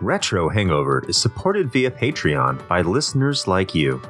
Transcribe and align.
Retro 0.00 0.48
Hangover 0.48 1.02
is 1.08 1.16
supported 1.16 1.72
via 1.72 1.90
Patreon 1.90 2.68
by 2.68 2.82
listeners 2.82 3.48
like 3.48 3.74
you. 3.74 4.00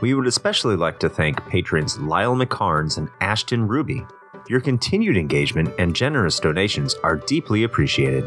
We 0.00 0.14
would 0.14 0.26
especially 0.26 0.76
like 0.76 0.98
to 1.00 1.08
thank 1.08 1.46
patrons 1.46 1.98
Lyle 1.98 2.34
McCarnes 2.34 2.96
and 2.96 3.10
Ashton 3.20 3.66
Ruby. 3.68 4.06
Your 4.48 4.60
continued 4.60 5.16
engagement 5.16 5.74
and 5.78 5.94
generous 5.94 6.40
donations 6.40 6.94
are 7.04 7.16
deeply 7.16 7.64
appreciated. 7.64 8.24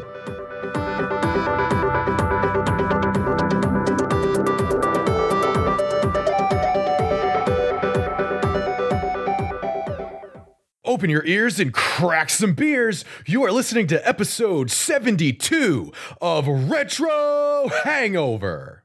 Open 11.06 11.12
your 11.12 11.26
ears 11.26 11.60
and 11.60 11.72
crack 11.72 12.32
some 12.32 12.56
beers. 12.56 13.06
You 13.28 13.44
are 13.44 13.52
listening 13.52 13.86
to 13.88 14.08
episode 14.08 14.72
72 14.72 15.92
of 16.20 16.48
Retro 16.48 17.70
Hangover. 17.84 18.82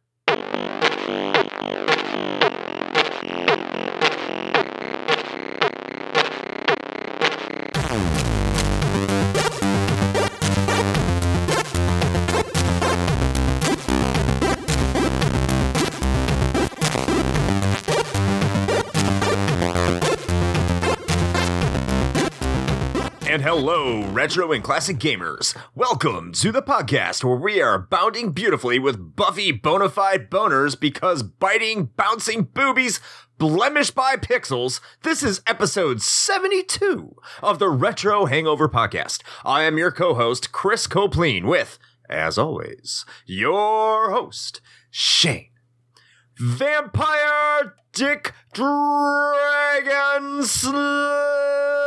Hello, 23.53 24.05
retro 24.13 24.53
and 24.53 24.63
classic 24.63 24.97
gamers. 24.99 25.57
Welcome 25.75 26.31
to 26.35 26.53
the 26.53 26.63
podcast 26.63 27.25
where 27.25 27.35
we 27.35 27.61
are 27.61 27.81
bounding 27.81 28.31
beautifully 28.31 28.79
with 28.79 29.17
buffy 29.17 29.51
bona 29.51 29.89
fide 29.89 30.31
boners 30.31 30.79
because 30.79 31.25
biting, 31.25 31.87
bouncing 31.97 32.45
boobies, 32.45 33.01
blemished 33.39 33.97
by 33.97 34.15
pixels. 34.15 34.81
This 35.03 35.25
is 35.25 35.43
episode 35.49 36.01
72 36.01 37.17
of 37.43 37.59
the 37.59 37.69
Retro 37.69 38.27
Hangover 38.27 38.69
podcast. 38.69 39.23
I 39.45 39.65
am 39.65 39.77
your 39.77 39.91
co 39.91 40.15
host, 40.15 40.53
Chris 40.53 40.87
Copleen, 40.87 41.45
with, 41.45 41.77
as 42.09 42.39
always, 42.39 43.05
your 43.27 44.13
host, 44.13 44.61
Shane. 44.93 45.51
Vampire 46.39 47.75
Dick 47.93 48.33
Dragon 48.55 50.45
Slayer 50.45 51.80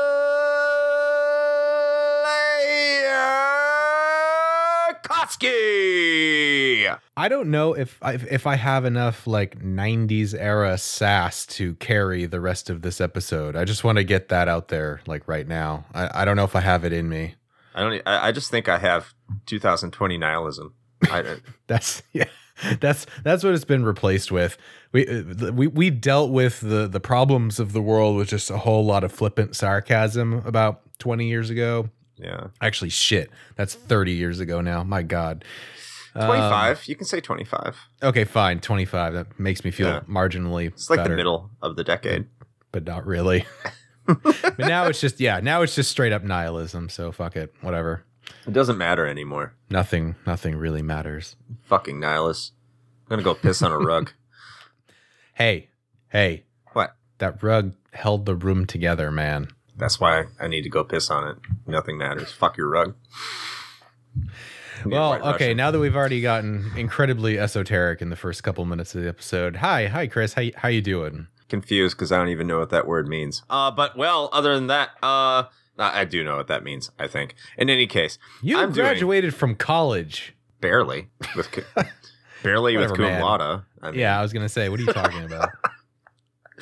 I 7.16 7.30
don't 7.30 7.52
know 7.52 7.74
if 7.74 7.98
I, 8.02 8.14
if 8.14 8.48
I 8.48 8.56
have 8.56 8.86
enough 8.86 9.28
like 9.28 9.60
90s 9.60 10.36
era 10.38 10.78
sass 10.78 11.46
to 11.48 11.76
carry 11.76 12.26
the 12.26 12.42
rest 12.42 12.70
of 12.70 12.82
this 12.82 13.00
episode. 13.00 13.56
I 13.56 13.66
just 13.66 13.84
want 13.84 13.98
to 13.98 14.04
get 14.04 14.30
that 14.30 14.48
out 14.48 14.68
there 14.68 15.02
like 15.08 15.28
right 15.28 15.48
now. 15.48 15.86
I, 15.94 16.22
I 16.22 16.26
don't 16.26 16.36
know 16.36 16.44
if 16.44 16.56
I 16.56 16.62
have 16.62 16.84
it 16.84 16.94
in 16.94 17.10
me. 17.10 17.36
I 17.76 17.82
don't. 17.82 18.02
I 18.06 18.28
I 18.28 18.32
just 18.32 18.52
think 18.52 18.70
I 18.70 18.78
have 18.78 19.14
2020 19.46 20.18
nihilism. 20.18 20.74
I, 21.04 21.38
That's 21.68 22.04
yeah. 22.12 22.26
That's 22.80 23.08
that's 23.24 23.44
what 23.44 23.56
it's 23.56 23.66
been 23.66 23.84
replaced 23.84 24.32
with. 24.32 24.58
We 24.92 25.08
uh, 25.08 25.52
we 25.52 25.68
we 25.68 25.90
dealt 25.90 26.32
with 26.32 26.60
the 26.62 26.88
the 26.88 27.00
problems 27.00 27.60
of 27.60 27.74
the 27.74 27.82
world 27.82 28.16
with 28.16 28.30
just 28.30 28.52
a 28.52 28.58
whole 28.60 28.86
lot 28.86 29.04
of 29.04 29.12
flippant 29.12 29.56
sarcasm 29.56 30.34
about 30.46 30.82
20 31.00 31.28
years 31.28 31.50
ago. 31.50 31.90
Yeah, 32.24 32.48
Actually, 32.62 32.90
shit, 32.90 33.30
that's 33.56 33.76
30 33.76 34.14
years 34.14 34.40
ago 34.40 34.62
now. 34.62 34.84
My 34.84 35.02
God. 35.04 35.44
Um, 36.16 36.28
25. 36.28 36.88
you 36.88 36.96
can 36.96 37.06
say 37.06 37.20
25. 37.22 37.76
okay, 38.04 38.24
fine. 38.24 38.60
25. 38.60 39.14
That 39.14 39.39
makes 39.39 39.64
me 39.64 39.72
feel 39.72 39.88
Yeah. 39.88 40.00
marginally. 40.02 40.67
It's 40.67 40.89
like 40.89 40.98
better, 40.98 41.10
the 41.10 41.16
middle 41.16 41.50
of 41.62 41.76
the 41.76 41.83
decade. 41.83 42.28
but 42.72 42.86
not 42.86 43.06
really. 43.06 43.45
but 44.06 44.60
now 44.60 44.86
it's 44.86 45.02
just 45.02 45.20
yeah. 45.20 45.39
Now 45.39 45.62
it's 45.64 45.76
just 45.76 45.89
straight 45.89 46.12
up 46.12 46.23
nihilism. 46.23 46.89
So 46.89 47.12
fuck 47.12 47.36
it. 47.36 47.54
Whatever. 47.62 48.04
It 48.45 48.54
doesn't 48.54 48.78
matter 48.78 49.06
anymore. 49.08 49.54
Nothing. 49.70 50.16
Nothing 50.28 50.56
really 50.56 50.82
matters. 50.82 51.36
Fucking 51.64 52.00
nihilist. 52.00 52.54
I'm 53.06 53.10
gonna 53.10 53.23
go 53.23 53.33
piss 53.33 53.62
on 53.62 53.72
a 53.72 53.78
rug. 53.80 54.12
Hey, 55.36 55.70
hey. 56.10 56.44
What? 56.73 56.95
That 57.17 57.42
rug 57.42 57.73
held 57.92 58.28
the 58.28 58.36
room 58.36 58.66
together, 58.67 59.10
man. 59.10 59.48
That's 59.78 60.00
why 60.00 60.26
I 60.39 60.48
need 60.48 60.61
to 60.64 60.70
go 60.70 60.84
piss 60.84 61.10
on 61.10 61.28
it. 61.30 61.38
Nothing 61.67 61.98
matters. 61.98 62.32
Fuck 62.32 62.58
your 62.58 62.70
rug. 62.70 62.95
Well, 64.86 65.14
okay. 65.16 65.30
Russian. 65.32 65.58
Now 65.58 65.72
that 65.72 65.80
we've 65.80 65.95
already 65.95 66.22
gotten 66.22 66.72
incredibly 66.76 67.39
esoteric 67.39 68.02
in 68.02 68.10
the 68.10 68.16
first 68.16 68.44
couple 68.44 68.66
minutes 68.66 68.94
of 68.95 69.02
the 69.02 69.08
episode, 69.08 69.58
hi, 69.58 69.88
hi, 69.88 70.08
Chris. 70.08 70.33
How 70.33 70.42
you, 70.42 70.52
how 70.56 70.67
you 70.70 70.82
doing? 70.82 71.28
confused 71.50 71.95
because 71.95 72.12
I 72.12 72.17
don't 72.17 72.30
even 72.30 72.48
know 72.48 72.58
what 72.58 72.72
that 72.72 72.88
word 72.88 73.08
means. 73.08 73.44
Uh, 73.48 73.70
but 73.70 73.95
well, 73.95 74.28
other 74.33 74.56
than 74.56 74.67
that, 74.67 74.89
uh, 75.04 75.44
I 75.78 76.02
I 76.02 76.06
do 76.06 76.23
know 76.23 76.36
what 76.38 76.48
that 76.48 76.64
means. 76.64 76.89
I 76.98 77.08
think. 77.08 77.36
In 77.58 77.70
any 77.70 77.86
case, 77.86 78.17
You 78.42 78.58
I'm 78.58 78.72
doing- 78.72 78.86
graduated 78.88 79.36
from 79.36 79.56
college. 79.56 80.36
barely 80.62 81.10
with 81.36 81.52
cu- 81.52 81.64
barely 82.44 82.76
with 82.76 82.89
Whatever, 82.92 82.95
cum 83.10 83.14
man. 83.14 83.22
laude. 83.22 83.62
I 83.83 83.92
mean, 83.92 84.00
Yeah, 84.00 84.17
I 84.17 84.22
was 84.23 84.33
gonna 84.33 84.50
say, 84.50 84.67
what 84.70 84.80
are 84.80 84.83
you 84.83 84.94
talking 84.94 85.23
about? 85.23 85.50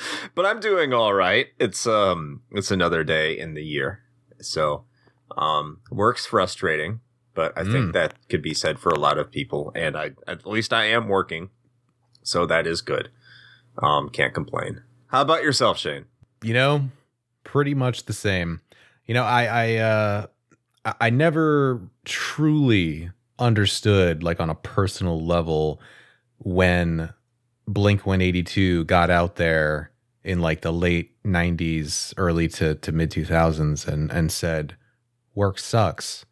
but 0.34 0.44
I'm 0.46 0.60
doing 0.60 0.92
all 0.92 1.14
right. 1.14 1.46
It's 1.58 1.86
um, 1.86 2.42
it's 2.52 2.70
another 2.70 3.04
day 3.04 3.38
in 3.38 3.54
the 3.54 3.62
year, 3.64 4.00
so 4.40 4.84
um, 5.36 5.80
work's 5.90 6.26
frustrating, 6.26 7.00
but 7.34 7.52
I 7.56 7.62
think 7.64 7.86
Mm. 7.86 7.92
that 7.94 8.14
could 8.28 8.42
be 8.42 8.54
said 8.54 8.78
for 8.78 8.90
a 8.90 8.98
lot 8.98 9.18
of 9.18 9.30
people, 9.30 9.72
and 9.74 9.96
I 9.96 10.10
at 10.26 10.46
least 10.46 10.72
I 10.72 10.84
am 10.86 11.08
working, 11.08 11.50
so 12.22 12.46
that 12.46 12.66
is 12.66 12.80
good. 12.82 13.10
Um, 13.82 14.08
can't 14.10 14.34
complain. 14.34 14.82
How 15.08 15.22
about 15.22 15.42
yourself, 15.42 15.78
Shane? 15.78 16.04
you 16.44 16.52
know, 16.54 16.88
pretty 17.44 17.72
much 17.74 18.06
the 18.06 18.12
same. 18.12 18.60
You 19.06 19.14
know, 19.14 19.22
I 19.24 19.44
I 19.44 19.76
uh 19.76 20.26
I- 20.84 20.94
I 21.02 21.10
never 21.10 21.80
truly 22.04 23.10
understood 23.38 24.22
like 24.24 24.40
on 24.40 24.50
a 24.50 24.54
personal 24.56 25.24
level 25.24 25.80
when 26.38 27.12
Blink 27.68 28.04
182 28.04 28.84
got 28.86 29.08
out 29.10 29.36
there 29.36 29.91
in 30.24 30.40
like 30.40 30.60
the 30.62 30.72
late 30.72 31.20
90s, 31.24 32.14
early 32.16 32.48
to, 32.48 32.74
to 32.76 32.92
mid 32.92 33.10
2000s 33.10 33.86
and 33.86 34.10
and 34.10 34.30
said 34.32 34.76
work 35.34 35.58
sucks. 35.58 36.24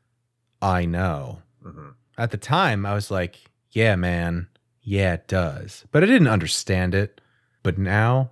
I 0.62 0.84
know. 0.84 1.42
Mhm. 1.64 1.94
At 2.18 2.30
the 2.30 2.36
time, 2.36 2.84
I 2.84 2.94
was 2.94 3.10
like, 3.10 3.36
yeah, 3.70 3.96
man. 3.96 4.48
Yeah, 4.82 5.14
it 5.14 5.28
does. 5.28 5.84
But 5.92 6.02
I 6.02 6.06
didn't 6.06 6.28
understand 6.28 6.94
it. 6.94 7.20
But 7.62 7.78
now, 7.78 8.30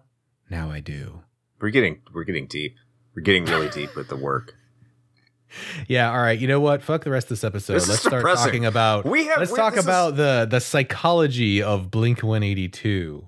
now 0.50 0.70
I 0.70 0.80
do. 0.80 1.22
We're 1.60 1.70
getting 1.70 2.00
we're 2.12 2.24
getting 2.24 2.46
deep. 2.46 2.76
We're 3.14 3.22
getting 3.22 3.44
really 3.46 3.68
deep 3.70 3.96
with 3.96 4.08
the 4.08 4.16
work. 4.16 4.54
Yeah, 5.86 6.10
all 6.10 6.18
right. 6.20 6.38
You 6.38 6.46
know 6.46 6.60
what? 6.60 6.82
Fuck 6.82 7.04
the 7.04 7.10
rest 7.10 7.26
of 7.26 7.30
this 7.30 7.42
episode. 7.44 7.72
This 7.74 7.88
let's 7.88 8.00
start 8.02 8.16
depressing. 8.20 8.44
talking 8.44 8.64
about 8.66 9.06
We 9.06 9.26
have- 9.28 9.38
let's 9.38 9.50
we- 9.50 9.56
talk 9.56 9.72
this 9.74 9.80
is- 9.80 9.86
about 9.86 10.16
the 10.16 10.46
the 10.48 10.60
psychology 10.60 11.62
of 11.62 11.90
Blink 11.90 12.22
182 12.22 13.24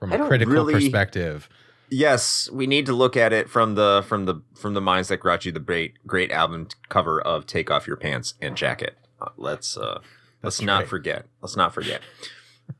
from 0.00 0.12
a 0.12 0.26
critical 0.26 0.52
really- 0.52 0.72
perspective. 0.74 1.48
Yes, 1.90 2.48
we 2.52 2.66
need 2.66 2.86
to 2.86 2.92
look 2.92 3.16
at 3.16 3.32
it 3.32 3.50
from 3.50 3.74
the 3.74 4.04
from 4.06 4.24
the 4.24 4.42
from 4.54 4.74
the 4.74 4.80
minds 4.80 5.08
that 5.08 5.20
brought 5.20 5.44
you 5.44 5.52
the 5.52 5.60
great 5.60 5.94
great 6.06 6.30
album 6.30 6.68
cover 6.88 7.20
of 7.20 7.46
"Take 7.46 7.70
Off 7.70 7.86
Your 7.86 7.96
Pants 7.96 8.34
and 8.40 8.56
Jacket." 8.56 8.96
Uh, 9.20 9.30
let's 9.36 9.76
uh, 9.76 10.00
let's 10.42 10.58
That's 10.58 10.62
not 10.62 10.78
right. 10.80 10.88
forget. 10.88 11.26
Let's 11.42 11.56
not 11.56 11.74
forget. 11.74 12.00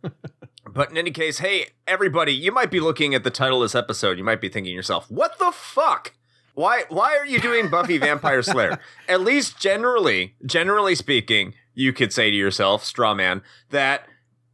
but 0.67 0.91
in 0.91 0.97
any 0.97 1.11
case, 1.11 1.41
hey 1.41 1.71
everybody, 1.89 2.33
you 2.33 2.53
might 2.53 2.71
be 2.71 2.79
looking 2.79 3.15
at 3.15 3.25
the 3.25 3.31
title 3.31 3.63
of 3.63 3.65
this 3.65 3.75
episode. 3.75 4.17
You 4.17 4.25
might 4.25 4.41
be 4.41 4.49
thinking 4.49 4.71
to 4.71 4.77
yourself, 4.77 5.11
"What 5.11 5.39
the 5.39 5.51
fuck? 5.53 6.15
Why 6.55 6.85
why 6.89 7.17
are 7.17 7.27
you 7.27 7.41
doing 7.41 7.69
Buffy 7.69 7.99
Vampire 7.99 8.43
Slayer?" 8.43 8.79
At 9.09 9.23
least 9.23 9.59
generally, 9.59 10.37
generally 10.47 10.95
speaking, 10.95 11.55
you 11.75 11.93
could 11.93 12.13
say 12.13 12.31
to 12.31 12.37
yourself, 12.37 12.85
straw 12.85 13.15
man, 13.15 13.43
that 13.71 14.07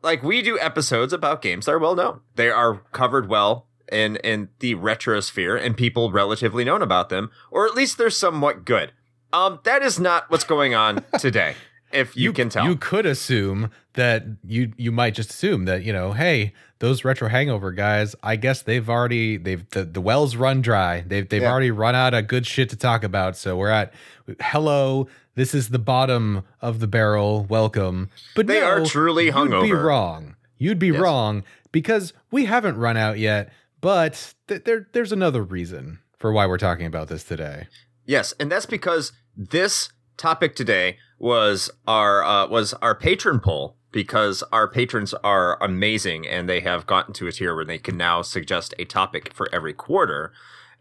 like 0.02 0.22
we 0.22 0.40
do 0.40 0.58
episodes 0.58 1.12
about 1.12 1.42
games 1.42 1.66
that 1.66 1.72
are 1.72 1.78
well 1.78 1.94
known. 1.94 2.20
They 2.36 2.48
are 2.48 2.78
covered 2.92 3.28
well 3.28 3.66
in 3.92 4.16
in 4.16 4.48
the 4.60 4.74
retrosphere 4.74 5.60
and 5.60 5.76
people 5.76 6.10
relatively 6.10 6.64
known 6.64 6.82
about 6.82 7.08
them, 7.08 7.30
or 7.50 7.66
at 7.66 7.74
least 7.74 7.98
they're 7.98 8.10
somewhat 8.10 8.64
good. 8.64 8.92
Um, 9.32 9.60
that 9.64 9.82
is 9.82 9.98
not 10.00 10.30
what's 10.30 10.44
going 10.44 10.74
on 10.74 11.04
today. 11.18 11.54
If 11.92 12.16
you, 12.16 12.32
can 12.32 12.48
tell, 12.48 12.64
You 12.66 12.76
could 12.76 13.06
assume 13.06 13.70
that 13.94 14.24
you 14.44 14.72
you 14.76 14.90
might 14.90 15.14
just 15.14 15.30
assume 15.30 15.66
that, 15.66 15.84
you 15.84 15.92
know, 15.92 16.12
hey, 16.12 16.52
those 16.80 17.04
retro 17.04 17.28
hangover 17.28 17.70
guys, 17.72 18.14
I 18.24 18.36
guess 18.36 18.60
they've 18.60 18.90
already 18.90 19.36
they've 19.36 19.66
the, 19.70 19.84
the 19.84 20.00
wells 20.00 20.34
run 20.36 20.60
dry. 20.62 21.04
They've 21.06 21.26
they've 21.28 21.42
Yeah. 21.42 21.50
already 21.50 21.70
run 21.70 21.94
out 21.94 22.12
of 22.12 22.26
good 22.26 22.44
shit 22.44 22.68
to 22.70 22.76
talk 22.76 23.04
about. 23.04 23.36
So 23.36 23.56
we're 23.56 23.70
at 23.70 23.94
hello, 24.40 25.06
this 25.36 25.54
is 25.54 25.68
the 25.68 25.78
bottom 25.78 26.42
of 26.60 26.80
the 26.80 26.86
barrel. 26.88 27.44
Welcome. 27.48 28.10
But 28.34 28.48
They 28.48 28.60
no, 28.60 28.66
are 28.66 28.84
truly 28.84 29.30
hungover. 29.30 29.62
You'd 29.66 29.68
be 29.68 29.72
wrong. 29.72 30.36
You'd 30.58 30.78
be 30.78 30.88
Yes. 30.88 31.00
wrong 31.00 31.44
because 31.72 32.12
we 32.30 32.46
haven't 32.46 32.76
run 32.76 32.96
out 32.96 33.18
yet, 33.18 33.50
but 33.81 34.34
th- 34.49 34.64
there 34.64 34.88
there's 34.93 35.12
another 35.12 35.43
reason 35.43 36.00
for 36.19 36.32
why 36.32 36.46
we're 36.46 36.58
talking 36.58 36.87
about 36.87 37.08
this 37.08 37.25
today. 37.25 37.69
Yes, 38.05 38.34
and 38.38 38.50
that's 38.50 38.67
because 38.67 39.12
this 39.37 39.90
topic 40.17 40.56
today 40.56 40.99
was 41.19 41.70
our 41.87 42.25
uh, 42.25 42.46
was 42.46 42.75
our 42.75 42.94
patron 42.94 43.40
poll 43.40 43.76
because 43.93 44.43
our 44.52 44.69
patrons 44.69 45.14
are 45.25 45.62
amazing 45.62 46.26
and 46.26 46.49
they 46.49 46.61
have 46.61 46.87
gotten 46.87 47.14
to 47.14 47.26
a 47.26 47.32
tier 47.32 47.55
where 47.55 47.64
they 47.64 47.78
can 47.78 47.96
now 47.96 48.23
suggest 48.23 48.75
a 48.78 48.84
topic 48.84 49.32
for 49.32 49.49
every 49.55 49.73
quarter. 49.73 50.32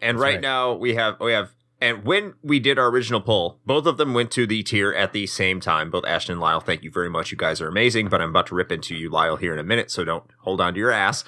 And 0.02 0.20
right, 0.20 0.34
right. 0.34 0.42
now 0.42 0.74
we 0.74 0.96
have 0.96 1.20
we 1.20 1.32
have 1.32 1.54
and 1.82 2.06
when 2.06 2.34
we 2.42 2.60
did 2.60 2.80
our 2.80 2.88
original 2.88 3.22
poll, 3.22 3.60
both 3.66 3.86
of 3.86 3.98
them 3.98 4.14
went 4.14 4.32
to 4.32 4.48
the 4.48 4.64
tier 4.64 4.94
at 4.94 5.14
the 5.14 5.28
same 5.28 5.60
time. 5.60 5.92
Both 5.92 6.06
Ashton 6.06 6.34
and 6.34 6.42
Lyle, 6.42 6.60
thank 6.60 6.84
you 6.84 6.92
very 6.92 7.10
much. 7.10 7.32
You 7.32 7.38
guys 7.38 7.62
are 7.62 7.68
amazing, 7.68 8.08
but 8.08 8.22
I'm 8.22 8.30
about 8.30 8.48
to 8.48 8.56
rip 8.56 8.72
into 8.72 8.96
you, 8.96 9.10
Lyle, 9.10 9.36
here 9.36 9.54
in 9.54 9.60
a 9.60 9.64
minute, 9.64 9.92
so 9.92 10.04
don't 10.04 10.24
hold 10.40 10.62
on 10.62 10.74
to 10.74 10.80
your 10.80 10.92
ass. 10.92 11.24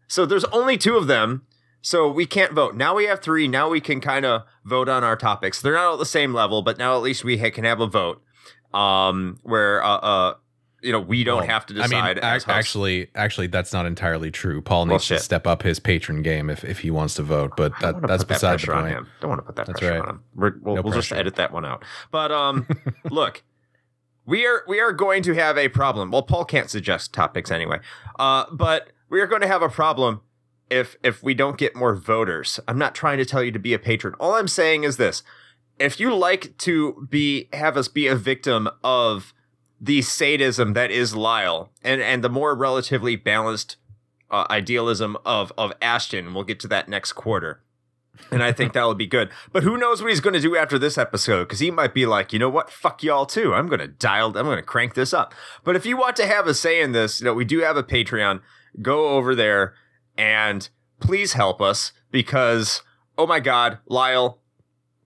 so 0.09 0.27
there's 0.27 0.45
only 0.47 0.77
two 0.77 0.97
of 0.97 1.07
them, 1.07 1.47
so 1.81 2.09
we 2.11 2.27
can't 2.27 2.53
vote. 2.53 2.75
Now 2.75 2.95
we 2.95 3.05
have 3.05 3.21
three. 3.21 3.47
Now 3.47 3.69
we 3.69 3.81
can 3.81 4.01
kind 4.01 4.25
of 4.27 4.43
vote 4.65 4.89
on 4.89 5.05
our 5.05 5.17
topics. 5.17 5.63
They're 5.63 5.75
not 5.75 5.93
at 5.93 5.99
the 5.99 6.07
same 6.07 6.35
level, 6.35 6.63
but 6.63 6.79
now 6.79 6.97
at 6.97 7.03
least 7.03 7.25
we 7.25 7.39
ha- 7.39 7.51
can 7.51 7.65
have 7.65 7.81
a 7.81 7.87
vote. 7.87 8.23
Um, 8.75 9.39
where 9.43 9.83
uh, 9.83 9.97
uh, 9.97 10.35
you 10.83 10.93
know, 10.93 11.01
we 11.01 11.25
don't 11.25 11.39
Well, 11.39 11.47
have 11.47 11.67
to 11.67 11.75
decide. 11.75 11.93
I 11.95 12.15
mean, 12.15 12.43
actually, 12.47 13.11
actually, 13.15 13.47
that's 13.49 13.73
not 13.73 13.87
entirely 13.87 14.31
true. 14.31 14.63
Paul 14.63 14.87
needs 14.87 15.09
to 15.09 15.19
step 15.19 15.47
up 15.47 15.63
his 15.63 15.81
patron 15.81 16.23
game 16.23 16.49
if, 16.51 16.65
if 16.65 16.81
he 16.81 16.91
wants 16.91 17.15
to 17.15 17.23
vote, 17.23 17.53
but 17.57 17.73
that, 17.81 18.01
that's 18.07 18.25
that 18.25 18.29
beside 18.29 18.61
the 18.61 18.67
point. 18.73 18.89
him. 18.89 19.09
Don't 19.21 19.31
want 19.31 19.39
to 19.41 19.45
put 19.47 19.57
that 19.57 19.67
That's 19.67 19.81
pressure 19.81 19.95
right. 19.95 20.03
on 20.09 20.15
him. 20.17 20.23
We're, 20.35 20.53
we'll 20.63 20.77
No 20.77 20.83
we'll 20.83 20.93
just 20.93 21.13
edit 21.13 21.35
that 21.37 21.53
one 21.53 21.65
out. 21.65 21.85
But 22.13 22.31
um, 22.31 22.67
look, 23.11 23.43
we 24.25 24.47
are 24.47 24.63
we 24.69 24.79
are 24.81 24.93
going 24.93 25.23
to 25.25 25.35
have 25.35 25.59
a 25.59 25.69
problem. 25.69 26.11
Well, 26.11 26.23
Paul 26.23 26.45
can't 26.45 26.71
suggest 26.71 27.13
topics 27.13 27.51
anyway. 27.51 27.81
Uh, 28.19 28.45
but 28.53 28.91
we 29.09 29.21
are 29.21 29.27
going 29.27 29.43
to 29.43 29.49
have 29.49 29.63
a 29.63 29.69
problem 29.69 30.21
if 30.71 30.97
if 31.03 31.23
we 31.23 31.35
don't 31.35 31.59
get 31.59 31.75
more 31.75 31.95
voters. 31.95 32.61
I'm 32.69 32.79
not 32.79 32.95
trying 32.95 33.19
to 33.19 33.25
tell 33.25 33.43
you 33.43 33.53
to 33.53 33.59
be 33.59 33.75
a 33.75 33.79
patron. 33.79 34.15
All 34.21 34.35
I'm 34.35 34.49
saying 34.49 34.85
is 34.85 34.97
this: 34.97 35.23
if 35.79 36.01
you 36.01 36.15
like 36.15 36.57
to 36.59 37.07
be 37.09 37.49
have 37.53 37.77
us 37.77 37.89
be 37.89 38.07
a 38.07 38.17
victim 38.17 38.69
of 38.83 39.33
the 39.81 40.03
sadism 40.03 40.73
that 40.73 40.91
is 40.91 41.15
Lyle, 41.15 41.71
and 41.83 42.01
and 42.01 42.23
the 42.23 42.29
more 42.29 42.55
relatively 42.55 43.17
balanced 43.17 43.77
uh, 44.31 44.47
idealism 44.51 45.17
of 45.25 45.53
of 45.57 45.73
Ashton, 45.81 46.35
we'll 46.35 46.45
get 46.45 46.61
to 46.61 46.69
that 46.69 46.89
next 46.89 47.13
quarter. 47.13 47.63
And 48.33 48.43
I 48.43 48.51
think 48.51 48.73
that'll 48.73 48.97
be 48.97 49.07
good. 49.07 49.31
But 49.53 49.63
who 49.63 49.77
knows 49.77 50.03
what 50.03 50.11
he's 50.11 50.21
going 50.21 50.35
to 50.35 50.41
do 50.41 50.57
after 50.57 50.77
this 50.77 50.99
episode? 50.99 51.45
Because 51.45 51.61
he 51.61 51.71
might 51.71 51.95
be 51.95 52.05
like, 52.05 52.33
you 52.33 52.39
know 52.41 52.49
what? 52.49 52.69
Fuck 52.69 53.05
y'all 53.05 53.27
too. 53.27 53.55
I'm 53.55 53.69
going 53.69 53.79
to 53.79 53.87
dial. 53.87 54.37
I'm 54.37 54.45
going 54.45 54.57
to 54.57 54.63
crank 54.63 54.95
this 54.95 55.15
up. 55.15 55.33
But 55.63 55.77
if 55.77 55.87
you 55.87 55.97
want 55.97 56.17
to 56.17 56.27
have 56.27 56.49
a 56.49 56.55
say 56.55 56.81
in 56.81 56.91
this, 56.91 57.21
you 57.21 57.27
know, 57.27 57.35
we 57.35 57.45
do 57.45 57.61
have 57.61 57.77
a 57.77 57.83
Patreon. 57.85 58.41
Go 58.81 59.09
over 59.11 59.35
there 59.35 59.75
and 60.17 60.69
please 61.01 61.33
help 61.35 61.61
us 61.61 61.93
because, 62.11 62.83
oh 63.17 63.27
my 63.27 63.41
God, 63.41 63.79
Lyle, 63.87 64.41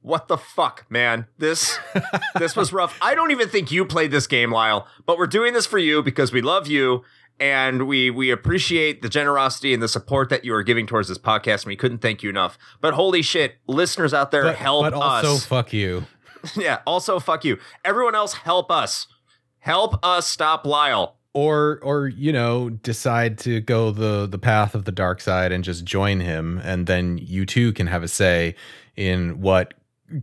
what 0.00 0.28
the 0.28 0.36
fuck, 0.36 0.84
man? 0.90 1.26
This 1.38 1.78
this 2.38 2.56
was 2.56 2.72
rough. 2.72 2.98
I 3.00 3.14
don't 3.14 3.30
even 3.30 3.48
think 3.48 3.70
you 3.70 3.84
played 3.84 4.10
this 4.10 4.26
game, 4.26 4.50
Lyle, 4.50 4.86
but 5.06 5.16
we're 5.18 5.26
doing 5.26 5.52
this 5.52 5.66
for 5.66 5.78
you 5.78 6.02
because 6.02 6.32
we 6.32 6.42
love 6.42 6.66
you 6.66 7.02
and 7.38 7.86
we 7.86 8.10
we 8.10 8.30
appreciate 8.30 9.02
the 9.02 9.08
generosity 9.08 9.72
and 9.72 9.82
the 9.82 9.88
support 9.88 10.28
that 10.30 10.44
you 10.44 10.54
are 10.54 10.62
giving 10.62 10.86
towards 10.86 11.08
this 11.08 11.18
podcast. 11.18 11.62
And 11.62 11.66
we 11.66 11.76
couldn't 11.76 11.98
thank 11.98 12.22
you 12.22 12.30
enough. 12.30 12.58
But 12.80 12.94
holy 12.94 13.22
shit, 13.22 13.56
listeners 13.66 14.12
out 14.12 14.30
there, 14.32 14.42
But, 14.44 14.56
help 14.56 14.84
but 14.84 14.92
also, 14.94 15.34
us. 15.34 15.44
fuck 15.46 15.72
you. 15.72 16.06
yeah, 16.56 16.80
also 16.86 17.20
fuck 17.20 17.44
you. 17.44 17.58
Everyone 17.84 18.14
else, 18.14 18.34
help 18.34 18.70
us. 18.70 19.06
Help 19.60 20.04
us 20.04 20.26
stop 20.26 20.66
Lyle. 20.66 21.16
Or, 21.34 21.80
or 21.82 22.08
you 22.08 22.30
know, 22.30 22.68
decide 22.68 23.38
to 23.38 23.60
go 23.60 23.90
the 23.90 24.26
the 24.26 24.38
path 24.38 24.74
of 24.74 24.84
the 24.84 24.92
dark 24.92 25.18
side 25.18 25.50
and 25.50 25.64
just 25.64 25.82
join 25.82 26.20
him, 26.20 26.60
and 26.62 26.86
then 26.86 27.18
you 27.18 27.46
too 27.46 27.72
can 27.72 27.86
have 27.86 28.02
a 28.02 28.08
say 28.08 28.54
in 28.96 29.40
what 29.40 29.72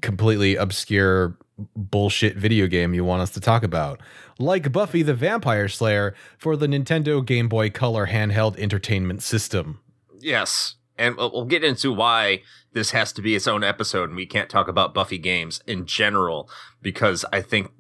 completely 0.02 0.56
obscure 0.56 1.36
bullshit 1.76 2.38
video 2.38 2.68
game 2.68 2.94
you 2.94 3.04
want 3.04 3.22
us 3.22 3.32
to 3.32 3.40
talk 3.40 3.64
about, 3.64 4.02
like 4.38 4.72
Buffy 4.72 5.04
the 5.04 5.14
Vampire 5.14 5.68
Slayer 5.68 6.16
for 6.38 6.56
the 6.56 6.68
Nintendo 6.68 7.26
Game 7.26 7.50
Boy 7.50 7.70
Color 7.70 8.08
handheld 8.08 8.58
entertainment 8.58 9.22
system. 9.22 9.80
Yes. 10.20 10.76
And 10.98 11.16
we'll 11.16 11.32
we'll 11.32 11.46
get 11.46 11.64
into 11.64 11.94
why 11.94 12.42
this 12.74 12.92
has 12.92 13.12
to 13.14 13.22
be 13.22 13.36
its 13.36 13.48
own 13.48 13.64
episode 13.64 14.10
and 14.10 14.16
we 14.16 14.26
can't 14.26 14.50
talk 14.50 14.68
about 14.68 14.94
Buffy 14.94 15.18
games 15.18 15.62
in 15.66 15.86
general 15.86 16.50
because 16.82 17.26
I 17.32 17.42
think 17.42 17.72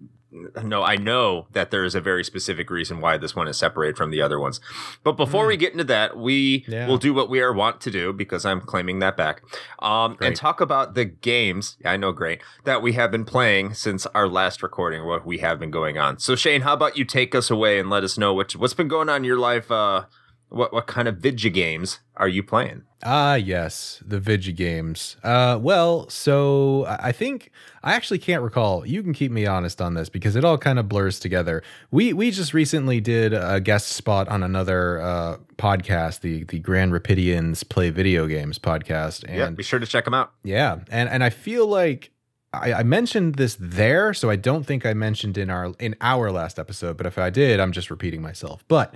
no, 0.64 0.84
I 0.84 0.96
know 0.96 1.48
that 1.54 1.72
there 1.72 1.84
is 1.84 1.96
a 1.96 2.02
very 2.02 2.24
specific 2.24 2.70
reason 2.70 3.02
why 3.02 3.18
this 3.18 3.36
one 3.36 3.48
is 3.48 3.58
separated 3.58 3.98
from 3.98 4.12
the 4.12 4.22
other 4.22 4.40
ones. 4.40 4.60
But 5.04 5.14
before 5.14 5.48
we 5.48 5.58
get 5.58 5.72
into 5.72 5.84
that, 5.86 6.18
we 6.18 6.66
Yeah. 6.68 6.88
will 6.88 6.98
do 6.98 7.14
what 7.14 7.30
we 7.30 7.42
are 7.42 7.52
wont 7.54 7.82
to 7.82 7.92
do 7.92 8.14
because 8.14 8.46
I'm 8.46 8.62
claiming 8.62 9.00
that 9.00 9.18
back. 9.18 9.42
Um, 9.80 10.18
and 10.22 10.36
talk 10.36 10.62
about 10.62 10.94
the 10.94 11.06
games, 11.06 11.78
I 11.84 11.98
know 11.98 12.12
great, 12.12 12.42
that 12.66 12.82
we 12.82 12.94
have 12.94 13.12
been 13.12 13.26
playing 13.26 13.74
since 13.74 14.06
our 14.08 14.28
last 14.28 14.62
recording, 14.62 15.06
what 15.06 15.26
we 15.26 15.40
have 15.40 15.60
been 15.60 15.72
going 15.72 15.98
on. 15.98 16.20
So 16.20 16.36
Shane, 16.36 16.62
how 16.62 16.74
about 16.74 16.98
you 16.98 17.06
take 17.06 17.34
us 17.34 17.50
away 17.50 17.80
and 17.80 17.90
let 17.90 18.04
us 18.04 18.18
know 18.18 18.34
what 18.34 18.56
what's 18.56 18.74
been 18.74 18.88
going 18.88 19.10
on 19.10 19.18
in 19.18 19.24
your 19.24 19.40
life 19.40 19.72
uh 19.72 20.04
what 20.50 20.74
what 20.74 20.88
kind 20.88 21.08
of 21.08 21.18
video 21.18 21.52
games 21.52 22.00
are 22.18 22.28
you 22.28 22.44
playing? 22.44 22.84
Ah, 23.04 23.36
yes, 23.36 24.04
the 24.06 24.20
Vigi 24.20 24.52
games. 24.52 25.16
Uh, 25.24 25.58
well, 25.62 26.10
so 26.10 26.86
I 26.88 27.12
think 27.14 27.52
I 27.82 27.94
actually 27.94 28.20
can't 28.20 28.42
recall. 28.44 28.86
You 28.86 29.02
can 29.02 29.14
keep 29.14 29.32
me 29.32 29.46
honest 29.46 29.82
on 29.82 29.94
this 29.94 30.10
because 30.10 30.36
it 30.36 30.44
all 30.44 30.58
kind 30.58 30.80
of 30.80 30.90
blurs 30.90 31.20
together. 31.20 31.64
We 31.92 32.14
we 32.14 32.32
just 32.32 32.54
recently 32.54 33.00
did 33.00 33.34
a 33.34 33.62
guest 33.62 33.90
spot 33.90 34.28
on 34.28 34.44
another 34.44 35.00
uh, 35.02 35.38
podcast, 35.58 36.22
the 36.22 36.44
the 36.44 36.60
Grand 36.60 36.92
Rapidians 36.92 37.68
Play 37.68 37.90
Video 37.90 38.28
Games 38.28 38.60
podcast, 38.60 39.26
yeah, 39.28 39.46
and 39.46 39.56
be 39.56 39.64
sure 39.64 39.80
to 39.80 39.86
check 39.88 40.06
them 40.06 40.14
out. 40.14 40.34
yeah, 40.44 40.80
and 40.90 41.10
and 41.10 41.24
I 41.24 41.30
feel 41.30 41.68
like 41.68 42.12
I, 42.54 42.74
I 42.74 42.84
mentioned 42.84 43.36
this 43.36 43.56
there, 43.60 44.14
so 44.14 44.30
I 44.30 44.36
don't 44.36 44.66
think 44.66 44.86
I 44.86 44.94
mentioned 44.94 45.38
in 45.38 45.50
our 45.50 45.74
in 45.80 45.96
our 46.02 46.32
last 46.32 46.60
episode. 46.60 46.98
But 46.98 47.06
if 47.06 47.18
I 47.18 47.30
did, 47.30 47.60
I'm 47.60 47.72
just 47.72 47.90
repeating 47.90 48.22
myself. 48.22 48.66
But 48.68 48.96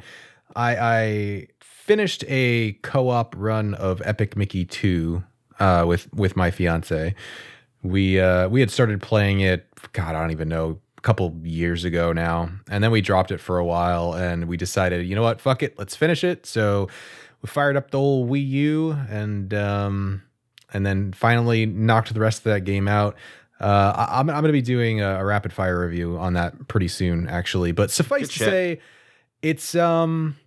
I, 0.56 0.76
I 0.78 1.48
finished 1.62 2.24
a 2.28 2.74
co-op 2.84 3.36
run 3.38 3.74
of 3.74 4.02
Epic 4.06 4.36
Mickey 4.36 4.66
Two 4.66 5.24
uh, 5.60 5.86
with 5.88 6.12
with 6.14 6.36
my 6.36 6.52
fiance. 6.52 7.16
We 7.82 8.20
uh, 8.20 8.50
we 8.50 8.60
had 8.60 8.72
started 8.72 9.02
playing 9.02 9.42
it. 9.42 9.68
God, 9.94 10.16
I 10.16 10.22
don't 10.22 10.32
even 10.32 10.50
know. 10.50 10.80
A 10.98 11.02
couple 11.02 11.38
years 11.44 11.84
ago 11.84 12.14
now, 12.14 12.50
and 12.70 12.82
then 12.82 12.90
we 12.90 13.02
dropped 13.02 13.32
it 13.32 13.42
for 13.42 13.58
a 13.58 13.66
while, 13.66 14.14
and 14.14 14.48
we 14.48 14.56
decided, 14.56 15.06
you 15.06 15.16
know 15.16 15.22
what, 15.22 15.42
fuck 15.42 15.62
it, 15.62 15.78
let's 15.78 15.98
finish 15.98 16.24
it. 16.24 16.46
So 16.46 16.88
we 17.42 17.48
fired 17.48 17.76
up 17.76 17.92
the 17.92 18.00
old 18.00 18.30
Wii 18.30 18.48
U, 18.48 18.98
and 19.10 19.54
um, 19.54 20.24
and 20.74 20.86
then 20.86 21.12
finally 21.12 21.66
knocked 21.66 22.14
the 22.14 22.22
rest 22.22 22.38
of 22.38 22.44
that 22.46 22.62
game 22.62 22.88
out. 22.88 23.18
Uh, 23.60 23.94
I, 23.98 24.20
I'm, 24.22 24.30
I'm 24.30 24.36
going 24.36 24.46
to 24.46 24.54
be 24.54 24.62
doing 24.62 25.01
a, 25.01 25.20
a 25.20 25.25
rapid 25.25 25.51
fire 25.51 25.86
review 25.86 26.18
on 26.18 26.36
that 26.36 26.70
pretty 26.70 26.88
soon, 26.88 27.27
actually. 27.27 27.74
But 27.74 27.92
suffice 27.92 28.22
Good 28.22 28.30
to 28.30 28.34
shit. 28.39 28.48
say, 28.48 28.80
it's 29.42 29.75
um, 29.75 30.38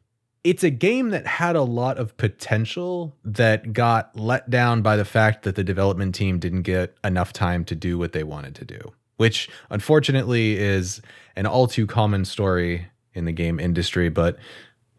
it's 0.46 0.62
a 0.62 0.70
game 0.70 1.10
that 1.10 1.26
had 1.26 1.56
a 1.56 1.62
lot 1.62 1.98
of 1.98 2.16
potential 2.18 3.16
that 3.24 3.72
got 3.72 4.14
let 4.14 4.48
down 4.48 4.80
by 4.80 4.96
the 4.96 5.04
fact 5.04 5.42
that 5.42 5.56
the 5.56 5.64
development 5.64 6.14
team 6.14 6.38
didn't 6.38 6.62
get 6.62 6.94
enough 7.02 7.32
time 7.32 7.64
to 7.64 7.74
do 7.74 7.98
what 7.98 8.12
they 8.12 8.22
wanted 8.22 8.54
to 8.54 8.64
do, 8.64 8.78
which 9.16 9.48
unfortunately 9.70 10.56
is 10.56 11.02
an 11.34 11.46
all 11.46 11.66
too 11.66 11.84
common 11.84 12.24
story 12.24 12.86
in 13.12 13.24
the 13.24 13.32
game 13.32 13.58
industry. 13.58 14.08
But 14.08 14.36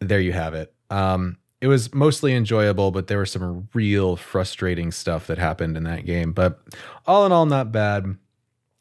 there 0.00 0.20
you 0.20 0.32
have 0.32 0.52
it. 0.52 0.70
Um, 0.90 1.38
it 1.62 1.66
was 1.66 1.94
mostly 1.94 2.34
enjoyable, 2.34 2.90
but 2.90 3.06
there 3.06 3.20
was 3.20 3.32
some 3.32 3.70
real 3.72 4.16
frustrating 4.16 4.92
stuff 4.92 5.28
that 5.28 5.38
happened 5.38 5.78
in 5.78 5.84
that 5.84 6.04
game. 6.04 6.32
But 6.32 6.60
all 7.06 7.24
in 7.24 7.32
all, 7.32 7.46
not 7.46 7.72
bad. 7.72 8.18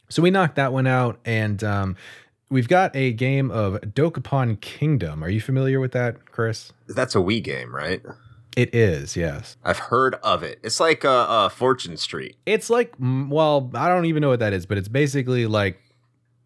So 0.10 0.22
we 0.22 0.32
knocked 0.32 0.58
that 0.58 0.74
one 0.74 0.86
out, 0.86 1.18
and 1.24 1.64
um, 1.64 1.96
we've 2.50 2.68
got 2.68 2.96
a 2.96 3.13
game 3.13 3.51
of 3.51 3.75
Dokapon 3.82 4.60
Kingdom. 4.62 5.24
Are 5.24 5.30
you 5.30 5.42
familiar 5.42 5.80
with 5.80 5.92
that, 5.94 6.32
Chris? 6.32 6.74
That's 6.88 7.16
a 7.16 7.20
Wii 7.20 7.44
game, 7.44 7.74
right? 7.75 8.01
It 8.56 8.74
is, 8.74 9.16
yes. 9.16 9.56
I've 9.63 9.77
heard 9.77 10.16
of 10.16 10.42
it. 10.42 10.60
It's 10.63 10.80
like 10.80 11.06
uh, 11.06 11.10
uh 11.10 11.50
Fortune 11.50 11.96
Street, 11.98 12.38
It's 12.46 12.70
like, 12.70 12.94
well, 13.00 13.70
I 13.75 13.88
don't 13.88 14.06
even 14.06 14.22
know 14.22 14.30
what 14.30 14.39
that 14.39 14.54
is, 14.54 14.66
but 14.66 14.77
it's 14.77 14.88
basically 14.88 15.46
like 15.46 15.80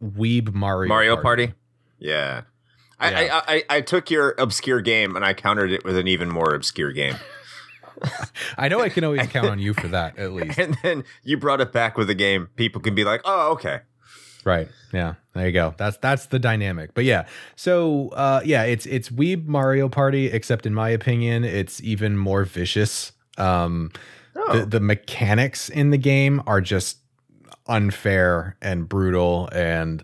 Weeb 0.03 0.53
Mario 0.53 0.89
Mario 0.89 1.15
Party. 1.17 1.53
Yeah. 1.99 2.41
I, 2.99 3.11
Yeah. 3.11 3.41
I, 3.47 3.55
I 3.55 3.77
I 3.77 3.81
took 3.81 4.11
your 4.11 4.35
obscure 4.37 4.81
game 4.81 5.15
and 5.15 5.23
I 5.23 5.33
countered 5.33 5.71
it 5.71 5.85
with 5.85 5.95
an 5.97 6.07
even 6.07 6.29
more 6.29 6.53
obscure 6.53 6.91
game, 6.91 7.15
I 8.57 8.67
know 8.67 8.81
I 8.81 8.89
can 8.89 9.03
always 9.03 9.27
count 9.27 9.47
on 9.47 9.59
you 9.59 9.73
for 9.73 9.87
that, 9.89 10.17
at 10.17 10.33
least. 10.33 10.57
and 10.59 10.77
then 10.83 11.03
you 11.23 11.37
brought 11.37 11.61
it 11.61 11.71
back 11.71 11.97
with 11.97 12.09
a 12.09 12.15
game. 12.15 12.49
People 12.55 12.81
can 12.81 12.95
be 12.95 13.03
like, 13.03 13.21
"Oh, 13.25 13.51
okay." 13.53 13.81
Right. 14.43 14.67
Yeah. 14.93 15.15
There 15.33 15.45
you 15.45 15.51
go. 15.53 15.73
That's 15.77 15.97
that's 15.97 16.25
the 16.27 16.39
dynamic. 16.39 16.93
But 16.93 17.05
yeah. 17.05 17.27
So 17.55 18.09
uh 18.09 18.41
yeah, 18.43 18.63
it's 18.63 18.85
it's 18.85 19.09
Weeb 19.09 19.45
Mario 19.45 19.87
Party, 19.87 20.27
except 20.27 20.65
in 20.65 20.73
my 20.73 20.89
opinion, 20.89 21.43
it's 21.43 21.81
even 21.83 22.17
more 22.17 22.43
vicious. 22.45 23.11
Um 23.37 23.91
Oh. 24.33 24.59
the, 24.59 24.65
the 24.65 24.79
mechanics 24.79 25.67
in 25.67 25.89
the 25.89 25.97
game 25.97 26.41
are 26.47 26.61
just 26.61 26.99
unfair 27.67 28.55
and 28.61 28.87
brutal 28.87 29.49
and 29.51 30.03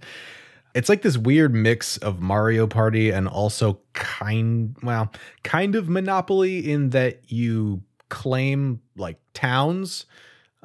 it's 0.76 0.90
like 0.90 1.02
this 1.02 1.18
weird 1.18 1.54
mix 1.56 1.98
of 1.98 2.20
Mario 2.22 2.68
Party 2.68 3.10
and 3.10 3.28
also 3.28 3.80
kind 3.94 4.76
well, 4.84 5.12
kind 5.44 5.76
of 5.76 5.90
Monopoly 5.90 6.70
in 6.70 6.90
that 6.92 7.32
you 7.32 7.82
claim 8.10 8.82
like 8.96 9.18
towns 9.34 10.06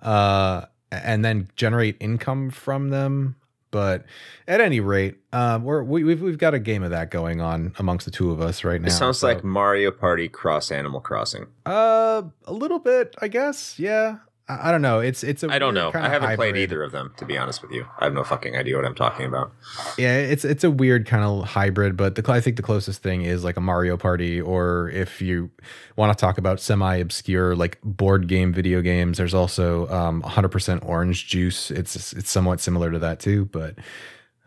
uh, 0.02 0.66
and 0.90 1.24
then 1.24 1.48
generate 1.56 1.96
income 2.00 2.50
from 2.50 2.90
them. 2.90 3.36
But 3.72 4.04
at 4.46 4.60
any 4.60 4.78
rate, 4.78 5.16
uh, 5.32 5.58
we're, 5.60 5.82
we, 5.82 6.04
we've 6.04 6.22
we've 6.22 6.38
got 6.38 6.54
a 6.54 6.60
game 6.60 6.84
of 6.84 6.90
that 6.90 7.10
going 7.10 7.40
on 7.40 7.74
amongst 7.78 8.04
the 8.04 8.12
two 8.12 8.30
of 8.30 8.40
us 8.40 8.62
right 8.62 8.80
now. 8.80 8.86
It 8.86 8.92
sounds 8.92 9.18
so- 9.18 9.26
like 9.26 9.42
Mario 9.42 9.90
Party 9.90 10.28
cross 10.28 10.70
Animal 10.70 11.00
Crossing. 11.00 11.46
uh, 11.66 12.22
a 12.44 12.52
little 12.52 12.78
bit, 12.78 13.16
I 13.20 13.26
guess. 13.28 13.78
Yeah, 13.80 14.18
I, 14.48 14.68
I 14.68 14.72
don't 14.72 14.82
know. 14.82 15.00
It's 15.00 15.22
it's 15.22 15.42
a 15.42 15.52
I 15.52 15.58
don't 15.58 15.74
know. 15.74 15.90
I 15.94 16.08
haven't 16.08 16.36
played 16.36 16.56
either 16.56 16.82
of 16.82 16.92
them, 16.92 17.12
to 17.16 17.24
be 17.24 17.38
honest 17.38 17.62
with 17.62 17.70
you. 17.70 17.86
I 17.98 18.04
have 18.04 18.14
no 18.14 18.24
fucking 18.24 18.56
idea 18.56 18.76
what 18.76 18.84
I'm 18.84 18.94
talking 18.94 19.26
about. 19.26 19.52
Yeah, 19.98 20.16
it's 20.16 20.44
it's 20.44 20.64
a 20.64 20.70
weird 20.70 21.06
kind 21.06 21.24
of 21.24 21.44
hybrid, 21.48 21.96
but 21.96 22.14
the 22.14 22.32
I 22.32 22.40
think 22.40 22.56
the 22.56 22.62
closest 22.62 23.02
thing 23.02 23.22
is 23.22 23.44
like 23.44 23.56
a 23.56 23.60
Mario 23.60 23.96
Party, 23.96 24.40
or 24.40 24.90
if 24.90 25.22
you 25.22 25.50
want 25.96 26.16
to 26.16 26.20
talk 26.20 26.38
about 26.38 26.60
semi 26.60 26.96
obscure 26.96 27.54
like 27.54 27.78
board 27.82 28.28
game 28.28 28.52
video 28.52 28.80
games, 28.80 29.18
there's 29.18 29.34
also 29.34 29.88
um 29.88 30.22
100% 30.22 30.84
Orange 30.84 31.26
Juice. 31.28 31.70
It's 31.70 32.12
it's 32.12 32.30
somewhat 32.30 32.60
similar 32.60 32.90
to 32.90 32.98
that 32.98 33.20
too, 33.20 33.46
but 33.46 33.76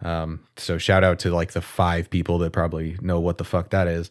um 0.02 0.42
so 0.58 0.78
shout 0.78 1.04
out 1.04 1.20
to 1.20 1.32
like 1.32 1.54
the 1.54 1.62
five 1.62 2.10
people 2.10 2.38
that 2.40 2.52
probably 2.52 2.98
know 3.02 3.20
what 3.20 3.38
the 3.38 3.46
fuck 3.46 3.70
that 3.70 3.88
is. 3.88 4.10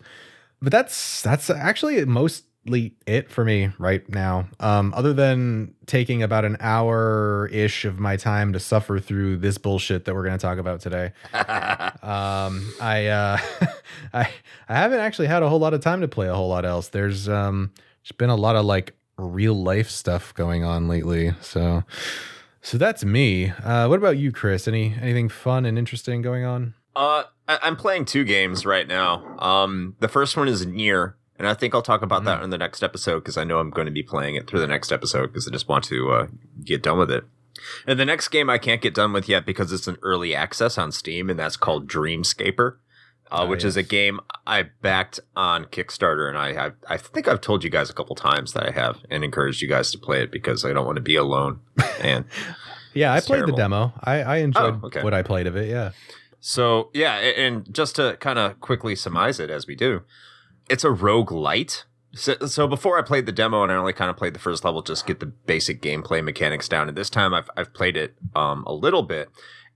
But 0.63 0.73
that's 0.73 1.21
that's 1.23 1.51
actually 1.51 2.03
mostly 2.07 2.49
it 2.67 3.31
for 3.31 3.45
me 3.45 3.71
right 3.79 4.09
now. 4.09 4.49
Um 4.61 4.95
other 4.97 5.13
than 5.13 5.75
taking 5.87 6.23
about 6.23 6.45
an 6.45 6.57
hour 6.61 7.49
ish 7.53 7.85
of 7.85 7.99
my 7.99 8.17
time 8.17 8.53
to 8.55 8.61
suffer 8.61 8.99
through 8.99 9.37
this 9.37 9.59
bullshit 9.59 10.07
that 10.07 10.15
we're 10.15 10.25
going 10.25 10.39
to 10.39 10.43
talk 10.43 10.57
about 10.57 10.81
today 10.81 11.13
um 12.03 12.73
i 12.81 13.07
uh 13.07 13.39
i 14.15 14.29
i 14.69 14.75
haven't 14.75 15.01
actually 15.01 15.27
had 15.27 15.43
a 15.43 15.49
whole 15.49 15.59
lot 15.59 15.75
of 15.75 15.81
time 15.81 16.01
to 16.01 16.09
play 16.09 16.27
a 16.29 16.35
whole 16.35 16.49
lot 16.49 16.65
else. 16.65 16.89
There's 16.89 17.29
um 17.29 17.71
been 18.19 18.31
a 18.31 18.37
lot 18.37 18.57
of 18.57 18.65
like 18.65 18.95
real 19.19 19.55
life 19.55 19.91
stuff 19.91 20.33
going 20.35 20.65
on 20.65 20.89
lately 20.89 21.33
so 21.41 21.83
so 22.63 22.79
that's 22.79 23.05
me. 23.05 23.51
Uh 23.51 23.87
what 23.89 23.99
about 23.99 24.17
you 24.17 24.33
chris? 24.33 24.67
Any 24.67 24.95
anything 25.01 25.29
fun 25.29 25.67
and 25.67 25.79
interesting 25.79 26.23
going 26.23 26.45
on? 26.45 26.75
Uh, 26.97 27.25
I- 27.49 27.59
I'm 27.63 27.77
playing 27.77 28.05
two 28.05 28.23
games 28.25 28.65
right 28.65 28.87
now. 28.87 29.37
Um, 29.41 29.97
the 29.99 30.07
first 30.09 30.37
one 30.37 30.47
is 30.47 30.65
NieR, 30.65 31.15
and 31.39 31.47
I 31.49 31.55
think 31.55 31.75
I'll 31.75 31.83
talk 31.83 32.03
about 32.03 32.25
that 32.25 32.43
in 32.43 32.51
the 32.51 32.59
next 32.59 32.83
episode 32.83 33.21
because 33.21 33.37
I 33.37 33.45
know 33.45 33.59
I'm 33.59 33.71
going 33.71 33.87
to 33.87 33.93
be 33.93 34.03
playing 34.03 34.35
it 34.37 34.47
through 34.47 34.61
the 34.61 34.67
next 34.67 34.93
episode 34.93 35.29
because 35.29 35.49
I 35.49 35.51
just 35.51 35.69
want 35.69 35.85
to 35.85 36.11
uh, 36.13 36.27
get 36.65 36.83
done 36.83 36.99
with 36.99 37.11
it. 37.11 37.25
And 37.87 37.99
the 37.99 38.05
next 38.05 38.29
game 38.29 38.51
I 38.51 38.59
can't 38.59 38.81
get 38.83 38.95
done 38.95 39.13
with 39.13 39.29
yet 39.29 39.47
because 39.47 39.73
it's 39.73 39.87
an 39.89 39.97
early 40.03 40.35
access 40.35 40.77
on 40.79 40.93
Steam, 40.93 41.31
and 41.31 41.39
that's 41.39 41.57
called 41.57 41.89
Dreamscaper, 41.89 42.77
uh, 43.31 43.39
Oh, 43.43 43.47
which 43.47 43.65
is 43.65 43.77
a 43.77 43.83
game 43.83 44.21
I 44.47 44.65
backed 44.83 45.21
on 45.35 45.65
Kickstarter, 45.67 46.29
and 46.29 46.37
I 46.37 46.53
have, 46.53 46.75
I 46.89 46.97
think 46.99 47.27
I've 47.29 47.41
told 47.41 47.65
you 47.65 47.71
guys 47.71 47.89
a 47.91 47.95
couple 47.95 48.15
times 48.17 48.53
that 48.53 48.67
I 48.67 48.71
have 48.73 48.99
and 49.11 49.25
encouraged 49.25 49.63
you 49.63 49.69
guys 49.69 49.91
to 49.93 49.99
play 49.99 50.23
it 50.23 50.31
because 50.31 50.65
I 50.65 50.73
don't 50.73 50.85
want 50.87 50.97
to 50.97 51.03
be 51.03 51.17
alone. 51.17 51.61
And 52.01 52.25
yeah 52.97 53.13
i 53.13 53.19
played 53.19 53.39
terrible. 53.39 53.57
the 53.57 53.61
demo 53.63 53.93
i 54.05 54.23
i 54.23 54.37
enjoyed 54.37 54.79
Oh, 54.81 54.87
okay. 54.87 55.03
what 55.03 55.13
i 55.13 55.21
played 55.21 55.49
of 55.49 55.57
it 55.57 55.69
yeah 55.69 55.91
So 56.39 56.91
yeah, 56.95 57.15
and 57.17 57.67
just 57.75 57.97
to 57.97 58.17
kind 58.21 58.39
of 58.39 58.61
quickly 58.61 58.95
surmise 58.95 59.41
it 59.41 59.51
as 59.51 59.67
we 59.67 59.75
do, 59.75 60.03
it's 60.69 60.85
a 60.85 60.89
roguelite. 60.89 61.85
So, 62.15 62.35
so 62.47 62.69
before 62.69 62.97
I 62.99 63.03
played 63.03 63.27
the 63.27 63.33
demo 63.33 63.63
and 63.65 63.73
I 63.73 63.75
only 63.75 63.93
kind 63.93 64.09
of 64.11 64.17
played 64.17 64.35
the 64.35 64.39
first 64.41 64.65
level, 64.65 64.83
just 64.83 65.07
get 65.07 65.19
the 65.21 65.27
basic 65.27 65.83
gameplay 65.83 66.23
mechanics 66.23 66.69
down. 66.69 66.89
And 66.89 66.97
this 66.97 67.11
time 67.11 67.35
I've 67.35 67.51
I've 67.57 67.75
played 67.75 67.97
it 67.97 68.15
um, 68.37 68.63
a 68.67 68.73
little 68.73 69.03
bit, 69.03 69.31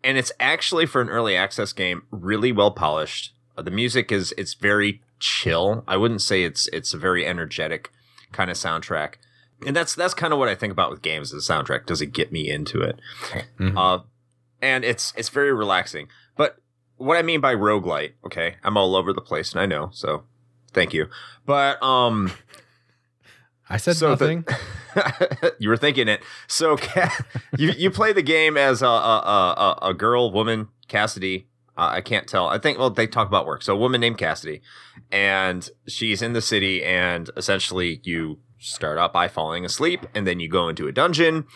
and 0.05 0.17
it's 0.17 0.33
actually 0.39 0.87
for 0.87 1.01
an 1.01 1.09
early 1.09 1.37
access 1.37 1.73
game 1.73 2.03
really 2.11 2.53
well 2.53 2.71
polished. 2.71 3.35
Uh, 3.57 3.63
the 3.63 3.71
music 3.73 4.13
is 4.13 4.33
it's 4.39 4.55
very 4.55 5.03
chill. 5.19 5.83
I 5.89 5.97
wouldn't 5.97 6.23
say 6.23 6.45
it's 6.45 6.69
it's 6.69 6.95
a 6.95 6.99
very 6.99 7.27
energetic 7.27 7.91
kind 8.33 8.51
of 8.51 8.57
soundtrack. 8.57 9.15
And 9.67 9.75
that's 9.75 9.97
that's 9.97 10.15
kind 10.15 10.33
of 10.33 10.39
what 10.39 10.49
I 10.49 10.55
think 10.55 10.73
about 10.73 10.91
with 10.91 11.03
games. 11.03 11.33
The 11.33 11.39
soundtrack 11.39 11.87
does 11.87 12.01
it 12.01 12.13
get 12.13 12.31
me 12.31 12.49
into 12.49 12.81
it? 12.81 13.01
Mhm. 13.59 13.77
Uh, 13.77 14.05
and 14.63 14.85
it's 14.85 15.13
it's 15.17 15.29
very 15.29 15.53
relaxing. 15.53 16.07
But 16.37 16.59
what 16.97 17.17
I 17.17 17.23
mean 17.23 17.41
by 17.41 17.55
roguelite, 17.57 18.13
okay, 18.25 18.57
I'm 18.63 18.77
all 18.77 18.95
over 18.95 19.13
the 19.13 19.21
place, 19.21 19.53
and 19.53 19.61
I 19.61 19.67
know, 19.67 19.91
so 19.93 20.23
thank 20.73 20.93
you. 20.93 21.09
But 21.47 21.83
um, 21.83 22.31
i 23.69 23.77
said 23.77 23.97
so 23.97 24.15
the- 24.15 24.35
nothing 24.35 24.45
you 25.59 25.69
were 25.69 25.77
thinking 25.77 26.09
it. 26.09 26.23
So 26.47 26.77
you 27.59 27.71
you 27.73 27.91
play 27.91 28.13
the 28.13 28.23
game 28.23 28.57
as 28.57 28.83
a 28.83 28.87
a, 28.87 28.89
a, 28.91 29.79
a 29.91 29.95
girl, 29.95 30.33
woman, 30.33 30.69
Cassidy. 30.89 31.47
Uh, 31.77 31.91
I 31.93 32.01
can't 32.01 32.27
tell. 32.27 32.49
I 32.49 32.59
think 32.59 32.79
well 32.79 32.91
they 32.91 33.07
talk 33.07 33.29
about 33.29 33.47
work. 33.47 33.63
So 33.63 33.75
a 33.75 33.79
woman 33.79 34.01
named 34.01 34.19
Cassidy, 34.19 34.63
and 35.13 35.69
she's 35.87 36.23
in 36.23 36.33
the 36.33 36.43
city, 36.43 36.83
and 36.85 37.31
essentially 37.37 38.01
you 38.03 38.41
start 38.59 38.99
out 38.99 39.13
by 39.13 39.29
falling 39.29 39.65
asleep, 39.65 40.05
and 40.15 40.27
then 40.27 40.41
you 40.41 40.49
go 40.49 40.69
into 40.69 40.89
a 40.89 40.93
dungeon. 40.93 41.47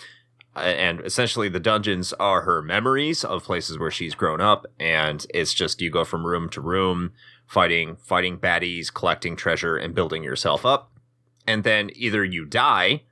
And 0.54 1.00
essentially, 1.00 1.48
the 1.48 1.58
dungeons 1.58 2.12
are 2.20 2.42
her 2.42 2.60
memories 2.60 3.24
of 3.24 3.42
places 3.42 3.78
where 3.78 3.90
she's 3.90 4.14
grown 4.14 4.42
up, 4.42 4.66
and 4.78 5.24
it's 5.32 5.54
just 5.54 5.80
you 5.80 5.88
go 5.90 6.04
from 6.04 6.26
room 6.26 6.50
to 6.50 6.60
room, 6.60 7.12
fighting 7.52 7.96
fighting 7.96 8.38
baddies, 8.38 8.92
collecting 8.92 9.36
treasure, 9.36 9.76
and 9.76 9.94
building 9.94 10.24
yourself 10.24 10.64
up. 10.64 10.90
And 11.46 11.64
then 11.64 11.90
either 11.94 12.24
you 12.24 12.46
die, 12.46 13.02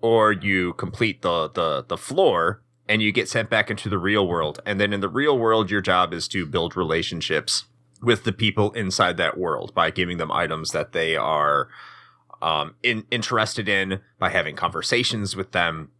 or 0.00 0.32
you 0.32 0.72
complete 0.74 1.22
the 1.22 1.48
the 1.48 1.84
the 1.86 1.96
floor 1.96 2.60
and 2.88 3.00
you 3.00 3.12
get 3.12 3.28
sent 3.28 3.48
back 3.48 3.70
into 3.70 3.88
the 3.88 3.98
real 3.98 4.26
world 4.26 4.60
and 4.66 4.80
then 4.80 4.92
in 4.92 5.00
the 5.00 5.08
real 5.08 5.38
world 5.38 5.70
your 5.70 5.80
job 5.80 6.12
is 6.12 6.26
to 6.26 6.44
build 6.44 6.76
relationships 6.76 7.64
with 8.02 8.24
the 8.24 8.32
people 8.32 8.72
inside 8.72 9.16
that 9.16 9.38
world 9.38 9.72
by 9.74 9.90
giving 9.90 10.18
them 10.18 10.32
items 10.32 10.72
that 10.72 10.90
they 10.90 11.14
are 11.16 11.68
um, 12.42 12.74
in, 12.82 13.04
interested 13.12 13.68
in 13.68 14.00
by 14.18 14.28
having 14.28 14.56
conversations 14.56 15.36
with 15.36 15.52
them 15.52 15.92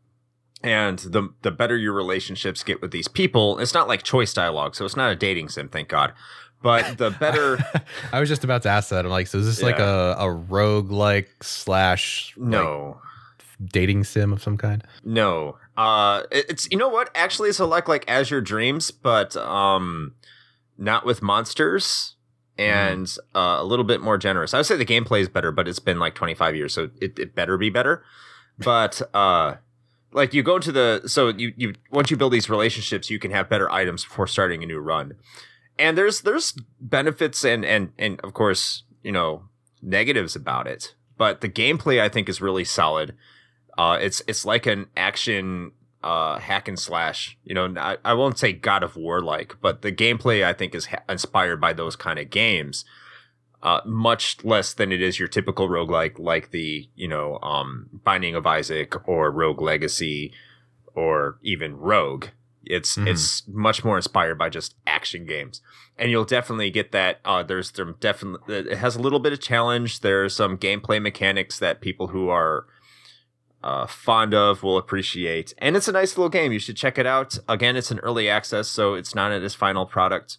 and 0.64 0.98
the 0.98 1.32
the 1.42 1.52
better 1.52 1.76
your 1.76 1.92
relationships 1.92 2.64
get 2.64 2.82
with 2.82 2.90
these 2.90 3.08
people 3.08 3.60
it's 3.60 3.74
not 3.74 3.86
like 3.86 4.02
choice 4.02 4.34
dialogue 4.34 4.74
so 4.74 4.84
it's 4.84 4.96
not 4.96 5.12
a 5.12 5.16
dating 5.16 5.48
sim 5.48 5.68
thank 5.68 5.88
god 5.88 6.12
but 6.62 6.98
the 6.98 7.10
better 7.10 7.58
i 8.12 8.20
was 8.20 8.28
just 8.28 8.44
about 8.44 8.62
to 8.62 8.68
ask 8.68 8.90
that 8.90 9.04
i'm 9.04 9.10
like 9.10 9.26
so 9.26 9.38
is 9.38 9.46
this 9.46 9.62
like 9.62 9.78
a 9.78 10.16
a 10.18 10.30
rogue 10.30 10.90
like 10.90 11.42
slash 11.42 12.34
like, 12.36 12.48
no 12.48 13.00
dating 13.70 14.04
sim 14.04 14.32
of 14.32 14.42
some 14.42 14.56
kind 14.56 14.84
No. 15.04 15.58
Uh 15.76 16.22
it's 16.30 16.70
you 16.70 16.76
know 16.76 16.88
what? 16.88 17.10
Actually 17.14 17.48
it's 17.48 17.58
a 17.58 17.66
like 17.66 17.88
like 17.88 18.04
Azure 18.08 18.40
Dreams, 18.40 18.90
but 18.90 19.36
um 19.36 20.14
not 20.78 21.06
with 21.06 21.22
monsters 21.22 22.16
and 22.58 23.16
uh, 23.34 23.56
a 23.58 23.64
little 23.64 23.84
bit 23.84 24.00
more 24.00 24.18
generous. 24.18 24.52
I 24.52 24.58
would 24.58 24.66
say 24.66 24.76
the 24.76 24.84
gameplay 24.84 25.20
is 25.20 25.28
better, 25.28 25.50
but 25.50 25.66
it's 25.66 25.78
been 25.78 25.98
like 25.98 26.14
25 26.14 26.54
years, 26.54 26.74
so 26.74 26.90
it, 27.00 27.18
it 27.18 27.34
better 27.34 27.56
be 27.56 27.70
better. 27.70 28.04
But 28.58 29.00
uh 29.14 29.56
like 30.12 30.34
you 30.34 30.42
go 30.42 30.58
to 30.58 30.72
the 30.72 31.02
so 31.06 31.28
you 31.28 31.52
you 31.56 31.74
once 31.90 32.10
you 32.10 32.16
build 32.16 32.32
these 32.32 32.50
relationships, 32.50 33.08
you 33.10 33.18
can 33.18 33.30
have 33.30 33.48
better 33.48 33.70
items 33.70 34.04
before 34.04 34.26
starting 34.26 34.62
a 34.62 34.66
new 34.66 34.78
run. 34.78 35.14
And 35.78 35.96
there's 35.96 36.20
there's 36.20 36.54
benefits 36.80 37.44
and 37.44 37.64
and 37.64 37.92
and 37.98 38.20
of 38.20 38.34
course, 38.34 38.84
you 39.02 39.12
know, 39.12 39.44
negatives 39.80 40.36
about 40.36 40.66
it. 40.66 40.94
But 41.16 41.40
the 41.40 41.48
gameplay 41.48 42.00
I 42.00 42.08
think 42.08 42.28
is 42.28 42.40
really 42.40 42.64
solid. 42.64 43.14
Uh, 43.76 43.98
it's 44.00 44.22
it's 44.26 44.44
like 44.44 44.66
an 44.66 44.86
action 44.96 45.72
uh, 46.02 46.38
hack 46.38 46.68
and 46.68 46.78
slash. 46.78 47.38
You 47.44 47.54
know, 47.54 47.74
I, 47.76 47.96
I 48.04 48.14
won't 48.14 48.38
say 48.38 48.52
God 48.52 48.82
of 48.82 48.96
War 48.96 49.20
like, 49.20 49.56
but 49.60 49.82
the 49.82 49.92
gameplay 49.92 50.44
I 50.44 50.52
think 50.52 50.74
is 50.74 50.86
ha- 50.86 51.02
inspired 51.08 51.60
by 51.60 51.72
those 51.72 51.96
kind 51.96 52.18
of 52.18 52.30
games. 52.30 52.84
Uh, 53.62 53.80
much 53.86 54.44
less 54.44 54.74
than 54.74 54.90
it 54.90 55.00
is 55.00 55.20
your 55.20 55.28
typical 55.28 55.68
roguelike, 55.68 56.18
like 56.18 56.50
the 56.50 56.88
you 56.96 57.06
know 57.06 57.38
um, 57.42 57.88
Binding 58.04 58.34
of 58.34 58.46
Isaac 58.46 59.08
or 59.08 59.30
Rogue 59.30 59.60
Legacy, 59.60 60.32
or 60.94 61.38
even 61.42 61.76
Rogue. 61.76 62.26
It's 62.64 62.96
Mhm. 62.96 63.08
it's 63.08 63.42
much 63.48 63.84
more 63.84 63.96
inspired 63.96 64.38
by 64.38 64.48
just 64.48 64.74
action 64.86 65.26
games, 65.26 65.60
and 65.98 66.10
you'll 66.10 66.24
definitely 66.24 66.70
get 66.70 66.92
that. 66.92 67.20
Uh, 67.24 67.42
there's 67.42 67.72
some 67.74 67.96
definitely 68.00 68.54
it 68.70 68.78
has 68.78 68.96
a 68.96 69.00
little 69.00 69.18
bit 69.18 69.32
of 69.32 69.40
challenge. 69.40 70.00
There's 70.00 70.34
some 70.36 70.56
gameplay 70.58 71.00
mechanics 71.02 71.58
that 71.58 71.80
people 71.80 72.08
who 72.08 72.28
are 72.28 72.66
uh, 73.64 73.86
fond 73.86 74.34
of 74.34 74.64
will 74.64 74.76
appreciate. 74.76 75.54
And 75.58 75.76
it's 75.76 75.86
a 75.86 75.92
nice 75.92 76.18
little 76.18 76.28
game. 76.28 76.50
You 76.50 76.58
should 76.58 76.76
check 76.76 76.98
it 76.98 77.06
out. 77.06 77.38
Again, 77.48 77.76
it's 77.76 77.92
an 77.92 78.00
early 78.00 78.28
access, 78.28 78.66
so 78.66 78.94
it's 78.94 79.14
not 79.14 79.30
at 79.30 79.42
its 79.44 79.54
final 79.54 79.86
product. 79.86 80.38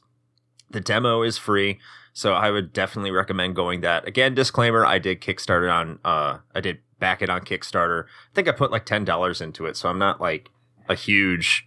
The 0.70 0.82
demo 0.82 1.22
is 1.24 1.38
free, 1.38 1.80
so 2.12 2.34
I 2.34 2.50
would 2.52 2.74
definitely 2.74 3.12
recommend 3.12 3.56
going 3.56 3.80
that. 3.80 4.06
Again, 4.08 4.34
disclaimer: 4.36 4.86
I 4.86 5.00
did 5.00 5.22
Kickstarter 5.22 5.72
on. 5.74 6.00
Uh, 6.04 6.40
I 6.54 6.60
did 6.60 6.80
back 7.00 7.22
it 7.22 7.30
on 7.30 7.42
Kickstarter. 7.46 8.04
I 8.06 8.34
think 8.36 8.50
I 8.50 8.52
put 8.52 8.72
like 8.72 8.86
ten 8.86 9.06
dollars 9.06 9.40
into 9.40 9.68
it, 9.68 9.78
so 9.78 9.88
I'm 9.88 10.00
not 10.00 10.20
like 10.20 10.50
a 10.90 10.96
huge, 10.96 11.66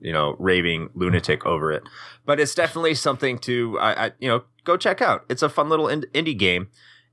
you 0.00 0.12
know, 0.12 0.36
raving 0.38 0.90
lunatic 0.94 1.44
over 1.46 1.72
it. 1.72 1.82
But 2.24 2.40
it's 2.40 2.54
definitely 2.54 2.94
something 2.94 3.38
to, 3.40 3.78
I, 3.78 4.06
I 4.06 4.12
you 4.18 4.28
know, 4.28 4.44
go 4.64 4.76
check 4.76 5.00
out. 5.00 5.24
It's 5.28 5.42
a 5.42 5.48
fun 5.48 5.68
little 5.68 5.88
in- 5.88 6.06
indie 6.14 6.38
game, 6.38 6.68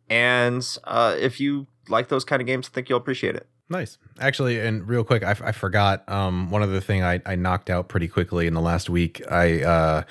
and 0.10 0.66
uh, 0.84 1.16
if 1.20 1.40
you 1.40 1.68
like 1.90 2.10
those 2.10 2.26
kind 2.26 2.42
of 2.42 2.46
games, 2.46 2.70
I 2.72 2.74
think 2.74 2.90
you'll 2.90 3.00
appreciate 3.00 3.36
it. 3.36 3.48
Nice. 3.70 3.98
Actually, 4.20 4.60
and 4.60 4.88
real 4.88 5.04
quick, 5.04 5.24
I, 5.24 5.32
I 5.32 5.52
forgot 5.52 6.08
um, 6.08 6.52
one 6.52 6.62
other 6.62 6.80
thing 6.80 7.04
I, 7.04 7.22
I 7.26 7.36
knocked 7.36 7.70
out 7.70 7.88
pretty 7.88 8.08
quickly 8.08 8.46
in 8.46 8.54
the 8.54 8.62
last 8.62 8.90
week. 8.90 9.22
I 9.30 9.64
uh, 9.64 10.04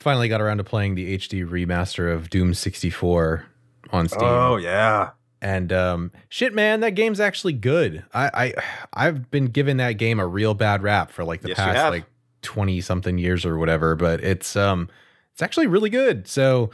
finally 0.00 0.28
got 0.28 0.40
around 0.40 0.58
to 0.58 0.64
playing 0.64 0.96
the 0.96 1.16
HD 1.16 1.48
remaster 1.48 2.12
of 2.12 2.28
Doom 2.28 2.54
64 2.54 3.46
on 3.90 4.08
Steam. 4.08 4.22
Oh, 4.22 4.56
yeah. 4.56 5.10
And 5.46 5.72
um, 5.72 6.10
shit, 6.28 6.54
man, 6.54 6.80
that 6.80 6.96
game's 6.96 7.20
actually 7.20 7.52
good. 7.52 8.04
I, 8.12 8.30
I 8.34 8.54
I've 9.06 9.30
been 9.30 9.46
giving 9.46 9.76
that 9.76 9.92
game 9.92 10.18
a 10.18 10.26
real 10.26 10.54
bad 10.54 10.82
rap 10.82 11.12
for 11.12 11.22
like 11.22 11.40
the 11.42 11.50
Yes, 11.50 11.56
past 11.58 11.90
like 11.90 12.04
twenty 12.42 12.80
something 12.80 13.16
years 13.16 13.46
or 13.46 13.56
whatever, 13.56 13.94
but 13.94 14.24
it's 14.24 14.56
um 14.56 14.88
it's 15.32 15.42
actually 15.42 15.68
really 15.68 15.88
good. 15.88 16.26
So 16.26 16.70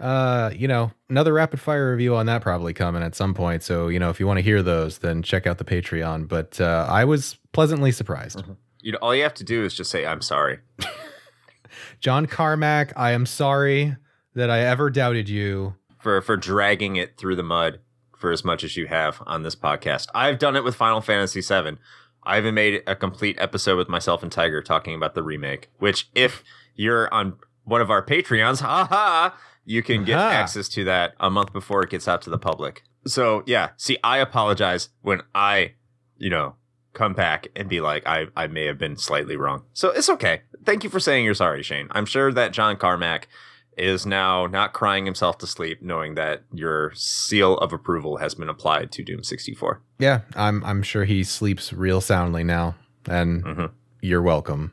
uh, 0.00 0.50
you 0.56 0.66
know, 0.66 0.90
another 1.08 1.32
rapid 1.32 1.60
fire 1.60 1.92
review 1.92 2.16
on 2.16 2.26
that 2.26 2.42
probably 2.42 2.74
coming 2.74 3.00
at 3.00 3.14
some 3.14 3.32
point. 3.32 3.62
So, 3.62 3.86
you 3.86 4.00
know, 4.00 4.10
if 4.10 4.18
you 4.18 4.26
want 4.26 4.38
to 4.38 4.42
hear 4.42 4.60
those, 4.60 4.98
then 4.98 5.22
check 5.22 5.46
out 5.46 5.58
the 5.58 5.64
Patreon. 5.64 6.26
But 6.26 6.60
uh 6.60 6.84
I 6.90 7.04
was 7.04 7.38
pleasantly 7.52 7.92
surprised. 7.92 8.42
You 8.82 8.90
know, 8.90 8.98
all 9.02 9.14
you 9.14 9.22
have 9.22 9.34
to 9.34 9.44
do 9.44 9.64
is 9.64 9.72
just 9.72 9.88
say, 9.92 10.04
I'm 10.04 10.20
sorry. 10.20 10.58
John 12.00 12.26
Carmack, 12.26 12.92
I 12.96 13.12
am 13.12 13.24
sorry 13.24 13.96
that 14.34 14.50
I 14.50 14.62
ever 14.62 14.90
doubted 14.90 15.28
you. 15.28 15.76
for 16.00 16.20
for 16.22 16.36
dragging 16.36 16.96
it 16.96 17.16
through 17.16 17.36
the 17.36 17.44
mud 17.44 17.78
for 18.18 18.30
as 18.32 18.44
much 18.44 18.64
as 18.64 18.76
you 18.76 18.86
have 18.86 19.22
on 19.26 19.42
this 19.42 19.56
podcast. 19.56 20.08
I've 20.14 20.38
done 20.38 20.56
it 20.56 20.64
with 20.64 20.74
Final 20.74 21.00
Fantasy 21.00 21.40
VII. 21.40 21.78
I 22.22 22.38
even 22.38 22.54
made 22.54 22.82
a 22.86 22.96
complete 22.96 23.36
episode 23.38 23.76
with 23.76 23.88
myself 23.88 24.22
and 24.22 24.32
Tiger 24.32 24.60
talking 24.62 24.94
about 24.94 25.14
the 25.14 25.22
remake. 25.22 25.68
Which, 25.78 26.08
if 26.14 26.42
you're 26.74 27.12
on 27.14 27.34
one 27.64 27.80
of 27.80 27.90
our 27.90 28.04
Patreons, 28.04 28.60
haha, 28.62 29.30
you 29.64 29.82
can 29.82 30.04
get 30.04 30.18
Aha. 30.18 30.30
access 30.30 30.68
to 30.70 30.84
that 30.84 31.14
a 31.20 31.30
month 31.30 31.52
before 31.52 31.82
it 31.82 31.90
gets 31.90 32.08
out 32.08 32.22
to 32.22 32.30
the 32.30 32.38
public. 32.38 32.82
So 33.06 33.42
yeah, 33.46 33.70
see, 33.76 33.98
I 34.02 34.18
apologize 34.18 34.88
when 35.02 35.22
I, 35.34 35.74
you 36.18 36.30
know, 36.30 36.56
come 36.92 37.12
back 37.12 37.48
and 37.54 37.68
be 37.68 37.80
like, 37.80 38.06
I 38.06 38.26
I 38.34 38.46
may 38.46 38.64
have 38.66 38.78
been 38.78 38.96
slightly 38.96 39.36
wrong. 39.36 39.64
So 39.72 39.90
it's 39.90 40.08
okay. 40.08 40.42
Thank 40.64 40.82
you 40.82 40.90
for 40.90 40.98
saying 40.98 41.24
you're 41.24 41.34
sorry, 41.34 41.62
Shane. 41.62 41.88
I'm 41.92 42.06
sure 42.06 42.32
that 42.32 42.52
John 42.52 42.76
Carmack 42.76 43.28
is 43.76 44.06
now 44.06 44.46
not 44.46 44.72
crying 44.72 45.04
himself 45.04 45.38
to 45.38 45.46
sleep 45.46 45.82
knowing 45.82 46.14
that 46.14 46.42
your 46.52 46.92
seal 46.94 47.58
of 47.58 47.72
approval 47.72 48.16
has 48.18 48.34
been 48.34 48.48
applied 48.48 48.90
to 48.92 49.02
Doom 49.02 49.22
64. 49.22 49.80
Yeah, 49.98 50.20
I'm 50.34 50.64
I'm 50.64 50.82
sure 50.82 51.04
he 51.04 51.22
sleeps 51.24 51.72
real 51.72 52.00
soundly 52.00 52.44
now, 52.44 52.74
and 53.08 53.44
Mhm. 53.44 53.70
you're 54.00 54.22
welcome. 54.22 54.72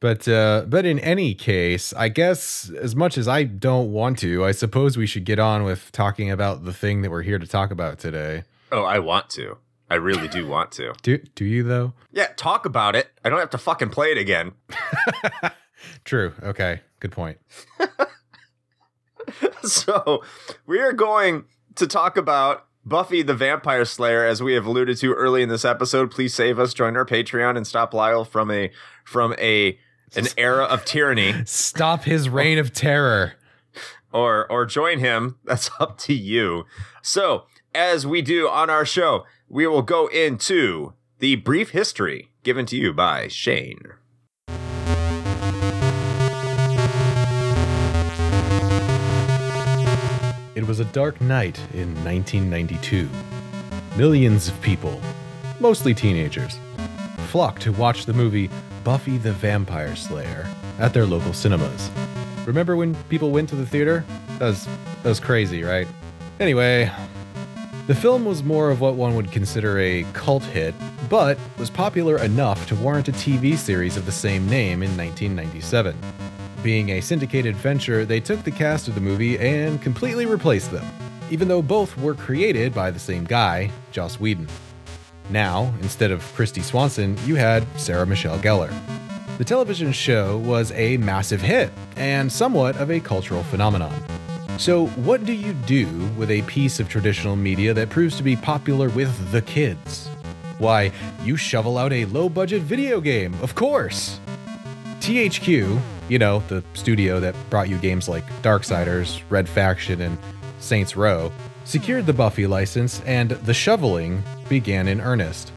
But 0.00 0.28
uh, 0.28 0.64
but 0.68 0.86
in 0.86 0.98
any 1.00 1.34
case, 1.34 1.92
I 1.92 2.08
guess 2.08 2.70
as 2.80 2.94
much 2.94 3.18
as 3.18 3.26
I 3.26 3.42
don't 3.42 3.90
want 3.92 4.18
to, 4.20 4.44
I 4.44 4.52
suppose 4.52 4.96
we 4.96 5.06
should 5.06 5.24
get 5.24 5.38
on 5.40 5.64
with 5.64 5.90
talking 5.92 6.30
about 6.30 6.64
the 6.64 6.72
thing 6.72 7.02
that 7.02 7.10
we're 7.10 7.22
here 7.22 7.38
to 7.38 7.46
talk 7.48 7.70
about 7.72 7.98
today. 7.98 8.44
Oh, 8.70 8.84
I 8.84 9.00
want 9.00 9.28
to. 9.30 9.58
I 9.90 9.96
really 9.96 10.28
do 10.28 10.46
want 10.54 10.70
to. 10.72 10.92
Do 11.02 11.18
do 11.34 11.44
you 11.44 11.62
though? 11.64 11.94
Yeah, 12.12 12.28
talk 12.36 12.64
about 12.64 12.94
it. 12.94 13.10
I 13.24 13.28
don't 13.28 13.40
have 13.40 13.50
to 13.50 13.58
fucking 13.58 13.90
play 13.90 14.12
it 14.12 14.18
again. 14.18 14.52
True. 16.04 16.32
Okay. 16.42 16.80
Good 17.00 17.12
point. 17.12 17.38
so, 19.62 20.22
we 20.66 20.80
are 20.80 20.92
going 20.92 21.44
to 21.76 21.86
talk 21.86 22.16
about 22.16 22.66
Buffy 22.84 23.22
the 23.22 23.34
Vampire 23.34 23.84
Slayer 23.84 24.24
as 24.24 24.42
we 24.42 24.54
have 24.54 24.66
alluded 24.66 24.96
to 24.98 25.12
early 25.12 25.42
in 25.42 25.48
this 25.48 25.64
episode. 25.64 26.10
Please 26.10 26.34
save 26.34 26.58
us, 26.58 26.74
join 26.74 26.96
our 26.96 27.04
Patreon 27.04 27.56
and 27.56 27.66
stop 27.66 27.92
Lyle 27.92 28.24
from 28.24 28.50
a 28.50 28.70
from 29.04 29.34
a 29.38 29.78
an 30.16 30.26
era 30.38 30.64
of 30.64 30.84
tyranny. 30.86 31.34
Stop 31.44 32.04
his 32.04 32.30
reign 32.30 32.58
of 32.58 32.72
terror. 32.72 33.34
or 34.10 34.50
or 34.50 34.64
join 34.64 34.98
him. 35.00 35.36
That's 35.44 35.70
up 35.80 35.98
to 35.98 36.14
you. 36.14 36.64
So, 37.02 37.44
as 37.74 38.06
we 38.06 38.22
do 38.22 38.48
on 38.48 38.70
our 38.70 38.86
show, 38.86 39.24
we 39.48 39.66
will 39.66 39.82
go 39.82 40.06
into 40.06 40.94
the 41.18 41.36
brief 41.36 41.70
history 41.70 42.30
given 42.42 42.64
to 42.66 42.76
you 42.76 42.94
by 42.94 43.28
Shane. 43.28 43.82
It 50.58 50.66
was 50.66 50.80
a 50.80 50.84
dark 50.86 51.20
night 51.20 51.56
in 51.72 51.94
1992. 52.02 53.08
Millions 53.96 54.48
of 54.48 54.60
people, 54.60 55.00
mostly 55.60 55.94
teenagers, 55.94 56.58
flocked 57.28 57.62
to 57.62 57.70
watch 57.70 58.06
the 58.06 58.12
movie 58.12 58.50
Buffy 58.82 59.18
the 59.18 59.30
Vampire 59.30 59.94
Slayer 59.94 60.48
at 60.80 60.92
their 60.92 61.06
local 61.06 61.32
cinemas. 61.32 61.92
Remember 62.44 62.74
when 62.74 62.96
people 63.04 63.30
went 63.30 63.48
to 63.50 63.54
the 63.54 63.66
theater? 63.66 64.04
That 64.40 64.46
was, 64.46 64.66
that 65.04 65.08
was 65.10 65.20
crazy, 65.20 65.62
right? 65.62 65.86
Anyway, 66.40 66.90
the 67.86 67.94
film 67.94 68.24
was 68.24 68.42
more 68.42 68.70
of 68.70 68.80
what 68.80 68.96
one 68.96 69.14
would 69.14 69.30
consider 69.30 69.78
a 69.78 70.02
cult 70.12 70.42
hit, 70.42 70.74
but 71.08 71.38
was 71.56 71.70
popular 71.70 72.18
enough 72.18 72.66
to 72.66 72.74
warrant 72.74 73.06
a 73.06 73.12
TV 73.12 73.56
series 73.56 73.96
of 73.96 74.06
the 74.06 74.12
same 74.12 74.48
name 74.48 74.82
in 74.82 74.96
1997. 74.96 75.96
Being 76.68 76.90
a 76.90 77.00
syndicated 77.00 77.56
venture, 77.56 78.04
they 78.04 78.20
took 78.20 78.44
the 78.44 78.50
cast 78.50 78.88
of 78.88 78.94
the 78.94 79.00
movie 79.00 79.38
and 79.38 79.80
completely 79.80 80.26
replaced 80.26 80.70
them, 80.70 80.84
even 81.30 81.48
though 81.48 81.62
both 81.62 81.96
were 81.96 82.12
created 82.12 82.74
by 82.74 82.90
the 82.90 82.98
same 82.98 83.24
guy, 83.24 83.70
Joss 83.90 84.20
Whedon. 84.20 84.46
Now, 85.30 85.72
instead 85.80 86.10
of 86.10 86.20
Kristy 86.36 86.62
Swanson, 86.62 87.16
you 87.24 87.36
had 87.36 87.66
Sarah 87.80 88.04
Michelle 88.04 88.38
Gellar. 88.40 88.70
The 89.38 89.46
television 89.46 89.92
show 89.92 90.36
was 90.36 90.70
a 90.72 90.98
massive 90.98 91.40
hit 91.40 91.70
and 91.96 92.30
somewhat 92.30 92.76
of 92.76 92.90
a 92.90 93.00
cultural 93.00 93.44
phenomenon. 93.44 93.94
So, 94.58 94.88
what 94.88 95.24
do 95.24 95.32
you 95.32 95.54
do 95.54 95.86
with 96.18 96.30
a 96.30 96.42
piece 96.42 96.80
of 96.80 96.90
traditional 96.90 97.34
media 97.34 97.72
that 97.72 97.88
proves 97.88 98.18
to 98.18 98.22
be 98.22 98.36
popular 98.36 98.90
with 98.90 99.32
the 99.32 99.40
kids? 99.40 100.08
Why, 100.58 100.92
you 101.24 101.38
shovel 101.38 101.78
out 101.78 101.94
a 101.94 102.04
low 102.04 102.28
budget 102.28 102.60
video 102.60 103.00
game, 103.00 103.32
of 103.40 103.54
course! 103.54 104.20
THQ, 105.00 105.80
you 106.08 106.18
know, 106.18 106.40
the 106.48 106.64
studio 106.74 107.20
that 107.20 107.34
brought 107.50 107.68
you 107.68 107.78
games 107.78 108.08
like 108.08 108.26
Darksiders, 108.42 109.22
Red 109.28 109.48
Faction, 109.48 110.00
and 110.00 110.18
Saints 110.58 110.96
Row, 110.96 111.30
secured 111.64 112.06
the 112.06 112.12
Buffy 112.12 112.46
license 112.46 113.00
and 113.02 113.30
the 113.30 113.54
shoveling 113.54 114.22
began 114.48 114.88
in 114.88 115.00
earnest. 115.00 115.52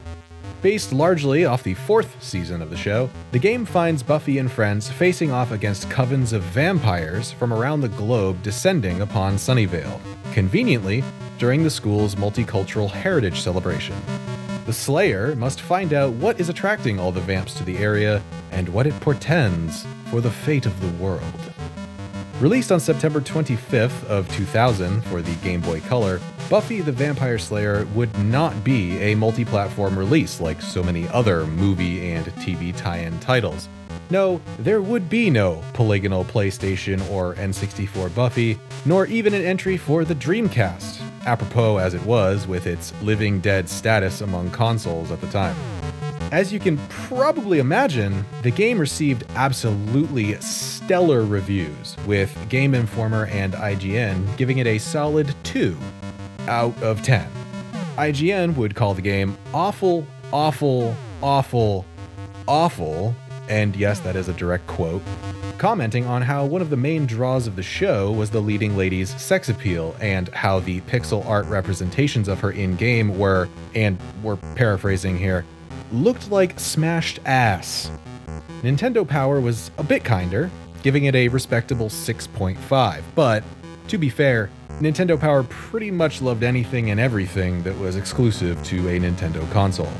Based 0.60 0.92
largely 0.92 1.44
off 1.44 1.64
the 1.64 1.74
fourth 1.74 2.22
season 2.22 2.62
of 2.62 2.70
the 2.70 2.76
show, 2.76 3.10
the 3.32 3.38
game 3.38 3.64
finds 3.64 4.02
Buffy 4.02 4.38
and 4.38 4.50
friends 4.50 4.88
facing 4.88 5.32
off 5.32 5.50
against 5.50 5.88
covens 5.88 6.32
of 6.32 6.42
vampires 6.42 7.32
from 7.32 7.52
around 7.52 7.80
the 7.80 7.88
globe 7.88 8.40
descending 8.42 9.00
upon 9.00 9.34
Sunnydale, 9.34 9.98
conveniently 10.32 11.02
during 11.38 11.64
the 11.64 11.70
school's 11.70 12.14
multicultural 12.14 12.88
heritage 12.88 13.40
celebration. 13.40 13.96
The 14.66 14.72
Slayer 14.72 15.34
must 15.34 15.60
find 15.60 15.92
out 15.92 16.12
what 16.12 16.38
is 16.38 16.48
attracting 16.48 17.00
all 17.00 17.10
the 17.10 17.20
vamps 17.20 17.54
to 17.54 17.64
the 17.64 17.78
area 17.78 18.22
and 18.52 18.68
what 18.68 18.86
it 18.86 19.00
portends 19.00 19.84
for 20.12 20.20
the 20.20 20.30
fate 20.30 20.66
of 20.66 20.78
the 20.82 21.02
world. 21.02 21.22
Released 22.38 22.70
on 22.70 22.78
September 22.78 23.18
25th 23.18 24.04
of 24.04 24.30
2000 24.36 25.00
for 25.04 25.22
the 25.22 25.34
Game 25.36 25.62
Boy 25.62 25.80
Color, 25.80 26.20
Buffy 26.50 26.82
the 26.82 26.92
Vampire 26.92 27.38
Slayer 27.38 27.86
would 27.94 28.14
not 28.18 28.62
be 28.62 28.98
a 28.98 29.14
multi-platform 29.14 29.98
release 29.98 30.38
like 30.38 30.60
so 30.60 30.82
many 30.82 31.08
other 31.08 31.46
movie 31.46 32.12
and 32.12 32.26
TV 32.42 32.76
tie-in 32.76 33.18
titles. 33.20 33.70
No, 34.10 34.42
there 34.58 34.82
would 34.82 35.08
be 35.08 35.30
no 35.30 35.62
polygonal 35.72 36.26
PlayStation 36.26 37.00
or 37.10 37.34
N64 37.36 38.14
Buffy, 38.14 38.58
nor 38.84 39.06
even 39.06 39.32
an 39.32 39.42
entry 39.42 39.78
for 39.78 40.04
the 40.04 40.14
Dreamcast, 40.14 41.00
apropos 41.24 41.78
as 41.78 41.94
it 41.94 42.04
was 42.04 42.46
with 42.46 42.66
its 42.66 42.92
living 43.00 43.40
dead 43.40 43.66
status 43.66 44.20
among 44.20 44.50
consoles 44.50 45.10
at 45.10 45.22
the 45.22 45.28
time. 45.28 45.56
As 46.32 46.50
you 46.50 46.58
can 46.58 46.78
probably 46.88 47.58
imagine, 47.58 48.24
the 48.40 48.50
game 48.50 48.78
received 48.78 49.26
absolutely 49.34 50.34
stellar 50.40 51.26
reviews, 51.26 51.94
with 52.06 52.34
Game 52.48 52.74
Informer 52.74 53.26
and 53.26 53.52
IGN 53.52 54.34
giving 54.38 54.56
it 54.56 54.66
a 54.66 54.78
solid 54.78 55.34
2 55.44 55.76
out 56.48 56.82
of 56.82 57.02
10. 57.02 57.30
IGN 57.98 58.56
would 58.56 58.74
call 58.74 58.94
the 58.94 59.02
game 59.02 59.36
awful, 59.52 60.06
awful, 60.32 60.96
awful, 61.22 61.84
awful, 62.48 63.14
and 63.50 63.76
yes, 63.76 64.00
that 64.00 64.16
is 64.16 64.30
a 64.30 64.32
direct 64.32 64.66
quote, 64.66 65.02
commenting 65.58 66.06
on 66.06 66.22
how 66.22 66.46
one 66.46 66.62
of 66.62 66.70
the 66.70 66.78
main 66.78 67.04
draws 67.04 67.46
of 67.46 67.56
the 67.56 67.62
show 67.62 68.10
was 68.10 68.30
the 68.30 68.40
leading 68.40 68.74
lady's 68.74 69.10
sex 69.20 69.50
appeal 69.50 69.94
and 70.00 70.30
how 70.30 70.60
the 70.60 70.80
pixel 70.82 71.26
art 71.26 71.44
representations 71.44 72.26
of 72.26 72.40
her 72.40 72.52
in 72.52 72.74
game 72.76 73.18
were, 73.18 73.50
and 73.74 73.98
we're 74.22 74.36
paraphrasing 74.56 75.18
here, 75.18 75.44
looked 75.92 76.30
like 76.30 76.58
smashed 76.58 77.20
ass. 77.24 77.90
Nintendo 78.62 79.06
Power 79.06 79.40
was 79.40 79.70
a 79.78 79.82
bit 79.82 80.04
kinder, 80.04 80.50
giving 80.82 81.04
it 81.04 81.14
a 81.14 81.28
respectable 81.28 81.88
6.5, 81.88 83.02
but 83.14 83.44
to 83.88 83.98
be 83.98 84.08
fair, 84.08 84.50
Nintendo 84.80 85.18
Power 85.18 85.42
pretty 85.44 85.90
much 85.90 86.22
loved 86.22 86.42
anything 86.42 86.90
and 86.90 86.98
everything 86.98 87.62
that 87.62 87.76
was 87.78 87.96
exclusive 87.96 88.62
to 88.64 88.88
a 88.88 88.98
Nintendo 88.98 89.48
console. 89.52 89.92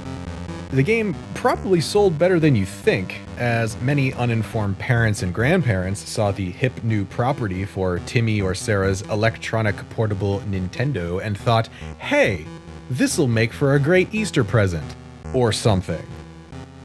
The 0.70 0.82
game 0.82 1.14
probably 1.34 1.82
sold 1.82 2.18
better 2.18 2.40
than 2.40 2.56
you 2.56 2.64
think, 2.64 3.20
as 3.36 3.78
many 3.82 4.14
uninformed 4.14 4.78
parents 4.78 5.22
and 5.22 5.34
grandparents 5.34 6.08
saw 6.08 6.32
the 6.32 6.50
hip 6.50 6.82
new 6.82 7.04
property 7.04 7.66
for 7.66 7.98
Timmy 8.06 8.40
or 8.40 8.54
Sarah's 8.54 9.02
electronic 9.02 9.76
portable 9.90 10.40
Nintendo 10.48 11.22
and 11.22 11.36
thought, 11.36 11.68
hey, 11.98 12.46
this'll 12.88 13.28
make 13.28 13.52
for 13.52 13.74
a 13.74 13.78
great 13.78 14.14
Easter 14.14 14.44
present. 14.44 14.96
Or 15.34 15.52
something. 15.52 16.04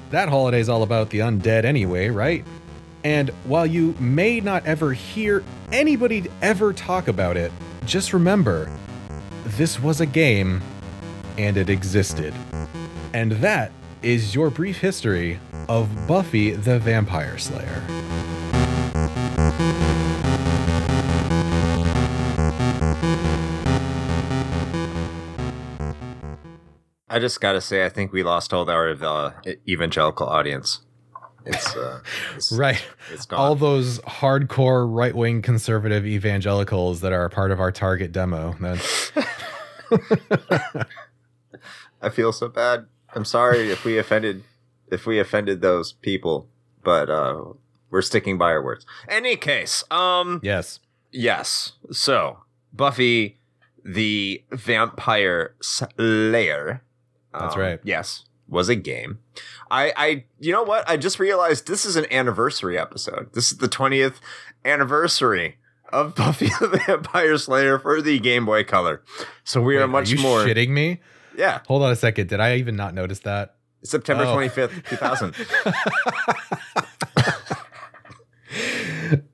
That 0.09 0.29
holiday's 0.29 0.69
all 0.69 0.83
about 0.83 1.09
the 1.09 1.19
undead 1.19 1.65
anyway, 1.65 2.09
right? 2.09 2.45
And 3.03 3.29
while 3.45 3.65
you 3.65 3.95
may 3.99 4.39
not 4.39 4.65
ever 4.65 4.93
hear 4.93 5.43
anybody 5.71 6.25
ever 6.41 6.73
talk 6.73 7.07
about 7.07 7.37
it, 7.37 7.51
just 7.85 8.13
remember 8.13 8.71
this 9.45 9.79
was 9.81 10.01
a 10.01 10.05
game 10.05 10.61
and 11.37 11.57
it 11.57 11.69
existed. 11.69 12.33
And 13.13 13.33
that 13.33 13.71
is 14.01 14.35
your 14.35 14.49
brief 14.49 14.77
history 14.79 15.39
of 15.69 15.89
Buffy 16.07 16.51
the 16.51 16.79
Vampire 16.79 17.37
Slayer. 17.37 17.83
I 27.09 27.19
just 27.19 27.39
gotta 27.39 27.61
say, 27.61 27.85
I 27.85 27.89
think 27.89 28.11
we 28.11 28.23
lost 28.23 28.53
all 28.53 28.69
our 28.69 28.89
uh, 28.89 29.31
evangelical 29.67 30.27
audience. 30.27 30.81
It's, 31.45 31.75
uh, 31.75 32.01
it's 32.35 32.51
Right. 32.57 32.83
It's. 33.11 33.25
All 33.31 33.55
those 33.55 33.99
hardcore 33.99 34.85
right 34.93 35.15
wing 35.15 35.41
conservative 35.41 36.05
evangelicals 36.05 37.01
that 37.01 37.13
are 37.13 37.25
a 37.25 37.29
part 37.29 37.51
of 37.51 37.59
our 37.61 37.71
target 37.71 38.11
demo. 38.11 38.55
I 42.01 42.09
feel 42.09 42.33
so 42.33 42.49
bad. 42.49 42.87
I'm 43.15 43.25
sorry 43.25 43.71
if 43.71 43.85
we 43.85 43.97
offended 43.97 44.43
if 44.89 45.05
we 45.05 45.19
offended 45.19 45.61
those 45.61 45.93
people, 45.93 46.49
but 46.83 47.09
uh, 47.09 47.43
we're 47.89 48.01
sticking 48.01 48.37
by 48.37 48.51
our 48.51 48.63
words. 48.63 48.85
Any 49.07 49.35
case, 49.37 49.83
um, 49.89 50.39
yes. 50.43 50.79
yes. 51.11 51.73
So 51.91 52.39
Buffy, 52.73 53.37
the 53.83 54.43
Vampire 54.51 55.55
Slayer. 55.61 56.83
That's 57.39 57.55
um, 57.55 57.61
right. 57.61 57.79
Yes, 57.83 58.25
was 58.47 58.69
a 58.69 58.75
game. 58.75 59.19
I, 59.69 59.93
I, 59.97 60.23
you 60.39 60.51
know 60.53 60.63
what? 60.63 60.89
I 60.89 60.95
just 60.97 61.19
realized 61.19 61.67
this 61.67 61.85
is 61.85 61.95
an 61.95 62.05
anniversary 62.11 62.77
episode. 62.77 63.33
This 63.33 63.51
is 63.51 63.57
the 63.57 63.67
twentieth 63.67 64.19
anniversary 64.65 65.57
of 65.91 66.15
Buffy 66.15 66.47
the 66.59 66.81
Vampire 66.87 67.37
Slayer 67.37 67.79
for 67.79 68.01
the 68.01 68.19
Game 68.19 68.45
Boy 68.45 68.63
Color. 68.63 69.03
So 69.43 69.61
we 69.61 69.75
Wait, 69.75 69.81
are 69.83 69.87
much 69.87 70.09
you 70.09 70.19
more. 70.21 70.45
shitting 70.45 70.69
me? 70.69 70.99
Yeah, 71.37 71.59
Hold 71.67 71.83
on 71.83 71.91
a 71.91 71.95
second. 71.95 72.29
Did 72.29 72.39
I 72.39 72.55
even 72.55 72.75
not 72.75 72.93
notice 72.95 73.19
that? 73.19 73.55
September 73.83 74.23
Oh. 74.25 74.33
twenty 74.33 74.49
fifth, 74.49 74.83
two 74.89 74.95
thousand. 74.95 75.35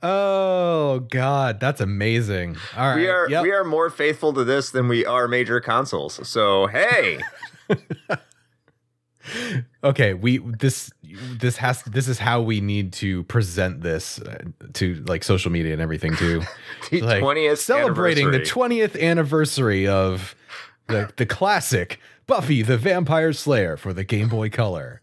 Oh 0.04 1.00
God, 1.10 1.60
that's 1.60 1.82
amazing. 1.82 2.58
All 2.78 2.90
right. 2.90 2.96
we 2.96 3.08
are 3.08 3.30
Yep. 3.30 3.44
we 3.44 3.52
are 3.52 3.64
more 3.64 3.90
faithful 3.90 4.34
to 4.34 4.44
this 4.44 4.70
than 4.70 4.88
we 4.88 5.06
are 5.06 5.28
major 5.28 5.60
consoles. 5.60 6.20
So 6.28 6.68
hey, 6.68 7.20
okay 9.84 10.14
we 10.14 10.40
this 10.40 10.92
this 11.40 11.58
has 11.58 11.82
this 11.84 12.08
is 12.08 12.20
how 12.20 12.42
we 12.42 12.60
need 12.60 12.92
to 12.92 13.24
present 13.24 13.82
this 13.82 14.20
uh, 14.20 14.38
to 14.74 14.96
like 15.08 15.24
social 15.24 15.52
media 15.52 15.74
and 15.74 15.82
everything 15.82 16.16
too 16.16 16.42
the 16.92 17.02
Like, 17.02 17.22
twentieth 17.22 17.60
celebrating 17.60 18.32
the 18.32 18.40
20th 18.40 19.00
anniversary 19.02 19.88
of 19.88 20.36
the 20.88 21.12
the 21.16 21.26
classic 21.26 22.00
buffy 22.28 22.62
the 22.62 22.78
vampire 22.78 23.32
slayer 23.32 23.78
for 23.78 23.94
the 23.94 24.04
game 24.04 24.28
boy 24.28 24.50
color 24.50 25.02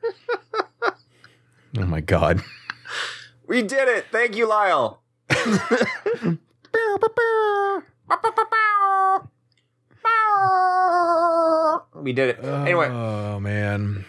oh 0.82 1.86
my 1.86 2.00
god 2.00 2.42
we 3.50 3.62
did 3.62 3.88
it. 3.88 4.06
Thank 4.12 4.36
you, 4.36 4.48
Lyle. 4.48 5.02
we 11.94 12.12
did 12.12 12.30
it. 12.30 12.44
Anyway, 12.44 12.88
oh 12.88 13.40
man. 13.40 14.04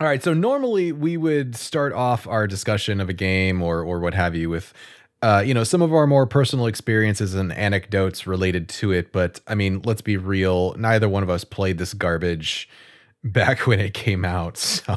All 0.00 0.06
right 0.06 0.22
so 0.22 0.34
normally 0.34 0.92
we 0.92 1.16
would 1.16 1.56
start 1.56 1.94
off 1.94 2.26
our 2.26 2.46
discussion 2.46 3.00
of 3.00 3.08
a 3.08 3.14
game 3.14 3.62
or 3.62 3.82
or 3.82 3.98
what 3.98 4.12
have 4.12 4.34
you 4.34 4.50
with 4.50 4.74
uh, 5.22 5.42
you 5.44 5.54
know 5.54 5.64
some 5.64 5.80
of 5.80 5.92
our 5.94 6.06
more 6.06 6.26
personal 6.26 6.66
experiences 6.66 7.34
and 7.34 7.52
anecdotes 7.52 8.26
related 8.26 8.68
to 8.68 8.92
it 8.92 9.10
but 9.10 9.40
i 9.46 9.54
mean 9.54 9.80
let's 9.84 10.02
be 10.02 10.16
real 10.16 10.74
neither 10.74 11.08
one 11.08 11.22
of 11.22 11.30
us 11.30 11.44
played 11.44 11.78
this 11.78 11.94
garbage 11.94 12.68
back 13.24 13.60
when 13.66 13.80
it 13.80 13.94
came 13.94 14.24
out 14.24 14.56
so 14.58 14.96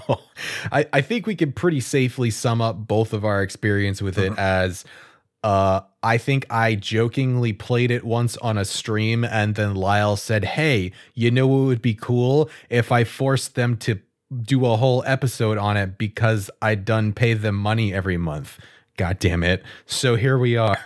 i 0.72 0.86
i 0.92 1.02
think 1.02 1.26
we 1.26 1.36
could 1.36 1.56
pretty 1.56 1.80
safely 1.80 2.30
sum 2.30 2.62
up 2.62 2.88
both 2.88 3.14
of 3.14 3.24
our 3.24 3.42
experience 3.42 4.02
with 4.02 4.18
it 4.18 4.38
as 4.38 4.84
uh 5.44 5.82
I 6.02 6.18
think 6.18 6.46
I 6.50 6.76
jokingly 6.76 7.52
played 7.54 7.92
it 7.92 8.06
once 8.06 8.38
on 8.38 8.58
a 8.58 8.66
stream 8.66 9.26
and 9.26 9.56
then 9.56 9.76
Lyle 9.76 10.16
said, 10.16 10.46
"Hey, 10.46 10.92
you 11.14 11.30
know 11.30 11.46
what 11.48 11.66
would 11.66 11.82
be 11.82 11.94
cool 11.94 12.50
if 12.70 12.92
I 12.92 13.04
forced 13.04 13.56
them 13.56 13.76
to 13.78 14.00
do 14.42 14.66
a 14.66 14.78
whole 14.78 15.04
episode 15.06 15.58
on 15.58 15.76
it 15.76 15.98
because 15.98 16.50
I 16.62 16.76
done 16.76 17.14
pay 17.14 17.34
them 17.34 17.56
money 17.56 17.94
every 17.94 18.18
month." 18.18 18.60
God 19.00 19.20
damn 19.20 19.44
it. 19.44 19.64
So 19.86 20.16
here 20.16 20.38
we 20.38 20.58
are. 20.58 20.78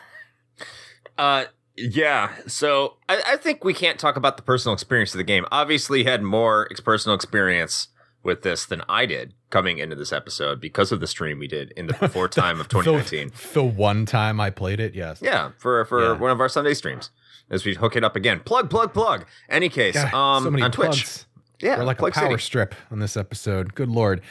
Uh, 1.17 1.45
yeah. 1.75 2.31
So 2.47 2.97
I, 3.09 3.21
I 3.25 3.37
think 3.37 3.63
we 3.63 3.73
can't 3.73 3.99
talk 3.99 4.15
about 4.17 4.37
the 4.37 4.43
personal 4.43 4.73
experience 4.73 5.13
of 5.13 5.17
the 5.17 5.23
game. 5.23 5.45
Obviously, 5.51 6.03
had 6.03 6.21
more 6.21 6.67
personal 6.83 7.15
experience 7.15 7.87
with 8.23 8.41
this 8.41 8.65
than 8.65 8.81
I 8.89 9.05
did 9.05 9.33
coming 9.49 9.77
into 9.77 9.95
this 9.95 10.11
episode 10.13 10.59
because 10.61 10.91
of 10.91 10.99
the 11.01 11.07
stream 11.07 11.39
we 11.39 11.47
did 11.47 11.71
in 11.77 11.87
the 11.87 11.93
before 11.93 12.27
time 12.29 12.59
of 12.59 12.67
2019. 12.69 13.29
The, 13.29 13.53
the 13.53 13.63
one 13.63 14.05
time 14.05 14.39
I 14.39 14.49
played 14.49 14.79
it, 14.79 14.95
yes. 14.95 15.21
Yeah, 15.21 15.51
for 15.59 15.83
for 15.85 16.01
Yeah. 16.03 16.11
one 16.19 16.31
of 16.31 16.39
our 16.39 16.49
Sunday 16.49 16.73
streams. 16.73 17.11
As 17.49 17.65
we 17.65 17.75
hook 17.75 17.95
it 17.97 18.03
up 18.03 18.15
again, 18.15 18.39
plug, 18.39 18.69
plug, 18.69 18.93
plug. 18.93 19.25
Any 19.49 19.67
case, 19.69 19.95
God, 19.95 20.13
um, 20.13 20.43
so 20.45 20.49
many 20.49 20.63
on 20.63 20.71
Twitch, 20.71 20.87
plugs. 21.03 21.25
yeah, 21.59 21.77
We're 21.77 21.83
like 21.83 21.97
Plug 21.97 22.13
a 22.13 22.15
power 22.15 22.29
City. 22.37 22.41
strip 22.41 22.75
on 22.89 22.99
this 22.99 23.17
episode. 23.17 23.75
Good 23.75 23.89
lord. 23.89 24.21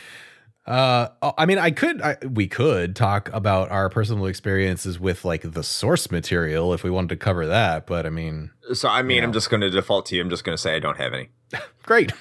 Uh, 0.65 1.09
I 1.37 1.45
mean, 1.45 1.59
I 1.59 1.73
could, 1.73 2.01
I, 2.01 2.17
we 2.25 2.47
could 2.47 2.95
talk 2.95 3.29
about 3.33 3.71
our 3.71 3.89
personal 3.91 4.27
experiences 4.27 4.99
with 5.01 5.25
like 5.25 5.43
the 5.53 5.63
source 5.65 6.11
material 6.11 6.73
if 6.73 6.85
we 6.85 6.91
wanted 6.91 7.09
to 7.11 7.17
cover 7.17 7.47
that. 7.49 7.85
But 7.87 8.07
I 8.07 8.11
mean, 8.11 8.51
So 8.73 8.89
I 8.89 9.03
mean, 9.03 9.19
Yeah. 9.19 9.25
I'm 9.25 9.33
just 9.33 9.51
going 9.51 9.61
to 9.61 9.71
default 9.71 10.07
to 10.07 10.15
you. 10.17 10.23
I'm 10.23 10.31
just 10.31 10.45
going 10.45 10.57
to 10.57 10.61
say 10.63 10.77
I 10.77 10.79
don't 10.79 10.97
have 10.99 11.13
any. 11.13 11.31
great. 11.83 12.13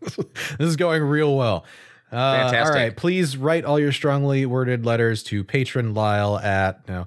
this 0.00 0.24
is 0.58 0.76
going 0.76 1.02
real 1.02 1.36
well. 1.36 1.64
Uh, 2.10 2.36
Fantastic. 2.50 2.74
All 2.74 2.82
right, 2.82 2.96
please 2.96 3.36
write 3.36 3.64
all 3.64 3.78
your 3.78 3.92
strongly 3.92 4.44
worded 4.46 4.84
letters 4.84 5.22
to 5.24 5.44
patron 5.44 5.94
Lyle 5.94 6.38
at 6.38 6.88
no. 6.88 7.06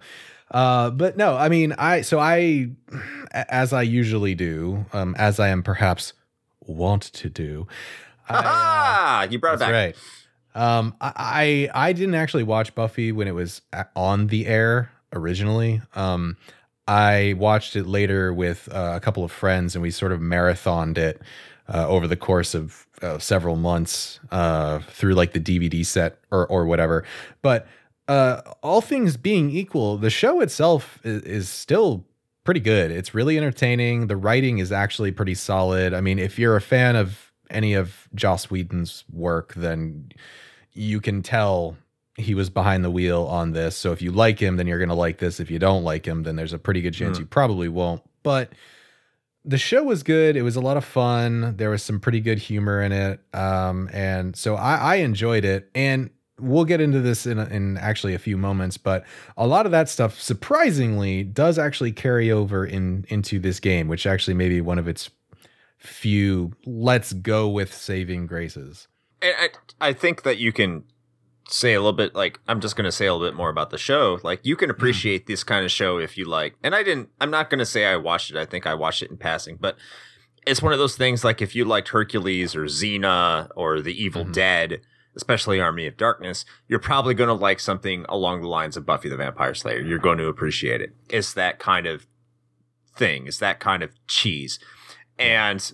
Uh, 0.50 0.92
but 0.92 1.18
no, 1.18 1.36
I 1.36 1.50
mean, 1.50 1.74
I 1.74 2.02
so 2.02 2.20
I, 2.20 2.70
as 3.34 3.74
I 3.74 3.82
usually 3.82 4.36
do, 4.36 4.86
um, 4.94 5.16
as 5.18 5.40
I 5.40 5.50
am 5.50 5.64
perhaps 5.64 6.14
want 6.62 7.02
to 7.04 7.30
do. 7.30 7.68
I, 8.30 8.36
uh, 8.36 8.42
Ah, 8.46 9.24
you 9.24 9.40
brought 9.40 9.56
it 9.56 9.60
That's 9.60 9.72
back. 9.72 9.96
right. 10.56 10.68
Um, 10.78 10.96
I, 11.02 11.70
I 11.74 11.88
I 11.90 11.94
didn't 11.94 12.16
actually 12.16 12.44
watch 12.44 12.76
Buffy 12.76 13.12
when 13.12 13.28
it 13.28 13.34
was 13.34 13.62
on 13.96 14.28
the 14.28 14.46
air 14.46 14.92
originally. 15.12 15.82
Um, 15.96 16.38
I 16.88 17.34
watched 17.38 17.76
it 17.76 17.88
later 17.88 18.32
with 18.34 18.70
uh, 18.72 18.94
a 18.96 19.00
couple 19.00 19.24
of 19.24 19.32
friends, 19.32 19.76
and 19.76 19.82
we 19.82 19.90
sort 19.90 20.12
of 20.12 20.20
marathoned 20.20 20.98
it 20.98 21.22
uh, 21.72 21.88
over 21.88 22.08
the 22.08 22.16
course 22.16 22.54
of 22.56 22.88
uh, 23.02 23.20
several 23.20 23.56
months 23.56 24.20
uh, 24.32 24.80
through 24.90 25.14
like 25.14 25.34
the 25.34 25.40
DVD 25.40 25.86
set 25.86 26.20
or 26.32 26.46
or 26.48 26.66
whatever. 26.66 27.04
But 27.42 27.68
uh, 28.08 28.42
all 28.62 28.82
things 28.82 29.16
being 29.18 29.50
equal, 29.50 29.98
the 29.98 30.10
show 30.10 30.42
itself 30.42 31.00
is, 31.04 31.22
is 31.24 31.50
still 31.50 32.06
pretty 32.44 32.60
good. 32.60 32.92
It's 32.92 33.14
really 33.14 33.38
entertaining. 33.38 34.08
The 34.08 34.18
writing 34.18 34.58
is 34.58 34.72
actually 34.72 35.12
pretty 35.12 35.36
solid. 35.36 35.94
I 35.94 36.02
mean, 36.02 36.20
if 36.20 36.38
you're 36.38 36.56
a 36.58 36.62
fan 36.62 36.96
of 36.98 37.32
any 37.50 37.74
of 37.74 38.10
Joss 38.14 38.52
Whedon's 38.52 39.06
work, 39.12 39.54
then 39.54 40.12
you 40.74 41.00
can 41.00 41.22
tell 41.24 41.78
he 42.18 42.36
was 42.36 42.50
behind 42.50 42.84
the 42.84 42.92
wheel 42.92 43.24
on 43.24 43.54
this. 43.54 43.76
So 43.78 43.92
if 43.94 44.02
you 44.02 44.12
like 44.12 44.38
him, 44.40 44.58
then 44.58 44.68
you're 44.68 44.78
going 44.80 44.90
to 44.90 44.96
like 44.96 45.20
this. 45.20 45.40
If 45.40 45.50
you 45.50 45.58
don't 45.60 45.84
like 45.84 46.06
him, 46.06 46.24
then 46.24 46.36
there's 46.36 46.54
a 46.54 46.60
pretty 46.60 46.82
good 46.82 46.94
chance 46.94 47.18
Hmm. 47.18 47.22
you 47.24 47.28
probably 47.28 47.70
won't. 47.70 48.02
But 48.24 48.52
the 49.46 49.58
show 49.58 49.84
was 49.84 50.04
good. 50.04 50.36
It 50.36 50.42
was 50.42 50.56
a 50.56 50.62
lot 50.62 50.78
of 50.78 50.86
fun. 50.86 51.58
There 51.58 51.70
was 51.70 51.84
some 51.84 52.00
pretty 52.00 52.22
good 52.22 52.40
humor 52.40 52.82
in 52.82 52.92
it. 52.92 53.20
Um, 53.34 53.90
and 53.92 54.36
so 54.36 54.56
I, 54.56 54.76
I 54.76 54.96
enjoyed 54.96 55.44
it. 55.44 55.70
And 55.76 56.10
we'll 56.40 56.66
get 56.66 56.82
into 56.82 57.02
this 57.02 57.26
in, 57.26 57.40
in 57.40 57.78
actually 57.78 58.14
a 58.14 58.20
few 58.20 58.38
moments, 58.38 58.78
but 58.78 59.06
a 59.38 59.48
lot 59.48 59.66
of 59.66 59.72
that 59.72 59.90
stuff 59.90 60.20
surprisingly 60.20 61.24
does 61.24 61.60
actually 61.60 61.92
carry 61.92 62.32
over 62.32 62.66
in 62.66 63.06
into 63.10 63.40
this 63.40 63.60
game, 63.60 63.88
which 63.88 64.06
actually 64.06 64.34
may 64.34 64.50
be 64.50 64.62
one 64.62 64.80
of 64.80 64.88
its 64.88 65.10
few 65.78 66.54
let's 66.66 67.12
go 67.14 67.48
with 67.50 67.74
saving 67.74 68.26
graces. 68.26 68.88
I, 69.22 69.50
I 69.80 69.94
think 69.94 70.24
that 70.24 70.38
you 70.38 70.52
can 70.52 70.84
say 71.50 71.74
a 71.74 71.80
little 71.80 71.94
bit 71.94 72.16
like 72.16 72.40
I'm 72.48 72.62
just 72.62 72.76
going 72.76 72.86
to 72.86 72.92
say 72.92 73.06
a 73.06 73.14
little 73.14 73.28
bit 73.28 73.36
more 73.36 73.50
about 73.50 73.70
the 73.70 73.78
show. 73.78 74.20
Like 74.24 74.40
you 74.46 74.56
can 74.56 74.70
appreciate 74.70 75.28
this 75.28 75.44
kind 75.44 75.66
of 75.66 75.72
show 75.72 75.98
if 75.98 76.18
you 76.18 76.26
like. 76.26 76.56
And 76.64 76.74
I 76.74 76.84
didn't 76.84 77.10
I'm 77.20 77.32
not 77.32 77.50
going 77.50 77.60
to 77.60 77.66
say 77.66 77.86
I 77.86 77.98
watched 77.98 78.32
it. 78.32 78.38
I 78.38 78.46
think 78.46 78.66
I 78.66 78.74
watched 78.74 79.02
it 79.04 79.12
in 79.12 79.18
passing, 79.18 79.58
but 79.60 79.76
it's 80.46 80.62
one 80.62 80.74
of 80.74 80.80
those 80.80 80.96
things 80.98 81.24
like 81.24 81.42
if 81.42 81.56
you 81.56 81.66
liked 81.66 81.90
Hercules 81.90 82.56
or 82.56 82.66
Xena 82.66 83.50
or 83.56 83.82
The 83.82 83.94
Evil 84.04 84.26
Mhm. 84.26 84.34
Dead, 84.34 84.82
especially 85.16 85.60
Army 85.62 85.88
of 85.88 85.96
Darkness, 85.98 86.44
you're 86.68 86.80
probably 86.80 87.14
going 87.14 87.30
to 87.30 87.34
like 87.34 87.60
something 87.60 88.06
along 88.10 88.42
the 88.42 88.48
lines 88.50 88.76
of 88.76 88.86
Buffy 88.86 89.08
the 89.10 89.16
Vampire 89.18 89.54
Slayer. 89.54 89.80
You're 89.82 90.00
going 90.00 90.18
to 90.18 90.28
appreciate 90.28 90.82
it. 90.82 90.94
It's 91.10 91.34
that 91.34 91.60
kind 91.60 91.86
of 91.88 92.06
thing. 92.96 93.28
It's 93.28 93.38
that 93.40 93.60
kind 93.60 93.84
of 93.84 93.92
cheese. 94.08 94.60
And 95.18 95.72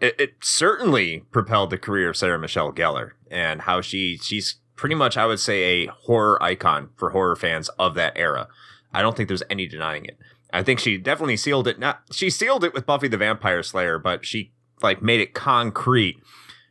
it, 0.00 0.18
it 0.18 0.34
certainly 0.40 1.24
propelled 1.30 1.70
the 1.70 1.78
career 1.78 2.08
of 2.10 2.16
Sarah 2.16 2.38
Michelle 2.38 2.72
Gellar 2.72 3.12
and 3.30 3.62
how 3.62 3.80
she 3.80 4.16
she's 4.22 4.56
pretty 4.78 4.94
much 4.94 5.18
I 5.18 5.26
would 5.26 5.40
say 5.40 5.84
a 5.84 5.86
horror 5.88 6.42
icon 6.42 6.88
for 6.96 7.10
horror 7.10 7.36
fans 7.36 7.68
of 7.78 7.94
that 7.96 8.14
era. 8.16 8.48
I 8.94 9.02
don't 9.02 9.14
think 9.14 9.28
there's 9.28 9.42
any 9.50 9.66
denying 9.66 10.06
it. 10.06 10.18
I 10.50 10.62
think 10.62 10.80
she 10.80 10.96
definitely 10.96 11.36
sealed 11.36 11.68
it. 11.68 11.78
Not 11.78 12.00
she 12.10 12.30
sealed 12.30 12.64
it 12.64 12.72
with 12.72 12.86
Buffy 12.86 13.08
the 13.08 13.18
Vampire 13.18 13.62
Slayer, 13.62 13.98
but 13.98 14.24
she 14.24 14.52
like 14.80 15.02
made 15.02 15.20
it 15.20 15.34
concrete 15.34 16.16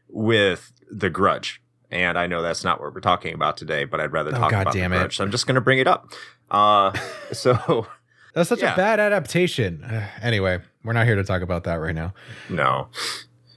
with 0.09 0.71
The 0.89 1.09
Grudge. 1.11 1.61
And 1.91 2.17
I 2.17 2.25
know 2.27 2.41
that's 2.41 2.63
not 2.63 2.81
what 2.81 2.93
we're 2.93 2.99
talking 3.01 3.33
about 3.33 3.55
today, 3.55 3.83
but 3.85 4.01
I'd 4.01 4.11
rather 4.11 4.31
Oh, 4.31 4.39
talk 4.39 4.51
God 4.51 4.61
about 4.63 4.73
damn 4.73 4.91
The 4.91 4.97
it. 4.97 4.99
Grudge. 5.01 5.17
So 5.17 5.23
I'm 5.23 5.31
just 5.31 5.45
going 5.45 5.55
to 5.55 5.61
bring 5.61 5.79
it 5.79 5.87
up. 5.87 6.11
Uh, 6.49 6.91
so 7.31 7.87
That's 8.33 8.49
such 8.49 8.61
Yeah. 8.61 8.73
a 8.73 8.77
bad 8.77 8.99
adaptation. 8.99 9.83
anyway, 10.21 10.59
we're 10.83 10.93
not 10.93 11.05
here 11.05 11.15
to 11.15 11.23
talk 11.23 11.41
about 11.41 11.63
that 11.65 11.75
right 11.75 11.95
now. 11.95 12.13
no, 12.49 12.87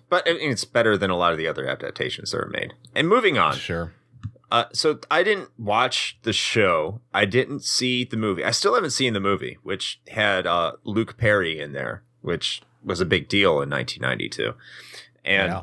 but 0.09 0.29
I 0.29 0.35
mean, 0.35 0.51
it's 0.51 0.65
better 0.65 0.97
than 0.99 1.11
a 1.11 1.17
lot 1.17 1.33
of 1.33 1.39
the 1.39 1.47
other 1.49 1.67
adaptations 1.67 2.33
that 2.33 2.39
are 2.39 2.49
made. 2.49 2.75
And 2.95 3.09
moving 3.09 3.39
on, 3.39 3.55
Sure. 3.57 3.93
Uh, 4.51 4.65
so 4.73 4.99
I 5.11 5.23
didn't 5.23 5.51
watch 5.59 6.19
the 6.23 6.33
show. 6.33 7.01
I 7.15 7.25
didn't 7.25 7.63
see 7.65 8.05
the 8.05 8.17
movie. 8.17 8.45
I 8.45 8.51
still 8.51 8.75
haven't 8.75 8.91
seen 8.91 9.13
the 9.13 9.21
movie, 9.21 9.59
which 9.63 10.01
had 10.09 10.47
uh, 10.47 10.73
Luke 10.85 11.17
Perry 11.17 11.61
in 11.61 11.73
there, 11.73 12.03
which 12.21 12.63
was 12.85 13.01
a 13.01 13.07
big 13.07 13.29
deal 13.29 13.61
in 13.63 13.71
1992. 13.71 14.55
And 15.25 15.53
Yeah. 15.53 15.63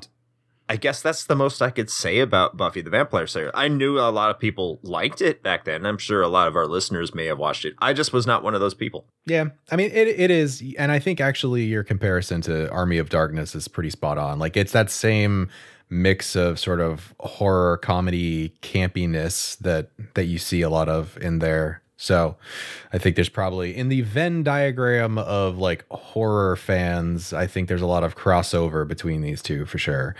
I 0.70 0.76
guess 0.76 1.02
that's 1.02 1.24
the 1.24 1.36
most 1.36 1.62
I 1.62 1.70
could 1.70 1.90
say 1.90 2.20
about 2.20 2.58
Buffy 2.58 2.82
the 2.82 2.90
Vampire 2.90 3.26
Slayer. 3.26 3.52
I 3.54 3.70
knew 3.70 3.98
a 4.00 4.12
lot 4.12 4.32
of 4.32 4.38
people 4.40 4.80
liked 4.84 5.22
it 5.22 5.42
back 5.42 5.64
then. 5.64 5.86
I'm 5.86 5.98
sure 5.98 6.22
a 6.22 6.28
lot 6.28 6.50
of 6.50 6.58
our 6.58 6.66
listeners 6.68 7.16
may 7.16 7.26
have 7.28 7.38
watched 7.40 7.64
it. 7.64 7.74
I 7.80 7.94
just 7.94 8.12
was 8.12 8.28
not 8.28 8.44
one 8.44 8.54
of 8.54 8.60
those 8.60 8.74
people. 8.74 9.06
Yeah, 9.26 9.46
I 9.72 9.78
mean 9.78 9.92
it. 9.94 10.10
It 10.10 10.30
is, 10.30 10.62
and 10.78 10.92
I 10.92 11.00
think 11.00 11.22
actually 11.22 11.64
your 11.64 11.86
comparison 11.86 12.42
to 12.42 12.70
Army 12.70 12.98
of 12.98 13.08
Darkness 13.08 13.56
is 13.56 13.70
pretty 13.70 13.90
spot 13.92 14.18
on. 14.18 14.40
Like 14.40 14.58
it's 14.58 14.74
that 14.74 14.92
same 14.92 15.48
mix 15.90 16.36
of 16.36 16.60
sort 16.60 16.82
of 16.82 17.14
horror 17.20 17.78
comedy 17.78 18.54
campiness 18.62 19.58
that 19.60 19.90
that 20.16 20.26
you 20.26 20.38
see 20.38 20.62
a 20.62 20.70
lot 20.70 20.90
of 20.90 21.18
in 21.22 21.40
there. 21.40 21.82
So 22.00 22.36
I 22.94 22.98
think 23.00 23.16
there's 23.16 23.30
probably 23.30 23.76
in 23.76 23.90
the 23.90 24.02
Venn 24.02 24.44
diagram 24.44 25.18
of 25.18 25.58
like 25.58 25.86
horror 25.90 26.56
fans, 26.56 27.34
I 27.34 27.48
think 27.48 27.68
there's 27.70 27.82
a 27.82 27.88
lot 27.88 28.04
of 28.04 28.16
crossover 28.16 28.88
between 28.88 29.22
these 29.22 29.42
two 29.42 29.66
for 29.66 29.78
sure. 29.80 30.16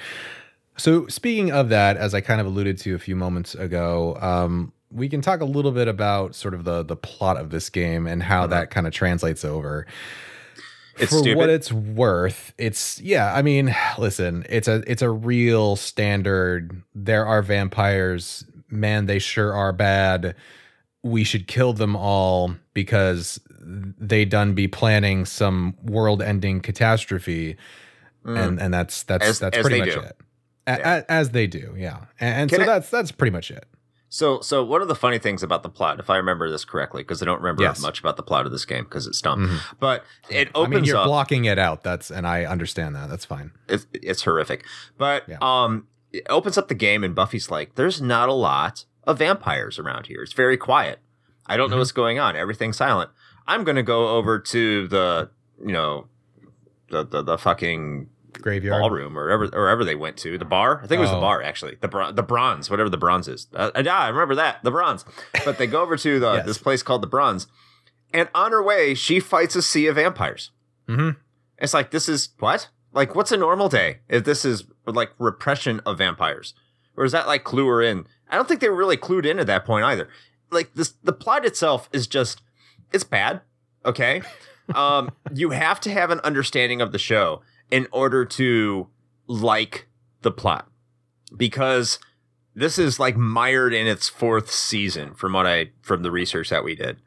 So 0.78 1.08
speaking 1.08 1.52
of 1.52 1.70
that, 1.70 1.98
as 1.98 2.14
I 2.14 2.22
kind 2.22 2.40
of 2.42 2.48
alluded 2.48 2.78
to 2.80 2.96
a 2.96 3.00
few 3.00 3.16
moments 3.16 3.54
ago, 3.56 4.18
um, 4.22 4.72
we 4.90 5.10
can 5.10 5.22
talk 5.22 5.42
a 5.42 5.46
little 5.46 5.72
bit 5.72 5.88
about 5.88 6.34
sort 6.34 6.54
of 6.54 6.64
the 6.64 6.82
the 6.84 6.96
plot 6.96 7.38
of 7.38 7.50
this 7.50 7.70
game 7.70 8.08
and 8.08 8.24
how 8.24 8.48
Mhm. 8.48 8.52
that 8.52 8.70
kind 8.72 8.88
of 8.88 8.94
translates 8.94 9.44
over. 9.44 9.86
It's 11.00 11.12
For 11.12 11.20
stupid. 11.20 11.38
what 11.38 11.50
it's 11.50 11.72
worth, 11.72 12.54
it's 12.58 13.00
yeah. 13.02 13.34
I 13.34 13.42
mean, 13.42 13.76
listen, 13.98 14.46
it's 14.50 14.68
a 14.68 14.84
it's 14.88 15.02
a 15.02 15.10
real 15.10 15.76
standard. 15.76 16.82
There 16.96 17.26
are 17.26 17.42
vampires, 17.42 18.44
man. 18.70 19.06
They 19.06 19.20
sure 19.20 19.54
are 19.54 19.72
bad. 19.74 20.36
We 21.04 21.24
should 21.24 21.48
kill 21.48 21.74
them 21.74 21.96
all 21.96 22.56
because 22.74 23.40
they 23.60 24.26
done 24.26 24.54
be 24.54 24.68
planning 24.68 25.26
some 25.26 25.76
world-ending 25.84 26.62
catastrophe 26.62 27.58
Mm. 28.26 28.38
and 28.48 28.62
and 28.62 28.74
that's 28.74 29.04
that's 29.04 29.26
As- 29.26 29.40
that's 29.40 29.58
as 29.58 29.62
pretty 29.62 29.80
much 29.80 29.94
do. 29.94 30.00
it. 30.02 30.18
A- 30.68 30.78
Yeah. 30.80 31.02
as 31.08 31.30
they 31.30 31.48
do, 31.48 31.74
yeah. 31.78 32.06
And, 32.20 32.42
and 32.42 32.52
so 32.52 32.66
that's 32.66 32.90
that's 32.90 33.12
pretty 33.12 33.32
much 33.32 33.52
it. 33.52 33.66
So, 34.10 34.40
so 34.42 34.64
one 34.64 34.82
of 34.82 34.88
the 34.88 34.96
funny 34.96 35.20
things 35.20 35.44
about 35.44 35.64
the 35.64 35.70
plot, 35.70 36.00
if 36.00 36.10
I 36.10 36.16
remember 36.18 36.50
this 36.50 36.64
correctly, 36.64 37.04
because 37.04 37.22
I 37.22 37.26
don't 37.26 37.42
remember 37.42 37.64
Yes. 37.64 37.82
much 37.82 38.00
about 38.00 38.16
the 38.16 38.24
plot 38.24 38.46
of 38.46 38.52
this 38.54 38.64
game 38.64 38.86
because 38.86 39.06
it's 39.06 39.22
dumb, 39.22 39.48
Mhm. 39.48 39.76
but 39.80 40.06
it 40.30 40.50
opens. 40.56 40.56
Up. 40.56 40.68
I 40.68 40.70
mean, 40.76 40.84
you're 40.86 40.98
up. 40.98 41.06
blocking 41.08 41.46
it 41.46 41.60
out. 41.60 41.84
That's 41.84 42.10
and 42.10 42.26
I 42.26 42.46
understand 42.46 42.96
that. 42.96 43.10
That's 43.10 43.26
fine. 43.26 43.52
it's, 43.68 43.86
it's 43.94 44.24
horrific. 44.24 44.66
But 44.98 45.24
Yeah. 45.28 45.38
um, 45.42 45.88
it 46.14 46.26
opens 46.30 46.58
up 46.58 46.70
the 46.70 46.74
game, 46.76 47.04
and 47.04 47.14
Buffy's 47.14 47.52
like, 47.52 47.76
"There's 47.76 48.02
not 48.02 48.30
a 48.30 48.34
lot 48.34 48.86
of 49.04 49.18
vampires 49.20 49.78
around 49.78 50.06
here. 50.08 50.22
It's 50.22 50.34
very 50.34 50.56
quiet. 50.58 51.00
I 51.46 51.58
don't 51.58 51.70
know 51.70 51.76
Mhm. 51.76 51.80
what's 51.80 51.92
going 51.92 52.18
on. 52.20 52.36
Everything's 52.38 52.78
silent. 52.78 53.10
I'm 53.46 53.64
gonna 53.66 53.84
go 53.84 54.10
over 54.10 54.40
to 54.40 54.88
the, 54.88 55.30
you 55.66 55.72
know, 55.74 56.08
the 56.90 57.04
the, 57.06 57.22
the 57.24 57.38
fucking 57.38 58.10
Graveyard. 58.48 58.82
ballroom 58.82 59.18
or 59.18 59.24
wherever, 59.26 59.44
or 59.46 59.62
wherever 59.64 59.84
they 59.86 59.96
went 59.96 60.18
to 60.18 60.38
the 60.38 60.46
bar. 60.46 60.78
I 60.84 60.88
think 60.88 61.00
it 61.00 61.02
was 61.02 61.10
the 61.12 61.18
Oh. 61.18 61.22
bar 61.22 61.42
actually. 61.44 61.78
The 61.82 61.88
bron- 61.88 62.16
the 62.16 62.24
bronze, 62.24 62.70
whatever 62.70 62.90
the 62.90 62.98
bronze 62.98 63.28
is. 63.28 63.48
Uh, 63.54 63.72
yeah, 63.84 63.98
I 63.98 64.08
remember 64.10 64.36
that 64.36 64.64
the 64.64 64.72
bronze. 64.72 65.06
But 65.46 65.58
they 65.58 65.68
go 65.68 65.82
over 65.82 65.98
to 65.98 66.20
the 66.20 66.34
Yes. 66.38 66.46
this 66.46 66.58
place 66.58 66.84
called 66.84 67.02
the 67.04 67.08
bronze, 67.08 67.48
and 68.14 68.30
on 68.34 68.52
her 68.52 68.64
way, 68.64 68.94
she 68.96 69.20
fights 69.20 69.56
a 69.56 69.62
sea 69.62 69.88
of 69.88 69.96
vampires. 69.96 70.52
hmm 70.88 71.12
It's 71.58 71.74
like 71.74 71.92
this 71.92 72.08
is 72.10 72.30
what? 72.40 72.70
Like 72.94 73.16
what's 73.16 73.32
a 73.32 73.38
normal 73.38 73.70
day 73.70 74.00
if 74.10 74.24
this 74.24 74.44
is 74.46 74.64
like 74.86 75.12
repression 75.20 75.82
of 75.86 75.98
vampires? 75.98 76.54
Or 76.96 77.04
is 77.06 77.12
that 77.12 77.28
like 77.28 77.44
clue 77.44 77.68
her 77.68 77.82
in? 77.82 78.06
I 78.30 78.36
don't 78.38 78.48
think 78.48 78.60
they 78.62 78.70
were 78.70 78.76
really 78.76 78.98
clued 78.98 79.26
in 79.26 79.40
at 79.40 79.48
that 79.48 79.66
point 79.66 79.86
either. 79.86 80.08
Like 80.52 80.74
this 80.74 80.94
the 81.04 81.14
plot 81.14 81.46
itself 81.46 81.90
is 81.92 82.08
just 82.08 82.42
it's 82.94 83.04
bad. 83.04 83.42
Okay. 83.86 84.22
um 84.76 85.12
you 85.34 85.52
have 85.52 85.80
to 85.82 85.92
have 85.92 86.10
an 86.12 86.20
understanding 86.22 86.82
of 86.82 86.92
the 86.92 86.98
show 87.00 87.42
in 87.72 87.88
order 87.92 88.26
to 88.26 88.88
like 89.28 89.88
the 90.22 90.32
plot. 90.32 90.68
Because 91.36 92.00
this 92.56 92.80
is 92.80 93.00
like 93.00 93.16
mired 93.16 93.74
in 93.74 93.86
its 93.86 94.10
fourth 94.10 94.52
season 94.52 95.14
from 95.14 95.34
what 95.34 95.46
I 95.46 95.72
from 95.82 96.02
the 96.02 96.12
research 96.12 96.50
that 96.50 96.64
we 96.64 96.76
did. 96.76 96.98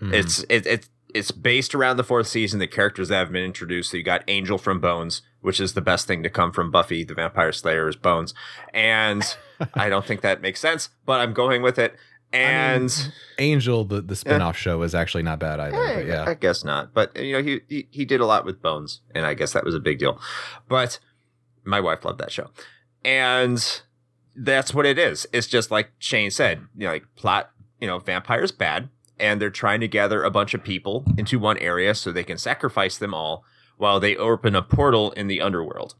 Mm-hmm. 0.00 0.14
It's 0.14 0.44
it, 0.48 0.66
it's 0.66 0.88
it's 1.14 1.30
based 1.30 1.74
around 1.74 1.96
the 1.96 2.04
fourth 2.04 2.26
season. 2.26 2.58
The 2.58 2.66
characters 2.66 3.08
that 3.08 3.18
have 3.18 3.32
been 3.32 3.44
introduced. 3.44 3.90
So 3.90 3.96
you 3.96 4.02
got 4.02 4.24
Angel 4.28 4.58
from 4.58 4.80
Bones, 4.80 5.22
which 5.40 5.60
is 5.60 5.74
the 5.74 5.80
best 5.80 6.06
thing 6.06 6.22
to 6.22 6.30
come 6.30 6.52
from 6.52 6.70
Buffy 6.70 7.04
the 7.04 7.14
Vampire 7.14 7.52
Slayer 7.52 7.88
is 7.88 7.96
Bones, 7.96 8.34
and 8.72 9.22
I 9.74 9.88
don't 9.88 10.04
think 10.04 10.22
that 10.22 10.40
makes 10.40 10.60
sense, 10.60 10.88
but 11.04 11.20
I'm 11.20 11.32
going 11.32 11.62
with 11.62 11.78
it. 11.78 11.96
And 12.34 13.12
Angel, 13.38 13.84
the 13.84 14.00
the 14.00 14.16
spin-off 14.16 14.56
show, 14.56 14.82
is 14.82 14.94
actually 14.94 15.22
not 15.22 15.38
bad 15.38 15.60
either. 15.60 15.76
Eh, 15.76 15.94
but 15.94 16.06
yeah, 16.06 16.24
I 16.26 16.34
guess 16.34 16.64
not. 16.64 16.92
But 16.92 17.16
you 17.16 17.32
know, 17.32 17.42
he, 17.42 17.60
he 17.68 17.88
he 17.90 18.04
did 18.04 18.20
a 18.20 18.26
lot 18.26 18.44
with 18.44 18.60
Bones, 18.60 19.00
and 19.14 19.24
I 19.24 19.34
guess 19.34 19.52
that 19.52 19.64
was 19.64 19.74
a 19.74 19.80
big 19.80 19.98
deal. 19.98 20.20
But 20.68 20.98
my 21.64 21.80
wife 21.80 22.04
loved 22.04 22.18
that 22.20 22.32
show, 22.32 22.50
and 23.04 23.82
that's 24.34 24.74
what 24.74 24.84
it 24.84 24.98
is. 24.98 25.26
It's 25.32 25.46
just 25.46 25.70
like 25.70 25.92
Shane 25.98 26.30
said, 26.30 26.62
you 26.76 26.86
know, 26.86 26.92
like 26.92 27.06
plot. 27.14 27.50
You 27.80 27.88
know, 27.88 27.98
vampires 27.98 28.50
bad, 28.52 28.88
and 29.18 29.40
they're 29.40 29.50
trying 29.50 29.80
to 29.80 29.88
gather 29.88 30.22
a 30.22 30.30
bunch 30.30 30.54
of 30.54 30.64
people 30.64 31.04
into 31.18 31.38
one 31.38 31.58
area 31.58 31.94
so 31.94 32.10
they 32.10 32.24
can 32.24 32.38
sacrifice 32.38 32.96
them 32.96 33.12
all 33.12 33.44
while 33.76 34.00
they 34.00 34.16
open 34.16 34.54
a 34.54 34.62
portal 34.62 35.10
in 35.12 35.26
the 35.26 35.40
underworld. 35.40 35.94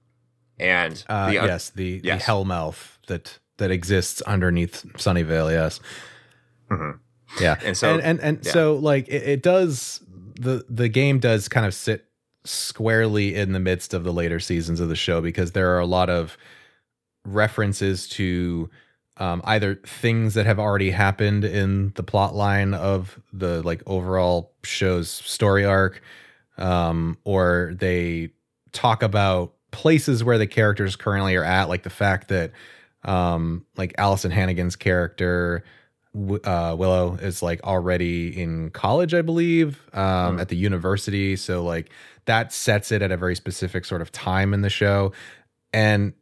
And 0.58 1.04
uh, 1.08 1.30
the 1.30 1.38
un- 1.38 1.48
yes, 1.48 1.70
the, 1.70 2.00
yes. 2.02 2.24
the 2.24 2.32
Hellmouth 2.32 2.98
that 3.08 3.38
that 3.58 3.70
exists 3.70 4.22
underneath 4.22 4.84
Sunnydale. 4.94 5.50
Yes, 5.50 5.80
Mhm. 6.70 6.98
yeah, 7.40 7.56
And 7.64 7.76
so- 7.76 7.92
and 7.94 8.02
and, 8.02 8.20
and 8.20 8.44
yeah. 8.44 8.52
so 8.52 8.74
like 8.76 9.08
it, 9.08 9.22
it 9.22 9.42
does 9.42 10.00
the 10.40 10.64
the 10.68 10.88
game 10.88 11.18
does 11.18 11.48
kind 11.48 11.66
of 11.66 11.74
sit 11.74 12.06
squarely 12.44 13.34
in 13.34 13.52
the 13.52 13.60
midst 13.60 13.94
of 13.94 14.04
the 14.04 14.12
later 14.12 14.38
seasons 14.40 14.80
of 14.80 14.88
the 14.88 14.96
show 14.96 15.20
because 15.20 15.52
there 15.52 15.74
are 15.74 15.78
a 15.80 15.86
lot 15.86 16.10
of 16.10 16.36
references 17.24 18.08
to 18.08 18.68
um, 19.16 19.40
either 19.44 19.76
things 19.76 20.34
that 20.34 20.44
have 20.44 20.58
already 20.58 20.90
happened 20.90 21.44
in 21.44 21.92
the 21.94 22.02
plot 22.02 22.34
line 22.34 22.74
of 22.74 23.18
the 23.32 23.62
like 23.62 23.82
overall 23.86 24.52
show's 24.64 25.08
story 25.10 25.64
arc 25.64 26.02
um, 26.58 27.16
or 27.24 27.72
they 27.78 28.30
talk 28.72 29.02
about 29.02 29.54
places 29.70 30.22
where 30.22 30.36
the 30.38 30.46
characters 30.46 30.96
currently 30.96 31.34
are 31.36 31.44
at 31.44 31.68
like 31.68 31.82
the 31.84 31.90
fact 31.90 32.28
that 32.28 32.52
um, 33.04 33.64
like 33.76 33.94
Alyson 33.98 34.30
Hannigan's 34.32 34.76
character 34.76 35.64
uh, 36.44 36.74
Willow 36.78 37.14
is 37.20 37.42
like 37.42 37.62
already 37.64 38.40
in 38.40 38.70
college, 38.70 39.14
I 39.14 39.22
believe, 39.22 39.82
um, 39.92 40.34
Hmm. 40.34 40.40
at 40.40 40.48
the 40.48 40.56
university. 40.56 41.36
So 41.36 41.62
like 41.64 41.90
that 42.26 42.52
sets 42.52 42.92
it 42.92 43.02
at 43.02 43.10
a 43.12 43.16
very 43.16 43.34
specific 43.34 43.84
sort 43.84 44.00
of 44.00 44.12
time 44.12 44.54
in 44.54 44.62
the 44.62 44.70
show. 44.70 45.12
And 45.72 46.12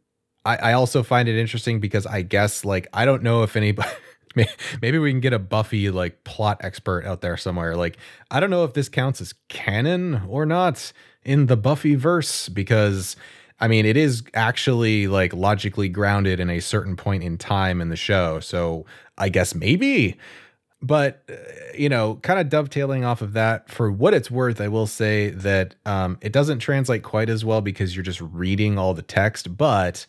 I, 0.44 0.56
I 0.56 0.72
also 0.72 1.02
find 1.02 1.28
it 1.28 1.38
interesting 1.38 1.78
because 1.78 2.06
I 2.06 2.22
guess 2.22 2.64
like 2.64 2.88
I 2.92 3.04
don't 3.04 3.22
know 3.22 3.42
if 3.42 3.54
anybody 3.54 3.88
maybe 4.82 4.98
we 4.98 5.10
can 5.12 5.20
get 5.20 5.32
a 5.34 5.38
Buffy 5.38 5.90
like 5.90 6.24
plot 6.24 6.60
expert 6.64 7.04
out 7.04 7.20
there 7.20 7.36
somewhere. 7.36 7.76
Like 7.76 7.98
I 8.30 8.40
don't 8.40 8.50
know 8.50 8.64
if 8.64 8.72
this 8.72 8.88
counts 8.88 9.20
as 9.20 9.34
canon 9.48 10.22
or 10.26 10.46
not 10.46 10.92
in 11.22 11.46
the 11.46 11.56
Buffy 11.56 11.94
verse 11.94 12.48
because 12.48 13.14
I 13.62 13.68
mean 13.68 13.86
it 13.86 13.96
is 13.96 14.24
actually 14.34 15.06
like 15.06 15.32
logically 15.32 15.88
grounded 15.88 16.40
in 16.40 16.50
a 16.50 16.60
certain 16.60 16.96
point 16.96 17.22
in 17.22 17.38
time 17.38 17.80
in 17.80 17.88
the 17.88 17.96
show. 17.96 18.40
So 18.40 18.84
I 19.16 19.28
guess 19.28 19.54
maybe. 19.54 20.18
But 20.82 21.22
uh, 21.30 21.34
you 21.78 21.88
know, 21.88 22.16
kind 22.16 22.40
of 22.40 22.48
dovetailing 22.48 23.04
off 23.04 23.22
of 23.22 23.34
that, 23.34 23.70
for 23.70 23.90
what 23.90 24.14
it's 24.14 24.32
worth, 24.32 24.60
I 24.60 24.66
will 24.66 24.88
say 24.88 25.30
that 25.30 25.76
um, 25.86 26.18
it 26.20 26.32
doesn't 26.32 26.58
translate 26.58 27.04
quite 27.04 27.30
as 27.30 27.44
well 27.44 27.60
because 27.60 27.94
you're 27.94 28.02
just 28.02 28.20
reading 28.20 28.78
all 28.78 28.92
the 28.92 29.00
text. 29.00 29.56
But 29.56 30.06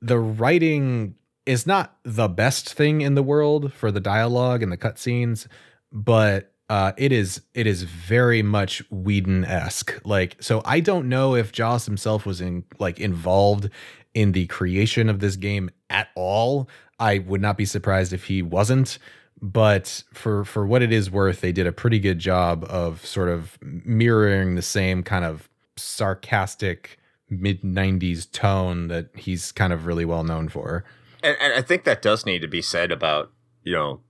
the 0.00 0.18
writing 0.18 1.16
is 1.44 1.66
not 1.66 1.98
the 2.02 2.28
best 2.28 2.72
thing 2.72 3.02
in 3.02 3.14
the 3.14 3.22
world 3.22 3.74
for 3.74 3.92
the 3.92 4.00
dialogue 4.00 4.62
and 4.62 4.72
the 4.72 4.78
cutscenes, 4.78 5.46
but 5.92 6.49
uh, 6.70 6.92
it 6.96 7.10
is 7.10 7.42
it 7.52 7.66
is 7.66 7.82
very 7.82 8.42
much 8.42 8.80
Whedon 8.92 9.44
esque. 9.44 10.00
Like, 10.04 10.36
so 10.40 10.62
I 10.64 10.78
don't 10.78 11.08
know 11.08 11.34
if 11.34 11.50
Joss 11.50 11.84
himself 11.84 12.24
was 12.24 12.40
in 12.40 12.64
like 12.78 13.00
involved 13.00 13.68
in 14.14 14.30
the 14.32 14.46
creation 14.46 15.08
of 15.08 15.18
this 15.18 15.34
game 15.34 15.70
at 15.90 16.08
all. 16.14 16.68
I 17.00 17.18
would 17.18 17.40
not 17.40 17.56
be 17.56 17.64
surprised 17.64 18.12
if 18.12 18.24
he 18.24 18.40
wasn't, 18.40 18.98
but 19.42 20.04
for 20.14 20.44
for 20.44 20.64
what 20.64 20.80
it 20.80 20.92
is 20.92 21.10
worth, 21.10 21.40
they 21.40 21.50
did 21.50 21.66
a 21.66 21.72
pretty 21.72 21.98
good 21.98 22.20
job 22.20 22.64
of 22.68 23.04
sort 23.04 23.30
of 23.30 23.58
mirroring 23.60 24.54
the 24.54 24.62
same 24.62 25.02
kind 25.02 25.24
of 25.24 25.48
sarcastic 25.76 27.00
mid 27.28 27.62
90s 27.62 28.30
tone 28.30 28.86
that 28.88 29.08
he's 29.16 29.50
kind 29.50 29.72
of 29.72 29.86
really 29.86 30.04
well 30.04 30.22
known 30.22 30.48
for. 30.48 30.84
And, 31.20 31.36
and 31.40 31.52
I 31.52 31.62
think 31.62 31.82
that 31.82 32.00
does 32.00 32.24
need 32.24 32.42
to 32.42 32.48
be 32.48 32.62
said 32.62 32.92
about, 32.92 33.32
you 33.64 33.72
know, 33.72 34.00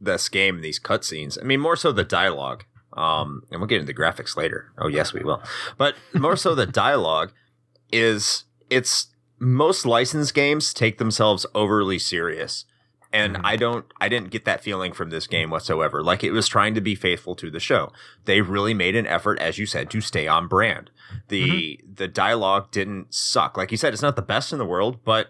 this 0.00 0.28
game 0.28 0.56
and 0.56 0.64
these 0.64 0.80
cutscenes. 0.80 1.38
I 1.40 1.44
mean, 1.44 1.60
more 1.60 1.76
so 1.76 1.92
the 1.92 2.04
dialogue. 2.04 2.64
Um, 2.92 3.42
and 3.50 3.60
we'll 3.60 3.66
get 3.66 3.80
into 3.80 3.92
the 3.92 3.98
graphics 3.98 4.36
later. 4.36 4.72
Oh, 4.78 4.86
yes, 4.88 5.12
we 5.12 5.22
will. 5.24 5.42
But 5.76 5.96
more 6.12 6.36
so 6.36 6.54
the 6.54 6.66
dialogue 6.66 7.32
is 7.90 8.44
it's 8.70 9.08
most 9.38 9.84
licensed 9.84 10.32
games 10.34 10.72
take 10.72 10.98
themselves 10.98 11.44
overly 11.54 11.98
serious. 11.98 12.64
And 13.12 13.36
Mhm. 13.36 13.40
I 13.44 13.56
don't, 13.56 13.84
I 14.00 14.08
didn't 14.08 14.30
get 14.30 14.44
that 14.44 14.62
feeling 14.62 14.92
from 14.92 15.10
this 15.10 15.26
game 15.28 15.50
whatsoever. 15.50 16.02
Like 16.02 16.24
it 16.24 16.32
was 16.32 16.48
trying 16.48 16.74
to 16.74 16.80
be 16.80 16.94
faithful 16.96 17.34
to 17.36 17.50
the 17.50 17.60
show. 17.60 17.92
They 18.24 18.40
really 18.40 18.74
made 18.74 18.96
an 18.96 19.06
effort, 19.06 19.38
as 19.40 19.56
you 19.58 19.66
said, 19.66 19.88
to 19.90 20.00
stay 20.00 20.26
on 20.26 20.48
brand. 20.48 20.90
The 21.28 21.80
the 21.92 22.08
dialogue 22.08 22.70
didn't 22.72 23.14
suck. 23.14 23.56
Like 23.56 23.70
you 23.70 23.76
said, 23.76 23.92
it's 23.92 24.02
not 24.02 24.16
the 24.16 24.22
best 24.22 24.52
in 24.52 24.58
the 24.58 24.64
world, 24.64 25.04
but 25.04 25.28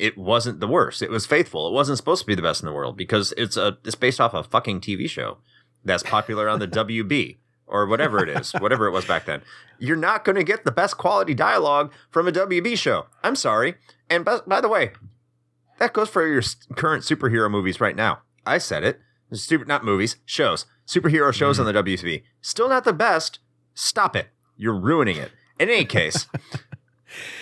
it 0.00 0.16
wasn't 0.16 0.60
the 0.60 0.68
worst. 0.68 1.02
It 1.02 1.10
was 1.10 1.26
faithful. 1.26 1.68
It 1.68 1.72
wasn't 1.72 1.98
supposed 1.98 2.22
to 2.22 2.26
be 2.26 2.34
the 2.34 2.42
best 2.42 2.62
in 2.62 2.66
the 2.66 2.72
world 2.72 2.96
because 2.96 3.32
it's 3.36 3.56
a 3.56 3.78
it's 3.84 3.94
based 3.94 4.20
off 4.20 4.34
a 4.34 4.42
fucking 4.42 4.80
TV 4.80 5.08
show 5.08 5.38
that's 5.84 6.02
popular 6.02 6.48
on 6.48 6.58
the 6.58 6.68
WB 6.80 7.36
or 7.66 7.86
whatever 7.86 8.22
it 8.22 8.28
is, 8.28 8.52
whatever 8.54 8.86
it 8.86 8.90
was 8.90 9.04
back 9.04 9.26
then. 9.26 9.42
You're 9.78 9.96
not 9.96 10.24
going 10.24 10.36
to 10.36 10.44
get 10.44 10.64
the 10.64 10.72
best 10.72 10.98
quality 10.98 11.34
dialogue 11.34 11.92
from 12.10 12.26
a 12.26 12.32
WB 12.32 12.76
show. 12.76 13.06
I'm 13.22 13.36
sorry. 13.36 13.74
And 14.08 14.24
by, 14.24 14.40
by 14.46 14.60
the 14.60 14.68
way, 14.68 14.90
that 15.78 15.92
goes 15.92 16.08
for 16.08 16.26
your 16.26 16.42
current 16.74 17.04
superhero 17.04 17.50
movies 17.50 17.80
right 17.80 17.96
now. 17.96 18.22
I 18.44 18.58
said 18.58 18.82
it. 18.82 19.00
Super, 19.32 19.64
not 19.64 19.84
movies, 19.84 20.16
shows. 20.24 20.66
Superhero 20.86 21.32
shows 21.32 21.60
on 21.60 21.66
mm-hmm. 21.66 21.86
the 21.86 21.96
WB. 21.96 22.22
Still 22.40 22.68
not 22.68 22.84
the 22.84 22.92
best. 22.92 23.38
Stop 23.74 24.16
it. 24.16 24.28
You're 24.56 24.78
ruining 24.78 25.16
it. 25.16 25.30
In 25.60 25.68
any 25.68 25.84
case, 25.84 26.26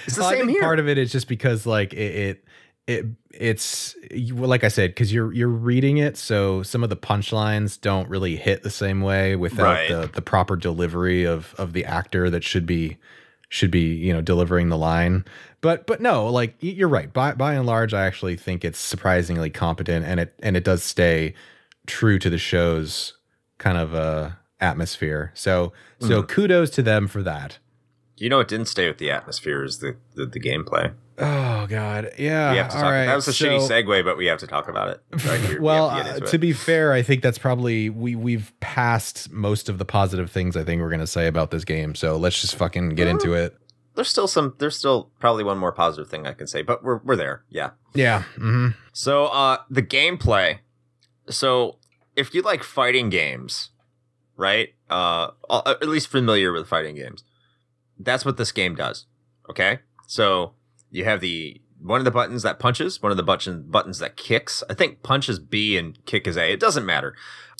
it's 0.06 0.16
the 0.16 0.22
Well, 0.22 0.30
I 0.30 0.34
same 0.36 0.46
think 0.46 0.52
here. 0.52 0.62
part 0.62 0.78
of 0.78 0.88
it 0.88 0.98
is 0.98 1.10
just 1.12 1.28
because 1.28 1.66
like 1.66 1.92
it 1.92 1.98
it, 2.16 2.44
it 2.86 3.06
it's 3.32 3.94
you, 4.10 4.34
like 4.36 4.64
I 4.64 4.68
said 4.68 4.90
because 4.90 5.12
you're 5.12 5.32
you're 5.32 5.48
reading 5.48 5.98
it, 5.98 6.16
so 6.16 6.62
some 6.62 6.82
of 6.82 6.90
the 6.90 6.96
punchlines 6.96 7.80
don't 7.80 8.08
really 8.08 8.36
hit 8.36 8.62
the 8.62 8.70
same 8.70 9.00
way 9.02 9.36
without 9.36 9.62
Right. 9.64 9.88
the 9.88 10.10
the 10.12 10.22
proper 10.22 10.56
delivery 10.56 11.24
of 11.24 11.54
of 11.58 11.72
the 11.72 11.84
actor 11.84 12.30
that 12.30 12.44
should 12.44 12.66
be 12.66 12.96
should 13.50 13.70
be 13.70 13.94
you 13.94 14.12
know 14.12 14.20
delivering 14.20 14.68
the 14.68 14.78
line. 14.78 15.24
But 15.60 15.86
but 15.86 16.00
no, 16.00 16.26
like 16.28 16.54
you're 16.60 16.88
right. 16.88 17.12
By 17.12 17.32
by 17.32 17.54
and 17.54 17.66
large, 17.66 17.92
I 17.92 18.06
actually 18.06 18.36
think 18.36 18.64
it's 18.64 18.78
surprisingly 18.78 19.50
competent, 19.50 20.04
and 20.06 20.20
it 20.20 20.34
and 20.42 20.56
it 20.56 20.64
does 20.64 20.82
stay 20.82 21.34
true 21.86 22.18
to 22.18 22.30
the 22.30 22.38
show's 22.38 23.14
kind 23.58 23.76
of 23.78 23.94
uh 23.94 24.30
atmosphere. 24.60 25.30
So 25.34 25.72
so 26.00 26.22
Mm. 26.22 26.28
kudos 26.28 26.70
to 26.70 26.82
them 26.82 27.06
for 27.08 27.22
that. 27.22 27.58
You 28.20 28.28
know, 28.28 28.40
it 28.40 28.48
didn't 28.48 28.66
stay 28.66 28.88
with 28.88 28.98
the 28.98 29.10
atmosphere 29.10 29.62
is 29.64 29.78
the, 29.78 29.96
the, 30.14 30.26
the 30.26 30.40
gameplay. 30.40 30.92
Oh 31.18 31.66
God, 31.68 32.10
yeah. 32.18 32.52
We 32.52 32.58
have 32.58 32.68
to 32.68 32.76
all 32.76 32.82
talk. 32.82 32.92
right, 32.92 33.06
That 33.06 33.14
was 33.16 33.26
a 33.28 33.32
shitty 33.32 33.58
segue, 33.68 34.04
but 34.04 34.16
we 34.16 34.26
have 34.26 34.38
to 34.40 34.46
talk 34.46 34.68
about 34.68 34.88
it. 34.90 35.02
Right. 35.26 35.48
We 35.48 35.58
Well, 35.60 35.90
have 35.90 36.16
to 36.18 36.24
uh, 36.24 36.26
to 36.28 36.38
be 36.38 36.52
fair, 36.52 36.92
I 36.92 37.02
think 37.02 37.22
that's 37.22 37.38
probably 37.38 37.90
we 37.90 38.14
we've 38.14 38.52
passed 38.60 39.30
most 39.32 39.68
of 39.68 39.78
the 39.78 39.84
positive 39.84 40.30
things 40.30 40.56
I 40.56 40.62
think 40.64 40.80
we're 40.80 40.90
gonna 40.90 41.06
say 41.08 41.26
about 41.26 41.50
this 41.50 41.64
game. 41.64 41.94
So 41.96 42.16
let's 42.16 42.40
just 42.40 42.54
fucking 42.56 42.90
get 42.90 43.08
into 43.08 43.34
it. 43.34 43.56
there's 43.96 44.08
still 44.08 44.28
some. 44.28 44.54
There's 44.58 44.76
still 44.76 45.10
probably 45.18 45.42
one 45.42 45.58
more 45.58 45.72
positive 45.72 46.08
thing 46.08 46.24
I 46.26 46.34
can 46.34 46.46
say, 46.46 46.62
but 46.62 46.84
we're 46.84 46.98
we're 46.98 47.16
there. 47.16 47.42
Yeah. 47.50 47.70
Yeah. 47.94 48.22
hmm 48.36 48.68
So 48.92 49.26
uh 49.26 49.58
the 49.68 49.82
gameplay. 49.82 50.58
So 51.30 51.78
if 52.14 52.32
you 52.32 52.42
like 52.42 52.62
fighting 52.62 53.10
games, 53.10 53.70
right? 54.36 54.68
Uh 54.88 55.30
uh, 55.50 55.74
at 55.82 55.88
least 55.88 56.08
familiar 56.08 56.52
with 56.52 56.68
fighting 56.68 56.94
games. 56.94 57.24
That's 57.98 58.24
what 58.24 58.36
this 58.36 58.52
game 58.52 58.74
does. 58.74 59.06
Okay? 59.50 59.80
So 60.06 60.52
you 60.90 61.04
have 61.04 61.20
the 61.20 61.60
one 61.80 62.00
of 62.00 62.04
the 62.04 62.10
buttons 62.10 62.42
that 62.42 62.58
punches, 62.58 63.00
one 63.02 63.10
of 63.12 63.16
the 63.16 63.22
button 63.22 63.62
buttons 63.68 63.98
that 64.00 64.16
kicks. 64.16 64.62
I 64.68 64.74
think 64.74 65.02
punch 65.02 65.28
is 65.28 65.38
B 65.38 65.76
and 65.76 66.04
kick 66.06 66.26
is 66.26 66.36
A. 66.36 66.52
It 66.52 66.60
doesn't 66.60 66.84
matter. 66.86 67.14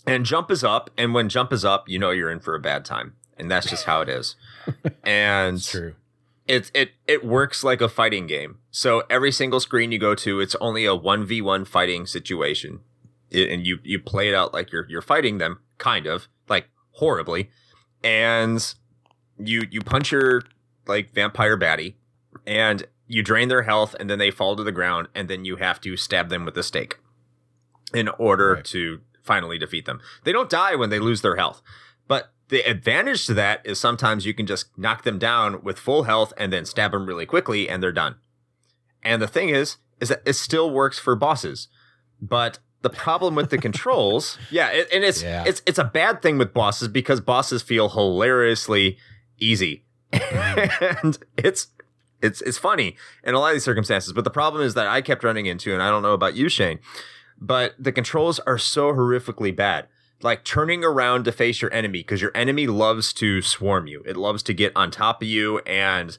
And 0.07 0.25
jump 0.25 0.51
is 0.51 0.65
up, 0.65 0.91
and 0.97 1.13
when 1.13 1.29
jump 1.29 1.53
is 1.53 1.65
up, 1.65 1.89
you 1.89 1.99
know 1.99 2.11
you're 2.11 2.31
in 2.31 2.41
for 2.41 2.55
a 2.55 2.61
bad 2.61 2.85
time. 2.85 3.15
And 3.37 3.51
that's 3.51 3.69
just 3.69 3.85
how 3.85 4.01
it 4.01 4.09
is. 4.09 4.37
And 5.05 5.57
It's 5.59 5.71
true. 5.71 5.95
it 6.47 6.71
it 6.75 6.91
it 7.07 7.25
works 7.25 7.63
like 7.65 7.81
a 7.81 7.89
fighting 7.89 8.27
game. 8.27 8.59
So 8.71 9.03
every 9.09 9.33
single 9.33 9.61
screen 9.61 9.93
you 9.93 9.99
go 9.99 10.15
to, 10.17 10.41
it's 10.41 10.55
only 10.61 10.85
a 10.85 10.95
one 10.95 11.25
v 11.25 11.41
one 11.41 11.65
fighting 11.65 12.05
situation, 12.07 12.81
I- 13.33 13.39
and 13.39 13.67
you 13.67 13.79
you 13.83 13.99
play 14.01 14.29
it 14.29 14.35
out 14.35 14.53
like 14.53 14.73
you're 14.73 14.87
you're 14.89 15.03
fighting 15.03 15.39
them, 15.39 15.61
kind 15.79 16.07
of 16.07 16.29
like 16.49 16.69
horribly, 16.93 17.51
and 18.03 18.75
you 19.39 19.67
you 19.71 19.81
punch 19.81 20.13
your 20.13 20.43
like 20.87 21.11
vampire 21.13 21.57
baddie, 21.59 21.95
and 22.47 22.87
you 23.07 23.23
drain 23.23 23.49
their 23.49 23.63
health, 23.63 23.95
and 23.99 24.09
then 24.11 24.19
they 24.19 24.31
fall 24.31 24.57
to 24.57 24.63
the 24.65 24.73
ground, 24.73 25.09
and 25.15 25.29
then 25.29 25.45
you 25.45 25.57
have 25.57 25.81
to 25.83 25.97
stab 25.97 26.29
them 26.29 26.45
with 26.45 26.57
a 26.59 26.63
stake 26.63 26.99
in 27.95 28.09
order 28.19 28.55
Right. 28.55 28.65
to 28.67 29.01
finally 29.23 29.59
defeat 29.59 29.85
them. 29.87 30.01
They 30.25 30.33
don't 30.33 30.51
die 30.51 30.75
when 30.75 30.91
they 30.91 30.99
lose 30.99 31.23
their 31.23 31.37
health. 31.37 31.63
But 32.07 32.33
the 32.49 32.61
advantage 32.69 33.27
to 33.27 33.35
that 33.35 33.61
is 33.65 33.79
sometimes 33.79 34.25
you 34.27 34.33
can 34.35 34.47
just 34.47 34.67
knock 34.79 35.03
them 35.05 35.19
down 35.19 35.63
with 35.63 35.79
full 35.79 36.05
health 36.05 36.33
and 36.39 36.51
then 36.53 36.65
stab 36.65 36.93
them 36.93 37.05
really 37.07 37.27
quickly 37.27 37.69
and 37.69 37.83
they're 37.83 37.93
done. 37.93 38.17
And 39.03 39.21
the 39.23 39.27
thing 39.29 39.51
is, 39.51 39.77
is 40.01 40.09
that 40.09 40.23
it 40.25 40.33
still 40.35 40.71
works 40.71 40.99
for 40.99 41.15
bosses. 41.15 41.69
But 42.21 42.59
the 42.83 42.91
problem 42.91 43.35
with 43.35 43.51
the 43.51 43.59
controls, 43.69 44.39
yeah, 44.51 44.69
it, 44.69 44.89
and 44.93 45.05
it's 45.05 45.23
Yeah. 45.23 45.45
it's 45.47 45.61
it's 45.67 45.79
a 45.79 45.85
bad 45.85 46.23
thing 46.23 46.39
with 46.39 46.55
bosses 46.55 46.89
because 46.89 47.21
bosses 47.21 47.63
feel 47.63 47.89
hilariously 47.91 48.97
easy, 49.39 49.85
and 50.13 51.19
it's 51.37 51.69
it's 52.21 52.41
it's 52.43 52.59
funny 52.59 52.97
in 53.25 53.35
a 53.35 53.39
lot 53.39 53.49
of 53.49 53.55
these 53.55 53.65
circumstances. 53.65 54.13
But 54.13 54.25
the 54.25 54.31
problem 54.31 54.63
is 54.63 54.75
that 54.75 54.87
I 54.87 55.01
kept 55.01 55.25
running 55.25 55.47
into, 55.47 55.73
and 55.73 55.83
I 55.83 55.91
don't 55.91 56.03
know 56.03 56.15
about 56.15 56.35
you, 56.35 56.49
Shane, 56.49 56.79
but 57.41 57.75
the 57.79 57.93
controls 57.93 58.39
are 58.41 58.59
so 58.59 58.93
horrifically 58.93 59.55
bad 59.55 59.89
like 60.23 60.45
turning 60.45 60.85
around 60.85 61.25
to 61.25 61.33
face 61.33 61.63
your 61.63 61.73
enemy 61.73 62.01
because 62.01 62.21
your 62.21 62.33
enemy 62.35 62.67
loves 62.67 63.13
to 63.15 63.41
swarm 63.43 63.87
you. 63.87 64.03
It 64.07 64.17
loves 64.17 64.43
to 64.45 64.55
get 64.55 64.73
on 64.75 64.91
top 64.91 65.23
of 65.23 65.29
you, 65.29 65.59
and 65.61 66.17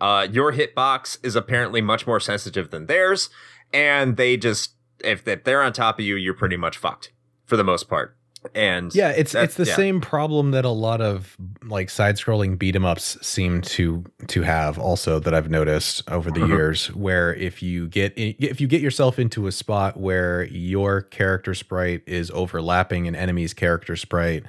uh, 0.00 0.26
your 0.30 0.52
hitbox 0.52 1.18
is 1.24 1.36
apparently 1.36 1.80
much 1.80 2.06
more 2.06 2.20
sensitive 2.20 2.70
than 2.70 2.86
theirs. 2.86 3.30
And 3.72 4.16
they 4.16 4.36
just, 4.36 4.74
if, 5.04 5.26
if 5.28 5.44
they're 5.44 5.62
on 5.62 5.72
top 5.72 5.98
of 5.98 6.04
you, 6.04 6.16
you're 6.16 6.34
pretty 6.34 6.56
much 6.56 6.76
fucked 6.76 7.12
for 7.44 7.56
the 7.56 7.64
most 7.64 7.88
part. 7.88 8.16
And 8.54 8.94
Yeah, 8.94 9.10
it's 9.10 9.34
it's 9.34 9.56
the 9.56 9.66
yeah. 9.66 9.76
same 9.76 10.00
problem 10.00 10.52
that 10.52 10.64
a 10.64 10.70
lot 10.70 11.00
of 11.02 11.36
like 11.66 11.90
side-scrolling 11.90 12.58
beat 12.58 12.74
'em 12.74 12.86
ups 12.86 13.18
seem 13.20 13.60
to 13.62 14.02
to 14.28 14.42
have 14.42 14.78
also 14.78 15.18
that 15.20 15.34
I've 15.34 15.50
noticed 15.50 16.02
over 16.10 16.30
the 16.30 16.40
Mhm. 16.40 16.48
years 16.48 16.86
where 16.94 17.34
if 17.34 17.62
you 17.62 17.86
get 17.88 18.14
if 18.16 18.58
you 18.60 18.66
get 18.66 18.80
yourself 18.80 19.18
into 19.18 19.46
a 19.46 19.52
spot 19.52 19.98
where 20.00 20.44
your 20.44 21.02
character 21.02 21.52
sprite 21.54 22.02
is 22.06 22.30
overlapping 22.32 23.06
an 23.06 23.14
enemy's 23.14 23.52
character 23.52 23.94
sprite, 23.94 24.44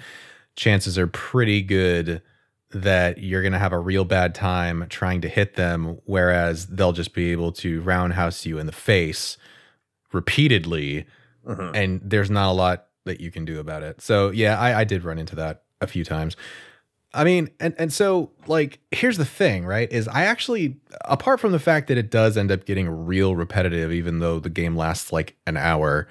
chances 0.56 0.98
are 0.98 1.08
pretty 1.08 1.62
good 1.62 2.22
that 2.74 3.18
you're 3.18 3.42
going 3.42 3.52
to 3.52 3.60
have 3.60 3.74
a 3.74 3.80
real 3.80 4.06
bad 4.06 4.34
time 4.34 4.86
trying 4.90 5.20
to 5.20 5.28
hit 5.28 5.56
them 5.56 5.98
whereas 6.06 6.68
they'll 6.68 6.94
just 6.94 7.14
be 7.14 7.34
able 7.34 7.52
to 7.52 7.82
roundhouse 7.82 8.46
you 8.46 8.58
in 8.58 8.66
the 8.68 8.72
face 8.72 9.36
repeatedly 10.14 11.06
Mhm. 11.48 11.72
and 11.76 12.02
there's 12.04 12.30
not 12.32 12.50
a 12.52 12.54
lot 12.54 12.86
that 13.06 13.22
you 13.22 13.32
can 13.32 13.46
do 13.46 13.60
about 13.60 13.84
it. 13.84 14.02
So 14.02 14.30
yeah, 14.30 14.60
I, 14.60 14.82
I 14.82 14.84
did 14.84 15.04
run 15.04 15.18
into 15.18 15.36
that 15.36 15.64
a 15.80 15.88
few 15.88 16.04
times. 16.04 16.36
I 17.14 17.24
mean, 17.24 17.50
and 17.60 17.76
and 17.78 17.92
so 17.92 18.32
like 18.48 18.80
here's 18.92 19.18
the 19.18 19.26
thing, 19.26 19.66
right? 19.66 19.92
Is 19.92 20.08
I 20.08 20.24
actually 20.24 20.78
apart 21.06 21.40
from 21.40 21.52
the 21.52 21.60
fact 21.60 21.88
that 21.88 21.98
it 21.98 22.10
does 22.10 22.38
end 22.38 22.52
up 22.52 22.66
getting 22.66 22.88
real 22.88 23.36
repetitive, 23.36 23.92
even 23.92 24.20
though 24.20 24.40
the 24.40 24.50
game 24.50 24.78
lasts 24.78 25.12
like 25.12 25.36
an 25.46 25.58
hour, 25.58 26.08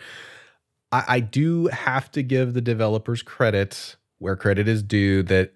I, 0.92 1.04
I 1.08 1.20
do 1.20 1.68
have 1.68 2.10
to 2.12 2.22
give 2.22 2.52
the 2.52 2.60
developers 2.60 3.22
credit 3.22 3.96
where 4.18 4.36
credit 4.36 4.68
is 4.68 4.82
due 4.82 5.22
that 5.24 5.54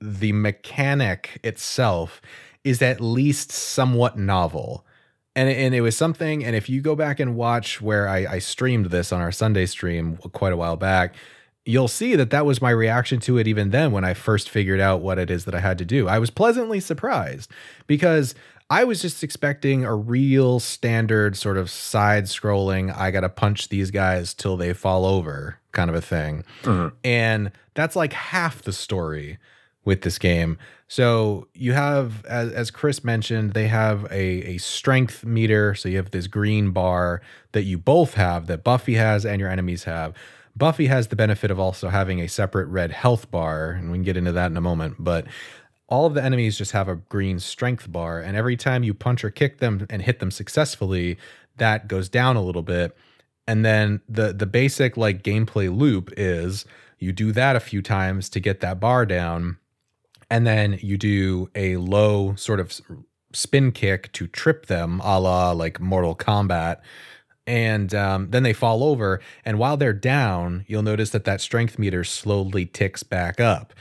the 0.00 0.32
mechanic 0.32 1.38
itself 1.44 2.20
is 2.64 2.82
at 2.82 3.00
least 3.00 3.52
somewhat 3.52 4.18
novel 4.18 4.84
and 5.34 5.48
it, 5.48 5.56
and 5.56 5.74
it 5.74 5.80
was 5.80 5.96
something 5.96 6.44
and 6.44 6.54
if 6.56 6.68
you 6.68 6.80
go 6.80 6.94
back 6.94 7.18
and 7.20 7.34
watch 7.36 7.80
where 7.80 8.08
I, 8.08 8.26
I 8.26 8.38
streamed 8.38 8.86
this 8.86 9.12
on 9.12 9.20
our 9.20 9.32
sunday 9.32 9.66
stream 9.66 10.16
quite 10.32 10.52
a 10.52 10.56
while 10.56 10.76
back 10.76 11.14
you'll 11.64 11.88
see 11.88 12.16
that 12.16 12.30
that 12.30 12.44
was 12.44 12.60
my 12.60 12.70
reaction 12.70 13.20
to 13.20 13.38
it 13.38 13.46
even 13.48 13.70
then 13.70 13.92
when 13.92 14.04
i 14.04 14.14
first 14.14 14.50
figured 14.50 14.80
out 14.80 15.00
what 15.00 15.18
it 15.18 15.30
is 15.30 15.44
that 15.44 15.54
i 15.54 15.60
had 15.60 15.78
to 15.78 15.84
do 15.84 16.08
i 16.08 16.18
was 16.18 16.28
pleasantly 16.30 16.80
surprised 16.80 17.50
because 17.86 18.34
i 18.68 18.84
was 18.84 19.00
just 19.00 19.22
expecting 19.22 19.84
a 19.84 19.94
real 19.94 20.58
standard 20.60 21.36
sort 21.36 21.56
of 21.56 21.70
side 21.70 22.24
scrolling 22.24 22.94
i 22.96 23.10
gotta 23.10 23.28
punch 23.28 23.68
these 23.68 23.90
guys 23.90 24.34
till 24.34 24.56
they 24.56 24.72
fall 24.72 25.04
over 25.06 25.58
kind 25.72 25.88
of 25.88 25.96
a 25.96 26.00
thing 26.02 26.44
Mhm. 26.64 26.92
and 27.04 27.52
that's 27.74 27.96
like 27.96 28.12
half 28.12 28.60
the 28.62 28.72
story 28.72 29.38
with 29.84 30.02
this 30.02 30.18
game. 30.18 30.58
So 30.88 31.48
you 31.54 31.72
have, 31.72 32.24
as, 32.26 32.52
as 32.52 32.70
Chris 32.70 33.02
mentioned, 33.02 33.54
they 33.54 33.66
have 33.68 34.04
a, 34.04 34.54
a 34.54 34.58
strength 34.58 35.24
meter. 35.24 35.74
So 35.74 35.88
you 35.88 35.96
have 35.96 36.10
this 36.10 36.26
green 36.26 36.70
bar 36.70 37.22
that 37.52 37.62
you 37.62 37.78
both 37.78 38.14
have, 38.14 38.46
that 38.46 38.62
Buffy 38.62 38.94
has 38.94 39.24
and 39.24 39.40
your 39.40 39.50
enemies 39.50 39.84
have. 39.84 40.14
Buffy 40.54 40.86
has 40.86 41.08
the 41.08 41.16
benefit 41.16 41.50
of 41.50 41.58
also 41.58 41.88
having 41.88 42.20
a 42.20 42.28
separate 42.28 42.66
red 42.66 42.92
health 42.92 43.30
bar, 43.30 43.70
and 43.70 43.90
we 43.90 43.96
can 43.96 44.04
get 44.04 44.16
into 44.16 44.32
that 44.32 44.50
in 44.50 44.56
a 44.56 44.60
moment. 44.60 44.96
But 44.98 45.26
all 45.88 46.06
of 46.06 46.14
the 46.14 46.22
enemies 46.22 46.58
just 46.58 46.72
have 46.72 46.88
a 46.88 46.96
green 46.96 47.38
strength 47.38 47.90
bar, 47.90 48.20
and 48.20 48.36
every 48.36 48.56
time 48.56 48.84
you 48.84 48.92
punch 48.92 49.24
or 49.24 49.30
kick 49.30 49.58
them 49.58 49.86
and 49.88 50.02
hit 50.02 50.20
them 50.20 50.30
successfully, 50.30 51.16
that 51.56 51.88
goes 51.88 52.08
down 52.08 52.36
a 52.36 52.42
little 52.42 52.62
bit. 52.62 52.96
And 53.46 53.64
then 53.64 54.02
the 54.08 54.32
the 54.32 54.46
basic 54.46 54.96
like 54.96 55.22
gameplay 55.22 55.74
loop 55.74 56.12
is 56.16 56.64
you 56.98 57.12
do 57.12 57.32
that 57.32 57.56
a 57.56 57.60
few 57.60 57.82
times 57.82 58.28
to 58.28 58.40
get 58.40 58.60
that 58.60 58.78
bar 58.78 59.04
down 59.04 59.58
and 60.32 60.46
then 60.46 60.78
you 60.80 60.96
do 60.96 61.50
a 61.54 61.76
low 61.76 62.34
sort 62.36 62.58
of 62.58 62.80
spin 63.34 63.70
kick 63.70 64.10
to 64.12 64.26
trip 64.26 64.64
them, 64.64 64.98
a 65.04 65.20
la 65.20 65.52
like 65.52 65.78
Mortal 65.78 66.16
Kombat. 66.16 66.78
And 67.46 67.94
um, 67.94 68.30
then 68.30 68.42
they 68.42 68.54
fall 68.54 68.82
over. 68.82 69.20
And 69.44 69.58
while 69.58 69.76
they're 69.76 69.92
down, 69.92 70.64
you'll 70.66 70.82
notice 70.82 71.10
that 71.10 71.26
that 71.26 71.42
strength 71.42 71.78
meter 71.78 72.02
slowly 72.02 72.64
ticks 72.64 73.02
back 73.02 73.40
up. 73.40 73.74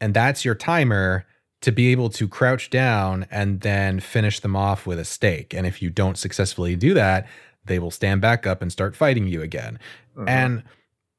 And 0.00 0.14
that's 0.14 0.46
your 0.46 0.54
timer 0.54 1.26
to 1.60 1.70
be 1.70 1.92
able 1.92 2.08
to 2.08 2.26
crouch 2.26 2.70
down 2.70 3.26
and 3.30 3.60
then 3.60 4.00
finish 4.00 4.40
them 4.40 4.56
off 4.56 4.86
with 4.86 4.98
a 4.98 5.04
stake. 5.04 5.52
And 5.52 5.66
if 5.66 5.82
you 5.82 5.90
don't 5.90 6.16
successfully 6.16 6.74
do 6.74 6.94
that, 6.94 7.28
they 7.66 7.78
will 7.78 7.90
stand 7.90 8.22
back 8.22 8.46
up 8.46 8.62
and 8.62 8.72
start 8.72 8.96
fighting 8.96 9.26
you 9.26 9.42
again. 9.42 9.78
Uh-huh. 10.16 10.24
And 10.26 10.62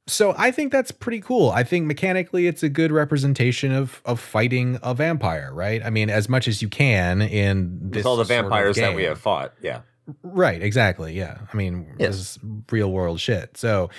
so 0.08 0.34
I 0.38 0.52
think 0.52 0.72
that's 0.72 0.92
pretty 0.92 1.22
cool. 1.22 1.50
I 1.50 1.64
think 1.64 1.86
mechanically 1.86 2.48
it's 2.48 2.62
a 2.62 2.70
good 2.70 2.92
representation 2.92 3.72
of 3.72 4.02
of 4.06 4.20
fighting 4.20 4.80
a 4.84 4.94
vampire, 4.94 5.52
right? 5.54 5.84
I 5.84 5.90
mean, 5.90 6.10
as 6.10 6.28
much 6.28 6.48
as 6.48 6.62
you 6.62 6.68
can 6.68 7.22
in 7.22 7.80
this 7.82 8.00
With 8.00 8.06
all 8.06 8.18
the 8.18 8.26
vampires 8.26 8.76
sort 8.76 8.88
of 8.88 8.94
that 8.94 8.96
we 8.98 9.04
have 9.04 9.20
fought. 9.20 9.54
Yeah. 9.62 9.82
Right, 10.22 10.62
exactly. 10.62 11.14
Yeah. 11.14 11.38
I 11.52 11.56
mean, 11.56 11.96
yes. 11.98 12.10
this 12.10 12.16
is 12.18 12.40
real 12.70 12.92
world 12.92 13.20
shit. 13.22 13.56
So 13.56 13.90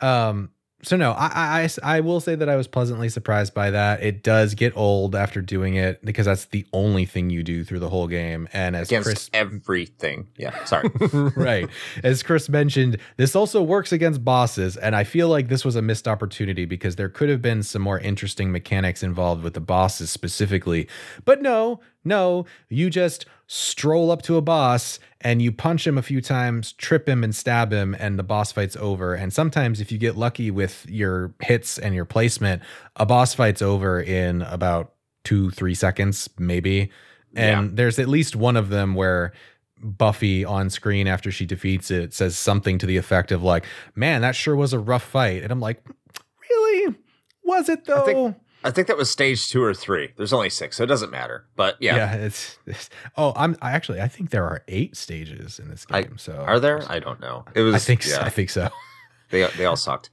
um 0.00 0.50
so 0.82 0.96
no, 0.96 1.12
I, 1.12 1.68
I 1.84 1.96
I 1.96 2.00
will 2.00 2.20
say 2.20 2.34
that 2.34 2.48
I 2.48 2.56
was 2.56 2.66
pleasantly 2.66 3.08
surprised 3.08 3.54
by 3.54 3.70
that. 3.70 4.02
It 4.02 4.22
does 4.22 4.54
get 4.54 4.76
old 4.76 5.14
after 5.14 5.42
doing 5.42 5.74
it 5.74 6.04
because 6.04 6.26
that's 6.26 6.46
the 6.46 6.66
only 6.72 7.04
thing 7.04 7.30
you 7.30 7.42
do 7.42 7.64
through 7.64 7.80
the 7.80 7.90
whole 7.90 8.06
game. 8.06 8.48
And 8.52 8.74
as 8.74 8.88
against 8.88 9.06
Chris, 9.06 9.30
everything, 9.32 10.28
yeah, 10.36 10.64
sorry, 10.64 10.90
right. 11.36 11.68
As 12.02 12.22
Chris 12.22 12.48
mentioned, 12.48 12.98
this 13.16 13.36
also 13.36 13.62
works 13.62 13.92
against 13.92 14.24
bosses, 14.24 14.76
and 14.76 14.96
I 14.96 15.04
feel 15.04 15.28
like 15.28 15.48
this 15.48 15.64
was 15.64 15.76
a 15.76 15.82
missed 15.82 16.08
opportunity 16.08 16.64
because 16.64 16.96
there 16.96 17.08
could 17.08 17.28
have 17.28 17.42
been 17.42 17.62
some 17.62 17.82
more 17.82 17.98
interesting 17.98 18.50
mechanics 18.50 19.02
involved 19.02 19.42
with 19.42 19.54
the 19.54 19.60
bosses 19.60 20.10
specifically. 20.10 20.88
But 21.24 21.42
no, 21.42 21.80
no, 22.04 22.46
you 22.68 22.90
just 22.90 23.26
stroll 23.46 24.10
up 24.10 24.22
to 24.22 24.36
a 24.36 24.40
boss 24.40 25.00
and 25.20 25.42
you 25.42 25.52
punch 25.52 25.86
him 25.86 25.98
a 25.98 26.02
few 26.02 26.20
times, 26.20 26.72
trip 26.72 27.08
him 27.08 27.24
and 27.24 27.34
stab 27.34 27.72
him, 27.72 27.94
and 27.98 28.18
the 28.18 28.22
boss 28.22 28.52
fight's 28.52 28.76
over. 28.76 29.14
And 29.14 29.32
sometimes, 29.32 29.80
if 29.80 29.92
you 29.92 29.98
get 29.98 30.16
lucky 30.16 30.50
with 30.50 30.86
your 30.88 31.34
hits 31.42 31.78
and 31.78 31.94
your 31.94 32.04
placement, 32.04 32.62
a 32.96 33.04
boss 33.04 33.34
fight's 33.34 33.60
over 33.60 34.00
in 34.00 34.42
about 34.42 34.94
two, 35.24 35.50
three 35.50 35.74
seconds, 35.74 36.28
maybe. 36.38 36.90
And 37.34 37.70
yeah. 37.70 37.74
there's 37.74 37.98
at 37.98 38.08
least 38.08 38.34
one 38.34 38.56
of 38.56 38.70
them 38.70 38.94
where 38.94 39.32
Buffy 39.82 40.44
on 40.44 40.70
screen 40.70 41.06
after 41.06 41.30
she 41.30 41.46
defeats 41.46 41.90
it 41.90 42.12
says 42.12 42.36
something 42.36 42.78
to 42.78 42.86
the 42.86 42.96
effect 42.96 43.32
of 43.32 43.42
like, 43.42 43.64
"Man, 43.94 44.20
that 44.22 44.36
sure 44.36 44.54
was 44.54 44.72
a 44.72 44.78
rough 44.78 45.02
fight." 45.02 45.42
And 45.42 45.50
I'm 45.50 45.60
like, 45.60 45.82
"Really? 46.50 46.94
Was 47.44 47.68
it 47.68 47.84
though?" 47.86 48.34
I 48.62 48.70
think 48.70 48.88
that 48.88 48.96
was 48.96 49.10
stage 49.10 49.48
two 49.48 49.62
or 49.62 49.72
three. 49.72 50.12
There's 50.16 50.32
only 50.32 50.50
six, 50.50 50.76
so 50.76 50.84
it 50.84 50.86
doesn't 50.86 51.10
matter. 51.10 51.46
But 51.56 51.76
yeah, 51.80 51.96
yeah. 51.96 52.14
It's, 52.14 52.58
it's 52.66 52.90
oh, 53.16 53.32
I'm 53.36 53.56
I 53.62 53.72
actually 53.72 54.00
I 54.00 54.08
think 54.08 54.30
there 54.30 54.44
are 54.44 54.62
eight 54.68 54.96
stages 54.96 55.58
in 55.58 55.68
this 55.70 55.86
game. 55.86 56.12
I, 56.14 56.16
so 56.16 56.34
are 56.46 56.60
there? 56.60 56.82
I 56.90 56.98
don't 56.98 57.20
know. 57.20 57.44
It 57.54 57.62
was. 57.62 57.74
I 57.74 57.78
think 57.78 58.04
yeah. 58.06 58.16
so, 58.16 58.20
I 58.20 58.28
think 58.28 58.50
so. 58.50 58.68
They 59.30 59.46
they 59.56 59.64
all 59.64 59.76
sucked. 59.76 60.10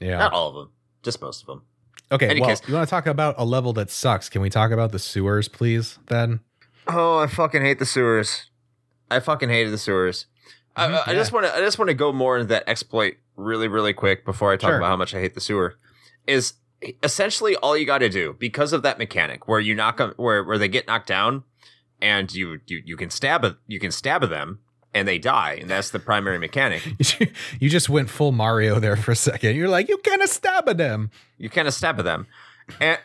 Yeah, 0.00 0.18
not 0.18 0.32
all 0.32 0.48
of 0.50 0.54
them, 0.54 0.70
just 1.02 1.20
most 1.20 1.40
of 1.40 1.46
them. 1.46 1.62
Okay, 2.12 2.28
Any 2.28 2.40
well, 2.40 2.50
case, 2.50 2.60
you 2.66 2.74
want 2.74 2.88
to 2.88 2.90
talk 2.90 3.06
about 3.06 3.36
a 3.38 3.44
level 3.44 3.72
that 3.74 3.90
sucks? 3.90 4.28
Can 4.28 4.42
we 4.42 4.50
talk 4.50 4.72
about 4.72 4.90
the 4.90 4.98
sewers, 4.98 5.48
please? 5.48 5.98
Then. 6.08 6.40
Oh, 6.88 7.18
I 7.18 7.28
fucking 7.28 7.62
hate 7.62 7.78
the 7.78 7.86
sewers. 7.86 8.50
I 9.10 9.20
fucking 9.20 9.48
hated 9.48 9.72
the 9.72 9.78
sewers. 9.78 10.26
Mm-hmm, 10.76 10.94
I, 10.94 10.96
yeah. 10.96 11.02
I, 11.06 11.14
just 11.14 11.32
want 11.32 11.46
to. 11.46 11.54
I 11.54 11.60
just 11.60 11.78
want 11.78 11.88
to 11.88 11.94
go 11.94 12.12
more 12.12 12.36
into 12.36 12.48
that 12.48 12.64
exploit 12.66 13.16
really, 13.36 13.68
really 13.68 13.92
quick 13.92 14.24
before 14.24 14.52
I 14.52 14.56
talk 14.56 14.70
sure. 14.70 14.78
about 14.78 14.88
how 14.88 14.96
much 14.96 15.14
I 15.14 15.20
hate 15.20 15.34
the 15.34 15.40
sewer. 15.40 15.76
Is 16.26 16.54
essentially 17.02 17.56
all 17.56 17.76
you 17.76 17.84
got 17.84 17.98
to 17.98 18.08
do 18.08 18.34
because 18.38 18.72
of 18.72 18.82
that 18.82 18.98
mechanic 18.98 19.46
where 19.46 19.60
you 19.60 19.74
knock 19.74 19.98
them 19.98 20.14
where 20.16 20.42
where 20.42 20.58
they 20.58 20.68
get 20.68 20.86
knocked 20.86 21.06
down 21.06 21.44
and 22.00 22.34
you 22.34 22.60
you 22.66 22.82
you 22.84 22.96
can 22.96 23.10
stab 23.10 23.44
a, 23.44 23.56
you 23.66 23.78
can 23.78 23.90
stab 23.90 24.22
them 24.28 24.60
and 24.94 25.06
they 25.06 25.18
die 25.18 25.58
and 25.60 25.68
that's 25.68 25.90
the 25.90 25.98
primary 25.98 26.38
mechanic 26.38 26.82
you 27.60 27.68
just 27.68 27.88
went 27.88 28.08
full 28.08 28.32
mario 28.32 28.80
there 28.80 28.96
for 28.96 29.12
a 29.12 29.16
second 29.16 29.56
you're 29.56 29.68
like 29.68 29.88
you 29.88 29.98
kind 29.98 30.22
of 30.22 30.28
stab 30.28 30.68
at 30.68 30.78
them 30.78 31.10
you 31.36 31.50
kind 31.50 31.68
of 31.68 31.74
stab 31.74 31.98
at 31.98 32.04
them 32.04 32.26
and 32.80 32.98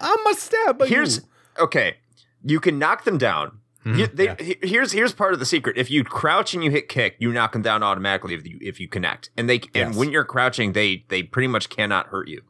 i'm 0.00 0.26
a 0.26 0.34
stab 0.34 0.82
here's 0.84 1.18
you. 1.18 1.22
okay 1.60 1.96
you 2.44 2.60
can 2.60 2.78
knock 2.78 3.04
them 3.04 3.16
down 3.16 3.58
mm-hmm, 3.84 4.00
you, 4.00 4.06
they, 4.08 4.24
yeah. 4.24 4.54
here's 4.62 4.92
here's 4.92 5.12
part 5.12 5.32
of 5.32 5.38
the 5.38 5.46
secret. 5.46 5.78
If 5.78 5.90
you 5.90 6.04
crouch 6.04 6.52
and 6.54 6.62
you 6.62 6.70
hit 6.70 6.88
kick, 6.88 7.16
you 7.18 7.32
knock 7.32 7.52
them 7.52 7.62
down 7.62 7.82
automatically 7.82 8.34
if 8.34 8.46
you 8.46 8.58
if 8.60 8.78
you 8.78 8.86
connect. 8.86 9.30
And 9.36 9.48
they 9.48 9.62
and 9.74 9.96
when 9.96 10.10
you're 10.10 10.24
crouching, 10.24 10.72
they 10.72 11.04
they 11.08 11.22
pretty 11.22 11.48
much 11.48 11.70
cannot 11.70 12.08
hurt 12.08 12.28
you. 12.28 12.42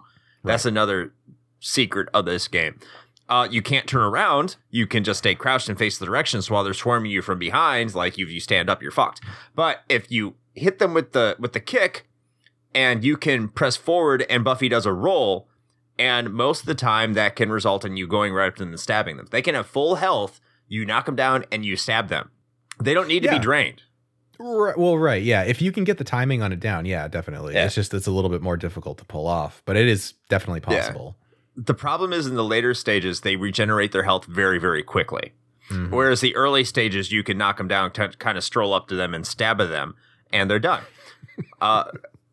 That's 0.44 0.66
another 0.66 1.12
secret 1.60 2.08
of 2.12 2.26
this 2.26 2.48
game. 2.48 2.78
Uh, 3.28 3.48
you 3.50 3.62
can't 3.62 3.86
turn 3.86 4.02
around. 4.02 4.56
You 4.70 4.86
can 4.86 5.02
just 5.02 5.18
stay 5.18 5.34
crouched 5.34 5.68
and 5.68 5.78
face 5.78 5.96
the 5.96 6.04
directions 6.04 6.50
while 6.50 6.62
they're 6.62 6.74
swarming 6.74 7.10
you 7.10 7.22
from 7.22 7.38
behind. 7.38 7.94
Like 7.94 8.18
if 8.18 8.30
you 8.30 8.40
stand 8.40 8.68
up, 8.68 8.82
you're 8.82 8.90
fucked. 8.90 9.22
But 9.54 9.80
if 9.88 10.10
you 10.10 10.34
hit 10.52 10.78
them 10.78 10.92
with 10.92 11.12
the 11.12 11.36
with 11.38 11.54
the 11.54 11.60
kick, 11.60 12.06
and 12.74 13.02
you 13.04 13.16
can 13.16 13.48
press 13.48 13.76
forward, 13.76 14.26
and 14.28 14.44
Buffy 14.44 14.68
does 14.68 14.84
a 14.84 14.92
roll, 14.92 15.48
and 15.98 16.32
most 16.32 16.60
of 16.60 16.66
the 16.66 16.74
time 16.74 17.14
that 17.14 17.36
can 17.36 17.50
result 17.50 17.84
in 17.84 17.96
you 17.96 18.06
going 18.06 18.34
right 18.34 18.48
up 18.48 18.56
to 18.56 18.62
them 18.62 18.70
and 18.70 18.80
stabbing 18.80 19.16
them. 19.16 19.28
They 19.30 19.42
can 19.42 19.54
have 19.54 19.66
full 19.66 19.96
health. 19.96 20.40
You 20.68 20.84
knock 20.84 21.06
them 21.06 21.16
down 21.16 21.44
and 21.52 21.64
you 21.64 21.76
stab 21.76 22.08
them. 22.08 22.30
They 22.82 22.94
don't 22.94 23.08
need 23.08 23.20
to 23.20 23.28
yeah. 23.28 23.38
be 23.38 23.42
drained. 23.42 23.82
Right, 24.38 24.76
well, 24.76 24.98
right, 24.98 25.22
yeah. 25.22 25.42
If 25.42 25.62
you 25.62 25.72
can 25.72 25.84
get 25.84 25.98
the 25.98 26.04
timing 26.04 26.42
on 26.42 26.52
it 26.52 26.60
down, 26.60 26.86
yeah, 26.86 27.06
definitely. 27.08 27.54
Yeah. 27.54 27.66
It's 27.66 27.74
just 27.74 27.94
it's 27.94 28.06
a 28.06 28.10
little 28.10 28.30
bit 28.30 28.42
more 28.42 28.56
difficult 28.56 28.98
to 28.98 29.04
pull 29.04 29.26
off, 29.26 29.62
but 29.64 29.76
it 29.76 29.86
is 29.86 30.14
definitely 30.28 30.60
possible. 30.60 31.16
Yeah. 31.18 31.62
The 31.66 31.74
problem 31.74 32.12
is 32.12 32.26
in 32.26 32.34
the 32.34 32.44
later 32.44 32.74
stages 32.74 33.20
they 33.20 33.36
regenerate 33.36 33.92
their 33.92 34.02
health 34.02 34.24
very, 34.26 34.58
very 34.58 34.82
quickly. 34.82 35.32
Mm-hmm. 35.70 35.94
Whereas 35.94 36.20
the 36.20 36.34
early 36.34 36.64
stages 36.64 37.12
you 37.12 37.22
can 37.22 37.38
knock 37.38 37.58
them 37.58 37.68
down, 37.68 37.92
t- 37.92 38.08
kind 38.18 38.36
of 38.36 38.44
stroll 38.44 38.74
up 38.74 38.88
to 38.88 38.94
them 38.94 39.14
and 39.14 39.26
stab 39.26 39.60
at 39.60 39.70
them, 39.70 39.94
and 40.32 40.50
they're 40.50 40.58
done. 40.58 40.82
uh, 41.60 41.84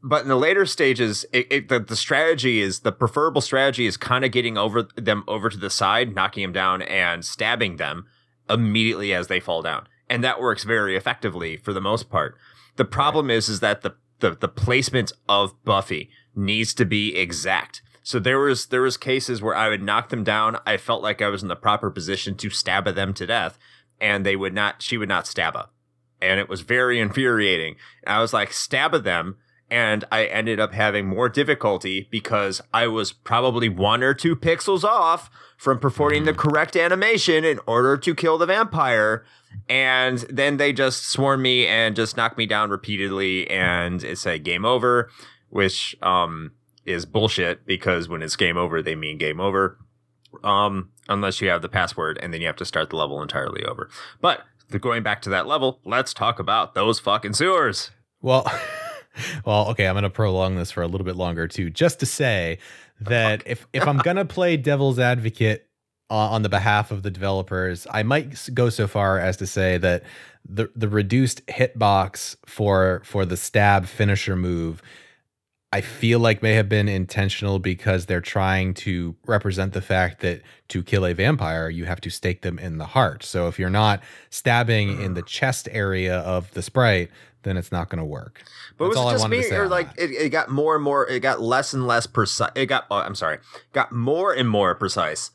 but 0.03 0.23
in 0.23 0.27
the 0.27 0.35
later 0.35 0.65
stages, 0.65 1.25
it, 1.31 1.47
it, 1.51 1.69
the, 1.69 1.79
the 1.79 1.95
strategy 1.95 2.59
is 2.59 2.79
the 2.79 2.91
preferable 2.91 3.41
strategy 3.41 3.85
is 3.85 3.95
kind 3.95 4.25
of 4.25 4.31
getting 4.31 4.57
over 4.57 4.83
them 4.95 5.23
over 5.27 5.49
to 5.49 5.57
the 5.57 5.69
side, 5.69 6.15
knocking 6.15 6.41
them 6.41 6.51
down, 6.51 6.81
and 6.81 7.23
stabbing 7.23 7.77
them 7.77 8.07
immediately 8.49 9.13
as 9.13 9.27
they 9.27 9.39
fall 9.39 9.61
down 9.61 9.87
and 10.11 10.23
that 10.25 10.41
works 10.41 10.65
very 10.65 10.97
effectively 10.97 11.55
for 11.55 11.71
the 11.71 11.79
most 11.79 12.09
part. 12.09 12.35
The 12.75 12.83
problem 12.83 13.27
right. 13.27 13.37
is 13.37 13.47
is 13.47 13.61
that 13.61 13.81
the, 13.81 13.95
the 14.19 14.31
the 14.31 14.49
placement 14.49 15.13
of 15.27 15.63
Buffy 15.63 16.09
needs 16.35 16.73
to 16.75 16.85
be 16.85 17.15
exact. 17.15 17.81
So 18.03 18.19
there 18.19 18.39
was 18.39 18.67
there 18.67 18.81
was 18.81 18.97
cases 18.97 19.41
where 19.41 19.55
I 19.55 19.69
would 19.69 19.81
knock 19.81 20.09
them 20.09 20.25
down. 20.25 20.57
I 20.65 20.75
felt 20.75 21.01
like 21.01 21.21
I 21.21 21.29
was 21.29 21.41
in 21.41 21.47
the 21.47 21.55
proper 21.55 21.89
position 21.89 22.35
to 22.35 22.49
stab 22.49 22.85
them 22.93 23.13
to 23.13 23.25
death, 23.25 23.57
and 24.01 24.25
they 24.25 24.35
would 24.35 24.53
not. 24.53 24.81
She 24.81 24.97
would 24.97 25.07
not 25.07 25.27
stab 25.27 25.55
at, 25.55 25.69
and 26.21 26.41
it 26.41 26.49
was 26.49 26.59
very 26.59 26.99
infuriating. 26.99 27.77
I 28.05 28.19
was 28.19 28.33
like 28.33 28.51
stab 28.51 28.91
them, 29.03 29.37
and 29.69 30.03
I 30.11 30.25
ended 30.25 30.59
up 30.59 30.73
having 30.73 31.07
more 31.07 31.29
difficulty 31.29 32.09
because 32.11 32.61
I 32.73 32.87
was 32.87 33.13
probably 33.13 33.69
one 33.69 34.03
or 34.03 34.13
two 34.13 34.35
pixels 34.35 34.83
off 34.83 35.29
from 35.57 35.79
performing 35.79 36.25
the 36.25 36.33
mm. 36.33 36.37
correct 36.37 36.75
animation 36.75 37.45
in 37.45 37.61
order 37.65 37.95
to 37.95 38.13
kill 38.13 38.37
the 38.37 38.45
vampire 38.45 39.23
and 39.69 40.19
then 40.29 40.57
they 40.57 40.73
just 40.73 41.09
swarm 41.09 41.41
me 41.41 41.67
and 41.67 41.95
just 41.95 42.17
knock 42.17 42.37
me 42.37 42.45
down 42.45 42.69
repeatedly 42.69 43.49
and 43.49 44.03
it's 44.03 44.25
a 44.25 44.37
game 44.37 44.65
over 44.65 45.09
which 45.49 45.95
um 46.01 46.51
is 46.85 47.05
bullshit 47.05 47.65
because 47.65 48.09
when 48.09 48.21
it's 48.21 48.35
game 48.35 48.57
over 48.57 48.81
they 48.81 48.95
mean 48.95 49.17
game 49.17 49.39
over 49.39 49.77
um 50.43 50.89
unless 51.09 51.41
you 51.41 51.49
have 51.49 51.61
the 51.61 51.69
password 51.69 52.17
and 52.21 52.33
then 52.33 52.41
you 52.41 52.47
have 52.47 52.55
to 52.55 52.65
start 52.65 52.89
the 52.89 52.95
level 52.95 53.21
entirely 53.21 53.63
over. 53.65 53.89
But 54.21 54.41
going 54.79 55.03
back 55.03 55.21
to 55.23 55.29
that 55.29 55.47
level 55.47 55.79
let's 55.85 56.13
talk 56.13 56.39
about 56.39 56.73
those 56.73 56.99
fucking 56.99 57.33
sewers. 57.33 57.91
Well 58.21 58.49
well 59.45 59.67
okay 59.67 59.87
i'm 59.87 59.93
going 59.93 60.03
to 60.03 60.09
prolong 60.09 60.55
this 60.55 60.71
for 60.71 60.81
a 60.81 60.87
little 60.87 61.03
bit 61.05 61.17
longer 61.17 61.45
too 61.47 61.69
just 61.69 61.99
to 61.99 62.05
say 62.05 62.57
that 63.01 63.43
if 63.45 63.67
if 63.73 63.85
i'm 63.85 63.97
going 63.97 64.15
to 64.15 64.23
play 64.23 64.55
devil's 64.55 64.99
advocate 64.99 65.67
Uh, 66.11 66.29
on 66.29 66.41
the 66.41 66.49
behalf 66.49 66.91
of 66.91 67.03
the 67.03 67.09
developers, 67.09 67.87
I 67.89 68.03
might 68.03 68.49
go 68.53 68.69
so 68.69 68.85
far 68.85 69.17
as 69.17 69.37
to 69.37 69.47
say 69.47 69.77
that 69.77 70.03
the 70.47 70.69
the 70.75 70.89
reduced 70.89 71.45
hitbox 71.47 72.35
for 72.45 73.01
for 73.05 73.25
the 73.25 73.37
stab 73.37 73.85
finisher 73.85 74.35
move 74.35 74.81
I 75.73 75.79
feel 75.79 76.19
like 76.19 76.43
may 76.43 76.53
have 76.53 76.67
been 76.67 76.89
intentional 76.89 77.57
because 77.57 78.05
they're 78.05 78.19
trying 78.19 78.73
to 78.75 79.15
represent 79.25 79.71
the 79.71 79.81
fact 79.81 80.19
that 80.19 80.41
to 80.67 80.83
kill 80.83 81.05
a 81.05 81.13
vampire, 81.13 81.69
you 81.69 81.85
have 81.85 82.01
to 82.01 82.09
stake 82.09 82.41
them 82.41 82.59
in 82.59 82.77
the 82.77 82.87
heart. 82.87 83.23
So 83.23 83.47
if 83.47 83.57
you're 83.57 83.69
not 83.69 84.03
stabbing 84.29 85.01
in 85.01 85.13
the 85.13 85.23
mm. 85.23 85.27
chest 85.27 85.69
area 85.71 86.19
of 86.19 86.51
the 86.51 86.61
sprite, 86.61 87.09
then 87.43 87.55
it's 87.55 87.71
not 87.71 87.89
going 87.89 87.99
to 87.99 88.05
work. 88.05 88.43
But 88.77 88.87
That's 88.87 88.97
was 88.97 88.97
all 88.97 89.09
it 89.11 89.37
just 89.37 89.51
me, 89.51 89.57
or 89.57 89.69
like 89.69 89.87
it, 89.97 90.11
it 90.11 90.29
got 90.29 90.49
more 90.49 90.75
and 90.75 90.83
more? 90.83 91.07
It 91.07 91.21
got 91.21 91.39
less 91.39 91.73
and 91.73 91.87
less 91.87 92.05
precise. 92.05 92.51
It 92.53 92.65
got. 92.65 92.85
Oh, 92.91 92.97
I'm 92.97 93.15
sorry. 93.15 93.39
Got 93.71 93.93
more 93.93 94.33
and 94.33 94.49
more 94.49 94.75
precise 94.75 95.31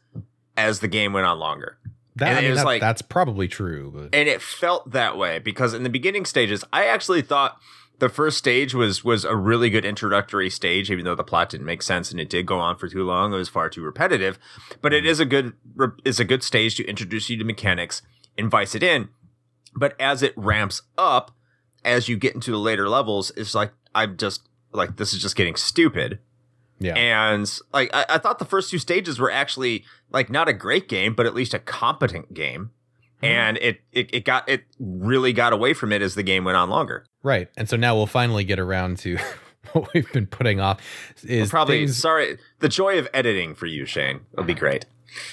as 0.56 0.80
the 0.80 0.88
game 0.88 1.12
went 1.12 1.26
on 1.26 1.38
longer. 1.38 1.78
That, 2.16 2.28
and 2.28 2.38
I 2.38 2.42
it 2.42 2.50
was 2.50 2.58
that- 2.60 2.66
like- 2.66 2.80
that's 2.80 3.02
probably 3.02 3.48
true, 3.48 3.92
but 3.94 4.14
and 4.14 4.28
it 4.28 4.40
felt 4.40 4.92
that 4.92 5.18
way 5.18 5.38
because 5.38 5.74
in 5.74 5.82
the 5.82 5.90
beginning 5.90 6.24
stages 6.24 6.64
i 6.72 6.86
actually 6.86 7.20
thought 7.20 7.60
the 7.98 8.08
first 8.08 8.36
stage 8.36 8.74
was 8.74 9.04
was 9.04 9.24
a 9.24 9.34
really 9.34 9.70
good 9.70 9.84
introductory 9.84 10.50
stage 10.50 10.90
even 10.90 11.04
though 11.04 11.14
the 11.14 11.24
plot 11.24 11.48
didn't 11.50 11.66
make 11.66 11.82
sense 11.82 12.10
and 12.10 12.20
it 12.20 12.28
did 12.28 12.46
go 12.46 12.58
on 12.58 12.76
for 12.76 12.88
too 12.88 13.04
long. 13.04 13.32
It 13.32 13.36
was 13.36 13.48
far 13.48 13.68
too 13.68 13.82
repetitive 13.82 14.38
but 14.82 14.92
it 14.92 15.04
mm. 15.04 15.08
is 15.08 15.20
a 15.20 15.24
good 15.24 15.54
is 16.04 16.20
a 16.20 16.24
good 16.24 16.42
stage 16.42 16.76
to 16.76 16.84
introduce 16.84 17.30
you 17.30 17.36
to 17.38 17.44
mechanics 17.44 18.02
invites 18.36 18.74
it 18.74 18.82
in. 18.82 19.08
But 19.74 19.94
as 20.00 20.22
it 20.22 20.32
ramps 20.36 20.82
up 20.96 21.32
as 21.84 22.08
you 22.08 22.16
get 22.16 22.34
into 22.34 22.50
the 22.50 22.58
later 22.58 22.88
levels 22.88 23.30
it's 23.36 23.54
like 23.54 23.72
i'm 23.94 24.16
just 24.16 24.42
like 24.72 24.96
this 24.96 25.14
is 25.14 25.22
just 25.22 25.36
getting 25.36 25.56
stupid 25.56 26.18
yeah. 26.78 26.94
and 26.94 27.50
like 27.72 27.90
I, 27.94 28.04
I 28.10 28.18
thought 28.18 28.38
the 28.38 28.44
first 28.44 28.70
two 28.70 28.78
stages 28.78 29.18
were 29.18 29.30
actually 29.30 29.84
like 30.10 30.30
not 30.30 30.48
a 30.48 30.52
great 30.52 30.88
game, 30.88 31.14
but 31.14 31.26
at 31.26 31.34
least 31.34 31.54
a 31.54 31.58
competent 31.58 32.34
game. 32.34 32.70
Mhm. 33.22 33.28
And 33.28 33.58
it, 33.58 33.80
it 33.92 34.10
it 34.12 34.24
got 34.24 34.48
it 34.48 34.64
really 34.78 35.32
got 35.32 35.52
away 35.52 35.72
from 35.74 35.92
it 35.92 36.02
as 36.02 36.14
the 36.14 36.22
game 36.22 36.44
went 36.44 36.56
on 36.56 36.68
longer. 36.68 37.06
Right. 37.22 37.48
And 37.56 37.68
so 37.68 37.76
now 37.76 37.96
we'll 37.96 38.06
finally 38.06 38.44
get 38.44 38.58
around 38.58 38.98
to 38.98 39.16
what 39.72 39.92
we've 39.94 40.10
been 40.12 40.26
putting 40.26 40.60
off 40.60 40.80
is 41.24 41.48
Probably 41.50 41.80
things- 41.86 41.96
sorry, 41.96 42.38
the 42.60 42.68
joy 42.68 42.98
of 42.98 43.08
editing 43.14 43.54
for 43.54 43.66
you, 43.66 43.86
Shane, 43.86 44.20
will 44.36 44.44
be 44.44 44.54
great. 44.54 44.84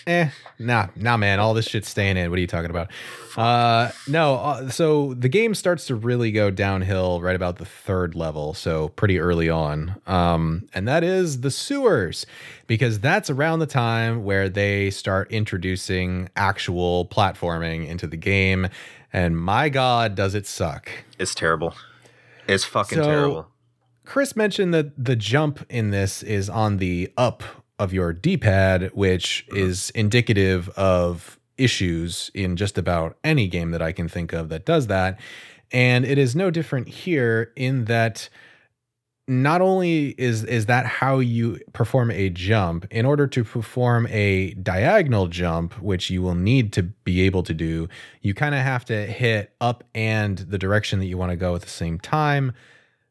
Eh, 0.07 0.29
nah, 0.59 0.87
nah, 0.95 1.17
man. 1.17 1.39
All 1.39 1.53
this 1.53 1.65
shit's 1.67 1.89
staying 1.89 2.17
in. 2.17 2.29
What 2.29 2.37
are 2.37 2.41
you 2.41 2.47
talking 2.47 2.69
about? 2.69 2.89
Uh, 3.35 3.91
no. 4.07 4.35
Uh, 4.35 4.69
so 4.69 5.13
the 5.15 5.29
game 5.29 5.55
starts 5.55 5.85
to 5.87 5.95
really 5.95 6.31
go 6.31 6.51
downhill 6.51 7.21
right 7.21 7.35
about 7.35 7.57
the 7.57 7.65
third 7.65 8.15
level. 8.15 8.53
So 8.53 8.89
pretty 8.89 9.19
early 9.19 9.49
on. 9.49 9.95
Um, 10.07 10.67
and 10.73 10.87
that 10.87 11.03
is 11.03 11.41
the 11.41 11.51
sewers, 11.51 12.25
because 12.67 12.99
that's 12.99 13.29
around 13.29 13.59
the 13.59 13.65
time 13.65 14.23
where 14.23 14.49
they 14.49 14.89
start 14.89 15.31
introducing 15.31 16.29
actual 16.35 17.05
platforming 17.05 17.87
into 17.87 18.07
the 18.07 18.17
game. 18.17 18.67
And 19.11 19.37
my 19.37 19.69
God, 19.69 20.15
does 20.15 20.33
it 20.35 20.47
suck. 20.47 20.89
It's 21.19 21.35
terrible. 21.35 21.75
It's 22.47 22.63
fucking 22.63 22.97
So- 22.97 23.03
terrible. 23.05 23.47
Chris 24.05 24.35
mentioned 24.35 24.73
that 24.73 25.01
the 25.01 25.15
jump 25.15 25.65
in 25.69 25.91
this 25.91 26.23
is 26.23 26.49
on 26.49 26.75
the 26.77 27.09
up 27.17 27.41
of 27.79 27.93
your 27.93 28.13
D 28.13 28.37
pad, 28.37 28.91
which 28.93 29.45
uh-huh. 29.51 29.61
is 29.61 29.89
indicative 29.91 30.69
of 30.69 31.39
issues 31.57 32.31
in 32.33 32.55
just 32.55 32.77
about 32.77 33.17
any 33.23 33.47
game 33.47 33.71
that 33.71 33.81
I 33.81 33.91
can 33.91 34.07
think 34.07 34.33
of 34.33 34.49
that 34.49 34.65
does 34.65 34.87
that. 34.87 35.19
And 35.71 36.05
it 36.05 36.17
is 36.17 36.35
no 36.35 36.51
different 36.51 36.87
here 36.87 37.51
in 37.55 37.85
that 37.85 38.29
not 39.27 39.61
only 39.61 40.09
is 40.17 40.43
is 40.43 40.65
that 40.65 40.85
how 40.85 41.19
you 41.19 41.57
perform 41.71 42.11
a 42.11 42.29
jump 42.29 42.85
in 42.91 43.05
order 43.05 43.25
to 43.25 43.43
perform 43.43 44.05
a 44.07 44.53
diagonal 44.55 45.27
jump 45.27 45.79
which 45.81 46.09
you 46.09 46.21
will 46.21 46.35
need 46.35 46.73
to 46.73 46.83
be 46.83 47.21
able 47.21 47.41
to 47.41 47.53
do 47.53 47.87
you 48.21 48.33
kind 48.33 48.53
of 48.53 48.59
have 48.59 48.83
to 48.83 49.05
hit 49.05 49.55
up 49.61 49.85
and 49.95 50.39
the 50.39 50.57
direction 50.57 50.99
that 50.99 51.05
you 51.05 51.17
want 51.17 51.31
to 51.31 51.37
go 51.37 51.55
at 51.55 51.61
the 51.61 51.69
same 51.69 51.97
time 51.97 52.51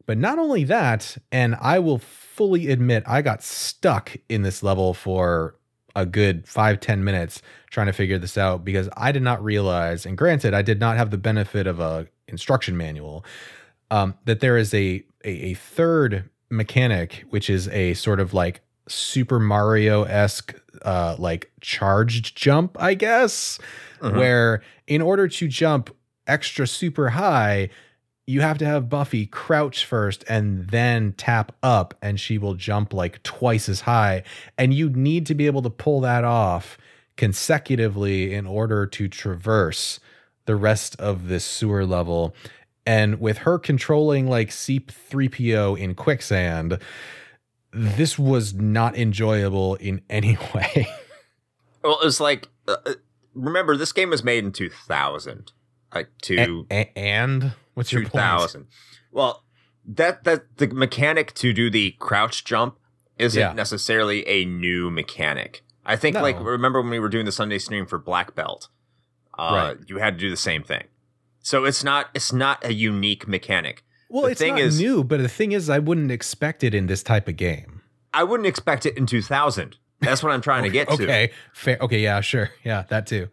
but 0.07 0.19
not 0.19 0.39
only 0.39 0.65
that, 0.65 1.17
and 1.31 1.57
I 1.61 1.79
will 1.79 1.99
fully 2.43 2.71
admit 2.73 3.05
I 3.07 3.23
got 3.23 3.41
stuck 3.41 4.17
in 4.29 4.43
this 4.43 4.65
level 4.65 4.95
for 4.95 5.55
a 5.95 6.05
good 6.05 6.49
five 6.49 6.81
ten 6.81 7.05
minutes 7.05 7.41
trying 7.71 7.87
to 7.87 7.93
figure 7.93 8.19
this 8.19 8.37
out 8.37 8.65
because 8.65 8.89
I 8.97 9.13
did 9.13 9.23
not 9.23 9.43
realize, 9.45 10.05
and 10.05 10.19
granted, 10.19 10.53
I 10.55 10.63
did 10.63 10.81
not 10.81 10.97
have 10.97 11.13
the 11.13 11.19
benefit 11.19 11.69
of 11.69 11.79
a 11.79 12.09
instruction 12.27 12.77
manual, 12.77 13.25
um, 13.93 14.15
that 14.25 14.41
there 14.41 14.57
is 14.57 14.75
a, 14.75 15.05
a 15.25 15.31
a 15.31 15.55
third 15.55 16.29
mechanic, 16.51 17.25
which 17.31 17.49
is 17.49 17.69
a 17.69 17.95
sort 17.95 18.19
of 18.19 18.35
like 18.35 18.61
Super 18.89 19.39
Mario 19.39 20.03
esque, 20.03 20.53
uh, 20.85 21.15
like 21.21 21.53
charged 21.61 22.37
jump, 22.37 22.77
I 22.81 22.95
guess 22.95 23.61
Mhm. 24.01 24.17
where 24.17 24.63
in 24.89 25.01
order 25.01 25.29
to 25.29 25.47
jump 25.47 25.95
extra 26.27 26.67
super 26.67 27.11
high, 27.11 27.69
you 28.27 28.41
have 28.41 28.59
to 28.59 28.67
have 28.67 28.89
Buffy 28.89 29.27
crouch 29.27 29.85
first 29.85 30.25
and 30.29 30.69
then 30.69 31.13
tap 31.17 31.53
up, 31.63 31.95
and 32.01 32.21
she 32.21 32.39
will 32.39 32.55
jump 32.55 32.93
like 32.93 33.23
twice 33.23 33.69
as 33.69 33.83
high. 33.83 34.23
And 34.57 34.73
you 34.73 34.91
need 34.91 35.27
to 35.27 35.35
be 35.35 35.47
able 35.47 35.63
to 35.63 35.71
pull 35.71 36.01
that 36.03 36.25
off 36.25 36.79
consecutively 37.17 38.33
in 38.33 38.47
order 38.47 38.87
to 38.87 39.09
traverse 39.09 40.01
the 40.47 40.57
rest 40.57 40.99
of 41.01 41.29
this 41.29 41.45
sewer 41.45 41.85
level. 41.85 42.35
And 42.87 43.21
with 43.21 43.39
her 43.39 43.59
controlling 43.59 44.27
like 44.27 44.51
C3PO 44.51 45.79
in 45.79 45.95
quicksand, 45.95 46.79
this 47.73 48.19
was 48.19 48.55
not 48.55 48.97
enjoyable 48.97 49.77
in 49.77 50.03
any 50.11 50.39
way. 50.55 50.89
Well, 51.83 51.99
it's 52.03 52.21
like 52.21 52.49
uh, 52.69 52.77
uh, 52.87 52.95
remember 53.35 53.77
this 53.77 53.93
game 53.93 54.11
was 54.11 54.23
made 54.23 54.45
in 54.45 54.53
2000. 54.53 55.53
Like 55.95 56.09
two 56.23 56.67
A- 56.71 56.75
a- 56.75 56.99
and 56.99 57.53
what's 57.75 57.93
your 57.93 58.03
point? 58.03 58.13
2000. 58.13 58.67
Well, 59.11 59.45
that 59.87 60.25
that 60.25 60.57
the 60.59 60.69
mechanic 60.69 61.35
to 61.35 61.53
do 61.53 61.71
the 61.71 61.93
crouch 61.99 62.45
jump 62.45 62.79
isn't 63.19 63.39
Yeah. 63.41 63.53
necessarily 63.53 64.27
a 64.27 64.45
new 64.45 64.91
mechanic. 64.91 65.63
I 65.85 65.97
think 65.97 66.15
No. 66.15 66.23
like 66.23 66.39
remember 66.41 66.81
when 66.81 66.91
we 66.91 66.99
were 67.01 67.09
doing 67.09 67.27
the 67.27 67.33
Sunday 67.33 67.59
stream 67.59 67.87
for 67.87 67.99
Black 67.99 68.35
Belt, 68.35 68.69
uh, 69.39 69.75
Right. 69.77 69.89
you 69.89 69.99
had 69.99 70.15
to 70.15 70.21
do 70.21 70.31
the 70.31 70.37
same 70.37 70.63
thing. 70.63 70.85
So 71.41 71.65
it's 71.65 71.83
not 71.85 72.09
it's 72.15 72.33
not 72.33 72.65
a 72.65 72.73
unique 72.73 73.27
mechanic. 73.29 73.85
Well, 74.09 74.25
The 74.25 74.31
it's 74.33 74.41
thing 74.41 74.55
not 74.55 74.61
is- 74.63 74.79
new, 74.81 75.03
but 75.05 75.21
the 75.21 75.29
thing 75.29 75.53
is, 75.53 75.69
I 75.71 75.79
wouldn't 75.79 76.11
expect 76.11 76.63
it 76.63 76.75
in 76.75 76.87
this 76.87 77.03
type 77.03 77.29
of 77.29 77.37
game. 77.37 77.81
I 78.15 78.25
wouldn't 78.25 78.47
expect 78.47 78.85
it 78.87 78.97
in 78.97 79.07
2000. 79.07 79.79
That's 80.03 80.23
what 80.23 80.33
I'm 80.33 80.41
trying 80.43 80.65
to 80.65 80.71
get 80.71 80.89
to. 80.89 80.95
Okay, 80.95 81.31
fair. 81.55 81.79
Okay, 81.81 82.01
yeah, 82.01 82.21
sure, 82.21 82.51
yeah, 82.65 82.85
that 82.89 83.07
too. 83.07 83.29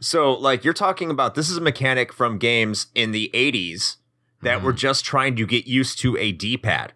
So, 0.00 0.32
like, 0.32 0.64
you're 0.64 0.72
talking 0.74 1.10
about 1.10 1.34
this 1.34 1.50
is 1.50 1.56
a 1.56 1.60
mechanic 1.60 2.12
from 2.12 2.38
games 2.38 2.86
in 2.94 3.12
the 3.12 3.30
80s 3.34 3.96
that 4.42 4.56
Mm-hmm. 4.56 4.66
were 4.66 4.72
just 4.72 5.04
trying 5.04 5.36
to 5.36 5.46
get 5.46 5.66
used 5.66 5.98
to 6.00 6.16
a 6.18 6.32
D 6.32 6.56
pad. 6.56 6.92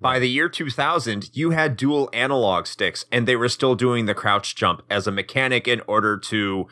By 0.00 0.20
the 0.20 0.28
year 0.28 0.48
2000, 0.48 1.30
you 1.32 1.50
had 1.50 1.76
dual 1.76 2.08
analog 2.12 2.66
sticks, 2.66 3.04
and 3.10 3.26
they 3.26 3.34
were 3.34 3.48
still 3.48 3.74
doing 3.74 4.06
the 4.06 4.14
crouch 4.14 4.54
jump 4.54 4.82
as 4.88 5.08
a 5.08 5.10
mechanic 5.10 5.66
in 5.66 5.80
order 5.88 6.16
to, 6.16 6.68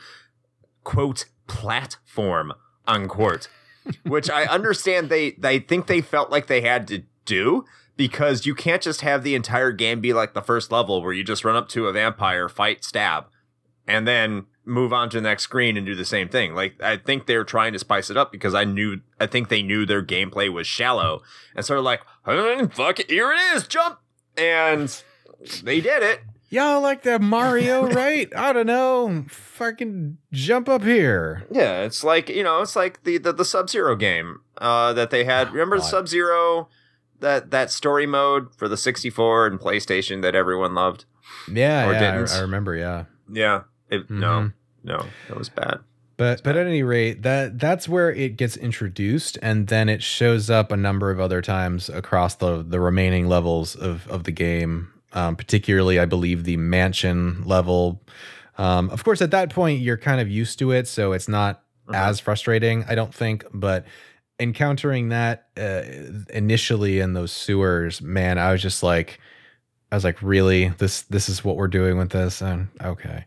quote, 0.84 1.24
platform, 1.48 2.52
unquote, 2.86 3.48
which 4.04 4.30
I 4.30 4.44
understand 4.44 5.08
they, 5.08 5.32
they 5.32 5.58
think 5.58 5.88
they 5.88 6.00
felt 6.00 6.30
like 6.30 6.46
they 6.46 6.60
had 6.60 6.86
to 6.88 7.02
do 7.24 7.64
because 7.96 8.46
you 8.46 8.54
can't 8.54 8.82
just 8.82 9.00
have 9.00 9.22
the 9.22 9.34
entire 9.34 9.72
game 9.72 10.00
be 10.00 10.12
like 10.12 10.34
the 10.34 10.42
first 10.42 10.70
level 10.70 11.02
where 11.02 11.12
you 11.12 11.24
just 11.24 11.44
run 11.44 11.56
up 11.56 11.68
to 11.70 11.86
a 11.86 11.92
vampire, 11.92 12.48
fight, 12.48 12.84
stab, 12.84 13.26
and 13.86 14.06
then 14.06 14.46
move 14.64 14.92
on 14.92 15.08
to 15.08 15.18
the 15.18 15.22
next 15.28 15.44
screen 15.44 15.76
and 15.76 15.86
do 15.86 15.94
the 15.94 16.04
same 16.04 16.28
thing. 16.28 16.54
Like 16.54 16.80
I 16.82 16.96
think 16.96 17.26
they're 17.26 17.44
trying 17.44 17.72
to 17.72 17.78
spice 17.78 18.10
it 18.10 18.16
up 18.16 18.32
because 18.32 18.54
I 18.54 18.64
knew 18.64 19.00
I 19.20 19.26
think 19.26 19.48
they 19.48 19.62
knew 19.62 19.86
their 19.86 20.02
gameplay 20.02 20.52
was 20.52 20.66
shallow 20.66 21.22
and 21.54 21.64
sort 21.64 21.78
of 21.78 21.84
like, 21.84 22.00
"Hmm, 22.24 22.66
fuck 22.66 23.00
it, 23.00 23.10
here 23.10 23.32
it 23.32 23.38
is, 23.56 23.66
jump. 23.66 23.98
And 24.36 25.02
they 25.62 25.80
did 25.80 26.02
it. 26.02 26.20
Y'all 26.48 26.80
like 26.80 27.02
that 27.02 27.20
Mario, 27.20 27.86
right? 27.90 28.30
I 28.36 28.52
don't 28.52 28.66
know. 28.66 29.24
Fucking 29.28 30.18
jump 30.32 30.68
up 30.68 30.84
here. 30.84 31.46
Yeah, 31.50 31.82
it's 31.82 32.04
like, 32.04 32.28
you 32.28 32.42
know, 32.42 32.60
it's 32.62 32.76
like 32.76 33.04
the 33.04 33.18
the, 33.18 33.32
the 33.32 33.44
Sub-Zero 33.44 33.96
game 33.96 34.40
uh 34.58 34.92
that 34.92 35.10
they 35.10 35.24
had. 35.24 35.52
Remember 35.52 35.78
God. 35.78 35.84
Sub-Zero 35.86 36.68
that 37.20 37.50
that 37.50 37.70
story 37.70 38.06
mode 38.06 38.54
for 38.56 38.68
the 38.68 38.76
64 38.76 39.46
and 39.46 39.58
PlayStation 39.60 40.22
that 40.22 40.34
everyone 40.34 40.74
loved? 40.74 41.04
Yeah, 41.52 41.88
Or 41.88 41.92
yeah, 41.92 41.98
I- 41.98 42.00
didn't. 42.18 42.30
I, 42.32 42.40
remember. 42.40 42.74
Yeah, 42.74 43.04
Yeah. 43.32 43.62
It, 43.90 44.10
No. 44.10 44.26
Mhm. 44.28 44.52
No, 44.84 45.06
that 45.28 45.36
was 45.36 45.48
bad. 45.48 45.80
but 46.16 46.42
but 46.42 46.56
at 46.56 46.66
any 46.66 46.82
rate, 46.82 47.22
that 47.22 47.58
that's 47.58 47.88
where 47.88 48.10
it 48.12 48.36
gets 48.36 48.56
introduced, 48.56 49.38
and 49.42 49.66
then 49.68 49.88
it 49.88 50.02
shows 50.02 50.48
up 50.50 50.70
a 50.72 50.76
number 50.76 51.10
of 51.10 51.18
other 51.20 51.42
times 51.42 51.88
across 51.88 52.34
the 52.36 52.62
the 52.62 52.80
remaining 52.80 53.26
levels 53.28 53.74
of 53.76 54.06
of 54.08 54.24
the 54.24 54.32
game. 54.32 54.88
Um, 55.12 55.34
particularly, 55.36 55.98
I 55.98 56.04
believe 56.04 56.44
the 56.44 56.56
mansion 56.56 57.42
level. 57.44 58.02
Um, 58.58 58.90
of 58.90 59.02
course, 59.04 59.20
at 59.22 59.30
that 59.32 59.50
point, 59.50 59.80
you're 59.80 59.96
kind 59.96 60.20
of 60.20 60.28
used 60.28 60.58
to 60.60 60.72
it, 60.72 60.86
so 60.88 61.12
it's 61.12 61.28
not 61.28 61.62
Mhm. 61.88 61.94
as 61.94 62.20
frustrating, 62.20 62.84
I 62.88 62.94
don't 62.94 63.14
think. 63.14 63.44
But 63.52 63.84
encountering 64.38 65.08
that 65.10 65.48
uh, 65.56 65.82
initially 66.30 67.00
in 67.00 67.14
those 67.14 67.32
sewers, 67.32 68.00
man, 68.02 68.38
I 68.38 68.52
was 68.52 68.62
just 68.62 68.82
like, 68.82 69.20
I 69.90 69.96
was 69.96 70.04
like, 70.04 70.20
really, 70.22 70.68
this 70.68 71.02
this 71.02 71.28
is 71.28 71.44
what 71.44 71.56
we're 71.56 71.68
doing 71.68 71.96
with 71.98 72.10
this, 72.10 72.42
and 72.42 72.68
okay. 72.82 73.24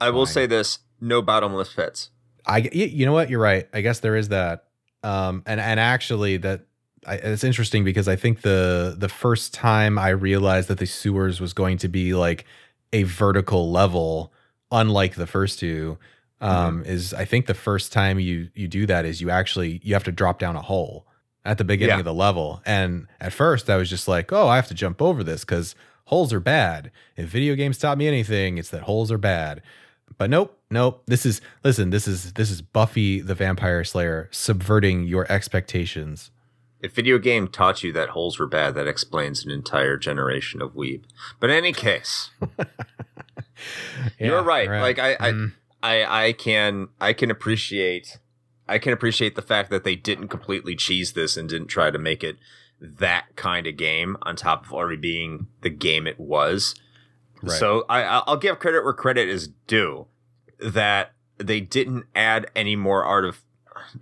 I 0.00 0.10
will 0.10 0.26
Fine. 0.26 0.34
say 0.34 0.46
this, 0.46 0.80
no 1.00 1.22
bottomless 1.22 1.72
pits. 1.72 2.10
I 2.46 2.68
you 2.72 3.06
know 3.06 3.12
what 3.12 3.30
you're 3.30 3.40
right. 3.40 3.68
I 3.72 3.80
guess 3.80 4.00
there 4.00 4.16
is 4.16 4.28
that. 4.28 4.64
Um 5.02 5.42
and 5.46 5.60
and 5.60 5.80
actually 5.80 6.36
that 6.38 6.66
I, 7.06 7.14
it's 7.14 7.44
interesting 7.44 7.84
because 7.84 8.08
I 8.08 8.16
think 8.16 8.42
the 8.42 8.94
the 8.96 9.08
first 9.08 9.54
time 9.54 9.98
I 9.98 10.10
realized 10.10 10.68
that 10.68 10.78
the 10.78 10.86
sewers 10.86 11.40
was 11.40 11.52
going 11.52 11.78
to 11.78 11.88
be 11.88 12.14
like 12.14 12.44
a 12.92 13.04
vertical 13.04 13.70
level, 13.70 14.32
unlike 14.70 15.14
the 15.14 15.26
first 15.26 15.58
two, 15.58 15.98
um, 16.42 16.80
mm-hmm. 16.80 16.90
is 16.90 17.14
I 17.14 17.24
think 17.24 17.46
the 17.46 17.54
first 17.54 17.92
time 17.92 18.18
you 18.18 18.50
you 18.54 18.68
do 18.68 18.84
that 18.86 19.04
is 19.04 19.20
you 19.20 19.30
actually 19.30 19.80
you 19.82 19.94
have 19.94 20.04
to 20.04 20.12
drop 20.12 20.38
down 20.38 20.56
a 20.56 20.62
hole 20.62 21.06
at 21.44 21.56
the 21.56 21.64
beginning 21.64 21.94
yeah. 21.94 22.00
of 22.00 22.04
the 22.04 22.14
level. 22.14 22.60
And 22.66 23.06
at 23.20 23.32
first 23.32 23.70
I 23.70 23.76
was 23.76 23.88
just 23.88 24.08
like, 24.08 24.32
oh, 24.32 24.48
I 24.48 24.56
have 24.56 24.68
to 24.68 24.74
jump 24.74 25.00
over 25.00 25.24
this 25.24 25.44
because 25.44 25.74
holes 26.06 26.32
are 26.32 26.40
bad. 26.40 26.90
If 27.16 27.28
video 27.28 27.54
games 27.54 27.78
taught 27.78 27.96
me 27.96 28.08
anything, 28.08 28.58
it's 28.58 28.70
that 28.70 28.82
holes 28.82 29.10
are 29.12 29.18
bad. 29.18 29.62
But 30.18 30.30
nope, 30.30 30.58
nope. 30.68 31.04
This 31.06 31.24
is 31.24 31.40
listen, 31.64 31.90
this 31.90 32.08
is 32.08 32.32
this 32.32 32.50
is 32.50 32.60
Buffy 32.60 33.20
the 33.20 33.34
Vampire 33.34 33.84
Slayer 33.84 34.28
subverting 34.32 35.04
your 35.04 35.30
expectations. 35.30 36.30
If 36.80 36.92
video 36.92 37.18
game 37.18 37.46
taught 37.46 37.84
you 37.84 37.92
that 37.92 38.10
holes 38.10 38.40
were 38.40 38.48
bad, 38.48 38.74
that 38.74 38.88
explains 38.88 39.44
an 39.44 39.52
entire 39.52 39.96
generation 39.96 40.60
of 40.60 40.74
weeb. 40.74 41.04
But 41.38 41.50
in 41.50 41.56
any 41.56 41.72
case, 41.72 42.30
yeah, 42.58 42.66
you're 44.18 44.42
right. 44.42 44.68
right. 44.68 44.82
Like 44.82 44.98
I, 44.98 45.30
mm. 45.30 45.52
I, 45.82 46.26
I, 46.26 46.32
can, 46.32 46.88
I 47.00 47.12
can 47.12 47.30
appreciate, 47.30 48.18
I 48.68 48.78
can 48.78 48.92
appreciate 48.92 49.34
the 49.34 49.42
fact 49.42 49.70
that 49.70 49.84
they 49.84 49.96
didn't 49.96 50.28
completely 50.28 50.76
cheese 50.76 51.12
this 51.12 51.36
and 51.36 51.48
didn't 51.48 51.68
try 51.68 51.90
to 51.90 51.98
make 51.98 52.22
it 52.22 52.36
that 52.80 53.36
kind 53.36 53.66
of 53.66 53.76
game 53.76 54.16
on 54.22 54.36
top 54.36 54.66
of 54.66 54.72
already 54.72 54.96
being 54.96 55.46
the 55.60 55.70
game 55.70 56.06
it 56.06 56.18
was. 56.18 56.74
Right. 57.42 57.58
So 57.58 57.84
I, 57.88 58.02
I'll 58.26 58.36
give 58.36 58.58
credit 58.58 58.84
where 58.84 58.92
credit 58.92 59.28
is 59.28 59.48
due. 59.66 60.06
That 60.58 61.12
they 61.38 61.60
didn't 61.60 62.04
add 62.14 62.48
any 62.54 62.76
more 62.76 63.04
art 63.04 63.24
of, 63.24 63.42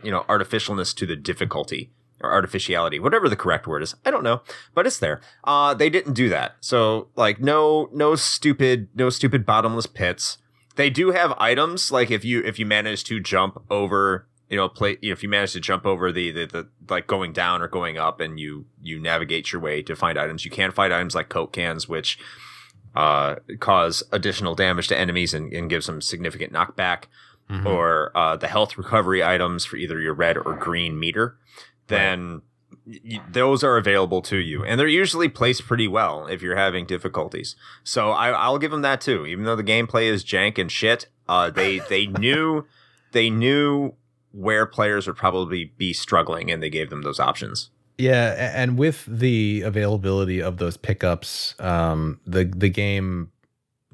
you 0.02 0.10
know, 0.10 0.24
artificialness 0.28 0.94
to 0.96 1.06
the 1.06 1.16
difficulty 1.16 1.90
or 2.20 2.30
artificiality, 2.30 3.00
whatever 3.00 3.28
the 3.28 3.36
correct 3.36 3.66
word 3.66 3.82
is. 3.82 3.94
I 4.04 4.10
don't 4.10 4.22
know, 4.22 4.42
but 4.74 4.86
it's 4.86 4.98
there. 4.98 5.20
Uh, 5.44 5.72
they 5.72 5.88
didn't 5.88 6.12
do 6.12 6.28
that. 6.28 6.56
So 6.60 7.08
like 7.16 7.40
no, 7.40 7.88
no 7.92 8.14
stupid, 8.14 8.88
no 8.94 9.08
stupid 9.08 9.46
bottomless 9.46 9.86
pits. 9.86 10.36
They 10.76 10.90
do 10.90 11.10
have 11.10 11.32
items 11.38 11.90
like 11.90 12.10
if 12.10 12.24
you, 12.24 12.42
if 12.44 12.58
you 12.58 12.66
manage 12.66 13.04
to 13.04 13.20
jump 13.20 13.62
over, 13.70 14.26
you 14.48 14.56
know, 14.56 14.68
play, 14.68 14.98
you 15.00 15.10
know, 15.10 15.12
if 15.12 15.22
you 15.22 15.28
manage 15.28 15.52
to 15.52 15.60
jump 15.60 15.84
over 15.86 16.10
the, 16.12 16.30
the, 16.30 16.46
the, 16.46 16.68
like 16.88 17.06
going 17.06 17.32
down 17.32 17.62
or 17.62 17.68
going 17.68 17.98
up 17.98 18.20
and 18.20 18.38
you, 18.38 18.66
you 18.80 18.98
navigate 18.98 19.52
your 19.52 19.60
way 19.60 19.82
to 19.82 19.94
find 19.94 20.18
items, 20.18 20.44
you 20.44 20.50
can 20.50 20.70
find 20.70 20.92
items 20.92 21.14
like 21.14 21.28
Coke 21.28 21.52
cans, 21.52 21.88
which, 21.88 22.18
uh, 22.94 23.36
cause 23.58 24.02
additional 24.12 24.54
damage 24.54 24.88
to 24.88 24.98
enemies 24.98 25.34
and, 25.34 25.52
and 25.52 25.70
give 25.70 25.84
some 25.84 26.00
significant 26.00 26.52
knockback. 26.52 27.04
Mm-hmm. 27.48 27.66
Or 27.66 28.16
uh, 28.16 28.36
the 28.36 28.46
health 28.46 28.78
recovery 28.78 29.24
items 29.24 29.64
for 29.64 29.76
either 29.76 30.00
your 30.00 30.14
red 30.14 30.36
or 30.36 30.54
green 30.54 31.00
meter 31.00 31.36
then. 31.88 32.42
Those 33.30 33.62
are 33.62 33.76
available 33.76 34.22
to 34.22 34.36
you, 34.36 34.64
and 34.64 34.78
they're 34.78 34.88
usually 34.88 35.28
placed 35.28 35.66
pretty 35.66 35.88
well 35.88 36.26
if 36.26 36.42
you're 36.42 36.56
having 36.56 36.86
difficulties. 36.86 37.56
So 37.84 38.10
I, 38.10 38.48
will 38.48 38.58
give 38.58 38.70
them 38.70 38.82
that 38.82 39.00
too. 39.00 39.26
Even 39.26 39.44
though 39.44 39.56
the 39.56 39.64
gameplay 39.64 40.04
is 40.04 40.24
jank 40.24 40.58
and 40.58 40.70
shit, 40.70 41.06
uh, 41.28 41.50
they 41.50 41.80
they 41.80 42.06
knew 42.18 42.66
they 43.12 43.30
knew 43.30 43.94
where 44.32 44.66
players 44.66 45.06
would 45.06 45.16
probably 45.16 45.72
be 45.76 45.92
struggling, 45.92 46.50
and 46.50 46.62
they 46.62 46.70
gave 46.70 46.90
them 46.90 47.02
those 47.02 47.20
options. 47.20 47.70
Yeah, 47.98 48.52
and 48.54 48.78
with 48.78 49.04
the 49.06 49.62
availability 49.62 50.40
of 50.40 50.56
those 50.56 50.76
pickups, 50.76 51.54
um, 51.58 52.20
the 52.26 52.44
the 52.44 52.70
game 52.70 53.30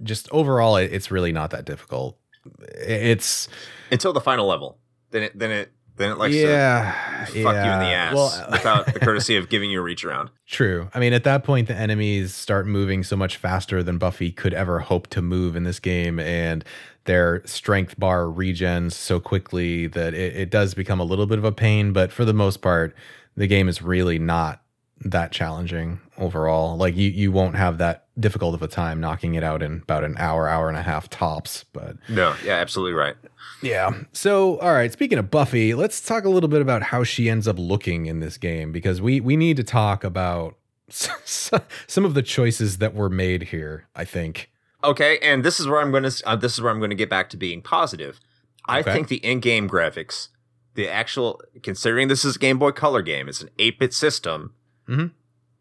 just 0.03 0.31
overall, 0.31 0.77
it's 0.77 1.11
really 1.11 1.33
not 1.33 1.51
that 1.51 1.65
difficult. 1.65 2.19
It's 2.61 3.49
until 3.91 4.13
the 4.13 4.21
final 4.21 4.47
level. 4.47 4.79
Then 5.11 5.25
it 5.25 5.39
then 5.39 5.51
it 5.51 5.73
then 5.97 6.11
it 6.11 6.19
likes 6.19 6.35
yeah, 6.35 7.27
to 7.27 7.43
fuck 7.43 7.55
yeah. 7.55 7.65
you 7.67 7.73
in 7.73 7.79
the 7.79 7.95
ass 7.95 8.15
well, 8.15 8.49
without 8.51 8.93
the 8.93 9.01
courtesy 9.01 9.37
of 9.37 9.49
giving 9.49 9.71
you 9.71 9.81
a 9.81 9.83
reach 9.83 10.05
around. 10.05 10.31
True. 10.47 10.89
I 10.95 11.01
mean, 11.01 11.13
at 11.13 11.25
that 11.25 11.45
point, 11.45 11.69
the 11.69 11.75
enemies 11.75 12.35
start 12.35 12.67
moving 12.67 13.03
so 13.03 13.17
much 13.17 13.37
faster 13.37 13.83
than 13.83 13.99
Buffy 13.99 14.31
could 14.31 14.55
ever 14.55 14.81
hope 14.81 15.09
to 15.09 15.23
move 15.23 15.57
in 15.57 15.65
this 15.65 15.81
game, 15.81 16.19
and 16.21 16.65
their 17.05 17.45
strength 17.47 17.99
bar 17.99 18.25
regens 18.25 18.93
so 18.93 19.21
quickly 19.21 19.87
that 19.87 20.13
it, 20.13 20.37
it 20.37 20.51
does 20.51 20.75
become 20.75 21.01
a 21.01 21.05
little 21.05 21.27
bit 21.27 21.39
of 21.39 21.45
a 21.45 21.53
pain. 21.53 21.93
But 21.93 22.13
for 22.13 22.25
the 22.25 22.35
most 22.35 22.59
part, 22.59 22.95
the 23.37 23.47
game 23.47 23.69
is 23.69 23.83
really 23.83 24.19
not 24.19 24.63
that 25.05 25.33
challenging 25.33 26.01
overall. 26.19 26.77
Like 26.77 26.97
you, 26.97 27.11
you 27.11 27.33
won't 27.33 27.57
have 27.57 27.79
that 27.79 28.06
difficult 28.19 28.55
of 28.55 28.63
a 28.63 28.69
time 28.69 29.01
knocking 29.01 29.35
it 29.35 29.43
out 29.43 29.63
in 29.63 29.83
about 29.83 30.05
an 30.05 30.17
hour, 30.19 30.49
hour 30.49 30.69
and 30.69 30.77
a 30.77 30.83
half 30.83 31.09
tops. 31.09 31.65
But 31.73 31.97
no, 32.09 32.35
yeah, 32.45 32.55
absolutely 32.55 32.95
right. 32.95 33.17
Yeah. 33.63 33.91
So, 34.13 34.59
all 34.59 34.73
right. 34.73 34.93
Speaking 34.93 35.19
of 35.19 35.31
Buffy, 35.31 35.75
let's 35.75 36.01
talk 36.01 36.25
a 36.25 36.29
little 36.29 36.49
bit 36.49 36.61
about 36.61 36.83
how 36.83 37.05
she 37.05 37.29
ends 37.29 37.49
up 37.49 37.59
looking 37.59 38.07
in 38.07 38.21
this 38.21 38.39
game 38.39 38.73
because 38.73 39.01
we 39.01 39.21
we 39.21 39.37
need 39.37 39.57
to 39.57 39.65
talk 39.65 40.05
about 40.05 40.57
some 40.89 42.05
of 42.05 42.15
the 42.15 42.23
choices 42.23 42.79
that 42.79 42.95
were 42.95 43.11
made 43.11 43.45
here. 43.45 43.87
I 43.95 44.05
think. 44.05 44.51
Okay, 44.85 45.19
and 45.19 45.45
this 45.45 45.59
is 45.59 45.67
where 45.67 45.81
I'm 45.81 45.91
going 45.91 46.05
to 46.05 46.23
uh, 46.27 46.37
this 46.37 46.55
is 46.55 46.61
where 46.61 46.71
I'm 46.71 46.79
going 46.79 46.91
to 46.91 46.97
get 46.97 47.11
back 47.11 47.31
to 47.31 47.37
being 47.37 47.63
positive. 47.63 48.21
I 48.69 48.81
okay. 48.81 48.93
think 48.93 49.09
the 49.09 49.17
in-game 49.25 49.69
graphics, 49.69 50.29
the 50.75 50.89
actual 50.89 51.41
considering 51.63 52.09
this 52.09 52.25
is 52.25 52.37
a 52.37 52.39
Game 52.39 52.59
Boy 52.59 52.73
Color 52.73 53.03
game, 53.03 53.29
it's 53.29 53.41
an 53.41 53.51
8-bit 53.59 53.95
system. 53.95 54.55
Mm-hmm. 54.89 55.07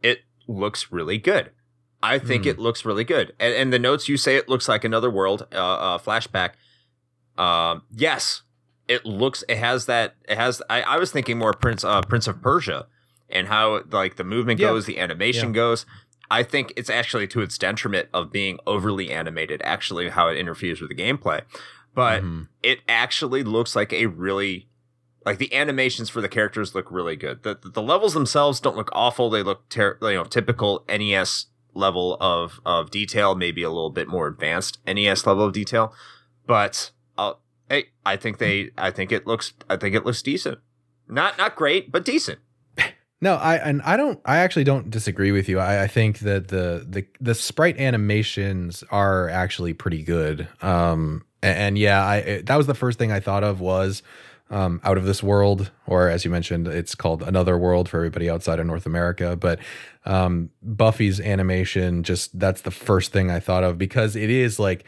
It 0.02 0.22
looks 0.48 0.92
really 0.92 1.20
good. 1.20 1.52
I 2.06 2.20
think 2.20 2.44
mm. 2.44 2.48
it 2.48 2.60
looks 2.60 2.86
really 2.86 3.04
good. 3.04 3.34
And, 3.40 3.54
and, 3.56 3.74
the 3.74 3.80
notes 3.80 4.08
you 4.08 4.16
say 4.16 4.36
it 4.36 4.48
looks 4.48 4.68
like 4.68 4.84
another 4.84 5.10
world 5.10 5.48
uh, 5.52 5.56
uh, 5.56 5.98
flashback. 5.98 6.52
Um, 7.38 7.82
yes, 7.92 8.44
it 8.88 9.06
looks. 9.06 9.44
It 9.50 9.58
has 9.58 9.88
that. 9.88 10.16
It 10.28 10.38
has. 10.38 10.62
I, 10.70 10.82
I 10.84 10.98
was 10.98 11.12
thinking 11.12 11.38
more 11.38 11.54
Prince 11.54 11.84
uh, 11.84 12.02
Prince 12.02 12.28
of 12.28 12.42
Persia, 12.42 12.88
and 13.30 13.48
how 13.48 13.82
like 13.92 14.16
the 14.16 14.24
movement 14.24 14.60
yeah. 14.60 14.68
goes, 14.68 14.86
the 14.86 15.00
animation 15.00 15.50
yeah. 15.50 15.56
goes. 15.56 15.86
I 16.30 16.44
think 16.44 16.74
it's 16.76 16.90
actually 16.90 17.28
to 17.30 17.42
its 17.42 17.58
detriment 17.58 18.10
of 18.14 18.32
being 18.32 18.60
overly 18.68 19.12
animated. 19.12 19.62
Actually, 19.64 20.10
how 20.10 20.28
it 20.28 20.38
interferes 20.38 20.82
with 20.82 20.90
the 20.90 20.96
gameplay, 20.96 21.42
but 21.94 22.22
mm-hmm. 22.22 22.44
it 22.62 22.80
actually 22.88 23.44
looks 23.44 23.76
like 23.76 23.92
a 23.92 24.06
really 24.06 24.70
like 25.26 25.40
the 25.40 25.54
animations 25.54 26.10
for 26.10 26.22
the 26.22 26.30
characters 26.30 26.76
look 26.76 26.92
really 26.92 27.16
good. 27.16 27.44
The 27.44 27.58
the 27.62 27.82
levels 27.82 28.14
themselves 28.14 28.60
don't 28.60 28.78
look 28.78 28.90
awful. 28.94 29.30
They 29.30 29.44
look 29.44 29.68
ter- 29.70 29.98
you 30.02 30.14
know 30.14 30.24
typical 30.24 30.86
NES 30.88 31.48
level 31.76 32.18
of 32.20 32.60
of 32.66 32.90
detail, 32.90 33.36
maybe 33.36 33.62
a 33.62 33.70
little 33.70 33.92
bit 33.92 34.08
more 34.08 34.28
advanced 34.28 34.80
NES 34.88 35.28
level 35.28 35.46
of 35.46 35.54
detail, 35.54 35.94
but 36.48 36.92
hey, 37.70 37.86
I 38.06 38.16
think 38.16 38.38
they, 38.38 38.72
I 38.78 38.92
think 38.92 39.12
it 39.12 39.26
looks, 39.28 39.54
I 39.70 39.78
think 39.78 39.96
it 39.96 40.06
looks 40.06 40.22
decent. 40.22 40.60
Not 41.08 41.38
not 41.38 41.56
great, 41.56 41.92
but 41.92 42.06
decent. 42.06 42.40
No, 43.22 43.36
I 43.36 43.56
and 43.56 43.82
I 43.84 43.96
don't. 43.96 44.20
I 44.26 44.40
actually 44.40 44.66
don't 44.66 44.90
disagree 44.90 45.32
with 45.32 45.48
you. 45.48 45.58
I, 45.58 45.84
I 45.84 45.88
think 45.88 46.20
that 46.20 46.50
the 46.50 46.86
the 46.88 47.08
the 47.22 47.34
sprite 47.34 47.80
animations 47.80 48.84
are 48.92 49.30
actually 49.30 49.74
pretty 49.74 50.04
good. 50.04 50.50
Um, 50.62 51.26
and, 51.42 51.58
and 51.58 51.78
yeah, 51.78 52.06
I 52.06 52.18
it, 52.18 52.46
that 52.48 52.58
was 52.58 52.68
the 52.68 52.76
first 52.76 53.00
thing 53.00 53.14
I 53.14 53.22
thought 53.22 53.44
of 53.44 53.62
was 53.62 54.04
um, 54.50 54.82
out 54.84 54.98
of 54.98 55.06
this 55.06 55.24
world, 55.24 55.72
or 55.88 56.10
as 56.10 56.26
you 56.26 56.30
mentioned, 56.30 56.68
it's 56.68 56.94
called 56.94 57.24
Another 57.24 57.58
World 57.58 57.88
for 57.88 57.98
everybody 57.98 58.30
outside 58.30 58.60
of 58.60 58.68
North 58.68 58.86
America. 58.86 59.36
But 59.36 59.60
um, 60.06 60.50
Buffy's 60.62 61.20
animation, 61.20 62.04
just 62.04 62.38
that's 62.40 62.62
the 62.62 62.72
first 62.72 63.12
thing 63.12 63.32
I 63.32 63.40
thought 63.40 63.64
of 63.64 63.78
because 63.78 64.16
it 64.16 64.30
is 64.30 64.60
like 64.60 64.86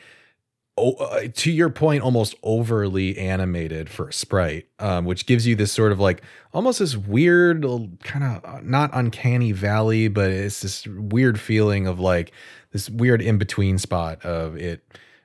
uh, 0.77 1.21
to 1.33 1.51
your 1.51 1.69
point, 1.69 2.03
almost 2.03 2.35
overly 2.43 3.17
animated 3.17 3.89
for 3.89 4.09
a 4.09 4.13
sprite, 4.13 4.67
um, 4.77 5.05
which 5.05 5.25
gives 5.25 5.47
you 5.47 5.55
this 5.55 5.71
sort 5.71 5.91
of 5.91 5.99
like 5.99 6.21
almost 6.53 6.79
this 6.79 6.95
weird, 6.95 7.63
kind 8.03 8.23
of 8.23 8.45
uh, 8.45 8.59
not 8.61 8.91
uncanny 8.93 9.51
valley, 9.51 10.07
but 10.07 10.29
it's 10.29 10.61
this 10.61 10.85
weird 10.85 11.39
feeling 11.39 11.87
of 11.87 11.99
like 11.99 12.31
this 12.71 12.89
weird 12.89 13.23
in 13.23 13.39
between 13.39 13.79
spot 13.79 14.23
of 14.23 14.55
it 14.55 14.83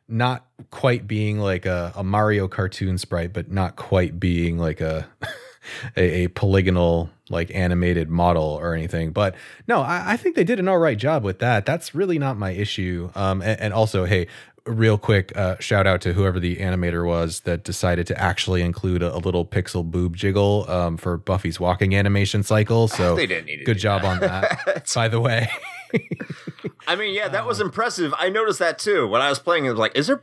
not 0.09 0.47
quite 0.71 1.07
being 1.07 1.39
like 1.39 1.65
a, 1.65 1.93
a 1.97 2.05
Mario 2.05 2.49
cartoon 2.49 2.99
sprite, 2.99 3.33
but 3.33 3.51
not 3.51 3.77
quite 3.77 4.19
being 4.19 4.59
like 4.59 4.81
a 4.81 5.07
a, 5.97 6.25
a, 6.25 6.29
polygonal 6.29 7.11
like 7.31 7.55
animated 7.55 8.09
model 8.09 8.43
or 8.43 8.75
anything. 8.75 9.11
But 9.13 9.35
no, 9.67 9.81
I, 9.81 10.13
I, 10.13 10.17
think 10.17 10.37
they 10.37 10.45
did 10.45 10.59
an 10.59 10.69
all 10.69 10.79
right 10.79 10.99
job 10.99 11.25
with 11.25 11.39
that. 11.39 11.65
That's 11.65 11.95
really 11.95 12.19
not 12.19 12.37
my 12.37 12.51
issue. 12.51 13.11
Um, 13.15 13.41
and, 13.43 13.61
and 13.61 13.75
also, 13.75 14.05
hey, 14.05 14.27
real 14.67 14.99
quick 14.99 15.37
uh, 15.37 15.57
shout 15.59 15.87
out 15.87 16.01
to 16.03 16.13
whoever 16.13 16.39
the 16.39 16.57
animator 16.57 17.07
was 17.07 17.41
that 17.41 17.65
decided 17.65 18.07
to 18.07 18.21
actually 18.21 18.63
include 18.63 19.03
a, 19.03 19.15
a 19.15 19.19
little 19.19 19.45
pixel 19.45 19.85
boob 19.85 20.17
jiggle 20.17 20.69
um, 20.71 20.97
for 20.97 21.17
Buffy's 21.17 21.59
walking 21.59 21.95
animation 21.95 22.43
cycle. 22.43 22.89
So 22.89 23.15
they 23.17 23.27
didn't 23.27 23.47
need 23.47 23.65
good 23.65 23.79
job 23.79 24.03
that. 24.03 24.09
on 24.09 24.21
that. 24.21 24.91
by 24.95 25.09
the 25.09 25.21
way, 25.21 25.49
I 26.87 26.97
mean, 26.97 27.15
yeah, 27.15 27.29
that 27.29 27.47
was 27.47 27.61
um, 27.61 27.69
impressive. 27.69 28.15
I 28.19 28.29
noticed 28.29 28.59
that 28.61 28.79
too 28.79 29.07
when 29.09 29.21
I 29.21 29.29
was 29.29 29.39
playing. 29.39 29.65
It 29.65 29.71
was 29.71 29.79
like, 29.79 29.97
is 29.97 30.07
there? 30.07 30.23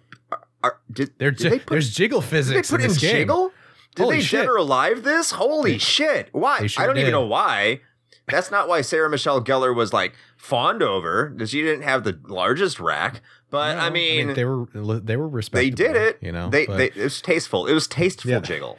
Are, 0.62 0.78
did, 0.92 1.18
did 1.18 1.38
j- 1.38 1.50
they 1.50 1.60
put, 1.60 1.70
there's 1.70 1.94
jiggle 1.94 2.22
physics. 2.22 2.70
Did 2.70 2.82
they 2.82 2.88
put 2.88 2.92
in, 2.92 2.92
in 2.92 2.98
jiggle? 2.98 3.52
Did 4.00 4.04
Holy 4.04 4.16
they 4.18 4.24
shit. 4.24 4.40
dead 4.40 4.50
or 4.50 4.56
alive 4.56 5.04
this? 5.04 5.32
Holy 5.32 5.74
they, 5.74 5.78
shit! 5.78 6.30
Why? 6.32 6.68
Sure 6.68 6.82
I 6.82 6.86
don't 6.86 6.96
did. 6.96 7.02
even 7.02 7.12
know 7.12 7.26
why. 7.26 7.82
That's 8.30 8.50
not 8.50 8.70
why 8.70 8.80
Sarah 8.80 9.10
Michelle 9.10 9.44
Gellar 9.44 9.76
was 9.76 9.92
like 9.92 10.14
fawned 10.38 10.82
over. 10.82 11.32
Because 11.32 11.50
she 11.50 11.62
didn't 11.62 11.82
have 11.82 12.06
the 12.06 12.18
largest 12.28 12.80
rack. 12.80 13.22
But 13.50 13.76
no, 13.76 13.82
I, 13.82 13.90
mean, 13.90 14.22
I, 14.22 14.26
mean, 14.28 14.36
they 14.36 14.46
were 14.46 14.68
they 15.02 15.18
were 15.18 15.28
respectable. 15.28 15.76
They 15.76 15.76
did 15.76 15.96
it. 15.98 16.20
You 16.22 16.32
know, 16.32 16.50
they, 16.50 16.66
they 16.66 16.86
it 16.86 16.96
was 16.96 17.22
tasteful. 17.22 17.68
It 17.68 17.74
was 17.74 17.88
tasteful 17.88 18.32
yeah. 18.32 18.40
jiggle. 18.40 18.78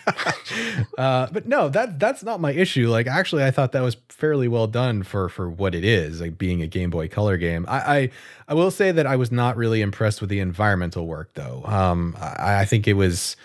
uh, 0.98 1.26
but 1.32 1.46
no, 1.46 1.68
that 1.68 1.98
that's 1.98 2.22
not 2.22 2.40
my 2.40 2.52
issue. 2.52 2.88
Like, 2.88 3.08
actually, 3.08 3.42
I 3.42 3.50
thought 3.50 3.72
that 3.72 3.80
was 3.80 3.96
fairly 4.10 4.46
well 4.46 4.68
done 4.68 5.02
for 5.02 5.28
for 5.28 5.50
what 5.50 5.74
it 5.74 5.84
is, 5.84 6.20
like 6.20 6.38
being 6.38 6.62
a 6.62 6.68
Game 6.68 6.90
Boy 6.90 7.08
Color 7.08 7.36
game. 7.36 7.66
I 7.68 7.78
I, 7.78 8.10
I 8.48 8.54
will 8.54 8.70
say 8.70 8.92
that 8.92 9.06
I 9.08 9.16
was 9.16 9.32
not 9.32 9.56
really 9.56 9.80
impressed 9.80 10.20
with 10.20 10.30
the 10.30 10.38
environmental 10.38 11.06
work, 11.06 11.32
though. 11.34 11.62
Um, 11.64 12.16
I, 12.20 12.60
I 12.60 12.64
think 12.64 12.86
it 12.86 12.94
was 12.94 13.36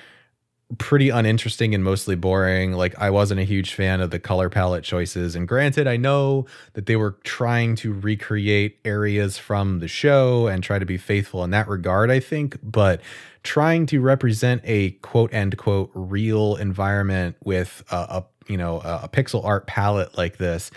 pretty 0.78 1.10
uninteresting 1.10 1.74
and 1.74 1.84
mostly 1.84 2.16
boring. 2.16 2.74
Like 2.74 2.98
I 3.00 3.10
wasn't 3.10 3.40
a 3.40 3.46
huge 3.46 3.74
fan 3.74 4.02
of 4.02 4.12
the 4.12 4.20
color 4.20 4.50
palette 4.50 4.84
choices. 4.84 5.36
And 5.36 5.48
granted, 5.48 5.88
I 5.88 5.96
know 5.96 6.46
that 6.74 6.88
they 6.88 6.98
were 6.98 7.18
trying 7.24 7.76
to 7.78 7.94
recreate 7.94 8.80
areas 8.84 9.38
from 9.38 9.80
the 9.80 9.88
show 9.88 10.48
and 10.48 10.62
try 10.62 10.78
to 10.78 10.86
be 10.86 10.98
faithful 10.98 11.44
in 11.44 11.52
that 11.52 11.70
regard, 11.70 12.12
I 12.12 12.20
think, 12.20 12.58
but 12.62 13.02
trying 13.44 13.86
to 13.88 14.02
represent 14.02 14.62
a 14.66 14.92
quote 14.92 15.34
end 15.34 15.58
quote 15.58 15.90
real 15.94 16.58
environment 16.58 17.38
with 17.46 17.84
a, 17.90 17.96
a 17.96 18.26
you 18.48 18.58
know, 18.58 18.82
a, 18.82 19.02
a 19.04 19.10
pixel 19.10 19.46
art 19.46 19.68
palette 19.68 20.18
like 20.18 20.38
this 20.38 20.70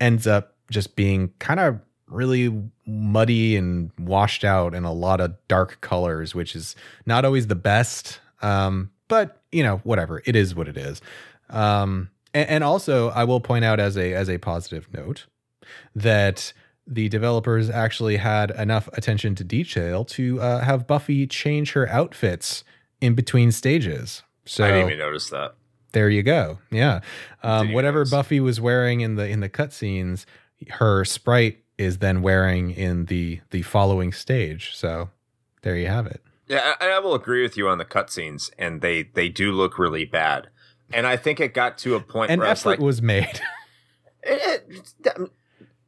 ends 0.00 0.26
up 0.26 0.54
just 0.70 0.96
being 0.96 1.32
kind 1.38 1.60
of 1.60 1.80
really 2.08 2.70
muddy 2.86 3.56
and 3.56 3.90
washed 3.98 4.44
out 4.44 4.74
in 4.74 4.84
a 4.84 4.92
lot 4.92 5.20
of 5.20 5.34
dark 5.48 5.80
colors, 5.80 6.34
which 6.34 6.54
is 6.56 6.74
not 7.04 7.24
always 7.24 7.46
the 7.46 7.54
best. 7.54 8.20
Um, 8.42 8.90
but 9.08 9.40
you 9.52 9.62
know, 9.62 9.78
whatever. 9.78 10.22
It 10.24 10.36
is 10.36 10.54
what 10.54 10.68
it 10.68 10.76
is. 10.76 11.00
Um, 11.50 12.10
and, 12.34 12.48
and 12.48 12.64
also, 12.64 13.10
I 13.10 13.24
will 13.24 13.40
point 13.40 13.64
out 13.64 13.80
as 13.80 13.96
a 13.96 14.12
as 14.14 14.28
a 14.28 14.38
positive 14.38 14.88
note 14.92 15.26
that 15.94 16.52
the 16.86 17.08
developers 17.08 17.68
actually 17.68 18.16
had 18.16 18.50
enough 18.52 18.88
attention 18.92 19.34
to 19.34 19.44
detail 19.44 20.04
to 20.04 20.40
uh, 20.40 20.60
have 20.60 20.86
Buffy 20.86 21.26
change 21.26 21.72
her 21.72 21.88
outfits 21.88 22.62
in 23.00 23.14
between 23.14 23.50
stages. 23.50 24.22
So 24.44 24.64
I 24.64 24.68
didn't 24.70 24.86
even 24.86 24.98
notice 24.98 25.30
that. 25.30 25.54
There 25.92 26.08
you 26.10 26.22
go. 26.22 26.58
Yeah, 26.70 27.00
um, 27.42 27.72
whatever 27.72 28.00
notice. 28.00 28.10
Buffy 28.10 28.40
was 28.40 28.60
wearing 28.60 29.00
in 29.00 29.16
the 29.16 29.26
in 29.26 29.40
the 29.40 29.48
cutscenes, 29.48 30.26
her 30.70 31.04
sprite 31.04 31.58
is 31.78 31.98
then 31.98 32.22
wearing 32.22 32.70
in 32.70 33.06
the 33.06 33.40
the 33.50 33.62
following 33.62 34.12
stage. 34.12 34.74
So 34.74 35.10
there 35.62 35.76
you 35.76 35.86
have 35.86 36.06
it. 36.06 36.22
Yeah, 36.48 36.74
I, 36.80 36.90
I 36.90 36.98
will 37.00 37.14
agree 37.14 37.42
with 37.42 37.56
you 37.56 37.68
on 37.68 37.78
the 37.78 37.84
cutscenes, 37.84 38.50
and 38.58 38.80
they 38.80 39.04
they 39.04 39.28
do 39.28 39.52
look 39.52 39.78
really 39.78 40.04
bad. 40.04 40.48
And 40.92 41.06
I 41.06 41.16
think 41.16 41.40
it 41.40 41.52
got 41.52 41.78
to 41.78 41.96
a 41.96 42.00
point 42.00 42.30
An 42.30 42.38
where 42.38 42.48
effort 42.48 42.70
like, 42.70 42.78
was 42.78 43.02
made. 43.02 43.40
it, 44.22 44.64
it, 45.04 45.30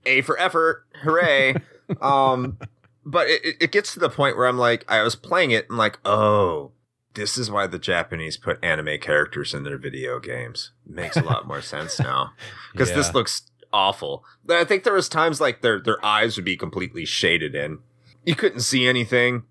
a 0.05 0.21
for 0.23 0.39
effort, 0.39 0.87
hooray! 1.03 1.55
um, 2.01 2.59
but 3.05 3.29
it, 3.29 3.57
it 3.61 3.73
gets 3.73 3.93
to 3.95 4.01
the 4.01 4.11
point 4.11 4.37
where 4.37 4.47
I'm 4.47 4.59
like, 4.59 4.85
I 4.89 5.03
was 5.03 5.15
playing 5.15 5.53
it, 5.53 5.69
and 5.69 5.79
like, 5.79 5.99
oh, 6.05 6.73
this 7.15 7.39
is 7.39 7.51
why 7.51 7.67
the 7.67 7.79
Japanese 7.79 8.37
put 8.37 8.63
anime 8.63 8.99
characters 9.01 9.55
in 9.55 9.65
their 9.65 9.79
video 9.79 10.19
games. 10.21 10.73
makes 10.87 11.17
a 11.17 11.23
lot 11.23 11.47
more 11.47 11.63
sense 11.63 11.99
now 12.01 12.33
because 12.73 12.91
yeah. 12.91 12.97
this 12.97 13.15
looks 13.15 13.43
awful. 13.73 14.25
I 14.49 14.65
think 14.65 14.85
there 14.85 14.95
was 14.95 15.09
times 15.09 15.41
like 15.41 15.63
their 15.63 15.81
their 15.81 16.05
eyes 16.05 16.37
would 16.37 16.45
be 16.45 16.57
completely 16.57 17.05
shaded 17.05 17.55
in. 17.55 17.79
You 18.25 18.35
couldn't 18.35 18.61
see 18.61 18.87
anything. 18.87 19.45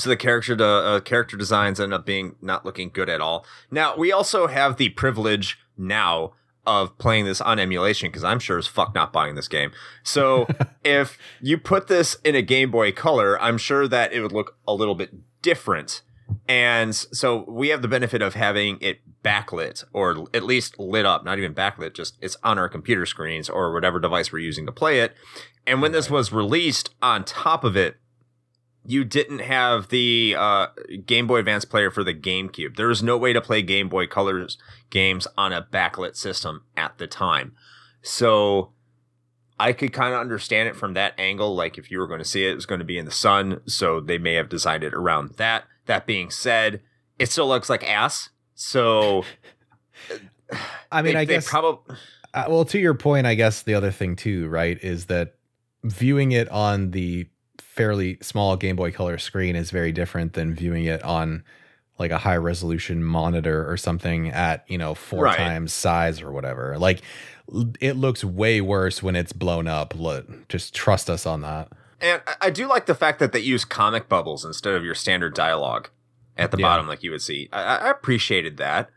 So 0.00 0.08
the 0.08 0.16
character 0.16 0.56
de- 0.56 0.64
uh, 0.64 1.00
character 1.00 1.36
designs 1.36 1.78
end 1.78 1.92
up 1.92 2.06
being 2.06 2.36
not 2.40 2.64
looking 2.64 2.88
good 2.88 3.08
at 3.08 3.20
all. 3.20 3.44
Now 3.70 3.96
we 3.96 4.12
also 4.12 4.46
have 4.46 4.76
the 4.76 4.88
privilege 4.90 5.58
now 5.76 6.32
of 6.66 6.96
playing 6.98 7.24
this 7.24 7.40
on 7.40 7.58
emulation 7.58 8.08
because 8.08 8.24
I'm 8.24 8.38
sure 8.38 8.58
as 8.58 8.66
fuck 8.66 8.94
not 8.94 9.12
buying 9.12 9.34
this 9.34 9.48
game. 9.48 9.72
So 10.02 10.46
if 10.84 11.18
you 11.40 11.58
put 11.58 11.88
this 11.88 12.16
in 12.24 12.34
a 12.34 12.42
Game 12.42 12.70
Boy 12.70 12.92
Color, 12.92 13.40
I'm 13.40 13.58
sure 13.58 13.86
that 13.88 14.12
it 14.12 14.20
would 14.20 14.32
look 14.32 14.56
a 14.66 14.74
little 14.74 14.94
bit 14.94 15.10
different. 15.42 16.02
And 16.48 16.94
so 16.94 17.44
we 17.48 17.68
have 17.68 17.82
the 17.82 17.88
benefit 17.88 18.22
of 18.22 18.34
having 18.34 18.78
it 18.80 19.00
backlit 19.22 19.84
or 19.92 20.26
at 20.32 20.44
least 20.44 20.78
lit 20.78 21.04
up, 21.04 21.24
not 21.24 21.38
even 21.38 21.54
backlit, 21.54 21.92
just 21.94 22.16
it's 22.20 22.36
on 22.42 22.58
our 22.58 22.68
computer 22.68 23.04
screens 23.04 23.48
or 23.48 23.72
whatever 23.72 24.00
device 24.00 24.32
we're 24.32 24.38
using 24.38 24.64
to 24.66 24.72
play 24.72 25.00
it. 25.00 25.14
And 25.66 25.82
when 25.82 25.92
this 25.92 26.08
was 26.08 26.32
released 26.32 26.90
on 27.02 27.24
top 27.24 27.64
of 27.64 27.76
it, 27.76 27.96
you 28.84 29.04
didn't 29.04 29.40
have 29.40 29.88
the 29.88 30.34
uh, 30.38 30.68
Game 31.04 31.26
Boy 31.26 31.38
Advance 31.38 31.64
player 31.64 31.90
for 31.90 32.02
the 32.02 32.14
GameCube. 32.14 32.76
There 32.76 32.88
was 32.88 33.02
no 33.02 33.16
way 33.16 33.32
to 33.32 33.40
play 33.40 33.62
Game 33.62 33.88
Boy 33.88 34.06
Colors 34.06 34.58
games 34.88 35.26
on 35.36 35.52
a 35.52 35.62
backlit 35.62 36.16
system 36.16 36.64
at 36.76 36.98
the 36.98 37.06
time. 37.06 37.54
So 38.02 38.72
I 39.58 39.72
could 39.72 39.92
kind 39.92 40.14
of 40.14 40.20
understand 40.20 40.68
it 40.68 40.76
from 40.76 40.94
that 40.94 41.14
angle. 41.18 41.54
Like 41.54 41.76
if 41.76 41.90
you 41.90 41.98
were 41.98 42.06
going 42.06 42.20
to 42.20 42.24
see 42.24 42.46
it, 42.46 42.52
it 42.52 42.54
was 42.54 42.66
going 42.66 42.78
to 42.78 42.84
be 42.84 42.98
in 42.98 43.04
the 43.04 43.10
sun. 43.10 43.60
So 43.66 44.00
they 44.00 44.18
may 44.18 44.34
have 44.34 44.48
designed 44.48 44.84
it 44.84 44.94
around 44.94 45.32
that. 45.36 45.64
That 45.86 46.06
being 46.06 46.30
said, 46.30 46.80
it 47.18 47.30
still 47.30 47.48
looks 47.48 47.68
like 47.68 47.88
ass. 47.88 48.30
So 48.54 49.24
I 50.90 51.02
mean, 51.02 51.14
they, 51.14 51.20
I 51.20 51.24
guess 51.26 51.48
probably. 51.48 51.96
Uh, 52.32 52.44
well, 52.48 52.64
to 52.64 52.78
your 52.78 52.94
point, 52.94 53.26
I 53.26 53.34
guess 53.34 53.62
the 53.62 53.74
other 53.74 53.90
thing 53.90 54.16
too, 54.16 54.48
right, 54.48 54.78
is 54.82 55.06
that 55.06 55.34
viewing 55.84 56.32
it 56.32 56.48
on 56.48 56.92
the 56.92 57.28
fairly 57.80 58.18
small 58.20 58.58
Game 58.58 58.76
Boy 58.76 58.92
Color 58.92 59.16
screen 59.16 59.56
is 59.56 59.70
very 59.70 59.90
different 59.90 60.34
than 60.34 60.54
viewing 60.54 60.84
it 60.84 61.02
on 61.02 61.42
like 61.98 62.10
a 62.10 62.18
high 62.18 62.36
resolution 62.36 63.02
monitor 63.02 63.66
or 63.70 63.78
something 63.78 64.28
at, 64.28 64.66
you 64.68 64.76
know, 64.76 64.94
four 64.94 65.24
right. 65.24 65.36
times 65.38 65.72
size 65.72 66.20
or 66.20 66.30
whatever. 66.30 66.76
Like 66.76 67.00
it 67.80 67.96
looks 67.96 68.22
way 68.22 68.60
worse 68.60 69.02
when 69.02 69.16
it's 69.16 69.32
blown 69.32 69.66
up. 69.66 69.94
Look, 69.94 70.46
Just 70.50 70.74
trust 70.74 71.08
us 71.08 71.24
on 71.24 71.40
that. 71.40 71.68
And 72.02 72.20
I 72.42 72.50
do 72.50 72.68
like 72.68 72.84
the 72.84 72.94
fact 72.94 73.18
that 73.18 73.32
they 73.32 73.40
use 73.40 73.64
comic 73.64 74.10
bubbles 74.10 74.44
instead 74.44 74.74
of 74.74 74.84
your 74.84 74.94
standard 74.94 75.32
dialogue 75.32 75.88
at 76.36 76.50
the 76.50 76.58
yeah. 76.58 76.66
bottom, 76.66 76.86
like 76.86 77.02
you 77.02 77.10
would 77.12 77.22
see. 77.22 77.48
I, 77.50 77.76
I 77.76 77.90
appreciated 77.90 78.58
that. 78.58 78.90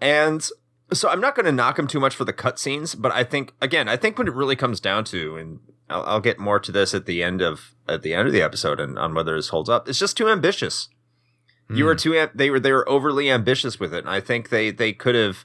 And 0.00 0.46
so 0.90 1.10
I'm 1.10 1.20
not 1.20 1.34
going 1.34 1.44
to 1.44 1.52
knock 1.52 1.76
them 1.76 1.86
too 1.86 2.00
much 2.00 2.14
for 2.14 2.24
the 2.24 2.32
cutscenes, 2.32 2.98
but 2.98 3.12
I 3.12 3.24
think 3.24 3.52
again, 3.60 3.90
I 3.90 3.98
think 3.98 4.16
when 4.16 4.26
it 4.26 4.32
really 4.32 4.56
comes 4.56 4.80
down 4.80 5.04
to, 5.04 5.36
and 5.36 5.60
I'll, 5.88 6.02
I'll, 6.02 6.20
get 6.20 6.38
more 6.38 6.58
to 6.58 6.72
this 6.72 6.94
at 6.94 7.06
the 7.06 7.22
end 7.22 7.42
of 7.42 7.74
at 7.88 8.02
the 8.02 8.14
end 8.14 8.26
of 8.26 8.32
the 8.32 8.42
episode 8.42 8.80
and 8.80 8.98
on 8.98 9.14
whether 9.14 9.34
this 9.34 9.48
holds 9.48 9.68
up. 9.68 9.88
It's 9.88 9.98
just 9.98 10.16
too 10.16 10.28
ambitious. 10.28 10.88
Mm. 11.70 11.76
You 11.78 11.84
were 11.84 11.94
hmm. 11.94 11.98
too 11.98 12.28
they 12.34 12.50
were 12.50 12.60
they 12.60 12.72
were 12.72 12.88
overly 12.88 13.30
ambitious 13.30 13.78
with 13.78 13.94
it, 13.94 14.00
and 14.00 14.10
I 14.10 14.20
think 14.20 14.48
they 14.48 14.70
they 14.70 14.92
could 14.92 15.14
have 15.14 15.44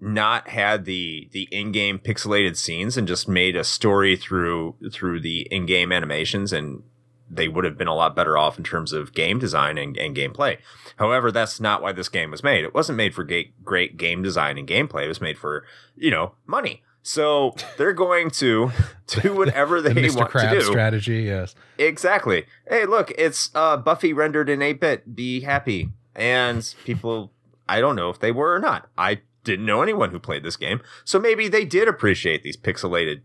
not 0.00 0.48
had 0.48 0.84
the 0.84 1.28
the 1.32 1.48
in-game 1.50 1.98
pixelated 1.98 2.56
scenes 2.56 2.96
and 2.96 3.08
just 3.08 3.28
made 3.28 3.56
a 3.56 3.64
story 3.64 4.16
through 4.16 4.74
through 4.92 5.20
the 5.20 5.48
in-game 5.50 5.90
animations 5.90 6.52
and 6.52 6.82
they 7.30 7.48
would 7.48 7.64
have 7.64 7.78
been 7.78 7.88
a 7.88 7.94
lot 7.94 8.14
better 8.14 8.36
off 8.36 8.58
in 8.58 8.64
terms 8.64 8.92
of 8.92 9.12
game 9.12 9.38
design 9.38 9.78
and, 9.78 9.96
and 9.96 10.16
gameplay. 10.16 10.58
However, 10.96 11.32
that's 11.32 11.60
not 11.60 11.82
why 11.82 11.92
this 11.92 12.08
game 12.08 12.30
was 12.30 12.44
made. 12.44 12.64
It 12.64 12.74
wasn't 12.74 12.96
made 12.96 13.14
for 13.14 13.24
great, 13.24 13.64
great 13.64 13.96
game 13.96 14.22
design 14.22 14.58
and 14.58 14.68
gameplay. 14.68 15.04
It 15.04 15.08
was 15.08 15.20
made 15.20 15.38
for, 15.38 15.64
you 15.96 16.10
know, 16.10 16.34
money. 16.46 16.82
So 17.06 17.54
they're 17.76 17.92
going 17.92 18.30
to 18.32 18.72
do 19.06 19.32
whatever 19.32 19.80
they 19.80 19.92
the 19.92 20.18
want 20.18 20.32
Krabs 20.32 20.50
to 20.50 20.58
do. 20.58 20.60
Strategy, 20.62 21.22
yes, 21.22 21.54
exactly. 21.78 22.46
Hey, 22.68 22.84
look, 22.84 23.12
it's 23.16 23.50
uh, 23.54 23.76
Buffy 23.76 24.12
rendered 24.12 24.48
in 24.48 24.60
eight 24.60 24.80
bit. 24.80 25.14
Be 25.14 25.42
happy, 25.42 25.90
and 26.16 26.74
people. 26.84 27.32
I 27.68 27.80
don't 27.80 27.94
know 27.94 28.10
if 28.10 28.18
they 28.18 28.32
were 28.32 28.54
or 28.54 28.58
not. 28.58 28.88
I 28.98 29.20
didn't 29.44 29.66
know 29.66 29.82
anyone 29.82 30.10
who 30.10 30.18
played 30.18 30.42
this 30.42 30.56
game, 30.56 30.80
so 31.04 31.20
maybe 31.20 31.46
they 31.46 31.64
did 31.64 31.86
appreciate 31.86 32.42
these 32.42 32.56
pixelated 32.56 33.20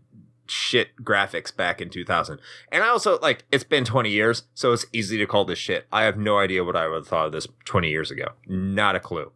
shit 0.46 0.90
graphics 1.02 1.54
back 1.54 1.80
in 1.80 1.90
2000. 1.90 2.38
And 2.70 2.84
I 2.84 2.88
also 2.88 3.18
like 3.18 3.44
it's 3.50 3.64
been 3.64 3.84
20 3.84 4.10
years, 4.10 4.44
so 4.54 4.72
it's 4.72 4.86
easy 4.92 5.18
to 5.18 5.26
call 5.26 5.44
this 5.44 5.58
shit. 5.58 5.86
I 5.90 6.04
have 6.04 6.16
no 6.16 6.38
idea 6.38 6.62
what 6.62 6.76
I 6.76 6.86
would 6.86 6.98
have 6.98 7.08
thought 7.08 7.26
of 7.26 7.32
this 7.32 7.48
20 7.64 7.90
years 7.90 8.12
ago. 8.12 8.28
Not 8.46 8.94
a 8.94 9.00
clue. 9.00 9.32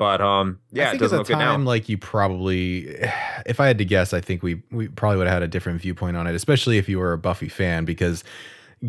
But 0.00 0.22
um, 0.22 0.58
yeah, 0.72 0.84
I 0.84 0.90
think 0.92 1.02
it 1.02 1.04
doesn't 1.04 1.20
at 1.20 1.26
the 1.26 1.34
time, 1.34 1.66
like 1.66 1.90
you 1.90 1.98
probably, 1.98 2.86
if 3.44 3.60
I 3.60 3.66
had 3.66 3.76
to 3.76 3.84
guess, 3.84 4.14
I 4.14 4.22
think 4.22 4.42
we 4.42 4.62
we 4.70 4.88
probably 4.88 5.18
would 5.18 5.26
have 5.26 5.34
had 5.34 5.42
a 5.42 5.48
different 5.48 5.82
viewpoint 5.82 6.16
on 6.16 6.26
it, 6.26 6.34
especially 6.34 6.78
if 6.78 6.88
you 6.88 6.98
were 6.98 7.12
a 7.12 7.18
Buffy 7.18 7.50
fan, 7.50 7.84
because 7.84 8.24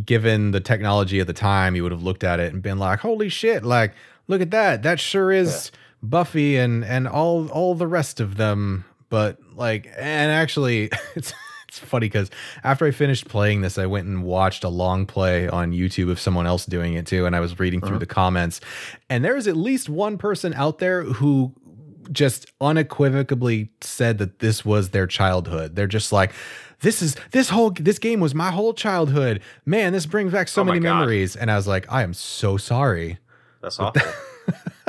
given 0.05 0.51
the 0.51 0.61
technology 0.61 1.19
at 1.19 1.27
the 1.27 1.33
time, 1.33 1.75
you 1.75 1.83
would 1.83 1.91
have 1.91 2.01
looked 2.01 2.23
at 2.23 2.39
it 2.39 2.53
and 2.53 2.61
been 2.61 2.79
like, 2.79 2.99
"Holy 2.99 3.27
shit! 3.27 3.65
Like, 3.65 3.93
look 4.29 4.39
at 4.39 4.51
that! 4.51 4.83
That 4.83 5.01
sure 5.01 5.33
is 5.33 5.69
yeah. 5.73 5.79
Buffy 6.01 6.55
and 6.55 6.85
and 6.85 7.09
all 7.09 7.49
all 7.49 7.75
the 7.75 7.87
rest 7.87 8.21
of 8.21 8.37
them." 8.37 8.85
But 9.09 9.37
like, 9.53 9.87
and 9.97 10.31
actually, 10.31 10.91
it's 11.15 11.33
it's 11.71 11.79
funny 11.79 12.07
because 12.07 12.29
after 12.65 12.85
I 12.85 12.91
finished 12.91 13.29
playing 13.29 13.61
this, 13.61 13.77
I 13.77 13.85
went 13.85 14.05
and 14.05 14.23
watched 14.23 14.65
a 14.65 14.69
long 14.69 15.05
play 15.05 15.47
on 15.47 15.71
YouTube 15.71 16.11
of 16.11 16.19
someone 16.19 16.45
else 16.45 16.65
doing 16.65 16.95
it 16.95 17.07
too. 17.07 17.25
And 17.25 17.33
I 17.33 17.39
was 17.39 17.59
reading 17.59 17.79
through 17.79 17.91
uh-huh. 17.91 17.99
the 17.99 18.07
comments, 18.07 18.59
and 19.09 19.23
there 19.23 19.37
is 19.37 19.47
at 19.47 19.55
least 19.55 19.87
one 19.87 20.17
person 20.17 20.53
out 20.53 20.79
there 20.79 21.03
who 21.03 21.53
just 22.11 22.51
unequivocally 22.59 23.71
said 23.79 24.17
that 24.17 24.39
this 24.39 24.65
was 24.65 24.89
their 24.89 25.07
childhood. 25.07 25.77
They're 25.77 25.87
just 25.87 26.11
like, 26.11 26.33
this 26.81 27.01
is 27.01 27.15
this 27.31 27.47
whole 27.47 27.71
this 27.71 27.99
game 27.99 28.19
was 28.19 28.35
my 28.35 28.51
whole 28.51 28.73
childhood. 28.73 29.41
Man, 29.65 29.93
this 29.93 30.05
brings 30.05 30.33
back 30.33 30.49
so 30.49 30.63
oh 30.63 30.65
many 30.65 30.81
memories. 30.81 31.37
And 31.37 31.49
I 31.49 31.55
was 31.55 31.67
like, 31.67 31.89
I 31.89 32.03
am 32.03 32.13
so 32.13 32.57
sorry. 32.57 33.17
That's 33.61 33.79
awful. 33.79 34.01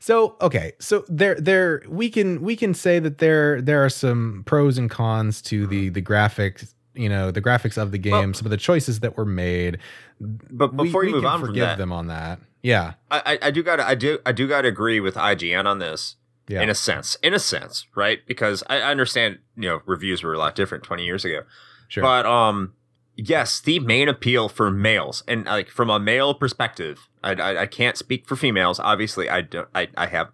so 0.00 0.36
okay, 0.40 0.72
so 0.78 1.04
there 1.08 1.34
there 1.36 1.82
we 1.88 2.10
can 2.10 2.40
we 2.42 2.56
can 2.56 2.74
say 2.74 2.98
that 2.98 3.18
there 3.18 3.60
there 3.60 3.84
are 3.84 3.88
some 3.90 4.42
pros 4.46 4.78
and 4.78 4.90
cons 4.90 5.40
to 5.42 5.66
the 5.66 5.88
the 5.88 6.02
graphics 6.02 6.74
you 6.94 7.08
know 7.08 7.30
the 7.30 7.42
graphics 7.42 7.76
of 7.80 7.92
the 7.92 7.98
game, 7.98 8.12
Well- 8.12 8.34
some 8.34 8.46
of 8.46 8.50
the 8.50 8.56
choices 8.56 9.00
that 9.00 9.16
were 9.16 9.24
made. 9.24 9.78
But 10.20 10.76
before 10.76 11.02
we 11.02 11.08
you 11.08 11.14
move 11.14 11.22
can 11.22 11.32
on 11.32 11.40
from 11.40 11.48
forgive 11.50 11.60
that, 11.66 11.78
them 11.78 11.92
on 11.92 12.08
that. 12.08 12.40
Yeah, 12.62 12.94
I, 13.10 13.38
I- 13.42 13.46
I 13.46 13.50
do 13.52 13.62
gotta 13.62 13.86
I 13.86 13.94
do 13.94 14.18
I 14.26 14.32
do 14.32 14.48
gotta 14.48 14.66
agree 14.68 14.98
with 15.00 15.14
IGN 15.14 15.64
on 15.66 15.78
this. 15.78 16.16
yeah, 16.48 16.60
in 16.62 16.68
a 16.70 16.74
sense 16.74 17.16
in 17.22 17.34
a 17.34 17.38
sense 17.38 17.86
right 17.94 18.18
because 18.26 18.64
I, 18.68 18.80
I 18.80 18.90
understand 18.90 19.38
you 19.56 19.68
know 19.68 19.80
reviews 19.86 20.22
were 20.24 20.32
a 20.34 20.38
lot 20.38 20.54
different 20.56 20.82
20 20.82 21.04
years 21.04 21.24
ago 21.24 21.42
sure. 21.88 22.02
but 22.02 22.24
um 22.26 22.72
yes 23.20 23.60
the 23.60 23.80
main 23.80 24.08
appeal 24.08 24.48
for 24.48 24.70
males 24.70 25.24
and 25.26 25.44
like 25.44 25.68
from 25.68 25.90
a 25.90 25.98
male 25.98 26.32
perspective 26.34 27.08
I, 27.22 27.32
I, 27.32 27.62
I 27.62 27.66
can't 27.66 27.96
speak 27.96 28.26
for 28.28 28.36
females 28.36 28.78
obviously 28.78 29.28
i 29.28 29.40
don't 29.42 29.68
i, 29.74 29.88
I 29.96 30.06
have 30.06 30.28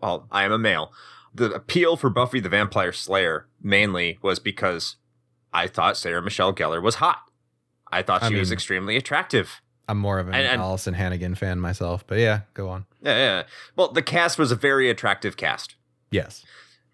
well 0.00 0.26
i 0.30 0.44
am 0.44 0.52
a 0.52 0.58
male. 0.58 0.92
The 1.34 1.52
appeal 1.52 1.96
for 1.96 2.10
buffy 2.10 2.38
the 2.40 2.48
vampire 2.48 2.92
slayer 2.92 3.46
mainly 3.62 4.18
was 4.22 4.38
because 4.38 4.96
i 5.52 5.66
thought 5.66 5.96
sarah 5.96 6.22
michelle 6.22 6.54
gellar 6.54 6.82
was 6.82 6.96
hot. 6.96 7.22
I 7.90 8.02
thought 8.02 8.22
I 8.22 8.28
she 8.28 8.34
was 8.36 8.52
extremely 8.52 8.96
attractive. 8.98 9.62
I'm 9.88 9.96
more 9.96 10.18
of 10.18 10.28
an 10.28 10.34
and- 10.34 10.46
and- 10.46 10.60
Alyson 10.60 10.94
Hannigan 10.94 11.34
fan 11.34 11.58
myself, 11.58 12.06
but 12.06 12.18
yeah, 12.18 12.40
go 12.52 12.68
on. 12.68 12.84
yeah, 13.02 13.16
yeah. 13.16 13.42
well 13.74 13.88
the 13.90 14.02
cast 14.02 14.38
was 14.38 14.52
a 14.52 14.56
very 14.56 14.90
attractive 14.90 15.38
cast. 15.38 15.76
Yes, 16.10 16.44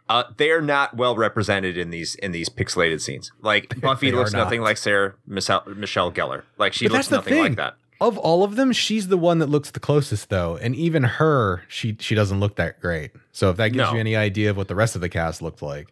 Uh, 0.08 0.24
they 0.36 0.50
are 0.50 0.60
not 0.60 0.96
well 0.96 1.16
represented 1.16 1.78
in 1.78 1.88
these 1.90 2.14
in 2.16 2.32
these 2.32 2.48
pixelated 2.50 3.00
scenes. 3.00 3.32
Like 3.40 3.80
Buffy 3.80 4.10
They 4.10 4.16
looks 4.16 4.32
not. 4.32 4.44
nothing 4.44 4.60
like 4.60 4.76
Sarah 4.76 5.14
Michelle, 5.26 5.62
Michelle 5.74 6.12
Gellar. 6.12 6.42
Like 6.58 6.74
she 6.74 6.86
But 6.86 6.92
looks 6.94 7.10
nothing 7.10 7.38
like 7.38 7.56
that. 7.56 7.76
of 8.02 8.18
all 8.18 8.44
of 8.44 8.56
them, 8.56 8.70
she's 8.72 9.08
the 9.08 9.16
one 9.16 9.38
that 9.38 9.48
looks 9.48 9.70
the 9.70 9.80
closest, 9.80 10.28
though, 10.28 10.56
and 10.58 10.76
even 10.76 11.04
her, 11.04 11.62
she 11.68 11.96
she 12.00 12.14
doesn't 12.14 12.38
look 12.38 12.56
that 12.56 12.80
great. 12.80 13.12
So 13.32 13.48
if 13.48 13.56
that 13.56 13.68
gives 13.68 13.78
No. 13.78 13.94
you 13.94 13.98
any 14.00 14.14
idea 14.14 14.50
of 14.50 14.58
what 14.58 14.68
the 14.68 14.74
rest 14.74 14.94
of 14.94 15.00
the 15.00 15.08
cast 15.08 15.40
looked 15.40 15.62
like, 15.62 15.88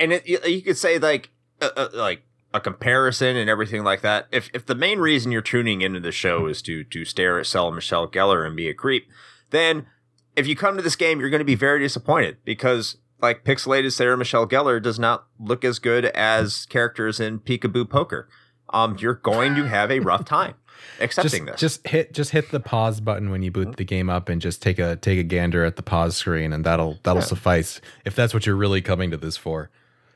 And 0.00 0.12
it, 0.14 0.26
you 0.26 0.38
you 0.44 0.60
could 0.62 0.76
say 0.76 0.98
like 0.98 1.30
uh, 1.60 1.70
uh, 1.76 1.88
like 1.94 2.22
a 2.52 2.60
comparison 2.60 3.36
and 3.36 3.48
everything 3.48 3.84
like 3.84 4.00
that. 4.00 4.26
If 4.32 4.50
if 4.52 4.66
the 4.66 4.74
main 4.74 4.98
reason 4.98 5.30
you're 5.30 5.42
tuning 5.42 5.80
into 5.82 6.00
the 6.00 6.10
show 6.12 6.46
is 6.46 6.60
to 6.62 6.82
to 6.82 7.04
stare 7.04 7.38
at 7.38 7.46
Sarah 7.46 7.70
Michelle 7.70 8.08
Gellar 8.08 8.44
and 8.44 8.56
be 8.56 8.68
a 8.68 8.74
creep, 8.74 9.08
then 9.50 9.86
if 10.34 10.48
you 10.48 10.56
come 10.56 10.74
to 10.76 10.82
this 10.82 10.96
game, 10.96 11.20
you're 11.20 11.30
going 11.30 11.38
to 11.40 11.44
be 11.44 11.54
very 11.54 11.78
disappointed 11.80 12.38
because 12.44 12.96
like 13.20 13.44
pixelated 13.44 13.92
Sarah 13.92 14.16
Michelle 14.16 14.46
Gellar 14.46 14.82
does 14.82 14.98
not 14.98 15.26
look 15.40 15.64
as 15.64 15.78
good 15.78 16.06
as 16.06 16.66
characters 16.66 17.20
in 17.20 17.40
Peekaboo 17.40 17.88
Poker. 17.88 18.28
Um, 18.70 18.96
you're 19.00 19.14
going 19.14 19.54
to 19.54 19.64
have 19.66 19.90
a 19.90 20.00
rough 20.00 20.24
time 20.26 20.54
accepting 21.00 21.46
just 21.46 21.52
this. 21.52 21.60
just 21.60 21.86
hit 21.88 22.12
just 22.12 22.30
hit 22.32 22.50
the 22.50 22.60
pause 22.60 23.00
button 23.00 23.30
when 23.30 23.42
you 23.42 23.50
boot 23.50 23.76
the 23.78 23.84
game 23.84 24.10
up 24.10 24.28
and 24.28 24.40
just 24.42 24.60
take 24.60 24.78
a 24.78 24.96
take 24.96 25.18
a 25.18 25.22
gander 25.22 25.64
at 25.64 25.76
the 25.76 25.82
pause 25.82 26.16
screen, 26.16 26.52
and 26.52 26.64
that'll 26.64 26.98
that'll 27.02 27.22
Yeah. 27.22 27.26
suffice 27.26 27.80
if 28.04 28.14
that's 28.14 28.34
what 28.34 28.44
you're 28.46 28.56
really 28.56 28.82
coming 28.82 29.10
to 29.10 29.16
this 29.16 29.36
for. 29.36 29.70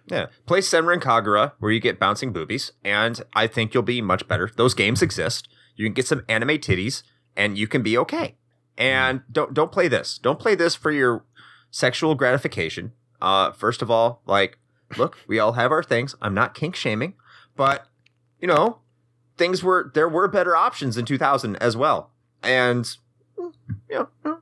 Yeah. 0.07 0.27
Play 0.47 0.59
Senran 0.61 1.01
Kagura, 1.01 1.53
where 1.61 1.71
you 1.73 1.81
get 1.81 1.99
bouncing 1.99 2.33
boobies, 2.33 2.73
and 2.85 3.23
I 3.35 3.47
think 3.47 3.73
you'll 3.73 3.83
be 3.85 4.03
much 4.03 4.27
better. 4.29 4.51
Those 4.57 4.75
games 4.75 5.01
exist. 5.01 5.49
You 5.77 5.87
can 5.87 5.95
get 5.95 6.07
some 6.07 6.23
anime 6.29 6.59
titties, 6.59 7.03
and 7.37 7.57
you 7.57 7.67
can 7.67 7.83
be 7.83 7.97
okay. 7.97 8.37
And 8.77 9.23
don't 9.31 9.55
don't 9.55 9.73
play 9.73 9.89
this. 9.89 10.19
Don't 10.19 10.39
play 10.39 10.55
this 10.55 10.75
for 10.75 10.91
your 10.91 11.25
sexual 11.73 12.15
gratification. 12.15 12.93
Uh, 13.21 13.51
first 13.51 13.83
of 13.83 13.91
all, 13.91 14.23
like, 14.27 14.59
look, 14.97 15.19
we 15.27 15.41
all 15.41 15.53
have 15.53 15.73
our 15.73 15.83
things. 15.83 16.15
I'm 16.23 16.35
not 16.35 16.55
kink 16.55 16.77
shaming, 16.77 17.15
but 17.57 17.89
you 18.41 18.47
know, 18.47 18.79
things 19.37 19.65
were 19.65 19.91
there 19.95 20.09
were 20.09 20.29
better 20.29 20.55
options 20.55 20.97
in 20.97 21.05
2000 21.05 21.57
as 21.57 21.77
well. 21.77 22.11
And 22.45 22.89
you 23.91 24.09
know, 24.25 24.39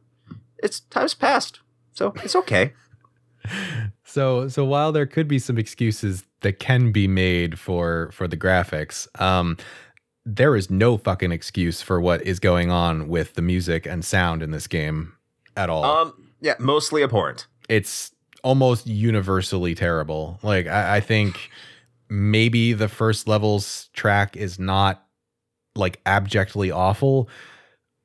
it's 0.58 0.80
times 0.80 1.14
past, 1.14 1.60
so 1.94 2.12
it's 2.22 2.36
okay. 2.36 2.74
So 4.02 4.48
so 4.48 4.64
while 4.64 4.90
there 4.90 5.06
could 5.06 5.28
be 5.28 5.38
some 5.38 5.56
excuses 5.56 6.24
that 6.40 6.58
can 6.58 6.90
be 6.90 7.06
made 7.06 7.60
for 7.60 8.10
for 8.12 8.26
the 8.26 8.36
graphics, 8.36 9.06
um, 9.20 9.56
there 10.26 10.56
is 10.56 10.68
no 10.68 10.98
fucking 10.98 11.30
excuse 11.30 11.80
for 11.80 12.00
what 12.00 12.20
is 12.22 12.40
going 12.40 12.72
on 12.72 13.06
with 13.06 13.34
the 13.34 13.42
music 13.42 13.86
and 13.86 14.04
sound 14.04 14.42
in 14.42 14.50
this 14.50 14.66
game 14.66 15.12
at 15.56 15.70
all. 15.70 15.84
Um, 15.84 16.29
yeah, 16.40 16.54
mostly 16.58 17.02
abhorrent. 17.02 17.46
it's 17.68 18.12
almost 18.42 18.86
universally 18.86 19.74
terrible. 19.74 20.38
Like 20.42 20.66
I, 20.66 20.96
I 20.96 21.00
think 21.00 21.50
maybe 22.08 22.72
the 22.72 22.88
first 22.88 23.28
levels 23.28 23.90
track 23.92 24.36
is 24.36 24.58
not 24.58 25.04
like 25.76 26.00
abjectly 26.06 26.70
awful, 26.70 27.28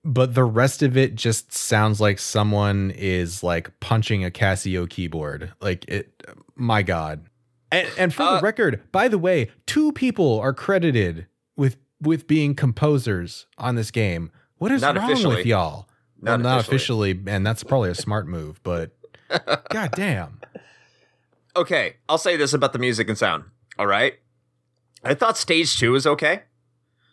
but 0.03 0.35
the 0.35 0.43
rest 0.43 0.83
of 0.83 0.97
it 0.97 1.15
just 1.15 1.53
sounds 1.53 1.99
like 2.01 2.19
someone 2.19 2.91
is 2.95 3.43
like 3.43 3.79
punching 3.79 4.23
a 4.25 4.29
Casio 4.29 4.89
keyboard. 4.89 5.53
Like 5.61 5.85
it, 5.85 6.21
my 6.55 6.83
god. 6.83 7.25
And, 7.71 7.89
and 7.97 8.13
for 8.13 8.23
Uh, 8.23 8.35
the 8.35 8.41
record, 8.41 8.81
by 8.91 9.07
the 9.07 9.17
way, 9.17 9.49
two 9.65 9.91
people 9.93 10.39
are 10.39 10.53
credited 10.53 11.27
with 11.55 11.77
with 12.01 12.27
being 12.27 12.53
composers 12.55 13.47
on 13.57 13.75
this 13.75 13.89
game. 13.89 14.31
What 14.57 14.71
is 14.71 14.83
wrong 14.83 14.97
officially. 14.97 15.37
with 15.37 15.45
y'all? 15.45 15.87
Not 16.21 16.31
well, 16.31 16.37
not 16.39 16.59
officially. 16.61 17.11
officially, 17.11 17.33
and 17.33 17.45
that's 17.45 17.63
probably 17.63 17.89
a 17.89 17.95
smart 17.95 18.27
move, 18.27 18.61
but 18.63 18.91
god 19.69 19.91
damn. 19.95 20.39
okay, 21.55 21.95
I'll 22.09 22.17
say 22.17 22.37
this 22.37 22.53
about 22.53 22.73
the 22.73 22.79
music 22.79 23.07
and 23.09 23.17
sound. 23.17 23.45
All 23.77 23.87
right. 23.87 24.15
I 25.03 25.13
thought 25.13 25.37
stage 25.37 25.77
two 25.77 25.91
was 25.91 26.07
okay. 26.07 26.43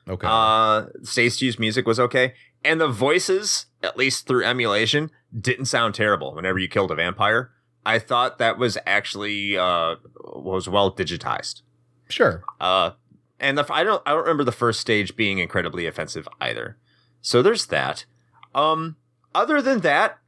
Okay. 0.09 0.27
Uh, 0.29 0.87
stage 1.03 1.39
two's 1.39 1.59
music 1.59 1.87
was 1.87 2.01
okay. 2.01 2.35
And 2.65 2.81
the 2.81 2.89
voices, 2.89 3.67
at 3.83 3.97
least 3.97 4.27
through 4.27 4.45
emulation, 4.45 5.11
didn't 5.39 5.67
sound 5.67 5.95
terrible 5.95 6.35
whenever 6.35 6.59
you 6.59 6.69
killed 6.69 6.91
a 6.91 6.95
vampire. 6.95 7.51
I 7.85 7.99
thought 7.99 8.39
that 8.39 8.59
was 8.59 8.79
actually 8.87 9.57
uh, 9.59 9.97
was 10.23 10.69
well 10.69 10.95
digitized. 10.95 11.63
sure. 12.09 12.43
Uh, 12.61 12.93
and 13.41 13.59
the, 13.59 13.67
I 13.73 13.83
don't 13.83 14.01
I 14.07 14.11
don't 14.13 14.21
remember 14.21 14.45
the 14.45 14.53
first 14.53 14.81
stage 14.81 15.17
being 15.17 15.39
incredibly 15.39 15.87
offensive 15.87 16.29
either. 16.41 16.79
So 17.21 17.43
there's 17.43 17.67
that. 17.67 18.05
Um, 18.55 18.97
other 19.35 19.63
than 19.63 19.81
that, 19.81 20.19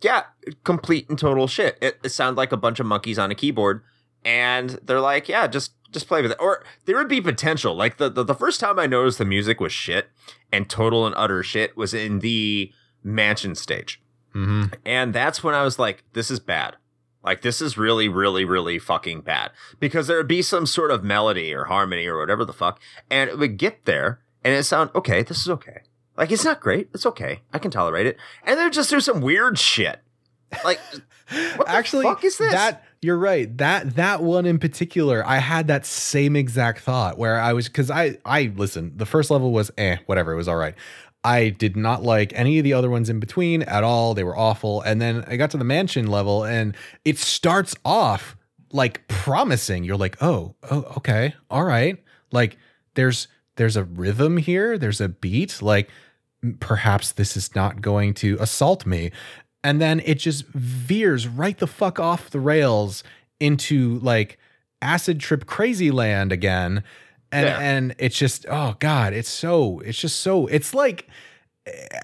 yeah, 0.00 0.24
complete 0.64 1.08
and 1.08 1.18
total 1.18 1.46
shit. 1.46 1.78
It, 1.80 1.98
it 2.04 2.10
sounded 2.10 2.36
like 2.38 2.52
a 2.52 2.56
bunch 2.56 2.80
of 2.80 2.86
monkeys 2.86 3.18
on 3.18 3.30
a 3.30 3.34
keyboard, 3.34 3.82
and 4.24 4.70
they're 4.82 5.00
like, 5.00 5.28
yeah, 5.28 5.46
just 5.46 5.72
just 5.90 6.06
play 6.06 6.22
with 6.22 6.32
it. 6.32 6.38
Or 6.40 6.64
there 6.84 6.96
would 6.96 7.08
be 7.08 7.20
potential. 7.20 7.74
Like 7.74 7.96
the, 7.96 8.08
the 8.08 8.24
the 8.24 8.34
first 8.34 8.60
time 8.60 8.78
I 8.78 8.86
noticed 8.86 9.18
the 9.18 9.24
music 9.24 9.60
was 9.60 9.72
shit 9.72 10.08
and 10.52 10.68
total 10.68 11.06
and 11.06 11.14
utter 11.16 11.42
shit 11.42 11.76
was 11.76 11.94
in 11.94 12.20
the 12.20 12.72
mansion 13.02 13.54
stage. 13.54 14.00
hmm 14.32 14.64
And 14.84 15.14
that's 15.14 15.42
when 15.42 15.54
I 15.54 15.62
was 15.62 15.78
like, 15.78 16.04
this 16.12 16.30
is 16.30 16.40
bad. 16.40 16.76
Like, 17.24 17.42
this 17.42 17.60
is 17.60 17.76
really, 17.76 18.08
really, 18.08 18.44
really 18.44 18.78
fucking 18.78 19.22
bad. 19.22 19.50
Because 19.80 20.06
there 20.06 20.16
would 20.16 20.28
be 20.28 20.40
some 20.40 20.66
sort 20.66 20.90
of 20.90 21.02
melody 21.02 21.52
or 21.52 21.64
harmony 21.64 22.06
or 22.06 22.18
whatever 22.18 22.44
the 22.44 22.52
fuck. 22.52 22.80
And 23.10 23.28
it 23.28 23.38
would 23.38 23.58
get 23.58 23.84
there 23.84 24.20
and 24.44 24.54
it 24.54 24.64
sound, 24.64 24.90
okay, 24.94 25.22
this 25.22 25.40
is 25.40 25.48
okay. 25.50 25.80
Like, 26.18 26.30
it's 26.32 26.44
not 26.44 26.60
great. 26.60 26.90
It's 26.92 27.06
okay. 27.06 27.40
I 27.52 27.58
can 27.58 27.70
tolerate 27.70 28.06
it. 28.06 28.18
And 28.44 28.58
then 28.58 28.70
just 28.72 28.90
do 28.90 29.00
some 29.00 29.20
weird 29.22 29.58
shit. 29.58 30.00
Like, 30.64 30.80
what 31.56 31.66
the 31.66 31.70
Actually, 31.70 32.04
fuck 32.04 32.24
is 32.24 32.38
this? 32.38 32.52
that 32.52 32.84
you're 33.02 33.18
right. 33.18 33.56
That 33.58 33.96
that 33.96 34.22
one 34.22 34.46
in 34.46 34.58
particular, 34.58 35.24
I 35.26 35.38
had 35.38 35.68
that 35.68 35.86
same 35.86 36.36
exact 36.36 36.80
thought 36.80 37.18
where 37.18 37.38
I 37.38 37.52
was 37.52 37.68
because 37.68 37.90
I 37.90 38.18
I 38.24 38.52
listen. 38.56 38.92
The 38.96 39.06
first 39.06 39.30
level 39.30 39.52
was 39.52 39.70
eh, 39.78 39.98
whatever. 40.06 40.32
It 40.32 40.36
was 40.36 40.48
all 40.48 40.56
right. 40.56 40.74
I 41.22 41.50
did 41.50 41.76
not 41.76 42.02
like 42.02 42.32
any 42.34 42.58
of 42.58 42.64
the 42.64 42.72
other 42.72 42.88
ones 42.88 43.10
in 43.10 43.20
between 43.20 43.62
at 43.62 43.84
all. 43.84 44.14
They 44.14 44.24
were 44.24 44.36
awful. 44.36 44.80
And 44.82 45.02
then 45.02 45.24
I 45.26 45.36
got 45.36 45.50
to 45.50 45.58
the 45.58 45.64
mansion 45.64 46.06
level, 46.06 46.44
and 46.44 46.74
it 47.04 47.18
starts 47.18 47.74
off 47.84 48.36
like 48.72 49.06
promising. 49.08 49.84
You're 49.84 49.96
like, 49.96 50.16
oh, 50.22 50.54
oh, 50.70 50.94
okay, 50.96 51.34
all 51.50 51.64
right. 51.64 52.02
Like 52.32 52.56
there's 52.94 53.28
there's 53.56 53.76
a 53.76 53.84
rhythm 53.84 54.38
here. 54.38 54.78
There's 54.78 55.00
a 55.00 55.08
beat. 55.08 55.60
Like 55.60 55.90
perhaps 56.60 57.12
this 57.12 57.36
is 57.36 57.54
not 57.54 57.80
going 57.80 58.14
to 58.14 58.36
assault 58.40 58.86
me. 58.86 59.10
And 59.64 59.80
then 59.80 60.00
it 60.04 60.16
just 60.16 60.46
veers 60.46 61.26
right 61.26 61.58
the 61.58 61.66
fuck 61.66 61.98
off 61.98 62.30
the 62.30 62.40
rails 62.40 63.02
into 63.40 63.98
like 64.00 64.38
acid 64.80 65.20
trip 65.20 65.46
crazy 65.46 65.90
land 65.90 66.32
again. 66.32 66.84
And 67.30 67.46
Yeah. 67.46 67.58
and 67.58 67.94
it's 67.98 68.16
just 68.16 68.46
oh 68.48 68.76
god, 68.78 69.12
it's 69.12 69.28
so 69.28 69.80
it's 69.80 69.98
just 69.98 70.20
so 70.20 70.46
it's 70.46 70.72
like 70.72 71.08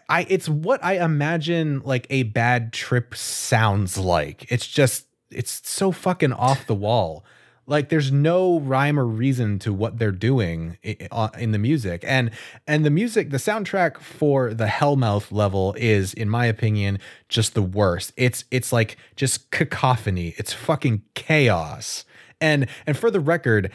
I 0.09 0.27
it's 0.29 0.49
what 0.49 0.85
I 0.85 1.03
imagine 1.03 1.81
like 1.85 2.07
a 2.11 2.25
bad 2.25 2.73
trip 2.73 3.15
sounds 3.15 3.97
like. 3.97 4.51
It's 4.51 4.67
just 4.67 5.07
it's 5.31 5.63
so 5.69 5.93
fucking 5.93 6.33
off 6.33 6.67
the 6.67 6.75
wall. 6.75 7.25
Like 7.67 7.89
there's 7.89 8.13
no 8.13 8.61
rhyme 8.61 8.99
or 8.99 9.07
reason 9.07 9.59
to 9.61 9.73
what 9.73 9.99
they're 9.99 10.13
doing 10.13 10.77
i- 10.85 11.31
in 11.39 11.53
the 11.53 11.59
music. 11.59 12.05
And 12.07 12.31
and 12.67 12.85
the 12.85 12.91
music, 12.91 13.31
the 13.31 13.39
soundtrack 13.39 13.99
for 14.01 14.53
the 14.53 14.67
Hellmouth 14.67 15.33
level 15.33 15.75
is 15.79 16.13
in 16.15 16.29
my 16.29 16.47
opinion 16.47 16.99
just 17.29 17.55
the 17.55 17.63
worst. 17.63 18.13
It's 18.17 18.45
it's 18.51 18.73
like 18.73 18.97
just 19.17 19.51
cacophony. 19.51 20.35
It's 20.37 20.53
fucking 20.53 21.03
chaos. 21.15 22.05
And 22.41 22.69
and 22.87 22.97
for 22.97 23.11
the 23.11 23.21
record, 23.21 23.71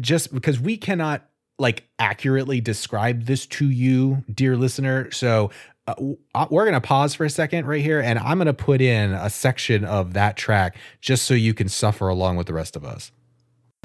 just 0.00 0.34
because 0.34 0.58
we 0.60 0.76
cannot 0.76 1.24
like 1.58 1.84
accurately 1.98 2.60
describe 2.60 3.24
this 3.24 3.46
to 3.46 3.68
you, 3.68 4.24
dear 4.32 4.56
listener. 4.56 5.10
So 5.10 5.50
uh, 5.88 5.94
uh, 6.34 6.46
we're 6.50 6.64
going 6.64 6.74
to 6.74 6.80
pause 6.80 7.14
for 7.14 7.24
a 7.24 7.30
second 7.30 7.66
right 7.66 7.80
here, 7.82 8.00
and 8.00 8.18
I'm 8.18 8.38
going 8.38 8.46
to 8.46 8.52
put 8.54 8.80
in 8.80 9.12
a 9.12 9.30
section 9.30 9.84
of 9.84 10.12
that 10.12 10.36
track 10.36 10.76
just 11.00 11.24
so 11.24 11.34
you 11.34 11.54
can 11.54 11.68
suffer 11.68 12.08
along 12.08 12.36
with 12.36 12.46
the 12.46 12.52
rest 12.52 12.76
of 12.76 12.84
us. 12.84 13.10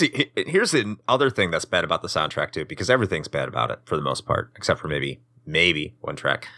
here's 0.00 0.10
the 0.34 0.44
here's 0.46 0.70
the 0.70 0.96
other 1.08 1.30
thing 1.30 1.50
that's 1.50 1.64
bad 1.64 1.84
about 1.84 2.02
the 2.02 2.08
soundtrack 2.08 2.52
too, 2.52 2.64
because 2.64 2.90
everything's 2.90 3.28
bad 3.28 3.48
about 3.48 3.70
it 3.70 3.80
for 3.84 3.96
the 3.96 4.02
most 4.02 4.26
part, 4.26 4.52
except 4.56 4.80
for 4.80 4.88
maybe 4.88 5.20
maybe 5.46 5.94
one 6.00 6.16
track 6.16 6.48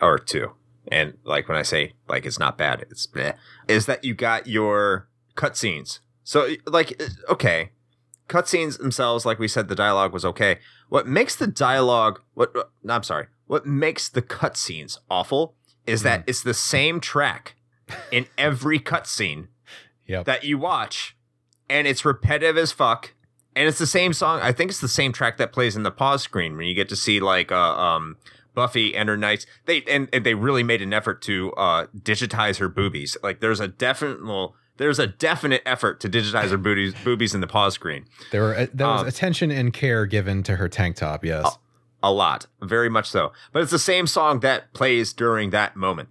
or 0.00 0.18
two. 0.18 0.52
And 0.88 1.14
like 1.24 1.48
when 1.48 1.56
I 1.56 1.62
say 1.62 1.94
like 2.08 2.26
it's 2.26 2.38
not 2.38 2.58
bad, 2.58 2.82
it's 2.90 3.06
bleh, 3.06 3.34
is 3.68 3.86
that 3.86 4.04
you 4.04 4.14
got 4.14 4.46
your 4.46 5.08
cutscenes. 5.36 6.00
So 6.22 6.48
like 6.66 7.00
okay, 7.28 7.70
cutscenes 8.28 8.78
themselves, 8.78 9.24
like 9.26 9.38
we 9.38 9.48
said, 9.48 9.68
the 9.68 9.74
dialogue 9.74 10.12
was 10.12 10.24
okay. 10.24 10.58
What 10.88 11.06
makes 11.06 11.36
the 11.36 11.46
dialogue 11.46 12.20
what? 12.34 12.52
No, 12.82 12.94
I'm 12.94 13.02
sorry. 13.02 13.26
What 13.46 13.66
makes 13.66 14.08
the 14.08 14.22
cutscenes 14.22 14.98
awful 15.10 15.54
is 15.86 16.02
that 16.02 16.20
Mm. 16.20 16.24
it's 16.28 16.42
the 16.42 16.54
same 16.54 16.98
track 17.00 17.56
in 18.10 18.26
every 18.38 18.78
cutscene 18.78 19.48
Yep. 20.06 20.24
that 20.26 20.44
you 20.44 20.56
watch, 20.58 21.13
and 21.68 21.86
it's 21.86 22.04
repetitive 22.04 22.56
as 22.56 22.72
fuck. 22.72 23.14
And 23.56 23.68
it's 23.68 23.78
the 23.78 23.86
same 23.86 24.12
song. 24.12 24.40
I 24.42 24.50
think 24.52 24.70
it's 24.70 24.80
the 24.80 24.88
same 24.88 25.12
track 25.12 25.36
that 25.36 25.52
plays 25.52 25.76
in 25.76 25.84
the 25.84 25.90
pause 25.92 26.22
screen 26.22 26.56
when 26.56 26.66
you 26.66 26.74
get 26.74 26.88
to 26.88 26.96
see 26.96 27.20
like 27.20 27.52
uh, 27.52 27.56
um 27.56 28.16
Buffy 28.54 28.94
and 28.96 29.08
her 29.08 29.16
knights. 29.16 29.46
They 29.66 29.82
and, 29.82 30.08
and 30.12 30.24
they 30.26 30.34
really 30.34 30.62
made 30.62 30.82
an 30.82 30.92
effort 30.92 31.22
to 31.22 31.52
uh 31.52 31.86
digitize 31.96 32.58
her 32.58 32.68
boobies. 32.68 33.16
Like 33.22 33.40
there's 33.40 33.60
a 33.60 33.68
definite 33.68 34.24
well, 34.24 34.54
there's 34.76 34.98
a 34.98 35.06
definite 35.06 35.62
effort 35.64 36.00
to 36.00 36.08
digitize 36.08 36.50
her 36.50 36.58
boobies 36.58 36.94
boobies 37.04 37.34
in 37.34 37.40
the 37.40 37.46
pause 37.46 37.74
screen. 37.74 38.06
There 38.32 38.42
were 38.42 38.66
there 38.72 38.88
was 38.88 39.02
Um, 39.02 39.06
attention 39.08 39.50
and 39.52 39.72
care 39.72 40.06
given 40.06 40.42
to 40.44 40.56
her 40.56 40.68
tank 40.68 40.96
top. 40.96 41.24
Yes. 41.24 41.56
a 42.02 42.12
lot, 42.12 42.46
very 42.60 42.88
much 42.90 43.08
so. 43.08 43.32
But 43.52 43.62
it's 43.62 43.70
the 43.70 43.78
same 43.78 44.06
song 44.06 44.40
that 44.40 44.72
plays 44.74 45.12
during 45.12 45.50
that 45.50 45.74
moment. 45.76 46.08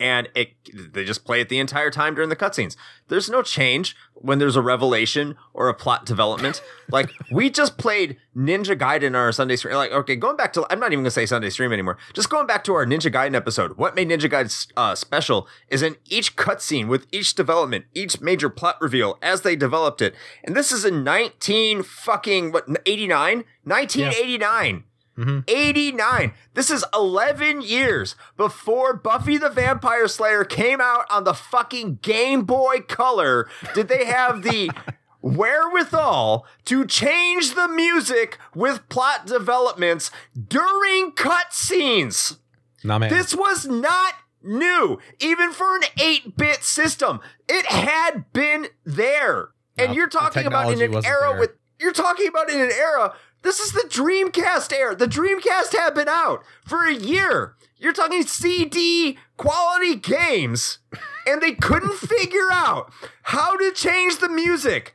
And 0.00 0.28
it 0.34 0.48
they 0.92 1.04
just 1.04 1.24
play 1.24 1.40
it 1.40 1.48
the 1.48 1.58
entire 1.58 1.90
time 1.90 2.14
during 2.14 2.30
the 2.30 2.36
cutscenes. 2.36 2.76
There's 3.08 3.30
no 3.30 3.42
change 3.42 3.96
when 4.14 4.38
there's 4.38 4.56
a 4.56 4.62
revelation 4.62 5.36
or 5.52 5.68
a 5.68 5.74
plot 5.74 6.06
development. 6.06 6.62
like 6.90 7.10
we 7.30 7.50
just 7.50 7.78
played 7.78 8.16
Ninja 8.36 8.76
Gaiden 8.76 9.08
on 9.08 9.14
our 9.16 9.32
Sunday 9.32 9.56
stream. 9.56 9.74
Like 9.74 9.92
okay, 9.92 10.16
going 10.16 10.36
back 10.36 10.52
to 10.54 10.66
I'm 10.70 10.80
not 10.80 10.92
even 10.92 11.02
gonna 11.02 11.10
say 11.10 11.26
Sunday 11.26 11.50
stream 11.50 11.72
anymore. 11.72 11.98
Just 12.12 12.30
going 12.30 12.46
back 12.46 12.64
to 12.64 12.74
our 12.74 12.86
Ninja 12.86 13.12
Gaiden 13.12 13.34
episode. 13.34 13.76
What 13.76 13.94
made 13.94 14.08
Ninja 14.08 14.30
Gaiden 14.30 14.72
uh, 14.76 14.94
special 14.94 15.48
is 15.68 15.82
in 15.82 15.96
each 16.06 16.36
cutscene 16.36 16.88
with 16.88 17.06
each 17.12 17.34
development, 17.34 17.84
each 17.94 18.20
major 18.20 18.50
plot 18.50 18.76
reveal 18.80 19.18
as 19.22 19.42
they 19.42 19.56
developed 19.56 20.02
it. 20.02 20.14
And 20.42 20.56
this 20.56 20.72
is 20.72 20.84
in 20.84 21.04
19 21.04 21.82
fucking 21.82 22.52
what 22.52 22.64
89, 22.86 23.44
1989. 23.64 24.84
Hmm 25.16 25.40
89. 25.46 26.32
This 26.54 26.70
is 26.70 26.84
11 26.94 27.62
years 27.62 28.16
before 28.36 28.94
Buffy 28.94 29.36
the 29.36 29.50
Vampire 29.50 30.08
Slayer 30.08 30.44
came 30.44 30.80
out 30.80 31.06
on 31.10 31.24
the 31.24 31.34
fucking 31.34 31.98
Game 32.02 32.42
Boy 32.42 32.80
Color. 32.80 33.48
Did 33.74 33.88
they 33.88 34.04
have 34.06 34.42
the 34.42 34.70
wherewithal 35.22 36.46
to 36.66 36.84
change 36.86 37.54
the 37.54 37.68
music 37.68 38.38
with 38.54 38.88
plot 38.88 39.26
developments 39.26 40.10
during 40.48 41.12
cutscenes? 41.12 42.38
Nah, 42.82 42.98
man. 42.98 43.10
This 43.10 43.34
was 43.34 43.66
not 43.66 44.14
new, 44.42 44.98
even 45.20 45.52
for 45.52 45.76
an 45.76 45.82
8 46.00 46.36
bit 46.36 46.62
system. 46.62 47.20
It 47.48 47.66
had 47.66 48.32
been 48.32 48.68
there. 48.84 49.50
And 49.78 49.88
No, 49.88 49.94
you're 49.94 50.08
talking 50.08 50.46
about 50.46 50.72
in 50.72 50.82
an 50.82 50.94
era 51.04 51.30
there. 51.30 51.40
with, 51.40 51.50
you're 51.80 51.92
talking 51.92 52.28
about 52.28 52.50
in 52.50 52.60
an 52.60 52.70
era. 52.70 53.14
This 53.44 53.60
is 53.60 53.72
the 53.72 53.86
Dreamcast 53.88 54.72
era. 54.72 54.96
The 54.96 55.06
Dreamcast 55.06 55.76
had 55.76 55.94
been 55.94 56.08
out 56.08 56.42
for 56.64 56.86
a 56.86 56.94
year. 56.94 57.54
You're 57.76 57.92
talking 57.92 58.22
CD 58.22 59.18
quality 59.36 59.96
games, 59.96 60.78
and 61.26 61.40
they 61.42 61.52
couldn't 61.52 61.92
figure 61.98 62.48
out 62.50 62.90
how 63.22 63.56
to 63.56 63.70
change 63.72 64.18
the 64.18 64.30
music 64.30 64.94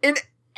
in 0.00 0.14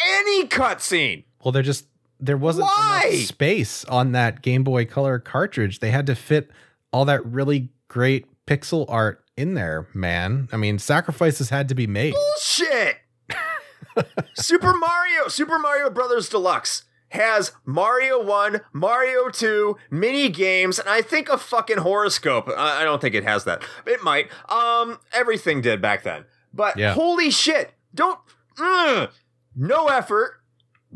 any 0.07 0.47
cutscene. 0.47 1.25
well, 1.43 1.51
there 1.53 1.63
just 1.63 1.87
there 2.21 2.37
wasn't 2.37 2.67
Why? 2.67 3.07
enough 3.09 3.21
space 3.27 3.85
on 3.87 4.13
that 4.13 4.43
Game 4.43 4.63
Boy 4.63 4.85
Color 4.85 5.19
cartridge. 5.19 5.81
They 5.81 5.91
had 5.91 6.07
to 6.07 6.15
fit 6.15 6.51
all 6.93 7.07
that 7.07 7.25
really 7.25 7.71
great 7.89 8.27
pixel 8.47 8.85
art 8.89 9.25
in 9.39 9.55
there, 9.55 9.89
man. 9.95 10.49
I 10.53 10.59
mean, 10.59 10.79
sacrifices 10.79 11.49
had 11.49 11.69
to 11.71 11.75
be 11.75 11.87
made. 11.87 12.13
Bullshit. 12.13 12.99
Super 14.35 14.75
Mario, 14.75 15.29
Super 15.29 15.59
Mario 15.59 15.89
Brothers 15.89 16.29
Deluxe 16.29 16.85
has 17.11 17.53
Mario 17.65 18.23
1, 18.23 18.61
Mario 18.73 19.29
2, 19.29 19.77
mini 19.91 20.29
games, 20.29 20.79
and 20.79 20.89
I 20.89 21.03
think 21.03 21.29
a 21.29 21.37
fucking 21.39 21.79
horoscope. 21.79 22.49
I, 22.49 22.81
I 22.81 22.85
don't 22.85 23.01
think 23.01 23.15
it 23.15 23.25
has 23.25 23.45
that. 23.45 23.63
It 23.87 24.03
might. 24.03 24.29
Um, 24.49 24.99
everything 25.13 25.61
did 25.61 25.81
back 25.83 26.03
then. 26.05 26.25
But 26.53 26.77
Yeah. 26.77 26.95
holy 26.95 27.31
shit. 27.31 27.73
Don't 27.95 28.19
mm, 28.57 29.11
no 29.57 29.87
effort. 29.89 30.41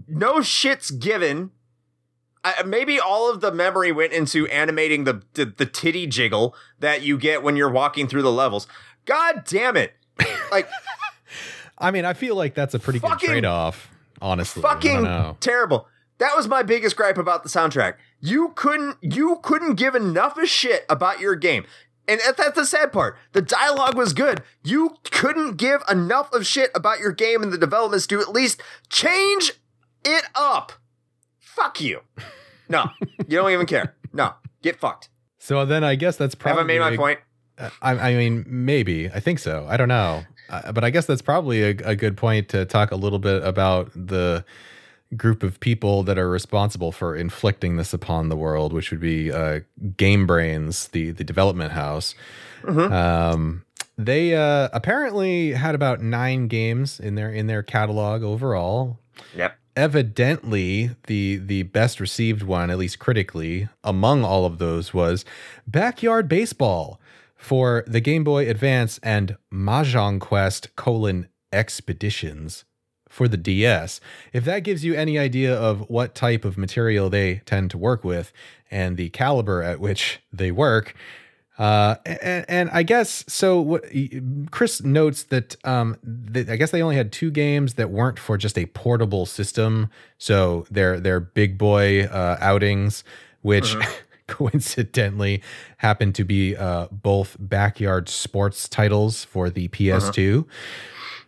No 0.08 0.34
shits 0.40 0.96
given. 0.98 1.50
I, 2.44 2.62
maybe 2.64 3.00
all 3.00 3.30
of 3.30 3.40
the 3.40 3.50
memory 3.52 3.90
went 3.90 4.12
into 4.12 4.46
animating 4.48 5.04
the, 5.04 5.22
the 5.34 5.46
the 5.46 5.64
titty 5.66 6.06
jiggle 6.06 6.54
that 6.80 7.02
you 7.02 7.16
get 7.18 7.42
when 7.42 7.56
you're 7.56 7.70
walking 7.70 8.06
through 8.06 8.22
the 8.22 8.32
levels. 8.32 8.66
God 9.06 9.44
damn 9.46 9.76
it. 9.76 9.94
Like 10.52 10.68
I 11.78 11.90
mean, 11.90 12.04
I 12.04 12.12
feel 12.12 12.36
like 12.36 12.54
that's 12.54 12.74
a 12.74 12.78
pretty 12.78 12.98
Fucking- 13.00 13.18
good 13.18 13.26
trade 13.32 13.44
off, 13.44 13.88
honestly. 14.20 14.62
Fucking 14.62 15.36
terrible. 15.40 15.88
That 16.18 16.36
was 16.36 16.46
my 16.48 16.62
biggest 16.62 16.96
gripe 16.96 17.18
about 17.18 17.42
the 17.42 17.48
soundtrack. 17.48 17.94
You 18.20 18.52
couldn't 18.54 18.96
you 19.00 19.40
couldn't 19.42 19.74
give 19.74 19.94
enough 19.94 20.36
of 20.38 20.48
shit 20.48 20.84
about 20.88 21.20
your 21.20 21.34
game. 21.34 21.64
And 22.06 22.20
that's 22.36 22.54
the 22.54 22.66
sad 22.66 22.92
part. 22.92 23.16
The 23.32 23.40
dialogue 23.40 23.96
was 23.96 24.12
good. 24.12 24.42
You 24.62 24.96
couldn't 25.10 25.56
give 25.56 25.82
enough 25.90 26.32
of 26.34 26.46
shit 26.46 26.70
about 26.74 26.98
your 27.00 27.12
game 27.12 27.42
and 27.42 27.50
the 27.52 27.56
developments 27.58 28.06
to 28.08 28.20
at 28.20 28.28
least 28.28 28.62
change 28.90 29.52
it 30.04 30.24
up. 30.34 30.72
Fuck 31.38 31.80
you. 31.80 32.00
No, 32.68 32.90
you 33.26 33.38
don't 33.38 33.50
even 33.50 33.66
care. 33.66 33.94
No, 34.12 34.34
get 34.62 34.76
fucked. 34.76 35.08
So 35.38 35.64
then 35.64 35.82
I 35.82 35.94
guess 35.94 36.16
that's 36.16 36.34
Have 36.34 36.40
probably 36.40 36.62
I 36.62 36.66
made 36.66 36.78
my 36.80 36.90
a- 36.90 36.96
point? 36.96 37.20
I, 37.80 38.10
I 38.10 38.14
mean, 38.16 38.44
maybe. 38.48 39.08
I 39.10 39.20
think 39.20 39.38
so. 39.38 39.66
I 39.68 39.76
don't 39.76 39.88
know. 39.88 40.24
Uh, 40.50 40.72
but 40.72 40.84
I 40.84 40.90
guess 40.90 41.06
that's 41.06 41.22
probably 41.22 41.62
a, 41.62 41.68
a 41.84 41.96
good 41.96 42.16
point 42.16 42.48
to 42.50 42.64
talk 42.66 42.90
a 42.90 42.96
little 42.96 43.18
bit 43.18 43.42
about 43.44 43.90
the 43.94 44.44
group 45.16 45.42
of 45.42 45.60
people 45.60 46.02
that 46.04 46.18
are 46.18 46.28
responsible 46.28 46.92
for 46.92 47.16
inflicting 47.16 47.76
this 47.76 47.92
upon 47.92 48.28
the 48.28 48.36
world, 48.36 48.72
which 48.72 48.90
would 48.90 49.00
be 49.00 49.32
uh, 49.32 49.60
Game 49.96 50.26
Brains, 50.26 50.88
the 50.88 51.10
the 51.10 51.24
development 51.24 51.72
house. 51.72 52.14
Mhm. 52.62 52.90
Um, 52.90 53.64
they 53.96 54.34
uh, 54.34 54.68
apparently 54.72 55.52
had 55.52 55.74
about 55.74 56.02
nine 56.02 56.48
games 56.48 56.98
in 56.98 57.14
their 57.14 57.30
in 57.30 57.46
their 57.46 57.62
catalog 57.62 58.22
overall. 58.22 58.98
Yep. 59.36 59.56
Evidently, 59.76 60.90
the 61.06 61.36
the 61.36 61.64
best 61.64 62.00
received 62.00 62.42
one, 62.42 62.70
at 62.70 62.78
least 62.78 62.98
critically, 62.98 63.68
among 63.82 64.24
all 64.24 64.46
of 64.46 64.58
those 64.58 64.94
was 64.94 65.24
Backyard 65.66 66.28
Baseball 66.28 67.00
for 67.36 67.84
the 67.86 68.00
Game 68.00 68.24
Boy 68.24 68.48
Advance 68.48 68.98
and 69.02 69.36
Mahjong 69.52 70.20
Quest 70.20 70.74
colon 70.76 71.28
Expeditions 71.52 72.64
for 73.14 73.28
the 73.28 73.36
DS. 73.36 74.00
If 74.32 74.44
that 74.44 74.60
gives 74.60 74.84
you 74.84 74.94
any 74.94 75.20
idea 75.20 75.54
of 75.54 75.88
what 75.88 76.16
type 76.16 76.44
of 76.44 76.58
material 76.58 77.08
they 77.08 77.42
tend 77.46 77.70
to 77.70 77.78
work 77.78 78.02
with 78.02 78.32
and 78.72 78.96
the 78.96 79.08
caliber 79.10 79.62
at 79.62 79.78
which 79.78 80.18
they 80.32 80.50
work, 80.50 80.96
uh, 81.56 81.94
and, 82.04 82.44
and 82.48 82.70
I 82.70 82.82
guess 82.82 83.24
so. 83.28 83.60
What 83.60 83.84
Chris 84.50 84.82
notes 84.82 85.22
that 85.24 85.54
um, 85.64 85.96
th- 86.32 86.48
I 86.48 86.56
guess 86.56 86.72
they 86.72 86.82
only 86.82 86.96
had 86.96 87.12
two 87.12 87.30
games 87.30 87.74
that 87.74 87.90
weren't 87.90 88.18
for 88.18 88.36
just 88.36 88.58
a 88.58 88.66
portable 88.66 89.24
system. 89.24 89.88
So 90.18 90.66
they're 90.68 90.98
they're 90.98 91.20
big 91.20 91.56
boy 91.56 92.06
uh, 92.06 92.38
outings, 92.40 93.04
which 93.42 93.76
coincidentally 94.26 95.42
happened 95.76 96.16
to 96.16 96.24
be 96.24 96.56
uh, 96.56 96.88
both 96.90 97.36
backyard 97.38 98.08
sports 98.08 98.68
titles 98.68 99.22
for 99.24 99.48
the 99.48 99.68
PS2. 99.68 100.46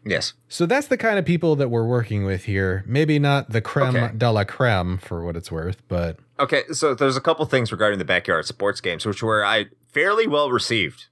Yes. 0.09 0.35
So 0.49 0.67
that's 0.67 0.87
the 0.87 0.97
kind 0.97 1.19
of 1.19 1.25
people 1.25 1.57
that 1.57 1.69
we're 1.69 1.87
working 1.87 2.25
with 2.25 2.45
here. 2.45 2.85
Maybe 2.87 3.19
not 3.19 3.51
the 3.51 3.61
creme 3.61 3.97
Okay. 3.97 4.17
de 4.17 4.31
la 4.31 4.45
creme 4.45 4.99
for 4.99 5.25
what 5.25 5.37
it's 5.37 5.51
worth, 5.51 5.83
but 5.89 6.19
Okay, 6.39 6.63
so 6.73 6.95
there's 6.95 7.17
a 7.17 7.21
couple 7.21 7.45
things 7.47 7.73
regarding 7.73 7.99
the 7.99 8.05
backyard 8.05 8.47
sports 8.47 8.81
games, 8.81 9.05
which 9.05 9.23
were 9.23 9.45
I 9.45 9.67
fairly 9.93 10.27
well 10.27 10.51
received. 10.51 11.07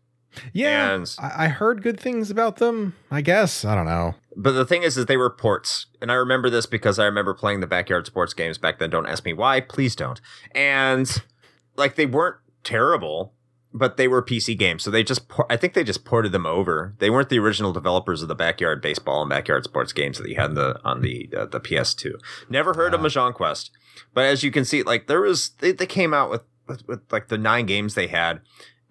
Yeah, 0.52 0.94
And- 0.94 1.14
I, 1.18 1.44
I 1.44 1.48
heard 1.48 1.82
good 1.82 1.98
things 1.98 2.30
about 2.30 2.56
them. 2.56 2.94
I 3.10 3.20
guess 3.20 3.64
I 3.64 3.74
don't 3.74 3.86
know. 3.86 4.14
But 4.36 4.52
the 4.52 4.64
thing 4.66 4.82
is, 4.82 4.96
is 4.98 5.06
they 5.06 5.16
were 5.16 5.30
ports, 5.30 5.86
and 6.00 6.10
I 6.10 6.14
remember 6.16 6.50
this 6.50 6.66
because 6.66 6.98
I 6.98 7.04
remember 7.04 7.34
playing 7.34 7.60
the 7.60 7.68
backyard 7.68 8.06
sports 8.06 8.34
games 8.34 8.58
back 8.58 8.78
then. 8.80 8.90
Don't 8.90 9.06
ask 9.06 9.24
me 9.24 9.32
why, 9.32 9.60
please 9.60 9.94
don't. 9.96 10.20
And 10.52 11.22
like 11.76 11.94
they 11.94 12.06
weren't 12.06 12.36
terrible, 12.64 13.32
but 13.76 13.96
they 13.96 14.06
were 14.06 14.22
PC 14.22 14.56
games, 14.56 14.84
so 14.84 14.90
they 14.90 15.02
just 15.02 15.28
por- 15.28 15.50
I 15.50 15.56
think 15.56 15.74
they 15.74 15.82
just 15.84 16.04
ported 16.04 16.30
them 16.32 16.46
over. 16.46 16.94
They 17.00 17.10
weren't 17.10 17.28
the 17.28 17.40
original 17.40 17.72
developers 17.72 18.22
of 18.22 18.28
the 18.28 18.34
backyard 18.36 18.80
baseball 18.80 19.20
and 19.22 19.28
backyard 19.28 19.64
sports 19.64 19.92
games 19.92 20.18
that 20.18 20.28
you 20.28 20.36
had 20.36 20.50
in 20.50 20.54
the 20.54 20.80
on 20.84 21.00
the 21.02 21.28
uh, 21.36 21.46
the 21.46 21.60
PS2. 21.60 22.12
Never 22.48 22.74
heard 22.74 22.94
of 22.94 23.00
Ah. 23.00 23.04
Mahjong 23.04 23.34
Quest, 23.34 23.70
but 24.14 24.24
as 24.24 24.42
you 24.44 24.50
can 24.52 24.64
see, 24.64 24.82
like 24.82 25.08
there 25.08 25.20
was 25.20 25.50
they, 25.58 25.72
they 25.72 25.86
came 25.86 26.14
out 26.14 26.30
with, 26.30 26.42
with 26.68 26.86
with 26.86 27.00
like 27.12 27.28
the 27.28 27.36
nine 27.38 27.66
games 27.66 27.94
they 27.94 28.06
had. 28.06 28.40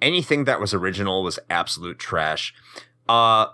Anything 0.02 0.44
that 0.44 0.60
was 0.60 0.74
original 0.74 1.24
was 1.24 1.40
absolute 1.50 1.98
trash. 1.98 2.54
Uh 3.08 3.48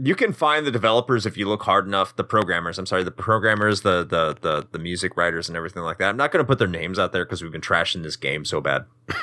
you 0.00 0.14
can 0.14 0.32
find 0.32 0.64
the 0.64 0.70
developers 0.70 1.26
if 1.26 1.36
you 1.36 1.48
look 1.48 1.64
hard 1.64 1.84
enough. 1.84 2.14
The 2.14 2.22
programmers, 2.22 2.78
I'm 2.78 2.86
sorry, 2.86 3.02
the 3.02 3.10
programmers, 3.10 3.80
the 3.80 4.04
the 4.04 4.36
the 4.40 4.68
the 4.70 4.78
music 4.78 5.16
writers, 5.16 5.48
and 5.48 5.56
everything 5.56 5.82
like 5.82 5.98
that. 5.98 6.08
I'm 6.08 6.16
not 6.16 6.30
going 6.30 6.44
to 6.44 6.46
put 6.46 6.60
their 6.60 6.68
names 6.68 7.00
out 7.00 7.10
there 7.12 7.24
because 7.24 7.42
we've 7.42 7.50
been 7.50 7.60
trashing 7.60 8.04
this 8.04 8.14
game 8.14 8.44
so 8.44 8.60
bad. 8.60 8.84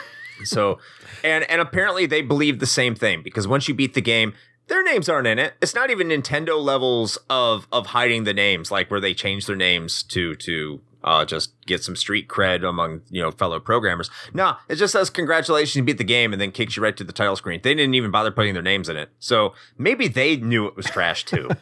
so, 0.43 0.79
and 1.23 1.49
and 1.49 1.61
apparently 1.61 2.05
they 2.05 2.21
believe 2.21 2.59
the 2.59 2.65
same 2.65 2.95
thing 2.95 3.21
because 3.23 3.47
once 3.47 3.67
you 3.67 3.73
beat 3.73 3.93
the 3.93 4.01
game, 4.01 4.33
their 4.67 4.83
names 4.83 5.07
aren't 5.09 5.27
in 5.27 5.39
it. 5.39 5.53
It's 5.61 5.75
not 5.75 5.89
even 5.89 6.07
Nintendo 6.09 6.61
levels 6.61 7.17
of 7.29 7.67
of 7.71 7.87
hiding 7.87 8.23
the 8.23 8.33
names, 8.33 8.71
like 8.71 8.89
where 8.91 8.99
they 8.99 9.13
change 9.13 9.45
their 9.45 9.55
names 9.55 10.03
to 10.03 10.35
to 10.35 10.81
uh, 11.03 11.23
just 11.23 11.53
get 11.67 11.83
some 11.83 11.95
street 11.95 12.27
cred 12.27 12.67
among 12.67 13.01
you 13.11 13.21
know 13.21 13.29
fellow 13.29 13.59
programmers. 13.59 14.09
No, 14.33 14.55
it 14.67 14.75
just 14.75 14.91
says 14.91 15.11
congratulations, 15.11 15.75
you 15.75 15.83
beat 15.83 15.99
the 15.99 16.03
game, 16.03 16.33
and 16.33 16.41
then 16.41 16.51
kicks 16.51 16.75
you 16.75 16.81
right 16.83 16.97
to 16.97 17.03
the 17.03 17.13
title 17.13 17.35
screen. 17.35 17.59
They 17.63 17.75
didn't 17.75 17.93
even 17.93 18.09
bother 18.09 18.31
putting 18.31 18.53
their 18.55 18.63
names 18.63 18.89
in 18.89 18.97
it, 18.97 19.09
so 19.19 19.53
maybe 19.77 20.07
they 20.07 20.35
knew 20.37 20.65
it 20.65 20.75
was 20.75 20.85
trash 20.87 21.25
too. 21.25 21.49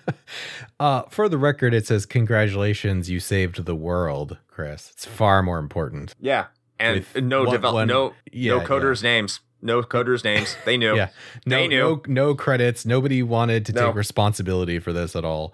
Uh, 0.80 1.04
for 1.10 1.30
the 1.30 1.38
record, 1.38 1.74
it 1.74 1.88
says 1.88 2.06
congratulations, 2.06 3.10
you 3.10 3.20
saved 3.20 3.64
the 3.64 3.76
world, 3.76 4.38
Chris. 4.50 4.90
It's 4.92 5.06
far 5.06 5.42
more 5.42 5.58
important. 5.60 6.14
yeah, 6.20 6.48
and 6.84 7.30
no 7.30 7.44
one- 7.44 7.52
develop, 7.54 7.74
one- 7.76 7.88
no 7.88 8.14
yeah, 8.32 8.52
no 8.54 8.60
coders' 8.62 9.02
names, 9.04 9.40
no 9.62 9.82
coders' 9.82 10.24
names. 10.24 10.56
They 10.66 10.78
knew. 10.78 10.96
Yeah, 10.96 11.10
no, 11.46 11.56
They 11.58 11.68
knew. 11.68 11.80
no, 11.80 12.02
no 12.08 12.36
credits. 12.36 12.86
Nobody 12.86 13.24
wanted 13.24 13.66
to 13.68 13.74
No. 13.74 13.88
take 13.88 13.96
responsibility 13.96 14.80
for 14.80 14.94
this 14.94 15.16
at 15.16 15.24
all. 15.26 15.54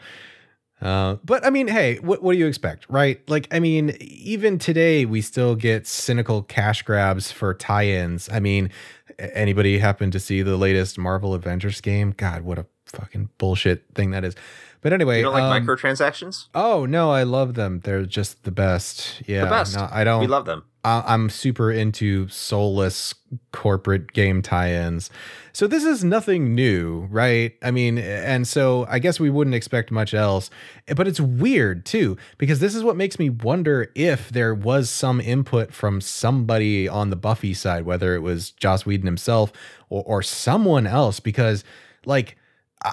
Uh, 0.81 1.17
but 1.25 1.45
I 1.45 1.49
mean, 1.49 1.67
hey, 1.67 1.97
what 1.97 2.23
what 2.23 2.33
do 2.33 2.37
you 2.39 2.47
expect, 2.47 2.85
right? 2.89 3.19
Like, 3.29 3.47
I 3.53 3.59
mean, 3.59 3.97
even 3.99 4.57
today 4.57 5.03
we 5.05 5.21
still 5.21 5.55
get 5.55 5.85
cynical 5.85 6.41
cash 6.43 6.83
grabs 6.83 7.31
for 7.33 7.53
tie-ins. 7.53 8.29
I 8.31 8.39
mean, 8.39 8.69
anybody 9.17 9.79
happen 9.79 10.09
to 10.11 10.19
see 10.21 10.41
the 10.41 10.55
latest 10.55 10.97
Marvel 10.97 11.33
Avengers 11.33 11.81
game? 11.81 12.13
God, 12.15 12.43
what 12.43 12.57
a 12.57 12.65
fucking 12.85 13.27
bullshit 13.37 13.83
thing 13.93 14.11
that 14.11 14.23
is. 14.23 14.35
But 14.81 14.93
anyway, 14.93 15.17
You 15.17 15.23
don't 15.23 15.33
like 15.33 15.43
um, 15.43 15.65
microtransactions? 15.67 16.47
Oh 16.55 16.85
no, 16.85 17.11
I 17.11 17.23
love 17.23 17.55
them. 17.55 17.81
They're 17.83 18.05
just 18.05 18.43
the 18.43 18.51
best. 18.51 19.21
Yeah, 19.27 19.43
the 19.43 19.49
best. 19.49 19.75
No, 19.75 19.87
I 19.91 20.03
don't. 20.03 20.21
We 20.21 20.27
love 20.27 20.45
them. 20.45 20.63
I- 20.85 21.03
I'm 21.07 21.29
super 21.29 21.69
into 21.71 22.29
soulless 22.29 23.13
corporate 23.51 24.13
game 24.13 24.41
tie-ins. 24.41 25.09
So 25.51 25.67
this 25.67 25.83
is 25.83 26.05
nothing 26.05 26.55
new, 26.55 27.01
right? 27.11 27.53
I 27.61 27.71
mean, 27.71 27.97
and 27.97 28.47
so 28.47 28.85
I 28.89 28.99
guess 28.99 29.19
we 29.19 29.29
wouldn't 29.29 29.55
expect 29.55 29.91
much 29.91 30.13
else. 30.13 30.49
But 30.95 31.05
it's 31.05 31.19
weird 31.19 31.85
too 31.85 32.15
because 32.37 32.59
this 32.61 32.73
is 32.75 32.81
what 32.83 32.95
makes 32.95 33.19
me 33.19 33.29
wonder 33.29 33.91
if 33.95 34.29
there 34.29 34.55
was 34.55 34.89
some 34.89 35.19
input 35.19 35.73
from 35.73 35.99
somebody 35.99 36.87
on 36.87 37.09
the 37.09 37.17
Buffy 37.17 37.53
side, 37.53 37.83
whether 37.83 38.15
it 38.15 38.19
was 38.21 38.51
Joss 38.51 38.85
Whedon 38.85 39.05
himself 39.05 39.51
or, 39.89 40.03
or 40.05 40.23
someone 40.23 40.87
else, 40.87 41.19
because 41.19 41.65
like 42.05 42.37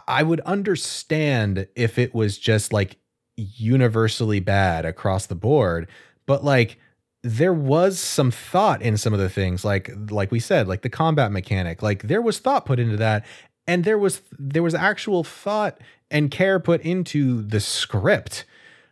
I- 0.09 0.23
would 0.23 0.41
understand 0.41 1.69
if 1.77 1.99
it 1.99 2.15
was 2.15 2.39
just 2.39 2.73
like 2.73 2.97
universally 3.37 4.41
bad 4.41 4.85
across 4.85 5.27
the 5.27 5.35
board, 5.35 5.89
but 6.27 6.45
like 6.45 6.79
there 7.23 7.53
was 7.53 7.99
some 7.99 8.31
thought 8.31 8.83
in 8.83 8.97
some 8.97 9.13
of 9.13 9.19
the 9.19 9.29
things 9.29 9.65
like 9.65 9.91
like 10.11 10.31
we 10.31 10.39
said 10.39 10.69
like 10.69 10.83
the 10.83 10.89
combat 10.89 11.33
mechanic 11.33 11.83
like 11.83 12.03
there 12.05 12.23
was 12.23 12.39
thought 12.39 12.65
put 12.65 12.79
into 12.79 12.97
that 12.97 13.25
and 13.67 13.83
there 13.83 13.99
was 13.99 14.23
there 14.39 14.63
was 14.63 14.77
actual 14.77 15.25
thought 15.25 15.77
and 16.09 16.31
care 16.31 16.61
put 16.61 16.81
into 16.83 17.43
the 17.43 17.59
script 17.59 18.45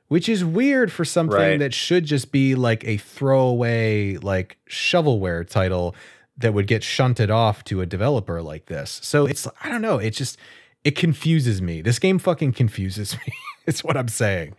which 0.09 0.29
is 0.29 0.45
weird 0.45 0.91
for 0.91 1.05
something 1.05 1.39
Right. 1.39 1.59
that 1.61 1.73
should 1.73 2.07
just 2.07 2.33
be 2.33 2.57
like 2.57 2.83
a 2.85 2.97
throwaway 2.97 4.17
like 4.17 4.57
shovelware 4.69 5.49
title 5.49 5.95
that 6.37 6.55
would 6.55 6.67
get 6.67 6.83
shunted 6.83 7.31
off 7.31 7.63
to 7.65 7.83
a 7.83 7.87
developer 7.87 8.43
like 8.43 8.67
this 8.67 8.99
so 9.05 9.27
it's 9.27 9.47
i 9.63 9.69
don't 9.69 9.83
know 9.83 9.99
it 9.99 10.11
just 10.11 10.39
it 10.85 10.97
confuses 10.97 11.61
me 11.63 11.81
this 11.83 11.99
game 11.99 12.19
fucking 12.19 12.53
confuses 12.53 13.17
me 13.27 13.33
it's 13.67 13.83
what 13.83 13.97
i'm 13.97 14.09
saying 14.09 14.55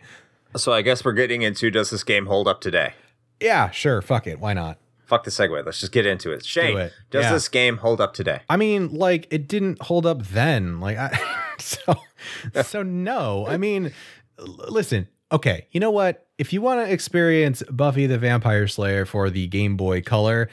So 0.56 0.72
I 0.72 0.82
guess 0.82 1.04
we're 1.04 1.12
getting 1.12 1.42
into 1.42 1.70
does 1.70 1.90
this 1.90 2.02
game 2.04 2.26
hold 2.26 2.48
up 2.48 2.60
today? 2.60 2.94
yeah 3.40 3.70
sure 3.70 4.02
fuck 4.02 4.26
it 4.26 4.40
why 4.40 4.52
not 4.52 4.78
Fuck 5.06 5.22
the 5.22 5.30
segue. 5.30 5.64
Let's 5.64 5.78
just 5.78 5.92
get 5.92 6.04
into 6.04 6.32
it. 6.32 6.44
Shane, 6.44 6.76
it. 6.76 6.92
does 7.12 7.26
Yeah. 7.26 7.32
this 7.34 7.48
game 7.48 7.76
hold 7.76 8.00
up 8.00 8.12
today? 8.12 8.40
I 8.48 8.56
mean, 8.56 8.92
like 8.92 9.28
it 9.30 9.46
didn't 9.46 9.80
hold 9.80 10.04
up 10.04 10.24
then. 10.26 10.80
Like 10.80 10.98
I 10.98 11.16
so 11.60 11.94
so 12.64 12.82
no. 12.82 13.46
I 13.46 13.56
mean, 13.56 13.92
l- 14.36 14.46
listen. 14.68 15.06
Okay, 15.30 15.68
you 15.70 15.78
know 15.78 15.92
what? 15.92 16.26
If 16.38 16.52
you 16.52 16.60
want 16.60 16.84
to 16.84 16.92
experience 16.92 17.62
Buffy 17.70 18.08
the 18.08 18.18
Vampire 18.18 18.66
Slayer 18.66 19.06
for 19.06 19.30
the 19.30 19.46
Game 19.46 19.76
Boy 19.76 20.00
Color, 20.02 20.48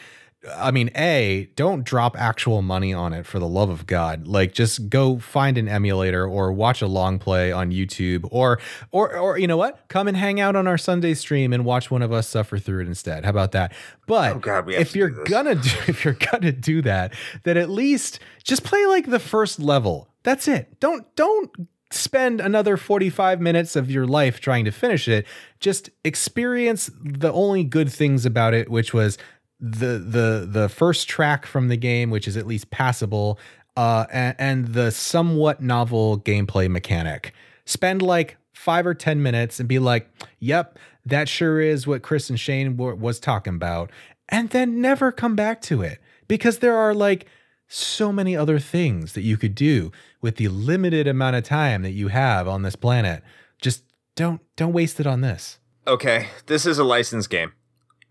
I 0.52 0.72
mean, 0.72 0.90
A, 0.96 1.50
don't 1.56 1.84
drop 1.86 2.20
actual 2.20 2.62
money 2.62 2.94
on 2.94 3.14
it 3.14 3.26
for 3.26 3.40
the 3.40 3.48
love 3.48 3.70
of 3.70 3.88
God. 3.88 4.28
Like 4.28 4.54
just 4.54 4.90
go 4.90 5.18
find 5.20 5.58
an 5.58 5.70
emulator 5.70 6.28
or 6.28 6.52
watch 6.52 6.82
a 6.82 6.88
long 6.88 7.18
play 7.18 7.52
on 7.52 7.72
YouTube 7.72 8.28
or 8.30 8.60
or 8.92 9.16
or 9.18 9.38
you 9.38 9.48
know 9.48 9.56
what? 9.56 9.88
Come 9.88 10.08
and 10.08 10.18
hang 10.18 10.42
out 10.42 10.56
on 10.56 10.68
our 10.68 10.78
Sunday 10.78 11.14
stream 11.14 11.54
and 11.54 11.64
watch 11.64 11.90
one 11.90 12.02
of 12.02 12.12
us 12.12 12.28
suffer 12.28 12.58
through 12.58 12.82
it 12.82 12.88
instead. 12.88 13.24
How 13.24 13.30
about 13.30 13.54
that? 13.54 13.74
But 14.06 14.36
Oh, 14.36 14.40
God, 14.40 14.70
if 14.70 14.96
you're 14.96 15.10
gonna 15.10 15.56
do 15.56 15.70
if 15.88 16.04
you're 16.04 16.18
gonna 16.32 16.52
do 16.52 16.82
that, 16.82 17.14
then 17.44 17.56
at 17.58 17.70
least 17.70 18.20
just 18.44 18.64
play 18.64 18.86
like 18.86 19.10
the 19.10 19.20
first 19.20 19.60
level. 19.60 20.10
That's 20.24 20.48
it. 20.50 20.80
Don't 20.82 21.06
don't 21.16 21.52
spend 21.90 22.42
another 22.42 22.76
45 22.76 23.40
minutes 23.40 23.76
of 23.76 23.90
your 23.92 24.08
life 24.08 24.40
trying 24.40 24.66
to 24.66 24.72
finish 24.72 25.08
it. 25.08 25.28
Just 25.60 25.90
experience 26.04 26.90
the 27.02 27.32
only 27.32 27.64
good 27.64 27.92
things 27.92 28.26
about 28.26 28.54
it, 28.54 28.68
which 28.70 28.94
was 28.94 29.18
the 29.64 29.98
the 29.98 30.48
the 30.50 30.68
first 30.68 31.08
track 31.08 31.46
from 31.46 31.70
the 31.70 31.78
game, 31.78 32.10
which 32.10 32.28
is 32.28 32.36
at 32.36 32.46
least 32.46 32.70
passable, 32.70 33.40
uh, 33.78 34.06
and, 34.12 34.36
and 34.38 34.68
the 34.74 34.92
somewhat 34.92 35.62
novel 35.62 36.20
gameplay 36.20 36.70
mechanic. 36.70 37.34
Spend 37.64 38.02
like 38.02 38.36
five 38.52 38.86
or 38.86 38.94
ten 38.94 39.24
minutes 39.24 39.62
and 39.62 39.70
be 39.70 39.80
like, 39.80 40.10
"Yep, 40.40 40.78
that 41.06 41.30
sure 41.30 41.62
is 41.62 41.88
what 41.88 42.02
Chris 42.02 42.30
and 42.30 42.38
Shane 42.38 42.76
were, 42.76 42.94
was 42.94 43.22
talking 43.22 43.56
about," 43.56 43.90
and 44.28 44.50
then 44.50 44.82
never 44.82 45.14
come 45.14 45.34
back 45.34 45.62
to 45.62 45.82
it 45.82 46.00
because 46.28 46.60
there 46.60 46.76
are 46.76 46.94
like 46.94 47.26
so 47.70 48.12
many 48.12 48.36
other 48.36 48.60
things 48.60 49.14
that 49.14 49.22
you 49.22 49.38
could 49.38 49.56
do 49.56 49.94
with 50.22 50.36
the 50.36 50.50
limited 50.50 51.08
amount 51.08 51.38
of 51.38 51.44
time 51.44 51.84
that 51.84 51.92
you 51.92 52.10
have 52.10 52.50
on 52.50 52.64
this 52.64 52.76
planet. 52.76 53.24
Just 53.62 53.86
don't 54.18 54.42
don't 54.58 54.74
waste 54.74 55.00
it 55.00 55.08
on 55.08 55.22
this. 55.22 55.60
Okay, 55.88 56.28
this 56.48 56.66
is 56.66 56.78
a 56.80 56.84
licensed 56.84 57.30
game. 57.30 57.54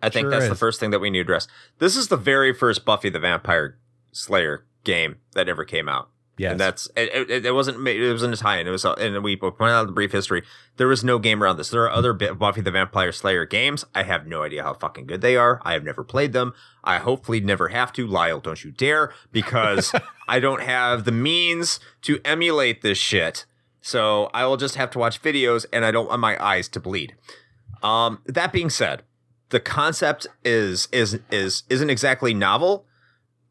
I 0.03 0.09
think 0.09 0.25
Sure 0.25 0.31
that's 0.31 0.49
the 0.49 0.55
first 0.55 0.81
thing 0.81 0.91
that 0.91 0.99
we 0.99 1.11
need 1.11 1.19
to 1.19 1.23
address. 1.23 1.49
This 1.79 1.97
is 1.97 2.09
the 2.09 2.17
very 2.17 2.53
first 2.53 2.85
Buffy 2.85 3.09
the 3.09 3.21
Vampire 3.21 3.79
Slayer 4.11 4.67
game 4.85 5.17
that 5.35 5.49
ever 5.49 5.65
came 5.65 5.89
out. 5.89 6.11
Yes. 6.39 6.53
And 6.53 6.61
that's 6.61 6.89
it, 6.97 7.31
it, 7.31 7.47
it 7.47 7.53
wasn't 7.53 7.87
it 7.87 8.11
wasn't 8.11 8.35
a 8.35 8.37
tie-in. 8.37 8.67
It 8.67 8.71
was 8.71 8.85
uh, 8.85 8.95
and 8.95 9.23
we 9.23 9.37
pointed 9.37 9.61
out 9.61 9.87
the 9.87 9.93
brief 9.93 10.13
history. 10.13 10.43
There 10.77 10.89
was 10.89 11.05
no 11.05 11.19
game 11.19 11.43
around 11.43 11.59
this. 11.59 11.69
There 11.69 11.83
are 11.83 11.91
other 11.91 12.15
Buffy 12.15 12.63
the 12.63 12.71
Vampire 12.71 13.13
Slayer 13.13 13.45
games. 13.45 13.85
I 13.95 14.03
have 14.05 14.27
no 14.27 14.43
idea 14.43 14.63
how 14.63 14.73
fucking 14.75 15.07
good 15.07 15.21
they 15.21 15.37
are. 15.37 15.61
I 15.63 15.75
have 15.75 15.85
never 15.85 16.03
played 16.03 16.33
them. 16.33 16.55
I 16.83 16.99
hopefully 16.99 17.41
never 17.41 17.69
have 17.69 17.93
to. 17.93 18.07
Lyle, 18.07 18.41
don't 18.41 18.65
you 18.65 18.71
dare, 18.71 19.13
because 19.31 19.93
I 20.29 20.41
don't 20.41 20.63
have 20.63 21.05
the 21.05 21.13
means 21.13 21.79
to 22.03 22.19
emulate 22.25 22.81
this 22.81 22.99
shit. 22.99 23.45
So 23.83 24.31
I 24.33 24.47
will 24.47 24.57
just 24.57 24.77
have 24.77 24.91
to 24.93 24.99
watch 24.99 25.21
videos, 25.21 25.67
and 25.73 25.85
I 25.85 25.91
don't 25.91 26.09
want 26.09 26.21
my 26.21 26.43
eyes 26.43 26.69
to 26.71 26.81
bleed. 26.81 27.15
Um, 27.83 28.21
that 28.27 28.53
being 28.53 28.71
said, 28.71 29.03
the 29.53 29.61
concept 29.61 30.27
is 30.45 30.89
is 30.93 31.21
is 31.31 31.63
isn't 31.69 31.91
exactly 31.91 32.33
novel 32.33 32.87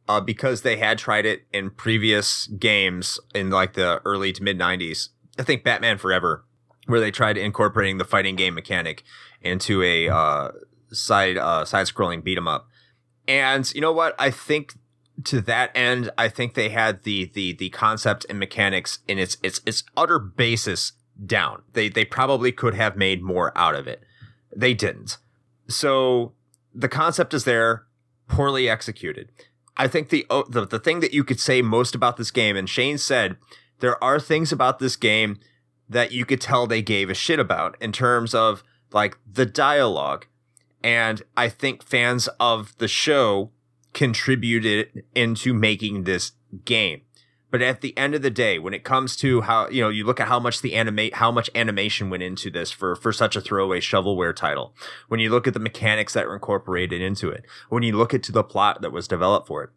uh, 0.10 0.20
because 0.20 0.64
they 0.64 0.78
had 0.78 0.98
tried 0.98 1.28
it 1.28 1.44
in 1.54 1.70
previous 1.70 2.48
games 2.48 3.20
in 3.36 3.52
like 3.52 3.74
the 3.74 4.02
early 4.04 4.34
to 4.34 4.44
mid 4.44 4.58
90s. 4.58 5.10
I 5.38 5.44
think 5.44 5.64
Batman 5.64 6.00
Forever, 6.00 6.44
where 6.88 7.00
they 7.00 7.12
tried 7.12 7.38
incorporating 7.38 8.00
the 8.00 8.04
fighting 8.04 8.36
game 8.36 8.56
mechanic 8.56 9.04
into 9.42 9.84
a 9.84 10.10
uh, 10.10 10.52
side 10.92 11.38
uh, 11.38 11.66
side 11.66 11.86
scrolling 11.86 12.24
beat 12.24 12.38
'em 12.38 12.48
up. 12.48 12.68
And 13.28 13.72
you 13.74 13.80
know 13.80 13.94
what? 13.94 14.16
I 14.18 14.32
think 14.32 14.74
to 15.26 15.40
that 15.42 15.70
end, 15.76 16.10
I 16.18 16.30
think 16.30 16.56
they 16.56 16.70
had 16.70 17.04
the 17.04 17.26
the 17.26 17.54
the 17.54 17.70
concept 17.70 18.26
and 18.28 18.40
mechanics 18.40 19.00
in 19.08 19.20
its 19.20 19.38
its 19.44 19.62
its 19.68 19.84
utter 19.96 20.18
basis 20.18 20.94
down. 21.24 21.62
They 21.74 21.90
they 21.90 22.06
probably 22.06 22.52
could 22.52 22.74
have 22.74 22.98
made 22.98 23.22
more 23.22 23.56
out 23.56 23.76
of 23.76 23.86
it. 23.86 24.02
They 24.54 24.74
didn't. 24.74 25.20
So 25.76 26.34
the 26.74 26.90
concept 26.90 27.34
is 27.34 27.44
there, 27.44 27.86
poorly 28.28 28.70
executed. 28.70 29.32
I 29.78 29.88
think 29.88 30.10
the, 30.10 30.26
oh, 30.30 30.44
the 30.50 30.66
the 30.66 30.80
thing 30.80 31.00
that 31.00 31.14
you 31.14 31.24
could 31.24 31.40
say 31.40 31.62
most 31.62 31.96
about 31.96 32.18
this 32.18 32.32
game, 32.32 32.56
and 32.56 32.70
Shane 32.70 32.98
said 32.98 33.38
there 33.80 34.02
are 34.04 34.20
things 34.20 34.52
about 34.52 34.80
this 34.80 34.96
game 34.96 35.40
that 35.90 36.12
you 36.12 36.26
could 36.26 36.42
tell 36.42 36.68
they 36.68 36.82
gave 36.82 37.10
a 37.10 37.14
shit 37.14 37.40
about 37.40 37.78
in 37.82 37.92
terms 37.92 38.34
of 38.34 38.64
like 38.92 39.18
the 39.30 39.46
dialogue, 39.46 40.28
and 40.84 41.24
I 41.36 41.50
think 41.50 41.84
fans 41.84 42.28
of 42.40 42.78
the 42.78 42.88
show 42.88 43.52
contributed 43.94 45.04
into 45.16 45.54
making 45.54 46.04
this 46.04 46.34
game. 46.66 47.02
But 47.52 47.62
at 47.62 47.82
the 47.82 47.96
end 47.98 48.16
of 48.16 48.22
the 48.22 48.30
day, 48.30 48.58
when 48.58 48.74
it 48.74 48.86
comes 48.86 49.16
to 49.18 49.42
how 49.42 49.68
you 49.70 49.82
know 49.82 49.90
you 49.90 50.06
look 50.06 50.20
at 50.20 50.30
how 50.30 50.40
much 50.40 50.62
the 50.62 50.74
animate 50.74 51.16
how 51.16 51.32
much 51.32 51.50
animation 51.54 52.10
went 52.10 52.24
into 52.24 52.50
this 52.50 52.72
for 52.72 52.96
for 52.96 53.12
such 53.12 53.36
a 53.36 53.42
throwaway 53.42 53.82
shovelware 53.82 54.36
title, 54.36 54.74
when 55.10 55.20
you 55.20 55.30
look 55.30 55.48
at 55.48 55.54
the 55.54 55.60
mechanics 55.60 56.14
that 56.14 56.26
were 56.26 56.34
incorporated 56.34 57.02
into 57.02 57.30
it, 57.30 57.46
when 57.70 57.84
you 57.84 57.96
look 57.96 58.14
at 58.14 58.24
the 58.24 58.44
plot 58.44 58.82
that 58.82 58.94
was 58.94 59.08
developed 59.08 59.48
for 59.48 59.64
it, 59.66 59.70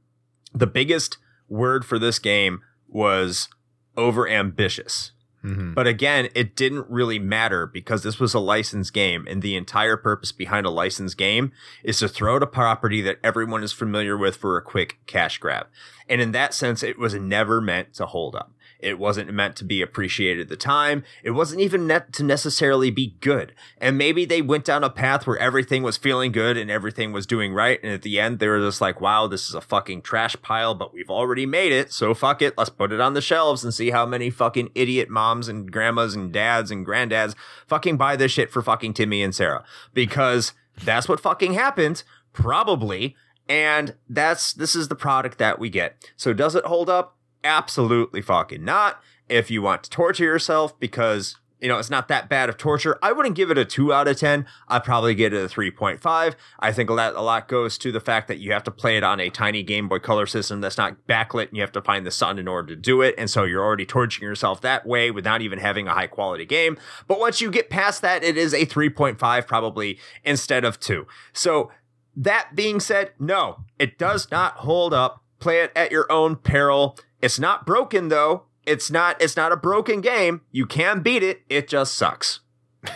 the 0.54 0.68
biggest 0.68 1.18
word 1.48 1.84
for 1.84 1.98
this 1.98 2.20
game 2.20 2.62
was 2.88 3.48
over 3.96 4.28
ambitious. 4.28 5.10
Mhm. 5.44 5.74
But 5.74 5.86
again, 5.86 6.28
it 6.34 6.56
didn't 6.56 6.86
really 6.88 7.18
matter 7.18 7.66
because 7.66 8.02
this 8.02 8.18
was 8.18 8.32
a 8.32 8.38
licensed 8.40 8.94
game, 8.94 9.26
and 9.28 9.42
the 9.42 9.56
entire 9.56 9.96
purpose 9.96 10.32
behind 10.32 10.64
a 10.64 10.70
licensed 10.70 11.18
game 11.18 11.52
is 11.82 11.98
to 11.98 12.08
throw 12.08 12.36
out 12.36 12.42
a 12.42 12.46
property 12.46 13.02
that 13.02 13.18
everyone 13.22 13.62
is 13.62 13.72
familiar 13.72 14.16
with 14.16 14.36
for 14.36 14.56
a 14.56 14.62
quick 14.62 14.98
cash 15.06 15.38
grab. 15.38 15.66
And 16.08 16.20
in 16.20 16.32
that 16.32 16.54
sense, 16.54 16.82
it 16.82 16.98
was 16.98 17.14
never 17.14 17.60
meant 17.60 17.92
to 17.94 18.06
hold 18.06 18.34
up. 18.34 18.52
It 18.84 18.98
wasn't 18.98 19.32
meant 19.32 19.56
to 19.56 19.64
be 19.64 19.80
appreciated 19.80 20.42
at 20.42 20.48
the 20.48 20.56
time. 20.56 21.04
It 21.22 21.30
wasn't 21.30 21.62
even 21.62 21.86
meant 21.86 22.12
to 22.12 22.22
necessarily 22.22 22.90
be 22.90 23.16
good. 23.20 23.54
And 23.78 23.96
maybe 23.96 24.24
they 24.24 24.42
went 24.42 24.66
down 24.66 24.84
a 24.84 24.90
path 24.90 25.26
where 25.26 25.38
everything 25.38 25.82
was 25.82 25.96
feeling 25.96 26.32
good 26.32 26.56
and 26.56 26.70
everything 26.70 27.12
was 27.12 27.26
doing 27.26 27.54
right. 27.54 27.80
And 27.82 27.92
at 27.92 28.02
the 28.02 28.20
end, 28.20 28.38
they 28.38 28.48
were 28.48 28.60
just 28.60 28.80
like, 28.80 29.00
wow, 29.00 29.26
this 29.26 29.48
is 29.48 29.54
a 29.54 29.60
fucking 29.60 30.02
trash 30.02 30.36
pile, 30.42 30.74
but 30.74 30.92
we've 30.92 31.10
already 31.10 31.46
made 31.46 31.72
it. 31.72 31.92
So 31.92 32.12
fuck 32.12 32.42
it. 32.42 32.58
Let's 32.58 32.70
put 32.70 32.92
it 32.92 33.00
on 33.00 33.14
the 33.14 33.22
shelves 33.22 33.64
and 33.64 33.72
see 33.72 33.90
how 33.90 34.04
many 34.04 34.28
fucking 34.28 34.70
idiot 34.74 35.08
moms 35.08 35.48
and 35.48 35.72
grandmas 35.72 36.14
and 36.14 36.32
dads 36.32 36.70
and 36.70 36.86
granddads 36.86 37.34
fucking 37.66 37.96
buy 37.96 38.16
this 38.16 38.32
shit 38.32 38.50
for 38.50 38.60
fucking 38.60 38.92
Timmy 38.92 39.22
and 39.22 39.34
Sarah. 39.34 39.64
Because 39.94 40.52
that's 40.84 41.08
what 41.08 41.20
fucking 41.20 41.54
happened. 41.54 42.02
Probably. 42.32 43.16
And 43.48 43.94
that's, 44.08 44.52
this 44.52 44.74
is 44.74 44.88
the 44.88 44.94
product 44.94 45.38
that 45.38 45.58
we 45.58 45.68
get. 45.70 45.96
So 46.16 46.32
does 46.32 46.54
it 46.54 46.64
hold 46.64 46.88
up? 46.88 47.13
Absolutely 47.44 48.22
fucking 48.22 48.64
not. 48.64 49.00
If 49.28 49.50
you 49.50 49.62
want 49.62 49.84
to 49.84 49.90
torture 49.90 50.24
yourself 50.24 50.78
because, 50.80 51.36
you 51.60 51.68
know, 51.68 51.78
it's 51.78 51.90
not 51.90 52.08
that 52.08 52.28
bad 52.28 52.48
of 52.48 52.56
torture, 52.56 52.98
I 53.02 53.12
wouldn't 53.12 53.36
give 53.36 53.50
it 53.50 53.58
a 53.58 53.64
2 53.64 53.92
out 53.92 54.08
of 54.08 54.18
10. 54.18 54.46
I'd 54.68 54.84
probably 54.84 55.14
get 55.14 55.32
it 55.32 55.44
a 55.44 55.48
3.5. 55.48 56.34
I 56.58 56.72
think 56.72 56.90
lot, 56.90 57.14
a 57.14 57.20
lot 57.20 57.48
goes 57.48 57.78
to 57.78 57.92
the 57.92 58.00
fact 58.00 58.28
that 58.28 58.38
you 58.38 58.52
have 58.52 58.64
to 58.64 58.70
play 58.70 58.96
it 58.96 59.02
on 59.02 59.20
a 59.20 59.30
tiny 59.30 59.62
Game 59.62 59.88
Boy 59.88 59.98
Color 59.98 60.26
system 60.26 60.60
that's 60.60 60.78
not 60.78 61.06
backlit 61.06 61.48
and 61.48 61.56
you 61.56 61.62
have 61.62 61.72
to 61.72 61.82
find 61.82 62.06
the 62.06 62.10
sun 62.10 62.38
in 62.38 62.48
order 62.48 62.74
to 62.74 62.80
do 62.80 63.02
it. 63.02 63.14
And 63.16 63.30
so 63.30 63.44
you're 63.44 63.64
already 63.64 63.86
torturing 63.86 64.28
yourself 64.28 64.60
that 64.62 64.86
way 64.86 65.10
without 65.10 65.42
even 65.42 65.58
having 65.58 65.86
a 65.86 65.94
high 65.94 66.06
quality 66.06 66.46
game. 66.46 66.78
But 67.06 67.20
once 67.20 67.40
you 67.40 67.50
get 67.50 67.70
past 67.70 68.02
that, 68.02 68.24
it 68.24 68.36
is 68.36 68.54
a 68.54 68.66
3.5 68.66 69.46
probably 69.46 69.98
instead 70.22 70.64
of 70.64 70.80
2. 70.80 71.06
So 71.32 71.70
that 72.16 72.54
being 72.54 72.80
said, 72.80 73.12
no, 73.18 73.64
it 73.78 73.98
does 73.98 74.30
not 74.30 74.56
hold 74.58 74.94
up. 74.94 75.22
Play 75.40 75.60
it 75.60 75.72
at 75.76 75.92
your 75.92 76.10
own 76.10 76.36
peril. 76.36 76.96
It's 77.24 77.38
not 77.38 77.64
broken 77.64 78.08
though. 78.08 78.42
It's 78.66 78.90
not 78.90 79.16
it's 79.18 79.34
not 79.34 79.50
a 79.50 79.56
broken 79.56 80.02
game. 80.02 80.42
You 80.52 80.66
can 80.66 81.00
beat 81.00 81.22
it. 81.22 81.40
It 81.48 81.68
just 81.68 81.94
sucks. 81.94 82.40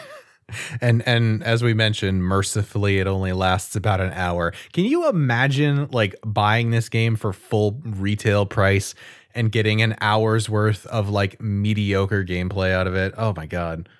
And 0.80 1.06
and 1.06 1.42
as 1.42 1.62
we 1.62 1.74
mentioned, 1.74 2.24
mercifully, 2.24 2.98
it 3.00 3.06
only 3.06 3.32
lasts 3.32 3.76
about 3.76 4.00
an 4.00 4.12
hour. 4.14 4.54
Can 4.72 4.86
you 4.86 5.06
imagine 5.06 5.88
like 5.90 6.14
buying 6.24 6.70
this 6.70 6.88
game 6.88 7.16
for 7.16 7.34
full 7.34 7.82
retail 7.84 8.46
price 8.46 8.94
and 9.34 9.52
getting 9.52 9.82
an 9.82 9.94
hour's 10.00 10.48
worth 10.48 10.86
of 10.86 11.10
like 11.10 11.38
mediocre 11.38 12.24
gameplay 12.24 12.72
out 12.72 12.86
of 12.86 12.94
it? 12.94 13.12
Oh 13.18 13.34
my 13.36 13.44
god. 13.44 13.90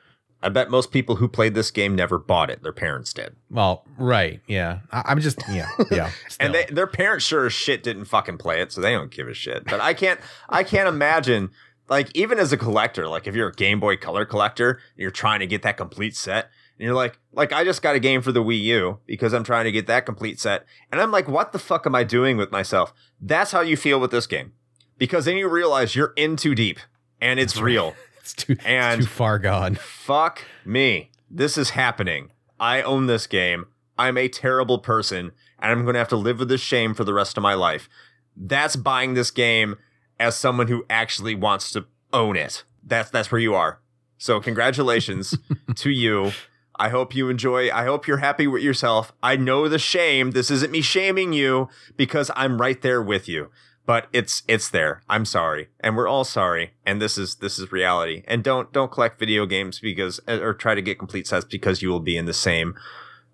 I 0.42 0.48
bet 0.50 0.70
most 0.70 0.92
people 0.92 1.16
who 1.16 1.26
played 1.26 1.54
this 1.54 1.70
game 1.70 1.96
never 1.96 2.16
bought 2.16 2.48
it. 2.48 2.62
Their 2.62 2.72
parents 2.72 3.12
did. 3.12 3.34
Well, 3.50 3.84
right, 3.96 4.40
yeah. 4.46 4.80
I, 4.92 5.02
I'm 5.06 5.20
just 5.20 5.42
yeah, 5.50 5.68
yeah. 5.90 6.10
And 6.40 6.54
they, 6.54 6.64
their 6.66 6.86
parents 6.86 7.24
sure 7.24 7.46
as 7.46 7.52
shit 7.52 7.82
didn't 7.82 8.04
fucking 8.04 8.38
play 8.38 8.60
it, 8.60 8.70
so 8.70 8.80
they 8.80 8.92
don't 8.92 9.10
give 9.10 9.28
a 9.28 9.34
shit. 9.34 9.64
But 9.64 9.80
I 9.80 9.94
can't 9.94 10.20
I 10.48 10.62
can't 10.62 10.88
imagine 10.88 11.50
like 11.88 12.14
even 12.14 12.38
as 12.38 12.52
a 12.52 12.56
collector, 12.56 13.08
like 13.08 13.26
if 13.26 13.34
you're 13.34 13.48
a 13.48 13.52
Game 13.52 13.80
Boy 13.80 13.96
Color 13.96 14.26
collector, 14.26 14.80
you're 14.96 15.10
trying 15.10 15.40
to 15.40 15.46
get 15.46 15.62
that 15.62 15.76
complete 15.76 16.14
set, 16.14 16.50
and 16.78 16.84
you're 16.84 16.94
like, 16.94 17.18
like 17.32 17.52
I 17.52 17.64
just 17.64 17.82
got 17.82 17.96
a 17.96 18.00
game 18.00 18.22
for 18.22 18.30
the 18.30 18.42
Wii 18.42 18.60
U 18.62 18.98
because 19.06 19.32
I'm 19.32 19.44
trying 19.44 19.64
to 19.64 19.72
get 19.72 19.86
that 19.88 20.06
complete 20.06 20.38
set, 20.38 20.66
and 20.92 21.00
I'm 21.00 21.10
like, 21.10 21.28
what 21.28 21.52
the 21.52 21.58
fuck 21.58 21.86
am 21.86 21.94
I 21.94 22.04
doing 22.04 22.36
with 22.36 22.52
myself? 22.52 22.92
That's 23.20 23.52
how 23.52 23.60
you 23.62 23.76
feel 23.76 23.98
with 23.98 24.10
this 24.10 24.26
game, 24.26 24.52
because 24.98 25.24
then 25.24 25.36
you 25.36 25.48
realize 25.48 25.96
you're 25.96 26.12
in 26.16 26.36
too 26.36 26.54
deep, 26.54 26.78
and 27.20 27.40
it's 27.40 27.60
real. 27.60 27.94
it's 28.34 28.44
too 28.44 28.56
and- 28.64 29.00
it's 29.00 29.08
too 29.08 29.14
far 29.14 29.38
gone. 29.38 29.74
Fuck 29.76 30.44
me. 30.64 31.10
This 31.30 31.58
is 31.58 31.70
happening. 31.70 32.30
I 32.60 32.82
own 32.82 33.06
this 33.06 33.26
game. 33.26 33.66
I'm 33.98 34.16
a 34.16 34.28
terrible 34.28 34.78
person, 34.78 35.32
and 35.58 35.72
I'm 35.72 35.82
going 35.82 35.94
to 35.94 35.98
have 35.98 36.08
to 36.08 36.16
live 36.16 36.38
with 36.38 36.48
this 36.48 36.60
shame 36.60 36.94
for 36.94 37.04
the 37.04 37.12
rest 37.14 37.36
of 37.36 37.42
my 37.42 37.54
life. 37.54 37.88
That's 38.36 38.76
buying 38.76 39.14
this 39.14 39.30
game 39.30 39.76
as 40.20 40.36
someone 40.36 40.68
who 40.68 40.84
actually 40.88 41.34
wants 41.34 41.70
to 41.72 41.86
own 42.12 42.36
it. 42.36 42.64
That's 42.84 43.10
that's 43.10 43.30
where 43.32 43.40
you 43.40 43.54
are. 43.54 43.80
So 44.18 44.40
congratulations 44.40 45.36
to 45.76 45.90
you. 45.90 46.32
I 46.80 46.90
hope 46.90 47.14
you 47.14 47.28
enjoy. 47.28 47.72
I 47.72 47.84
hope 47.84 48.06
you're 48.06 48.18
happy 48.18 48.46
with 48.46 48.62
yourself. 48.62 49.12
I 49.20 49.34
know 49.36 49.68
the 49.68 49.80
shame. 49.80 50.30
This 50.30 50.48
isn't 50.50 50.70
me 50.70 50.80
shaming 50.80 51.32
you 51.32 51.68
because 51.96 52.30
I'm 52.36 52.60
right 52.60 52.80
there 52.80 53.02
with 53.02 53.28
you. 53.28 53.50
But 53.88 54.08
it's 54.12 54.42
it's 54.46 54.68
there. 54.68 55.00
I'm 55.08 55.24
sorry, 55.24 55.68
and 55.80 55.96
we're 55.96 56.06
all 56.06 56.24
sorry. 56.24 56.74
And 56.84 57.00
this 57.00 57.16
is 57.16 57.36
this 57.36 57.58
is 57.58 57.72
reality. 57.72 58.22
And 58.28 58.44
don't 58.44 58.70
don't 58.70 58.92
collect 58.92 59.18
video 59.18 59.46
games 59.46 59.80
because 59.80 60.20
uh, 60.28 60.40
or 60.42 60.52
try 60.52 60.74
to 60.74 60.82
get 60.82 60.98
complete 60.98 61.26
sets 61.26 61.46
because 61.46 61.80
you 61.80 61.88
will 61.88 61.98
be 61.98 62.14
in 62.14 62.26
the 62.26 62.34
same 62.34 62.74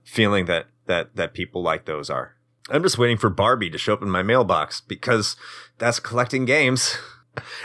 feeling 0.04 0.44
that 0.44 0.66
that 0.86 1.16
that 1.16 1.34
people 1.34 1.60
like 1.60 1.86
those 1.86 2.08
are. 2.08 2.36
I'm 2.70 2.84
just 2.84 2.98
waiting 2.98 3.16
for 3.16 3.30
Barbie 3.30 3.68
to 3.68 3.78
show 3.78 3.94
up 3.94 4.02
in 4.02 4.08
my 4.08 4.22
mailbox 4.22 4.80
because 4.80 5.34
that's 5.78 5.98
collecting 5.98 6.44
games. 6.44 6.96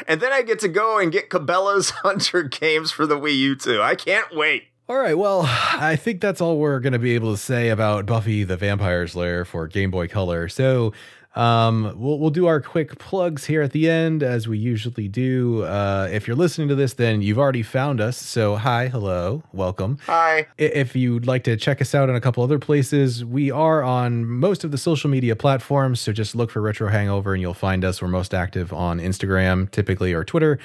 And 0.07 0.19
then 0.19 0.33
I 0.33 0.41
get 0.41 0.57
to 0.61 0.67
go 0.67 0.97
and 0.97 1.11
get 1.11 1.29
Cabela's 1.29 1.89
Hunter 2.01 2.41
games 2.41 2.91
for 2.91 3.05
the 3.05 3.19
Wii 3.19 3.37
U 3.37 3.55
too. 3.55 3.79
I 3.83 3.93
can't 3.93 4.35
wait. 4.35 4.63
All 4.89 4.97
right, 4.97 5.15
well, 5.15 5.43
I 5.45 5.95
think 5.95 6.19
that's 6.19 6.41
all 6.41 6.57
we're 6.57 6.79
going 6.79 6.93
to 6.93 6.97
be 6.97 7.13
able 7.13 7.31
to 7.33 7.37
say 7.37 7.69
about 7.69 8.07
Buffy 8.07 8.43
the 8.43 8.57
Vampire 8.57 9.05
Slayer 9.05 9.45
for 9.45 9.67
Game 9.67 9.91
Boy 9.91 10.07
Color. 10.07 10.49
So, 10.49 10.93
um, 11.35 11.93
we'll 11.95 12.17
we'll 12.19 12.29
do 12.29 12.47
our 12.47 12.59
quick 12.59 12.97
plugs 12.97 13.45
here 13.45 13.61
at 13.61 13.71
the 13.71 13.89
end, 13.89 14.23
as 14.23 14.47
we 14.47 14.57
usually 14.57 15.07
do. 15.07 15.63
Uh, 15.63 16.09
if 16.11 16.27
you're 16.27 16.35
listening 16.35 16.67
to 16.69 16.75
this, 16.75 16.93
then 16.93 17.21
you've 17.21 17.37
already 17.37 17.63
found 17.63 18.01
us. 18.01 18.17
So, 18.17 18.55
hi, 18.55 18.87
hello, 18.87 19.43
welcome. 19.53 19.99
Hi. 20.05 20.47
If 20.57 20.95
you'd 20.95 21.27
like 21.27 21.43
to 21.43 21.55
check 21.55 21.81
us 21.81 21.93
out 21.93 22.09
on 22.09 22.15
a 22.15 22.21
couple 22.21 22.43
other 22.43 22.59
places, 22.59 23.23
we 23.23 23.51
are 23.51 23.83
on 23.83 24.25
most 24.25 24.63
of 24.63 24.71
the 24.71 24.77
social 24.77 25.09
media 25.09 25.35
platforms. 25.35 25.99
So 25.99 26.11
just 26.11 26.35
look 26.35 26.49
for 26.49 26.61
Retro 26.61 26.89
Hangover 26.89 27.33
and 27.33 27.41
you'll 27.41 27.53
find 27.53 27.85
us. 27.85 28.01
We're 28.01 28.07
most 28.07 28.33
active 28.33 28.73
on 28.73 28.99
Instagram, 28.99 29.69
typically, 29.71 30.13
or 30.13 30.23
Twitter. 30.23 30.59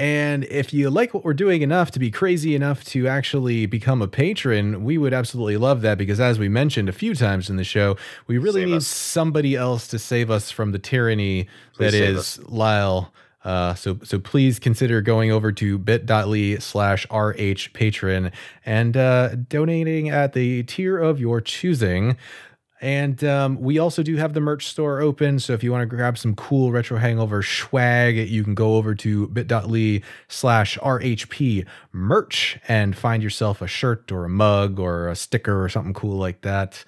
And 0.00 0.44
if 0.44 0.72
you 0.72 0.88
like 0.88 1.12
what 1.12 1.26
we're 1.26 1.34
doing 1.34 1.60
enough 1.60 1.90
to 1.90 1.98
be 1.98 2.10
crazy 2.10 2.54
enough 2.54 2.84
to 2.84 3.06
actually 3.06 3.66
become 3.66 4.00
a 4.00 4.08
patron, 4.08 4.82
we 4.82 4.96
would 4.96 5.12
absolutely 5.12 5.58
love 5.58 5.82
that 5.82 5.98
because, 5.98 6.18
as 6.18 6.38
we 6.38 6.48
mentioned 6.48 6.88
a 6.88 6.92
few 6.92 7.14
times 7.14 7.50
in 7.50 7.56
the 7.56 7.64
show, 7.64 7.98
we 8.26 8.38
really 8.38 8.62
Save 8.62 8.68
need 8.68 8.76
us. 8.76 8.86
somebody 8.86 9.56
else 9.56 9.86
to 9.88 9.98
save 9.98 10.30
us 10.30 10.50
from 10.50 10.72
the 10.72 10.78
tyranny 10.78 11.48
Please 11.74 11.92
that 11.92 11.94
is 11.94 12.38
Lyle. 12.48 13.12
Uh, 13.44 13.74
so 13.74 13.98
so 14.02 14.18
please 14.18 14.58
consider 14.58 15.02
going 15.02 15.30
over 15.30 15.52
to 15.52 15.76
bit.ly 15.76 16.56
slash 16.60 17.06
rh 17.10 17.72
patron 17.74 18.32
and 18.64 18.96
uh, 18.96 19.34
donating 19.34 20.08
at 20.08 20.32
the 20.32 20.62
tier 20.62 20.96
of 20.96 21.20
your 21.20 21.42
choosing. 21.42 22.16
And 22.80 23.22
um, 23.24 23.60
we 23.60 23.78
also 23.78 24.02
do 24.02 24.16
have 24.16 24.32
the 24.32 24.40
merch 24.40 24.66
store 24.66 25.00
open. 25.00 25.38
So 25.38 25.52
if 25.52 25.62
you 25.62 25.70
want 25.70 25.82
to 25.82 25.96
grab 25.96 26.16
some 26.16 26.34
cool 26.34 26.72
retro 26.72 26.96
hangover 26.96 27.42
swag, 27.42 28.16
you 28.16 28.42
can 28.42 28.54
go 28.54 28.76
over 28.76 28.94
to 28.94 29.28
bit.ly 29.28 30.02
slash 30.28 30.78
RHP 30.78 31.66
merch 31.92 32.58
and 32.68 32.96
find 32.96 33.22
yourself 33.22 33.60
a 33.60 33.66
shirt 33.66 34.10
or 34.10 34.24
a 34.24 34.30
mug 34.30 34.78
or 34.78 35.08
a 35.08 35.16
sticker 35.16 35.62
or 35.62 35.68
something 35.68 35.92
cool 35.92 36.16
like 36.16 36.40
that. 36.40 36.84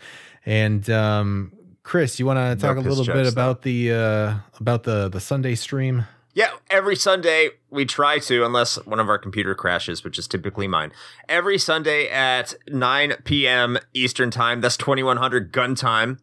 And 0.47 0.89
um, 0.89 1.53
Chris, 1.83 2.19
you 2.19 2.25
want 2.27 2.39
to 2.39 2.67
talk 2.67 2.79
a 2.79 2.81
little 2.81 3.05
bit 3.05 3.31
about 3.31 3.63
the 3.63 3.93
uh, 3.93 4.35
about 4.61 4.85
the 4.85 5.09
the 5.09 5.21
Sunday 5.21 5.55
stream? 5.55 6.07
Yeah, 6.35 6.51
every 6.71 6.97
Sunday 6.97 7.51
we 7.71 7.85
try 7.85 8.19
to, 8.21 8.45
unless 8.45 8.77
one 8.87 9.01
of 9.01 9.09
our 9.09 9.19
computer 9.19 9.55
crashes, 9.55 10.03
which 10.03 10.19
is 10.19 10.27
typically 10.27 10.67
mine. 10.67 10.93
Every 11.29 11.59
Sunday 11.59 12.09
at 12.09 12.55
9 12.69 13.15
p.m. 13.25 13.79
Eastern 13.93 14.31
time, 14.31 14.61
that's 14.63 14.77
2100 14.79 15.53
gun 15.53 15.75
time. 15.75 16.19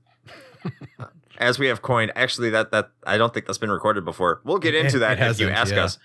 As 1.38 1.58
we 1.58 1.68
have 1.68 1.82
coined, 1.82 2.12
actually, 2.18 2.50
that 2.50 2.72
that 2.72 2.92
I 3.08 3.18
don't 3.18 3.34
think 3.34 3.46
that's 3.46 3.58
been 3.58 3.72
recorded 3.72 4.04
before. 4.04 4.42
We'll 4.44 4.60
get 4.60 4.76
into 4.76 5.00
that 5.00 5.22
if 5.22 5.40
you 5.40 5.50
ask 5.50 5.74
yeah. 5.74 5.84
us. 5.86 5.98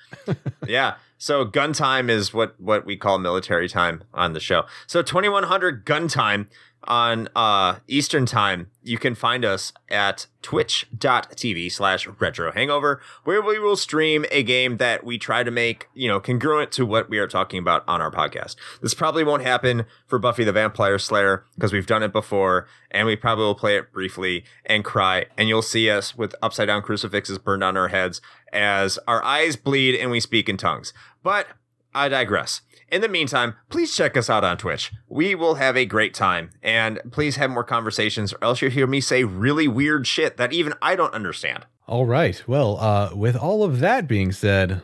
yeah. 0.69 0.95
So 1.19 1.45
gun 1.45 1.73
time 1.73 2.09
is 2.09 2.33
what 2.33 2.61
what 2.61 2.87
we 2.87 2.97
call 2.97 3.19
military 3.19 3.69
time 3.69 4.05
on 4.15 4.33
the 4.33 4.39
show. 4.39 4.65
So 4.87 5.03
2100 5.03 5.85
gun 5.85 6.07
time 6.07 6.49
on 6.87 7.29
uh, 7.35 7.77
Eastern 7.89 8.27
time, 8.27 8.69
you 8.83 8.99
can 8.99 9.15
find 9.15 9.45
us 9.45 9.73
at 9.89 10.27
twitch.tv 10.43 11.73
slash 11.73 12.07
retro 12.07 12.53
hangover, 12.53 13.01
where 13.25 13.41
we 13.41 13.59
will 13.59 13.77
stream 13.77 14.25
a 14.31 14.43
game 14.43 14.77
that 14.77 15.05
we 15.05 15.19
try 15.19 15.43
to 15.43 15.51
make, 15.51 15.89
you 15.95 16.09
know, 16.09 16.21
congruent 16.21 16.71
to 16.73 16.85
what 16.85 17.09
we 17.09 17.19
are 17.19 17.27
talking 17.27 17.59
about 17.59 17.83
on 17.89 18.01
our 18.01 18.11
podcast. 18.11 18.57
This 18.83 18.95
probably 18.95 19.25
won't 19.25 19.43
happen 19.43 19.87
for 20.07 20.19
Buffy 20.19 20.45
the 20.45 20.53
Vampire 20.53 20.99
Slayer 20.99 21.45
because 21.55 21.73
we've 21.73 21.87
done 21.87 22.03
it 22.03 22.13
before 22.13 22.67
and 22.91 23.07
we 23.07 23.17
probably 23.17 23.45
will 23.45 23.55
play 23.55 23.77
it 23.77 23.93
briefly 23.93 24.45
and 24.67 24.85
cry. 24.85 25.27
And 25.39 25.49
you'll 25.49 25.63
see 25.63 25.91
us 25.91 26.17
with 26.17 26.35
upside 26.43 26.69
down 26.69 26.83
crucifixes 26.83 27.39
burned 27.39 27.65
on 27.65 27.77
our 27.77 27.89
heads 27.89 28.21
as 28.53 28.99
our 29.09 29.25
eyes 29.25 29.57
bleed 29.57 29.99
and 29.99 30.11
we 30.11 30.21
speak 30.21 30.49
in 30.49 30.57
tongues. 30.57 30.93
But 31.23 31.49
I 31.95 32.09
digress. 32.09 32.63
In 32.89 33.01
the 33.01 33.09
meantime, 33.09 33.55
please 33.71 33.95
check 33.97 34.17
us 34.17 34.29
out 34.29 34.45
on 34.45 34.57
Twitch. 34.57 34.93
We 35.09 35.35
will 35.35 35.57
have 35.57 35.77
a 35.77 35.87
great 35.87 36.15
time. 36.15 36.51
And 36.63 37.01
please 37.11 37.37
have 37.37 37.51
more 37.51 37.65
conversations, 37.65 38.33
or 38.33 38.39
else 38.43 38.61
you'll 38.63 38.71
hear 38.71 38.87
me 38.87 39.01
say 39.01 39.25
really 39.25 39.67
weird 39.69 40.07
shit 40.07 40.37
that 40.37 40.53
even 40.53 40.75
I 40.83 40.95
don't 40.97 41.15
understand. 41.15 41.67
All 41.87 42.07
right. 42.07 42.43
Well, 42.47 42.79
uh, 42.79 43.11
with 43.15 43.37
all 43.37 43.63
of 43.63 43.81
that 43.81 44.07
being 44.07 44.33
said, 44.33 44.83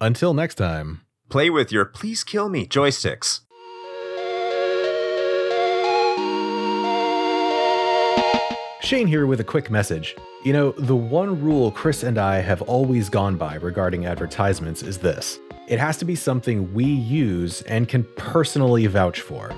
until 0.00 0.34
next 0.34 0.56
time, 0.56 1.02
play 1.28 1.50
with 1.50 1.70
your 1.70 1.84
please 1.84 2.24
kill 2.24 2.48
me 2.48 2.66
joysticks. 2.66 3.40
Shane 8.80 9.06
here 9.06 9.26
with 9.26 9.40
a 9.40 9.44
quick 9.44 9.70
message. 9.70 10.14
You 10.44 10.52
know, 10.52 10.72
the 10.72 10.94
one 10.94 11.40
rule 11.40 11.70
Chris 11.70 12.02
and 12.02 12.18
I 12.18 12.40
have 12.40 12.60
always 12.60 13.08
gone 13.08 13.36
by 13.38 13.54
regarding 13.54 14.04
advertisements 14.04 14.82
is 14.82 14.98
this 14.98 15.40
it 15.68 15.78
has 15.78 15.96
to 15.96 16.04
be 16.04 16.14
something 16.14 16.70
we 16.74 16.84
use 16.84 17.62
and 17.62 17.88
can 17.88 18.04
personally 18.16 18.86
vouch 18.86 19.22
for. 19.22 19.50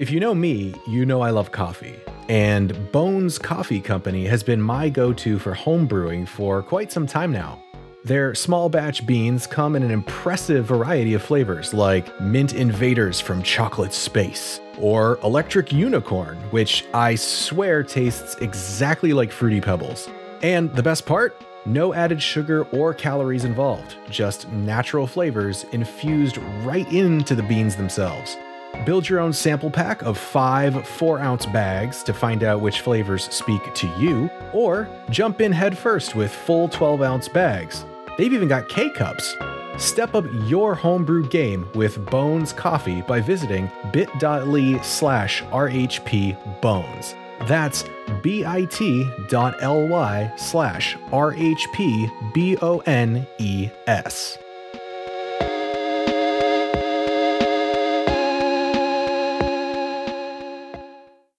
If 0.00 0.10
you 0.10 0.18
know 0.18 0.34
me, 0.34 0.74
you 0.88 1.06
know 1.06 1.20
I 1.20 1.30
love 1.30 1.52
coffee. 1.52 2.00
And 2.28 2.90
Bones 2.90 3.38
Coffee 3.38 3.80
Company 3.80 4.26
has 4.26 4.42
been 4.42 4.60
my 4.60 4.88
go 4.88 5.12
to 5.12 5.38
for 5.38 5.54
home 5.54 5.86
brewing 5.86 6.26
for 6.26 6.64
quite 6.64 6.90
some 6.90 7.06
time 7.06 7.30
now. 7.30 7.62
Their 8.02 8.34
small 8.34 8.68
batch 8.68 9.06
beans 9.06 9.46
come 9.46 9.76
in 9.76 9.84
an 9.84 9.92
impressive 9.92 10.66
variety 10.66 11.14
of 11.14 11.22
flavors 11.22 11.72
like 11.72 12.20
Mint 12.20 12.54
Invaders 12.54 13.20
from 13.20 13.40
Chocolate 13.44 13.94
Space, 13.94 14.60
or 14.78 15.20
Electric 15.22 15.72
Unicorn, 15.72 16.36
which 16.50 16.84
I 16.92 17.14
swear 17.14 17.84
tastes 17.84 18.34
exactly 18.40 19.12
like 19.12 19.30
Fruity 19.30 19.60
Pebbles. 19.60 20.08
And 20.44 20.70
the 20.74 20.82
best 20.82 21.06
part? 21.06 21.42
No 21.64 21.94
added 21.94 22.22
sugar 22.22 22.64
or 22.64 22.92
calories 22.92 23.46
involved, 23.46 23.96
just 24.10 24.46
natural 24.50 25.06
flavors 25.06 25.64
infused 25.72 26.36
right 26.66 26.86
into 26.92 27.34
the 27.34 27.42
beans 27.42 27.76
themselves. 27.76 28.36
Build 28.84 29.08
your 29.08 29.20
own 29.20 29.32
sample 29.32 29.70
pack 29.70 30.02
of 30.02 30.18
five 30.18 30.86
4 30.86 31.18
ounce 31.18 31.46
bags 31.46 32.02
to 32.02 32.12
find 32.12 32.44
out 32.44 32.60
which 32.60 32.82
flavors 32.82 33.24
speak 33.32 33.72
to 33.72 33.86
you, 33.98 34.28
or 34.52 34.86
jump 35.08 35.40
in 35.40 35.50
headfirst 35.50 36.14
with 36.14 36.30
full 36.30 36.68
12 36.68 37.00
ounce 37.00 37.26
bags. 37.26 37.86
They've 38.18 38.30
even 38.30 38.48
got 38.48 38.68
K 38.68 38.90
cups. 38.90 39.34
Step 39.78 40.14
up 40.14 40.26
your 40.44 40.74
homebrew 40.74 41.26
game 41.30 41.66
with 41.74 42.04
Bones 42.10 42.52
Coffee 42.52 43.00
by 43.00 43.18
visiting 43.22 43.70
bit.ly 43.94 44.78
slash 44.82 45.42
rhpbones. 45.44 47.23
That's 47.42 47.84
bit.ly 48.22 50.32
slash 50.36 50.96
rhpbones. 51.10 51.64